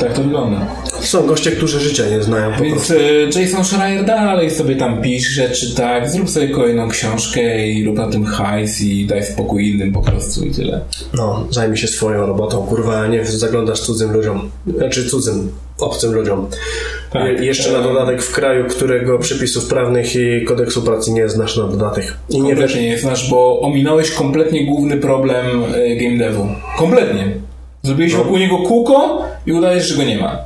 tak 0.00 0.12
to 0.12 0.22
wygląda. 0.22 0.66
Są 1.06 1.26
goście, 1.26 1.50
którzy 1.50 1.80
życia 1.80 2.04
nie 2.10 2.22
znają 2.22 2.52
po 2.52 2.62
Więc 2.62 2.74
prostu. 2.74 2.94
e, 3.38 3.42
Jason 3.42 3.64
Schreier 3.64 4.04
dalej 4.04 4.50
sobie 4.50 4.76
tam 4.76 5.02
pisze 5.02 5.30
rzeczy, 5.48 5.74
tak, 5.74 6.10
zrób 6.10 6.30
sobie 6.30 6.48
kolejną 6.48 6.88
książkę 6.88 7.68
i 7.68 7.84
rób 7.84 7.96
na 7.96 8.10
tym 8.10 8.24
hajs 8.24 8.80
i 8.80 9.06
daj 9.06 9.24
spokój 9.24 9.70
innym 9.70 9.92
po 9.92 10.00
prostu 10.02 10.44
i 10.44 10.50
tyle. 10.50 10.80
No, 11.14 11.46
zajmij 11.50 11.76
się 11.76 11.88
swoją 11.88 12.26
robotą, 12.26 12.66
kurwa, 12.66 13.00
a 13.00 13.06
nie 13.06 13.24
zaglądasz 13.26 13.80
cudzym 13.80 14.12
ludziom. 14.12 14.50
Znaczy 14.76 15.06
cudzym, 15.10 15.52
obcym 15.80 16.12
ludziom. 16.12 16.46
Tak. 17.12 17.40
I 17.42 17.46
jeszcze 17.46 17.72
na 17.72 17.80
dodatek 17.82 18.22
w 18.22 18.32
kraju, 18.32 18.64
którego 18.64 19.18
przepisów 19.18 19.66
prawnych 19.66 20.16
i 20.16 20.44
kodeksu 20.44 20.82
pracy 20.82 21.12
nie 21.12 21.28
znasz 21.28 21.56
na 21.56 21.64
dodatek. 21.68 22.14
I 22.30 22.40
nie 22.42 22.54
wiesz, 22.54 22.74
nie 22.74 22.98
znasz, 22.98 23.30
bo 23.30 23.60
ominąłeś 23.60 24.10
kompletnie 24.10 24.66
główny 24.66 24.96
problem 24.96 25.46
e, 25.74 25.96
game 25.96 26.18
devu. 26.18 26.46
Kompletnie. 26.78 27.32
Zrobiłeś 27.82 28.12
No. 28.12 28.18
wokół 28.18 28.38
niego 28.38 28.58
kółko 28.58 29.22
i 29.46 29.52
udajesz, 29.52 29.88
że 29.88 29.96
go 29.96 30.02
nie 30.04 30.18
ma. 30.18 30.38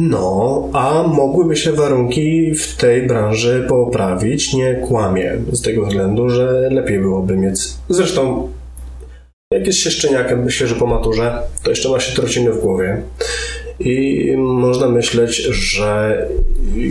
No, 0.00 0.68
a 0.72 1.02
mogłyby 1.02 1.56
się 1.56 1.72
warunki 1.72 2.54
w 2.54 2.76
tej 2.76 3.06
branży 3.06 3.66
poprawić, 3.68 4.54
nie 4.54 4.74
kłamie, 4.74 5.36
z 5.52 5.62
tego 5.62 5.86
względu, 5.86 6.30
że 6.30 6.68
lepiej 6.70 6.98
byłoby 6.98 7.36
mieć. 7.36 7.60
Zresztą, 7.88 8.48
jak 9.52 9.66
jest 9.66 9.78
się 9.78 9.90
szczeniakiem, 9.90 10.50
świeżo 10.50 10.74
po 10.74 10.86
maturze, 10.86 11.42
to 11.62 11.70
jeszcze 11.70 11.88
ma 11.88 12.00
się 12.00 12.16
trociny 12.16 12.52
w 12.52 12.60
głowie. 12.60 13.02
I 13.80 14.34
można 14.36 14.88
myśleć, 14.88 15.36
że 15.36 16.18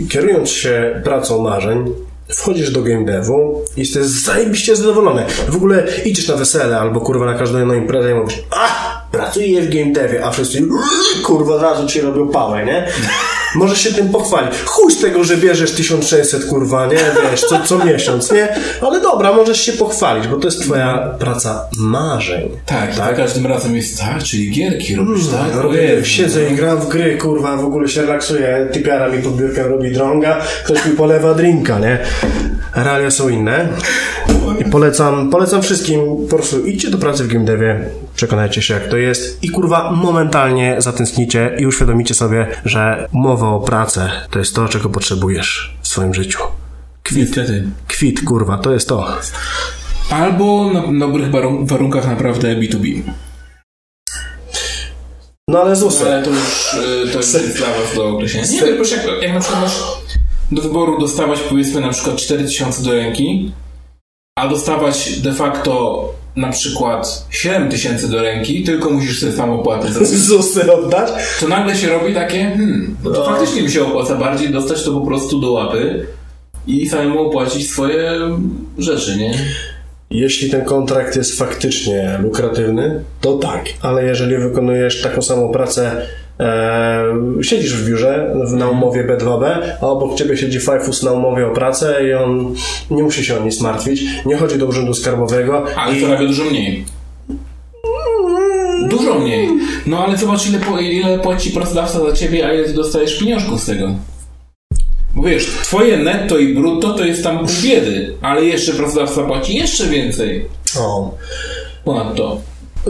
kierując 0.08 0.50
się 0.50 1.00
pracą 1.04 1.42
marzeń, 1.42 1.84
wchodzisz 2.28 2.70
do 2.70 2.82
game 2.82 3.04
devu 3.04 3.62
i 3.76 3.80
jesteś 3.80 4.02
zajebiście 4.02 4.76
zadowolony. 4.76 5.24
W 5.48 5.56
ogóle 5.56 5.86
idziesz 6.04 6.28
na 6.28 6.36
wesele 6.36 6.78
albo 6.78 7.00
kurwa 7.00 7.26
na 7.26 7.34
każdą 7.34 7.62
inną 7.62 7.74
imprezę 7.74 8.10
i 8.10 8.14
mówisz 8.14 8.44
a, 8.50 8.99
pracuję 9.12 9.62
w 9.62 9.74
game 9.74 9.92
devie, 9.92 10.24
a 10.24 10.30
wszyscy 10.30 10.62
kurwa 11.24 11.54
od 11.54 11.62
razu 11.62 11.86
ci 11.86 12.00
robią 12.00 12.28
pałę, 12.28 12.64
nie? 12.64 12.86
Możesz 13.54 13.80
się 13.80 13.92
tym 13.92 14.08
pochwalić. 14.08 14.50
Chuj 14.64 14.92
z 14.92 15.00
tego, 15.00 15.24
że 15.24 15.36
bierzesz 15.36 15.72
1600 15.72 16.44
kurwa, 16.44 16.86
nie? 16.86 16.98
Wiesz, 17.30 17.40
co, 17.40 17.60
co 17.64 17.84
miesiąc, 17.84 18.32
nie? 18.32 18.48
Ale 18.80 19.00
dobra, 19.00 19.32
możesz 19.32 19.60
się 19.60 19.72
pochwalić, 19.72 20.28
bo 20.28 20.36
to 20.36 20.46
jest 20.46 20.62
twoja 20.62 21.14
praca 21.18 21.64
marzeń. 21.78 22.48
Tak, 22.66 22.94
za 22.94 23.12
każdym 23.12 23.46
razem 23.46 23.76
jest 23.76 23.98
tak, 24.00 24.22
czyli 24.22 24.50
gierki 24.50 24.94
robisz, 24.96 25.26
tak? 25.26 25.56
Ja 25.56 25.62
robię, 25.62 25.78
Ojej. 25.78 26.04
siedzę 26.04 26.50
i 26.50 26.54
gram 26.56 26.80
w 26.80 26.88
gry, 26.88 27.16
kurwa, 27.18 27.56
w 27.56 27.64
ogóle 27.64 27.88
się 27.88 28.02
relaksuję. 28.02 28.68
Typiara 28.72 29.08
mi 29.08 29.22
pod 29.22 29.36
biurkiem 29.36 29.66
robi 29.66 29.92
drąga, 29.92 30.40
ktoś 30.64 30.86
mi 30.86 30.92
polewa 30.92 31.34
drinka, 31.34 31.78
nie? 31.78 31.98
Realia 32.74 33.10
są 33.10 33.28
inne. 33.28 33.68
I 34.66 34.70
polecam, 34.70 35.30
polecam 35.30 35.62
wszystkim, 35.62 36.00
po 36.30 36.36
prostu 36.36 36.66
idźcie 36.66 36.90
do 36.90 36.98
pracy 36.98 37.24
w 37.24 37.28
GameDevie, 37.28 37.84
przekonajcie 38.20 38.62
się 38.62 38.74
jak 38.74 38.88
to 38.88 38.96
jest 38.96 39.44
i 39.44 39.50
kurwa 39.50 39.92
momentalnie 39.92 40.76
zatęsknicie 40.78 41.56
i 41.58 41.66
uświadomicie 41.66 42.14
sobie, 42.14 42.46
że 42.64 43.08
umowa 43.12 43.48
o 43.48 43.60
pracę 43.60 44.10
to 44.30 44.38
jest 44.38 44.54
to, 44.54 44.68
czego 44.68 44.88
potrzebujesz 44.88 45.76
w 45.82 45.88
swoim 45.88 46.14
życiu. 46.14 46.38
Niestety. 47.12 47.64
Kwit, 47.88 48.24
kurwa, 48.24 48.58
to 48.58 48.72
jest 48.72 48.88
to. 48.88 49.08
Albo 50.10 50.72
na 50.72 51.06
dobrych 51.06 51.30
warun- 51.30 51.66
warunkach 51.66 52.06
naprawdę 52.08 52.56
B2B. 52.56 53.02
No 55.48 55.58
ale 55.60 55.76
ZUSy. 55.76 56.04
Ale 56.06 56.22
to 56.22 56.30
już, 56.30 56.74
y, 56.74 57.12
to 57.12 57.18
już 57.18 57.32
jest 57.32 57.56
dla 57.56 57.66
was 57.66 57.94
do 57.96 58.08
określenia. 58.08 58.48
Nie 58.48 58.58
jak, 58.58 59.22
jak 59.22 59.34
na 59.34 59.40
przykład 59.40 59.62
masz 59.62 59.82
do 60.52 60.62
wyboru 60.62 60.98
dostawać 61.00 61.40
powiedzmy 61.40 61.80
na 61.80 61.88
przykład 61.88 62.16
4000 62.16 62.82
do 62.82 62.92
ręki, 62.92 63.52
a 64.38 64.48
dostawać 64.48 65.20
de 65.20 65.32
facto 65.32 66.04
na 66.36 66.48
przykład 66.48 67.26
7 67.30 67.70
tysięcy 67.70 68.08
do 68.10 68.22
ręki, 68.22 68.64
tylko 68.64 68.90
musisz 68.90 69.20
sobie 69.20 69.32
sam 69.32 69.50
opłatę 69.50 69.92
zrobić, 69.92 70.10
ZUSy 70.28 70.72
oddać? 70.72 71.10
to 71.40 71.48
nagle 71.48 71.76
się 71.76 71.88
robi 71.88 72.14
takie, 72.14 72.38
hmm, 72.38 72.96
no 73.04 73.10
to 73.10 73.24
faktycznie 73.24 73.62
mi 73.62 73.70
się 73.70 73.84
opłaca 73.84 74.14
bardziej 74.16 74.50
dostać 74.50 74.84
to 74.84 74.92
po 74.92 75.06
prostu 75.06 75.40
do 75.40 75.52
łapy 75.52 76.06
i 76.66 76.88
samemu 76.88 77.20
opłacić 77.20 77.70
swoje 77.70 78.12
rzeczy, 78.78 79.16
nie? 79.16 79.34
Jeśli 80.10 80.50
ten 80.50 80.64
kontrakt 80.64 81.16
jest 81.16 81.38
faktycznie 81.38 82.18
lukratywny, 82.22 83.04
to 83.20 83.38
tak, 83.38 83.64
ale 83.80 84.04
jeżeli 84.04 84.36
wykonujesz 84.36 85.02
taką 85.02 85.22
samą 85.22 85.52
pracę, 85.52 86.06
e, 86.40 87.04
siedzisz 87.42 87.74
w 87.74 87.88
biurze 87.88 88.34
na 88.56 88.68
umowie 88.68 89.04
B2B, 89.04 89.44
a 89.82 89.86
obok 89.86 90.18
ciebie 90.18 90.36
siedzi 90.36 90.60
Fajfus 90.60 91.02
na 91.02 91.12
umowie 91.12 91.46
o 91.46 91.50
pracę 91.50 92.08
i 92.08 92.14
on 92.14 92.54
nie 92.90 93.02
musi 93.02 93.24
się 93.24 93.38
o 93.40 93.44
nic 93.44 93.60
martwić, 93.60 94.02
nie 94.26 94.36
chodzi 94.36 94.58
do 94.58 94.66
urzędu 94.66 94.94
skarbowego 94.94 95.64
Ale 95.76 95.96
i 95.96 96.00
zarabia 96.00 96.26
dużo 96.26 96.44
mniej. 96.44 96.84
Dużo 98.88 99.18
mniej. 99.18 99.48
No 99.86 100.04
ale 100.04 100.16
zobacz, 100.16 100.46
ile, 100.46 100.82
ile 100.82 101.18
płaci 101.18 101.50
pracodawca 101.50 102.00
za 102.00 102.12
ciebie, 102.12 102.46
a 102.46 102.54
ile 102.54 102.64
ty 102.64 102.72
dostajesz 102.72 103.18
pieniążków 103.18 103.60
z 103.60 103.66
tego. 103.66 103.94
Bo 105.14 105.22
wiesz, 105.22 105.46
twoje 105.46 105.96
netto 105.96 106.38
i 106.38 106.54
brutto 106.54 106.94
to 106.94 107.04
jest 107.04 107.22
tam 107.22 107.38
pół 107.38 107.48
biedy, 107.62 108.14
ale 108.22 108.44
jeszcze 108.44 108.72
pracodawca 108.72 109.22
płaci 109.22 109.56
jeszcze 109.56 109.86
więcej 109.86 110.44
o, 110.78 111.14
ponad 111.84 112.14
to. 112.14 112.40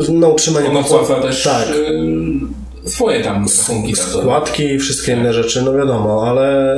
na 0.09 0.29
utrzymanie 0.29 0.69
On 0.69 0.77
opłaca 0.77 1.15
pracow- 1.15 1.23
też 1.23 1.43
tak, 1.45 1.69
y, 1.69 2.01
swoje 2.87 3.25
tam 3.25 3.47
to. 4.13 4.21
składki 4.21 4.65
i 4.65 4.79
wszystkie 4.79 5.13
inne 5.13 5.33
rzeczy, 5.33 5.63
no 5.63 5.73
wiadomo, 5.73 6.29
ale 6.29 6.77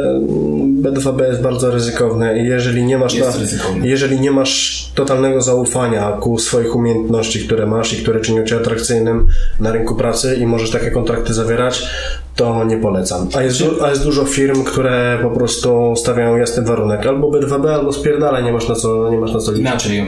B2B 0.82 1.22
jest 1.28 1.42
bardzo 1.42 1.70
ryzykowne 1.70 2.38
i 2.38 2.46
jeżeli 2.46 2.84
nie 2.84 2.98
masz, 2.98 3.14
ryzykowne. 3.14 3.86
jeżeli 3.86 4.20
nie 4.20 4.30
masz 4.30 4.86
totalnego 4.94 5.42
zaufania 5.42 6.12
ku 6.12 6.38
swoich 6.38 6.76
umiejętności, 6.76 7.46
które 7.46 7.66
masz 7.66 7.92
i 7.92 7.96
które 7.96 8.20
czynią 8.20 8.44
cię 8.44 8.56
atrakcyjnym 8.56 9.26
na 9.60 9.72
rynku 9.72 9.94
pracy 9.94 10.36
i 10.36 10.46
możesz 10.46 10.70
takie 10.70 10.90
kontrakty 10.90 11.34
zawierać, 11.34 11.86
to 12.36 12.64
nie 12.64 12.76
polecam. 12.76 13.28
A 13.36 13.42
jest, 13.42 13.58
du- 13.62 13.84
a 13.84 13.90
jest 13.90 14.04
dużo 14.04 14.24
firm, 14.24 14.64
które 14.64 15.18
po 15.22 15.30
prostu 15.30 15.94
stawiają 15.96 16.36
jasny 16.36 16.62
warunek. 16.62 17.06
Albo 17.06 17.30
B2B, 17.30 17.68
albo 17.68 17.92
spierdalaj, 17.92 18.44
nie 18.44 18.52
masz 18.52 18.68
na 18.68 18.74
co, 18.74 19.10
nie 19.10 19.16
masz 19.18 19.32
na 19.32 19.38
co 19.40 19.50
liczyć. 19.52 19.66
Inaczej, 19.66 19.98
y, 20.00 20.04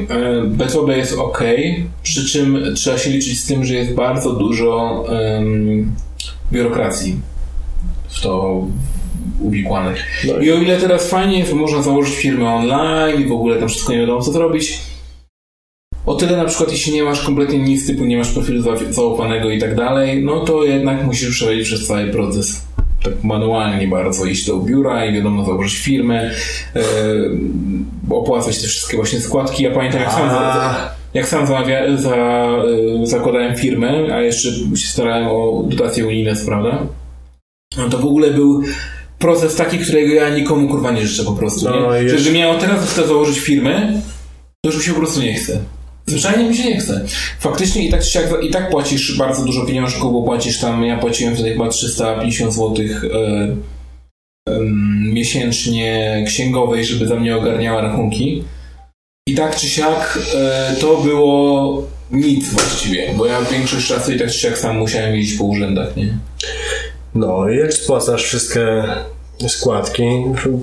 B2B 0.56 0.90
jest 0.90 1.18
ok, 1.18 1.42
przy 2.02 2.28
czym 2.28 2.59
trzeba 2.74 2.98
się 2.98 3.10
liczyć 3.10 3.40
z 3.40 3.46
tym, 3.46 3.64
że 3.64 3.74
jest 3.74 3.94
bardzo 3.94 4.30
dużo 4.32 5.05
ym, 5.38 5.92
biurokracji 6.52 7.16
w 8.09 8.20
to 8.20 8.64
uwikłanych. 9.40 10.05
No 10.28 10.38
I 10.38 10.52
o 10.52 10.55
ile 10.55 10.76
teraz 10.76 11.09
fajnie 11.09 11.44
można 11.55 11.82
założyć 11.82 12.14
firmę 12.14 12.55
online 12.55 13.20
i 13.20 13.28
w 13.28 13.32
ogóle 13.32 13.56
tam 13.59 13.68
wszystko 13.68 13.92
nie 13.92 13.98
wiadomo 13.98 14.20
co 14.22 14.32
zrobić, 14.32 14.80
o 16.15 16.16
tyle 16.16 16.36
na 16.36 16.45
przykład 16.45 16.73
jeśli 16.73 16.93
nie 16.93 17.03
masz 17.05 17.20
kompletnie 17.27 17.59
nic 17.59 17.86
typu, 17.86 18.05
nie 18.05 18.19
masz 18.19 18.31
profilu 18.32 18.62
za- 18.62 18.93
zaufanego 18.93 19.51
i 19.51 19.59
tak 19.61 19.74
dalej, 19.74 20.24
no 20.24 20.41
to 20.41 20.65
jednak 20.65 21.05
musisz 21.05 21.31
przechodzić 21.31 21.66
przez 21.66 21.86
cały 21.86 22.07
proces 22.07 22.62
tak 23.05 23.24
manualnie 23.24 23.89
bardzo 23.89 24.24
iść 24.24 24.47
do 24.47 24.57
biura 24.57 25.07
i 25.07 25.15
wiadomo 25.15 25.45
założyć 25.45 25.78
firmę, 25.78 26.31
yy, 26.74 26.82
opłacać 28.11 28.59
te 28.59 28.66
wszystkie 28.69 28.97
właśnie 28.97 29.20
składki. 29.20 29.62
Ja 29.62 29.70
pamiętam 29.70 30.01
jak 30.01 30.11
sam, 30.12 30.28
A. 30.31 30.91
jak 31.15 31.28
sam 31.28 31.47
zamawia, 31.47 31.97
za, 31.97 32.16
yy, 33.01 33.07
zakładałem 33.07 33.57
firmę, 33.57 34.15
a 34.15 34.20
jeszcze 34.20 34.49
się 34.53 34.86
starałem 34.86 35.27
o 35.28 35.65
dotacje 35.69 36.07
unijne, 36.07 36.32
prawda, 36.47 36.78
no 37.78 37.89
to 37.89 37.99
w 37.99 38.05
ogóle 38.05 38.31
był 38.31 38.62
proces 39.19 39.55
taki, 39.57 39.78
którego 39.78 40.15
ja 40.15 40.28
nikomu 40.28 40.69
kurwa 40.69 40.91
nie 40.91 41.07
życzę 41.07 41.24
po 41.24 41.32
prostu. 41.32 41.65
No, 41.70 42.01
nie? 42.03 42.09
Że 42.09 42.16
gdybym 42.16 42.35
miał 42.35 42.59
teraz 42.59 42.91
chcę 42.91 43.07
założyć 43.07 43.39
firmę, 43.39 44.03
to 44.65 44.70
już 44.70 44.77
mi 44.78 44.85
się 44.85 44.93
po 44.93 44.99
prostu 44.99 45.20
nie 45.23 45.35
chce. 45.35 45.59
Zwyczajnie 46.06 46.48
mi 46.48 46.56
się 46.56 46.64
nie 46.64 46.81
chce. 46.81 47.05
Faktycznie 47.39 47.86
i 47.86 47.90
tak, 47.90 48.01
i 48.43 48.51
tak 48.51 48.70
płacisz 48.70 49.18
bardzo 49.18 49.44
dużo 49.44 49.66
pieniążków, 49.66 50.12
bo 50.12 50.22
płacisz 50.22 50.60
tam, 50.60 50.85
ja 50.85 50.98
płaciłem 50.98 51.35
wtedy 51.35 51.52
chyba 51.52 51.68
350 51.68 52.55
zł 52.55 52.74
e, 52.76 53.56
em, 54.48 55.12
miesięcznie 55.12 56.24
księgowej, 56.26 56.85
żeby 56.85 57.06
za 57.06 57.14
mnie 57.14 57.36
ogarniała 57.36 57.82
rachunki. 57.82 58.44
I 59.28 59.35
tak 59.35 59.56
czy 59.56 59.68
siak 59.68 60.18
e, 60.35 60.76
to 60.81 60.97
było 60.97 61.82
nic 62.10 62.48
właściwie, 62.48 63.14
bo 63.16 63.26
ja 63.26 63.43
większość 63.43 63.86
czasu 63.89 64.12
i 64.12 64.18
tak 64.18 64.31
czy 64.31 64.39
siak 64.39 64.59
sam 64.59 64.78
musiałem 64.78 65.14
jeździć 65.14 65.39
po 65.39 65.44
urzędach, 65.44 65.97
nie? 65.97 66.18
No 67.14 67.48
jak 67.48 67.74
spłacasz 67.74 68.24
wszystkie 68.24 68.85
składki, 69.48 70.02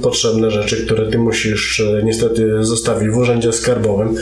potrzebne 0.03 0.52
rzeczy, 0.52 0.85
które 0.85 1.11
ty 1.11 1.18
musisz 1.18 1.80
e, 1.80 2.03
niestety 2.03 2.64
zostawić 2.64 3.10
w 3.10 3.18
urzędzie 3.18 3.53
skarbowym, 3.53 4.15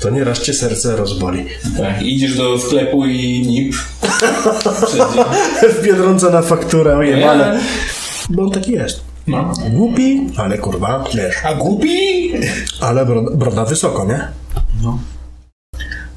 to 0.00 0.10
nieraz 0.10 0.42
cię 0.42 0.54
serce 0.54 0.96
rozboli. 0.96 1.44
Tak, 1.78 2.02
idziesz 2.02 2.36
do 2.36 2.58
sklepu 2.58 3.06
i 3.06 3.46
NIP. 3.46 3.74
W 5.74 5.82
Biedronce 5.82 6.30
na 6.30 6.42
fakturę, 6.42 6.96
ojebane. 6.96 7.60
On 8.38 8.50
taki 8.50 8.72
jest. 8.72 9.00
No. 9.26 9.52
Głupi, 9.70 10.26
ale 10.36 10.58
kurwa, 10.58 11.04
wiesz. 11.14 11.34
A 11.44 11.54
głupi? 11.54 12.32
Ale 12.80 13.06
broda, 13.06 13.30
broda 13.36 13.64
wysoko, 13.64 14.04
nie? 14.06 14.28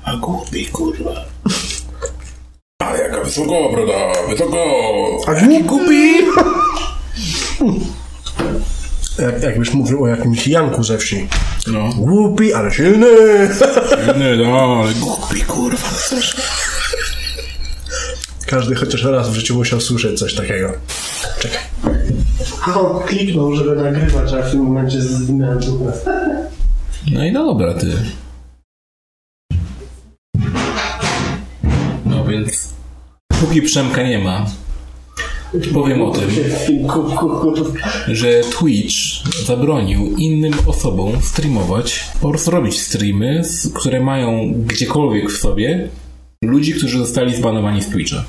A 0.04 0.18
głupi, 0.18 0.66
kurwa. 0.66 1.26
A 2.80 2.98
jaka 2.98 3.24
wysoko, 3.24 3.70
broda, 3.72 3.94
wysoko. 4.30 4.58
A 5.28 5.64
głupi! 5.64 6.14
Jak, 9.20 9.44
jakbyś 9.44 9.74
mówił 9.74 10.04
o 10.04 10.08
jakimś 10.08 10.48
Janku 10.48 10.84
ze 10.84 10.98
wsi. 10.98 11.28
No. 11.68 11.90
Głupi, 11.98 12.54
ale 12.54 12.72
silny! 12.72 13.08
Nie, 14.20 14.36
no, 14.36 14.82
ale 14.84 14.94
głupi, 14.94 15.42
kurwa. 15.42 15.90
Każdy 18.46 18.76
chociaż 18.76 19.04
raz 19.04 19.30
w 19.30 19.34
życiu 19.34 19.56
musiał 19.56 19.82
słyszeć 19.82 20.20
coś 20.20 20.36
takiego. 20.36 20.74
Czekaj. 21.40 21.60
A 22.68 22.80
on 22.80 23.04
kliknął, 23.04 23.56
żeby 23.56 23.76
nagrywać, 23.76 24.34
a 24.34 24.42
w 24.42 24.52
tym 24.52 24.60
momencie 24.60 25.02
zwinąłem 25.02 25.60
dupę. 25.60 25.94
No 27.12 27.26
i 27.26 27.34
dobra, 27.34 27.74
ty. 27.74 27.88
No 32.06 32.26
więc... 32.26 32.70
Póki 33.42 33.62
Przemka 33.62 34.04
nie 34.04 34.20
ma, 34.20 34.46
powiem 35.74 36.02
o 36.02 36.12
tym, 36.12 36.30
że 38.08 38.42
Twitch 38.60 38.96
zabronił 39.46 40.16
innym 40.18 40.54
osobom 40.66 41.22
streamować, 41.22 42.04
prostu 42.30 42.52
robić 42.52 42.82
streamy, 42.82 43.42
które 43.74 44.00
mają 44.00 44.54
gdziekolwiek 44.66 45.32
w 45.32 45.38
sobie 45.38 45.90
ludzi, 46.42 46.74
którzy 46.74 46.98
zostali 46.98 47.36
zbanowani 47.36 47.82
z 47.82 47.90
Twitcha. 47.90 48.24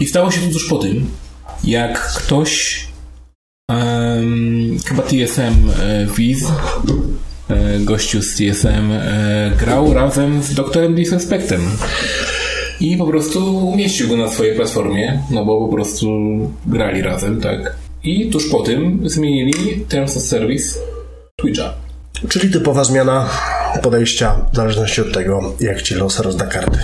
I 0.00 0.06
stało 0.06 0.30
się 0.30 0.40
to 0.40 0.52
tuż 0.52 0.68
po 0.68 0.78
tym, 0.78 1.10
jak 1.64 2.14
ktoś 2.14 2.84
em, 3.70 4.78
chyba 4.86 5.02
TSM 5.02 5.70
e, 5.80 6.06
Wiz 6.16 6.44
e, 7.48 7.78
gościu 7.78 8.22
z 8.22 8.34
TSM 8.34 8.92
e, 8.92 9.52
grał 9.58 9.94
razem 9.94 10.42
z 10.42 10.54
doktorem 10.54 10.94
Disrespectem. 10.94 11.60
I 12.82 12.96
po 12.96 13.06
prostu 13.06 13.68
umieścił 13.68 14.08
go 14.08 14.16
na 14.16 14.28
swojej 14.28 14.56
platformie, 14.56 15.22
no 15.30 15.44
bo 15.44 15.66
po 15.66 15.72
prostu 15.72 16.06
grali 16.66 17.02
razem, 17.02 17.40
tak. 17.40 17.76
I 18.04 18.30
tuż 18.30 18.48
po 18.50 18.62
tym 18.62 19.00
zmienili 19.04 19.80
Terms 19.88 20.16
of 20.16 20.22
Service 20.22 20.78
Twitcha. 21.36 21.74
Czyli 22.28 22.50
typowa 22.50 22.84
zmiana 22.84 23.30
podejścia 23.82 24.36
w 24.52 24.56
zależności 24.56 25.00
od 25.00 25.12
tego, 25.12 25.54
jak 25.60 25.82
ci 25.82 25.94
los 25.94 26.20
rozda 26.20 26.46
karty. 26.46 26.78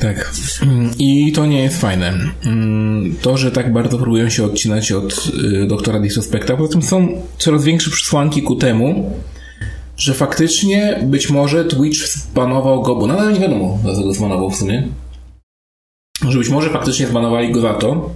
Tak. 0.00 0.32
I 0.98 1.32
to 1.32 1.46
nie 1.46 1.62
jest 1.62 1.80
fajne. 1.80 2.12
To, 3.22 3.36
że 3.36 3.50
tak 3.50 3.72
bardzo 3.72 3.98
próbują 3.98 4.28
się 4.30 4.44
odcinać 4.44 4.92
od 4.92 5.30
y, 5.62 5.66
doktora 5.66 6.00
Disrespecta, 6.00 6.56
poza 6.56 6.72
tym 6.72 6.82
są 6.82 7.08
coraz 7.38 7.64
większe 7.64 7.90
przesłanki 7.90 8.42
ku 8.42 8.56
temu, 8.56 9.12
że 9.96 10.14
faktycznie 10.14 11.00
być 11.02 11.30
może 11.30 11.64
Twitch 11.64 12.06
zbanował 12.06 12.82
go, 12.82 12.94
bo 12.96 13.06
nadal 13.06 13.32
nie 13.32 13.40
wiadomo, 13.40 13.78
dlaczego 13.82 14.12
zbanował 14.12 14.50
w 14.50 14.56
sumie. 14.56 14.88
Że 16.28 16.38
być 16.38 16.48
może 16.48 16.70
faktycznie 16.70 17.06
zbanowali 17.06 17.52
go 17.52 17.60
za 17.60 17.74
to. 17.74 18.10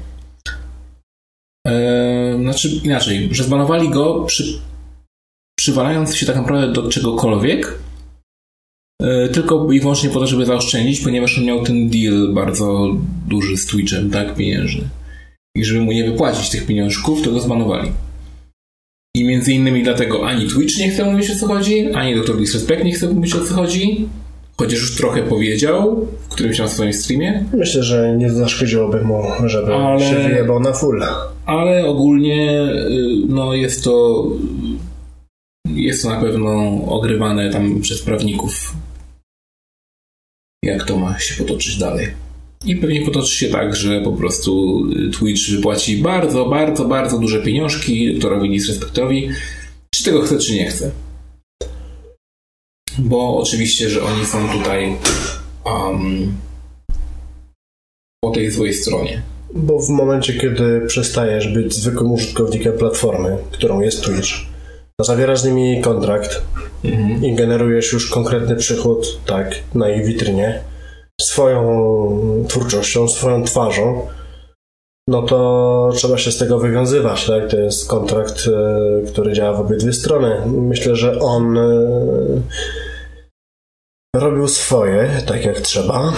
Eee, 1.67 2.43
znaczy 2.43 2.69
inaczej, 2.85 3.29
że 3.31 3.45
zbanowali 3.45 3.91
go 3.91 4.25
przy, 4.25 4.61
przywalając 5.59 6.17
się 6.17 6.27
tak 6.27 6.37
naprawdę 6.37 6.73
do 6.73 6.89
czegokolwiek, 6.89 7.79
E, 9.03 9.29
tylko 9.29 9.73
i 9.73 9.81
wyłącznie 9.81 10.11
po 10.11 10.21
to, 10.21 10.27
żeby 10.27 10.47
zaoszczędzić, 10.47 11.01
ponieważ 11.01 11.39
on 11.39 11.45
miał 11.45 11.65
ten 11.65 11.89
deal 11.89 12.33
bardzo 12.35 12.97
duży 13.29 13.57
z 13.57 13.67
Twitchem, 13.67 14.11
tak, 14.11 14.35
pieniężny. 14.35 14.89
I 15.57 15.65
żeby 15.65 15.81
mu 15.81 15.93
nie 15.93 16.11
wypłacić 16.11 16.51
tych 16.51 16.67
pieniążków, 16.67 17.23
to 17.23 17.31
go 17.31 17.41
zbanowali. 17.41 17.93
I 19.15 19.25
między 19.25 19.53
innymi 19.53 19.83
dlatego 19.83 20.27
ani 20.29 20.49
Twitch 20.49 20.79
nie 20.79 20.89
chce 20.91 21.05
mówić 21.05 21.31
o 21.31 21.35
co 21.37 21.47
chodzi, 21.47 21.93
ani 21.93 22.15
Dr. 22.15 22.37
Disrespect 22.39 22.85
nie 22.85 22.93
chce 22.93 23.09
mówić 23.09 23.35
o 23.35 23.45
co 23.45 23.55
chodzi, 23.55 24.09
chociaż 24.57 24.81
już 24.81 24.97
trochę 24.97 25.23
powiedział 25.23 26.07
w 26.29 26.29
którymś 26.29 26.57
tam 26.59 26.69
swoim 26.69 26.93
streamie, 26.93 27.45
Myślę, 27.57 27.83
że 27.83 28.17
nie 28.19 28.31
zaszkodziłoby 28.31 29.01
mu, 29.05 29.23
żeby 29.47 29.75
Ale- 29.75 30.01
się 30.01 30.15
wyjebał 30.29 30.61
na 30.61 30.73
full. 30.73 31.03
ale 31.47 31.87
ogólnie 31.87 32.63
y, 32.63 33.27
no 33.29 33.55
jest 33.55 33.85
to 33.85 34.25
jest 35.75 36.03
to 36.03 36.09
na 36.11 36.21
pewno 36.21 36.51
ogrywane 36.87 37.51
tam 37.53 37.81
przez 37.81 38.03
prawników, 38.03 38.75
jak 40.65 40.85
to 40.85 40.97
ma 40.97 41.19
się 41.19 41.45
potoczyć 41.45 41.77
dalej. 41.79 42.07
I 42.65 42.77
pewnie 42.77 43.07
potoczy 43.07 43.37
się 43.37 43.49
tak, 43.49 43.77
że 43.77 44.01
po 44.01 44.13
prostu 44.13 44.83
Twitch 45.19 45.51
wypłaci 45.51 45.97
bardzo, 45.97 46.47
bardzo, 46.47 46.85
bardzo 46.85 47.19
duże 47.19 47.43
pieniążki 47.43 48.13
doktorowi 48.13 48.51
Disrespectowi, 48.51 49.29
czy 49.95 50.05
tego 50.05 50.23
chce, 50.23 50.39
czy 50.39 50.55
nie 50.55 50.67
chce. 50.67 50.91
Bo 52.99 53.39
oczywiście, 53.39 53.91
że 53.91 54.03
oni 54.03 54.27
są 54.27 54.49
tutaj 54.49 54.97
um, 55.65 56.33
po 58.25 58.31
tej 58.31 58.51
złej 58.51 58.75
stronie. 58.75 59.23
Bo 59.55 59.79
w 59.79 59.89
momencie, 59.89 60.35
kiedy 60.35 60.81
przestajesz 60.87 61.49
być 61.49 61.75
zwykłym 61.75 62.13
użytkownikiem 62.13 62.73
platformy, 62.73 63.37
którą 63.51 63.81
jest 63.81 64.05
Twitch, 64.05 64.29
to 64.97 65.05
zawierasz 65.05 65.41
z 65.41 65.45
nimi 65.45 65.83
kontrakt 65.83 66.43
i 67.23 67.35
generujesz 67.35 67.93
już 67.93 68.11
konkretny 68.11 68.57
przychód, 68.57 69.21
tak, 69.27 69.55
na 69.75 69.91
ich 69.91 70.07
witrynie, 70.07 70.61
swoją 71.20 72.45
twórczością, 72.49 73.09
swoją 73.09 73.45
twarzą, 73.45 74.07
no 75.09 75.23
to 75.23 75.90
trzeba 75.95 76.19
się 76.19 76.32
z 76.32 76.39
tego 76.39 76.59
wywiązywać, 76.59 77.27
tak? 77.27 77.51
To 77.51 77.57
jest 77.57 77.89
kontrakt, 77.89 78.49
e, 78.49 79.07
który 79.07 79.32
działa 79.32 79.57
w 79.57 79.61
obydwie 79.61 79.93
strony. 79.93 80.43
Myślę, 80.47 80.97
że 80.97 81.20
on 81.20 81.59
e, 81.59 81.62
robił 84.16 84.49
swoje, 84.49 85.23
tak 85.27 85.45
jak 85.45 85.61
trzeba. 85.61 86.12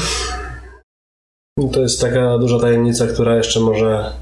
To 1.72 1.80
jest 1.80 2.00
taka 2.00 2.38
duża 2.38 2.58
tajemnica, 2.58 3.06
która 3.06 3.36
jeszcze 3.36 3.60
może 3.60 4.12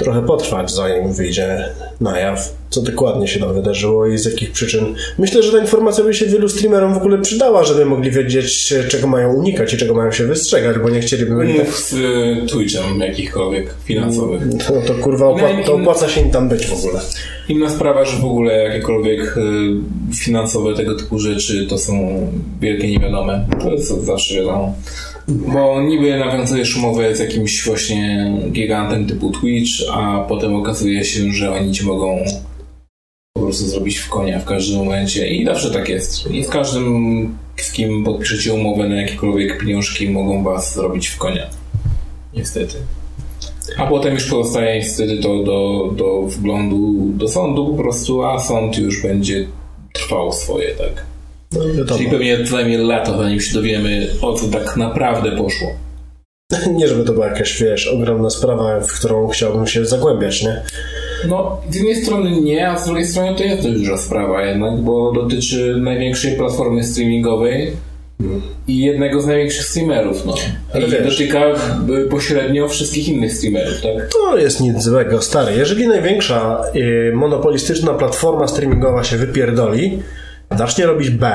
trochę 0.00 0.22
potrwać, 0.26 0.72
zanim 0.74 1.12
wyjdzie 1.12 1.64
na 2.00 2.18
jaw, 2.20 2.54
co 2.70 2.80
dokładnie 2.82 3.28
się 3.28 3.40
tam 3.40 3.54
wydarzyło 3.54 4.06
i 4.06 4.18
z 4.18 4.24
jakich 4.24 4.52
przyczyn. 4.52 4.94
Myślę, 5.18 5.42
że 5.42 5.52
ta 5.52 5.58
informacja 5.58 6.04
by 6.04 6.14
się 6.14 6.26
wielu 6.26 6.48
streamerom 6.48 6.94
w 6.94 6.96
ogóle 6.96 7.18
przydała, 7.18 7.64
żeby 7.64 7.84
mogli 7.84 8.10
wiedzieć, 8.10 8.74
czego 8.88 9.06
mają 9.06 9.32
unikać 9.34 9.74
i 9.74 9.76
czego 9.76 9.94
mają 9.94 10.12
się 10.12 10.24
wystrzegać, 10.26 10.78
bo 10.78 10.90
nie 10.90 11.00
chcieliby... 11.00 11.34
Mów 11.34 11.78
z 11.78 11.92
y, 11.92 12.46
Twitchem 12.46 13.00
jakichkolwiek 13.00 13.74
finansowych. 13.84 14.42
No 14.46 14.80
to 14.86 14.94
kurwa, 14.94 15.26
opła- 15.26 15.64
to 15.66 15.74
opłaca 15.74 16.08
się 16.08 16.20
im 16.20 16.30
tam 16.30 16.48
być 16.48 16.66
w 16.66 16.72
ogóle. 16.72 17.00
Inna 17.48 17.70
sprawa, 17.70 18.04
że 18.04 18.16
w 18.16 18.24
ogóle 18.24 18.54
jakiekolwiek 18.64 19.36
y, 19.36 19.40
finansowe 20.14 20.74
tego 20.74 20.94
typu 20.94 21.18
rzeczy 21.18 21.66
to 21.66 21.78
są 21.78 22.20
wielkie 22.60 22.90
niewiadome. 22.90 23.46
To 23.62 23.70
jest 23.70 24.04
zawsze 24.04 24.34
wiadomo. 24.34 24.74
Bo 25.28 25.82
niby 25.82 26.18
nawiązujesz 26.18 26.76
umowę 26.76 27.16
z 27.16 27.20
jakimś 27.20 27.64
właśnie 27.64 28.32
gigantem 28.52 29.06
typu 29.06 29.30
Twitch, 29.30 29.70
a 29.92 30.24
potem 30.28 30.54
okazuje 30.54 31.04
się, 31.04 31.32
że 31.32 31.52
oni 31.52 31.72
ci 31.72 31.86
mogą 31.86 32.24
po 33.32 33.40
prostu 33.40 33.66
zrobić 33.66 33.98
w 33.98 34.08
konia 34.08 34.38
w 34.38 34.44
każdym 34.44 34.78
momencie 34.78 35.28
i 35.28 35.44
zawsze 35.44 35.70
tak 35.70 35.88
jest. 35.88 36.30
I 36.30 36.44
z 36.44 36.48
każdym, 36.48 37.38
z 37.56 37.72
kim 37.72 38.04
podpiszecie 38.04 38.54
umowę 38.54 38.88
na 38.88 39.00
jakiekolwiek 39.00 39.58
pieniążki, 39.58 40.10
mogą 40.10 40.42
was 40.44 40.74
zrobić 40.74 41.08
w 41.08 41.18
konia. 41.18 41.46
Niestety. 42.34 42.76
A 43.76 43.86
potem 43.86 44.14
już 44.14 44.24
pozostaje 44.24 44.80
niestety 44.80 45.16
to 45.16 45.42
do, 45.42 45.90
do 45.96 46.22
wglądu 46.22 47.12
do 47.14 47.28
sądu 47.28 47.66
po 47.66 47.82
prostu, 47.82 48.24
a 48.24 48.40
sąd 48.40 48.78
już 48.78 49.02
będzie 49.02 49.46
trwał 49.92 50.32
swoje, 50.32 50.74
tak. 50.74 51.15
No. 51.88 51.96
Czyli 51.96 52.10
pewnie 52.10 52.46
zajmie 52.46 52.78
lata, 52.78 53.18
zanim 53.18 53.40
się 53.40 53.54
dowiemy, 53.54 54.06
o 54.22 54.32
co 54.32 54.46
tak 54.48 54.76
naprawdę 54.76 55.32
poszło. 55.36 55.68
Nie, 56.76 56.88
żeby 56.88 57.04
to 57.04 57.12
była 57.12 57.26
jakaś, 57.26 57.62
wiesz, 57.62 57.86
ogromna 57.86 58.30
sprawa, 58.30 58.80
w 58.80 58.92
którą 58.98 59.28
chciałbym 59.28 59.66
się 59.66 59.84
zagłębiać, 59.86 60.42
nie? 60.42 60.62
No, 61.28 61.60
z 61.70 61.74
jednej 61.74 61.96
strony 61.96 62.40
nie, 62.40 62.68
a 62.68 62.78
z 62.78 62.86
drugiej 62.86 63.06
strony 63.06 63.36
to 63.36 63.44
jest 63.44 63.62
dość 63.62 63.78
duża 63.78 63.98
sprawa 63.98 64.42
jednak, 64.44 64.80
bo 64.80 65.12
dotyczy 65.12 65.76
największej 65.80 66.36
platformy 66.36 66.84
streamingowej 66.84 67.72
i 68.68 68.78
jednego 68.80 69.20
z 69.22 69.26
największych 69.26 69.64
streamerów, 69.64 70.26
no. 70.26 70.34
Ale 70.74 70.86
I 70.86 70.90
wiesz- 70.90 71.18
dotyka 71.18 71.40
y, 72.04 72.08
pośrednio 72.10 72.68
wszystkich 72.68 73.08
innych 73.08 73.32
streamerów, 73.34 73.80
tak? 73.82 74.08
To 74.12 74.38
jest 74.38 74.60
nic 74.60 74.82
złego, 74.82 75.22
stary. 75.22 75.56
Jeżeli 75.56 75.88
największa 75.88 76.62
y, 76.76 77.12
monopolistyczna 77.14 77.94
platforma 77.94 78.46
streamingowa 78.48 79.04
się 79.04 79.16
wypierdoli, 79.16 80.02
zacznie 80.58 80.86
robić 80.86 81.10
B, 81.10 81.34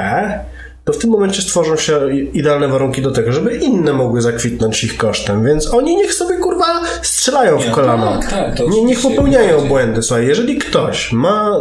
to 0.86 0.94
w 0.94 0.98
tym 0.98 1.10
momencie 1.10 1.42
stworzą 1.42 1.76
się 1.76 2.00
idealne 2.34 2.68
warunki 2.68 3.02
do 3.02 3.12
tego, 3.12 3.32
żeby 3.32 3.56
inne 3.56 3.94
mogły 3.94 4.22
zakwitnąć 4.22 4.84
ich 4.84 4.98
kosztem, 4.98 5.46
więc 5.46 5.74
oni 5.74 5.96
niech 5.96 6.14
sobie 6.14 6.38
kurwa 6.38 6.66
strzelają 7.02 7.60
w 7.60 7.66
Nie, 7.66 7.72
kolano. 7.72 8.20
tak, 8.20 8.30
tak, 8.30 8.68
nie, 8.70 8.84
niech 8.84 9.02
popełniają 9.02 9.68
błędy. 9.68 10.02
Słuchaj, 10.04 10.28
jeżeli 10.28 10.58
ktoś 10.58 11.12
ma 11.12 11.58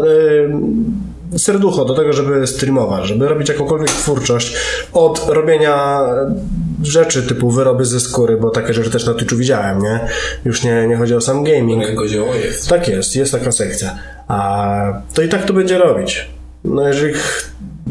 y, 1.35 1.39
serducho 1.39 1.85
do 1.85 1.95
tego, 1.95 2.13
żeby 2.13 2.47
streamować, 2.47 3.07
żeby 3.07 3.29
robić 3.29 3.49
jakąkolwiek 3.49 3.91
twórczość, 3.91 4.57
od 4.93 5.27
robienia 5.29 6.01
rzeczy 6.83 7.23
typu 7.23 7.51
wyroby 7.51 7.85
ze 7.85 8.01
skóry, 8.01 8.37
bo 8.37 8.51
takie 8.51 8.75
rzeczy 8.75 8.91
też 8.91 9.07
na 9.07 9.15
Twitchu 9.15 9.37
widziałem, 9.37 9.83
nie? 9.83 10.01
Już 10.45 10.63
nie, 10.65 10.87
nie 10.89 10.97
chodzi 10.97 11.15
o 11.15 11.21
sam 11.21 11.45
gaming. 11.45 11.83
Rękozioło 11.83 12.35
jest. 12.35 12.69
Tak 12.69 12.89
jest, 12.89 13.17
jest 13.17 13.33
taka 13.33 13.53
sekcja. 13.53 13.99
A 14.29 15.03
to 15.15 15.23
i 15.23 15.29
tak 15.29 15.45
to 15.45 15.53
będzie 15.53 15.79
robić. 15.79 16.29
No 16.65 16.89
jeżeli 16.89 17.15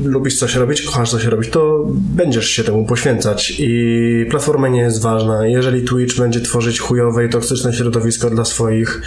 lubisz 0.06 0.40
coś 0.40 0.56
robić, 0.56 0.82
kochasz 0.82 1.12
coś 1.12 1.26
robić, 1.26 1.50
to 1.50 1.86
będziesz 1.91 2.50
się 2.50 2.64
temu 2.64 2.86
poświęcać 2.86 3.56
i 3.60 4.26
platforma 4.30 4.68
nie 4.68 4.82
jest 4.82 5.02
ważna. 5.02 5.48
Jeżeli 5.48 5.84
Twitch 5.84 6.18
będzie 6.18 6.41
tworzyć 6.41 6.80
chujowe 6.80 7.26
i 7.26 7.30
toksyczne 7.30 7.74
środowisko 7.74 8.30
dla 8.30 8.46
swoich, 8.46 9.02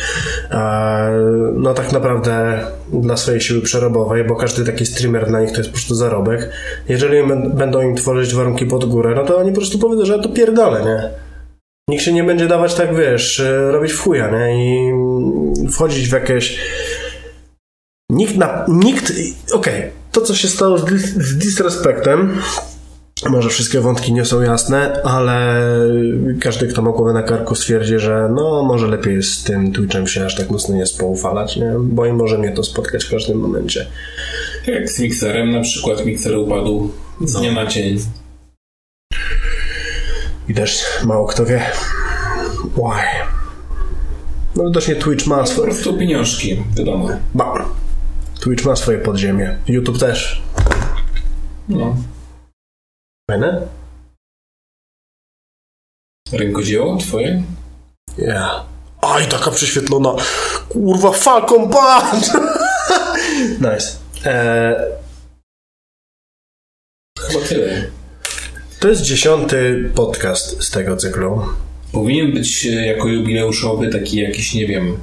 e, 0.51 1.11
no 1.55 1.75
tak 1.75 1.93
naprawdę 1.93 2.61
dla 2.93 3.17
swojej 3.17 3.41
siły 3.41 3.61
przerobowej, 3.61 4.25
bo 4.25 4.37
każdy 4.37 4.65
taki 4.65 4.87
streamer 4.87 5.29
dla 5.29 5.41
nich 5.41 5.51
to 5.51 5.57
jest 5.57 5.71
po 5.71 5.75
prostu 5.77 5.95
zarobek. 5.95 6.51
Jeżeli 6.89 7.19
bę- 7.23 7.55
będą 7.55 7.81
im 7.81 7.95
tworzyć 7.97 8.35
warunki 8.35 8.67
pod 8.67 8.85
górę, 8.85 9.13
no 9.17 9.25
to 9.25 9.39
oni 9.39 9.51
po 9.51 9.57
prostu 9.57 9.79
powiedzą, 9.79 10.05
że 10.05 10.19
to 10.19 10.29
pierdolę, 10.29 10.85
nie? 10.85 11.09
Nikt 11.89 12.05
się 12.05 12.13
nie 12.13 12.25
będzie 12.25 12.49
dawać 12.49 12.75
tak, 12.75 12.97
wiesz, 12.97 13.41
e, 13.41 13.73
robić 13.73 13.93
w 13.93 14.01
chuja, 14.01 14.31
nie? 14.31 14.67
I 14.67 14.93
wchodzić 15.73 16.09
w 16.09 16.13
jakieś... 16.13 16.59
Nikt 18.13 18.37
na... 18.37 18.65
Nikt... 18.69 19.13
Okej, 19.53 19.91
to 20.13 20.21
co 20.21 20.35
się 20.35 20.49
stało 20.49 20.79
z, 20.79 20.85
dis- 20.85 21.23
z 21.23 21.39
Disrespektem, 21.39 22.39
może 23.31 23.49
wszystkie 23.49 23.81
wątki 23.81 24.13
nie 24.13 24.25
są 24.25 24.41
jasne, 24.41 25.03
ale 25.05 25.61
każdy, 26.41 26.67
kto 26.69 26.83
ma 26.83 26.91
głowę 26.91 27.13
na 27.13 27.23
karku 27.23 27.55
stwierdzi, 27.55 27.99
że 27.99 28.29
no 28.35 28.63
może 28.63 28.89
lepiej 28.89 29.17
jest 29.17 29.31
z 29.31 29.45
tym 29.45 29.73
Twitchem 29.73 30.07
się 30.07 30.27
aż 30.27 30.37
tak 30.37 30.51
mocno 30.51 30.75
nie 30.75 30.87
spoufalać, 30.87 31.57
nie? 31.57 31.73
Bo 31.81 32.07
i 32.07 32.13
może 32.13 32.39
mnie 32.39 32.53
to 32.53 32.65
spotkać 32.65 33.05
w 33.05 33.11
każdym 33.11 33.39
momencie. 33.39 33.87
Jak 34.67 34.91
z 34.91 35.01
mikserem, 35.01 35.51
na 35.51 35.61
przykład 35.61 36.07
mikser 36.07 36.37
upadł 36.37 36.91
z 37.21 37.33
dnia 37.33 37.53
na 37.53 37.67
dzień. 37.67 37.99
I 40.49 40.55
też 40.55 40.85
mało 41.05 41.27
kto 41.27 41.45
wie. 41.47 41.63
Why? 42.75 43.33
No 44.57 44.65
widocznie 44.65 44.97
Twitch 44.97 45.27
ma 45.27 45.39
Po 45.39 45.47
swoje... 45.47 45.67
prostu 45.69 45.95
pieniążki, 45.99 46.63
wiadomo. 46.77 47.09
Ba. 47.35 47.82
Twitch 48.43 48.65
ma 48.65 48.77
swoje 48.77 48.99
podziemie. 48.99 49.59
YouTube 49.67 49.99
też. 49.99 50.43
No. 51.69 51.97
Fajne? 53.31 53.69
Rękodzieło 56.33 56.97
twoje? 56.97 57.43
Ja. 58.19 58.65
Aj, 59.01 59.29
taka 59.29 59.51
prześwietlona. 59.51 60.15
Kurwa, 60.69 61.13
Falcon 61.13 61.69
Band! 61.71 62.33
nice. 63.73 63.97
Eee, 64.25 64.77
Chyba 67.19 67.45
tyle. 67.45 67.91
to 68.81 68.89
jest 68.89 69.03
dziesiąty 69.03 69.91
podcast 69.95 70.63
z 70.63 70.71
tego 70.71 70.97
cyklu. 70.97 71.43
Powinien 71.93 72.33
być 72.33 72.67
e, 72.67 72.87
jako 72.87 73.09
jubileuszowy 73.09 73.89
taki 73.89 74.17
jakiś, 74.17 74.55
nie 74.55 74.67
wiem, 74.67 74.99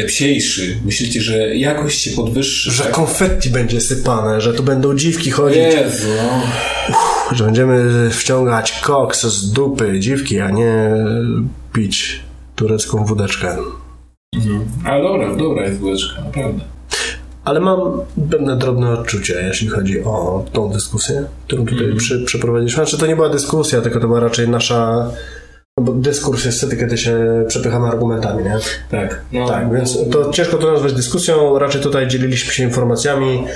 lepsiejszy. 0.00 0.76
Myślicie, 0.84 1.20
że 1.20 1.56
jakość 1.56 2.00
się 2.02 2.10
podwyższy? 2.10 2.70
Że 2.70 2.82
tak? 2.82 2.92
konfetti 2.92 3.50
będzie 3.50 3.80
sypane, 3.80 4.40
że 4.40 4.54
tu 4.54 4.62
będą 4.62 4.96
dziwki 4.96 5.30
chodzić, 5.30 5.58
Jezu, 5.58 6.08
no. 6.16 7.36
że 7.36 7.44
będziemy 7.44 8.10
wciągać 8.10 8.80
koks 8.80 9.26
z 9.26 9.52
dupy 9.52 10.00
dziwki, 10.00 10.40
a 10.40 10.50
nie 10.50 10.90
pić 11.72 12.20
turecką 12.56 13.04
wódeczkę. 13.04 13.56
Ale 14.84 15.02
dobra, 15.02 15.36
dobra 15.36 15.64
jest 15.64 15.78
wódeczka, 15.80 16.20
naprawdę. 16.24 16.64
Ale 17.44 17.60
mam 17.60 17.80
pewne 18.30 18.56
drobne 18.56 18.90
odczucia, 18.90 19.40
jeśli 19.40 19.68
chodzi 19.68 20.04
o 20.04 20.44
tą 20.52 20.70
dyskusję, 20.70 21.24
którą 21.46 21.66
tutaj 21.66 21.94
przy, 21.96 22.24
przeprowadziliśmy. 22.24 22.76
Znaczy, 22.76 22.98
to 22.98 23.06
nie 23.06 23.16
była 23.16 23.28
dyskusja, 23.28 23.80
tylko 23.80 24.00
to 24.00 24.06
była 24.06 24.20
raczej 24.20 24.48
nasza. 24.48 25.10
No 25.80 25.86
bo 25.86 25.92
dyskurs 25.92 26.44
jest 26.44 26.58
wtedy, 26.58 26.76
kiedy 26.76 26.98
się 26.98 27.44
przepychamy 27.48 27.88
argumentami, 27.88 28.44
nie? 28.44 28.58
Tak, 28.90 29.20
no, 29.32 29.48
Tak, 29.48 29.72
więc 29.72 30.10
to 30.10 30.30
ciężko 30.30 30.56
to 30.56 30.72
nazwać 30.72 30.92
dyskusją, 30.92 31.58
raczej 31.58 31.80
tutaj 31.80 32.08
dzieliliśmy 32.08 32.52
się 32.52 32.62
informacjami 32.62 33.46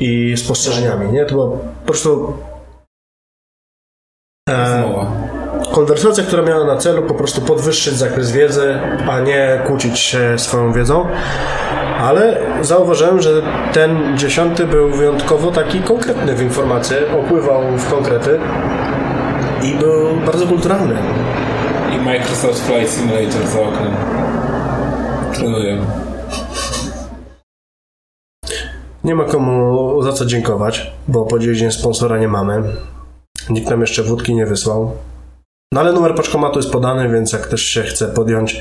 i 0.00 0.34
spostrzeżeniami, 0.36 1.12
nie? 1.12 1.24
To 1.24 1.34
było 1.34 1.58
po 1.80 1.86
prostu. 1.86 2.32
E, 4.50 4.84
konwersacja, 5.72 6.24
która 6.24 6.42
miała 6.42 6.66
na 6.66 6.76
celu 6.76 7.02
po 7.02 7.14
prostu 7.14 7.40
podwyższyć 7.40 7.94
zakres 7.94 8.32
wiedzy, 8.32 8.78
a 9.10 9.20
nie 9.20 9.62
kłócić 9.66 9.98
się 9.98 10.38
swoją 10.38 10.72
wiedzą. 10.72 11.06
Ale 12.00 12.40
zauważyłem, 12.62 13.22
że 13.22 13.42
ten 13.72 14.18
dziesiąty 14.18 14.66
był 14.66 14.90
wyjątkowo 14.90 15.50
taki 15.50 15.80
konkretny 15.80 16.34
w 16.34 16.42
informacje, 16.42 16.96
opływał 17.18 17.62
w 17.78 17.90
konkrety 17.90 18.40
i 19.62 19.74
był 19.74 20.16
bardzo 20.26 20.46
kulturalny. 20.46 20.94
Microsoft 22.14 22.66
Flight 22.66 22.90
Simulator 22.90 23.46
za 23.46 23.60
oknem. 23.60 23.92
Trenuję. 25.34 25.84
Nie 29.04 29.14
ma 29.14 29.24
komu 29.24 30.02
za 30.02 30.12
co 30.12 30.26
dziękować, 30.26 30.92
bo 31.08 31.26
po 31.26 31.38
dzień 31.38 31.72
sponsora 31.72 32.18
nie 32.18 32.28
mamy. 32.28 32.62
Nikt 33.50 33.70
nam 33.70 33.80
jeszcze 33.80 34.02
wódki 34.02 34.34
nie 34.34 34.46
wysłał. 34.46 34.92
No 35.72 35.80
ale 35.80 35.92
numer 35.92 36.14
paczkomatu 36.14 36.58
jest 36.58 36.70
podany, 36.70 37.08
więc 37.08 37.32
jak 37.32 37.42
ktoś 37.42 37.62
się 37.62 37.82
chce 37.82 38.08
podjąć 38.08 38.60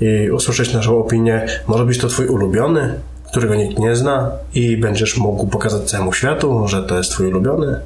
i 0.00 0.30
usłyszeć 0.30 0.74
naszą 0.74 0.98
opinię, 0.98 1.46
może 1.66 1.84
być 1.84 1.98
to 1.98 2.08
twój 2.08 2.26
ulubiony, 2.26 3.00
którego 3.30 3.54
nikt 3.54 3.78
nie 3.78 3.96
zna 3.96 4.30
i 4.54 4.76
będziesz 4.76 5.16
mógł 5.16 5.46
pokazać 5.46 5.82
całemu 5.82 6.12
światu, 6.12 6.68
że 6.68 6.82
to 6.82 6.98
jest 6.98 7.10
twój 7.10 7.26
ulubiony. 7.26 7.80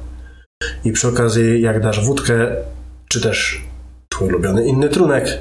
I 0.85 0.91
przy 0.91 1.07
okazji, 1.07 1.61
jak 1.61 1.81
dasz 1.81 2.05
wódkę, 2.05 2.55
czy 3.09 3.21
też 3.21 3.65
twój 4.15 4.27
ulubiony 4.27 4.65
inny 4.65 4.89
trunek, 4.89 5.39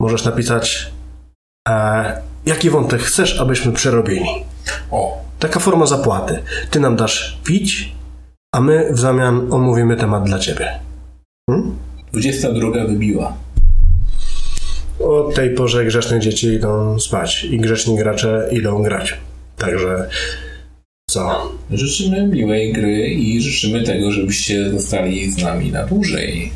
możesz 0.00 0.24
napisać 0.24 0.92
e, 1.68 2.22
jaki 2.46 2.70
wątek 2.70 3.00
chcesz, 3.00 3.40
abyśmy 3.40 3.72
przerobili. 3.72 4.26
O, 4.90 5.26
Taka 5.38 5.60
forma 5.60 5.86
zapłaty. 5.86 6.38
Ty 6.70 6.80
nam 6.80 6.96
dasz 6.96 7.40
pić, 7.44 7.92
a 8.54 8.60
my 8.60 8.92
w 8.92 8.98
zamian 8.98 9.52
omówimy 9.52 9.96
temat 9.96 10.24
dla 10.24 10.38
ciebie. 10.38 10.78
22 12.12 12.84
wybiła. 12.86 13.36
O 15.00 15.32
tej 15.34 15.54
porze 15.54 15.84
grzeczne 15.84 16.20
dzieci 16.20 16.46
idą 16.46 16.98
spać 16.98 17.44
i 17.44 17.58
grzeczni 17.58 17.96
gracze 17.96 18.48
idą 18.52 18.82
grać. 18.82 19.16
Także 19.58 20.08
co? 21.10 21.52
Życzymy 21.70 22.26
miłej 22.26 22.72
gry 22.72 23.08
i 23.08 23.40
życzymy 23.40 23.82
tego, 23.82 24.12
żebyście 24.12 24.70
zostali 24.70 25.30
z 25.30 25.42
nami 25.42 25.72
na 25.72 25.86
dłużej. 25.86 26.52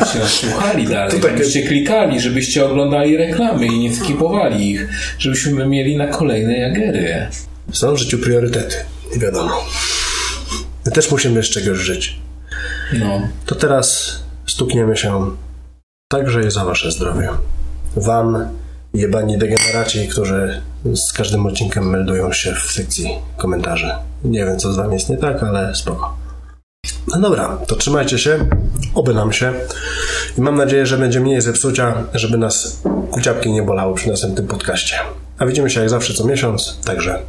Żebyście 0.00 0.18
nas 0.18 0.30
słuchali 0.32 0.86
dalej, 0.86 1.20
To 1.20 1.26
takie- 1.26 1.38
żebyście 1.38 1.62
klikali, 1.62 2.20
żebyście 2.20 2.66
oglądali 2.66 3.16
reklamy 3.16 3.66
i 3.66 3.78
nie 3.78 3.94
skipowali 3.96 4.70
ich, 4.70 4.88
żebyśmy 5.18 5.66
mieli 5.66 5.96
na 5.96 6.06
kolejne 6.06 6.58
jagery. 6.58 7.26
Są 7.72 7.94
w 7.94 7.98
życiu 7.98 8.18
priorytety. 8.18 8.76
I 9.16 9.18
wiadomo. 9.18 9.50
My 10.86 10.92
też 10.92 11.10
musimy 11.10 11.42
z 11.42 11.50
czegoś 11.50 11.78
żyć. 11.78 12.20
No. 12.92 13.28
To 13.46 13.54
teraz 13.54 14.16
stukniemy 14.46 14.96
się 14.96 15.30
także 16.08 16.50
za 16.50 16.64
wasze 16.64 16.92
zdrowie. 16.92 17.28
Wam, 17.96 18.48
jebani 18.94 19.38
degeneraci, 19.38 20.08
którzy 20.08 20.60
z 20.94 21.12
każdym 21.12 21.46
odcinkiem 21.46 21.90
meldują 21.90 22.32
się 22.32 22.54
w 22.54 22.72
sekcji 22.72 23.08
komentarzy. 23.36 23.90
Nie 24.24 24.44
wiem, 24.44 24.58
co 24.58 24.72
z 24.72 24.76
wami 24.76 24.94
jest 24.94 25.08
nie 25.10 25.16
tak, 25.16 25.42
ale 25.42 25.74
spoko. 25.74 26.16
No 27.10 27.20
dobra, 27.20 27.58
to 27.66 27.76
trzymajcie 27.76 28.18
się, 28.18 28.48
oby 28.94 29.14
nam 29.14 29.32
się. 29.32 29.52
I 30.38 30.40
mam 30.40 30.56
nadzieję, 30.56 30.86
że 30.86 30.98
będzie 30.98 31.20
mniej 31.20 31.40
zepsucia, 31.40 32.04
żeby 32.14 32.38
nas 32.38 32.82
kuciapki 33.10 33.52
nie 33.52 33.62
bolały 33.62 33.94
przy 33.94 34.08
następnym 34.08 34.46
podcaście. 34.46 34.96
A 35.38 35.46
widzimy 35.46 35.70
się 35.70 35.80
jak 35.80 35.90
zawsze 35.90 36.14
co 36.14 36.24
miesiąc, 36.24 36.78
także 36.84 37.22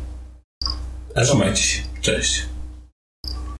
Trzymajcie 1.24 1.64
się. 1.64 1.82
Cześć. 2.02 2.46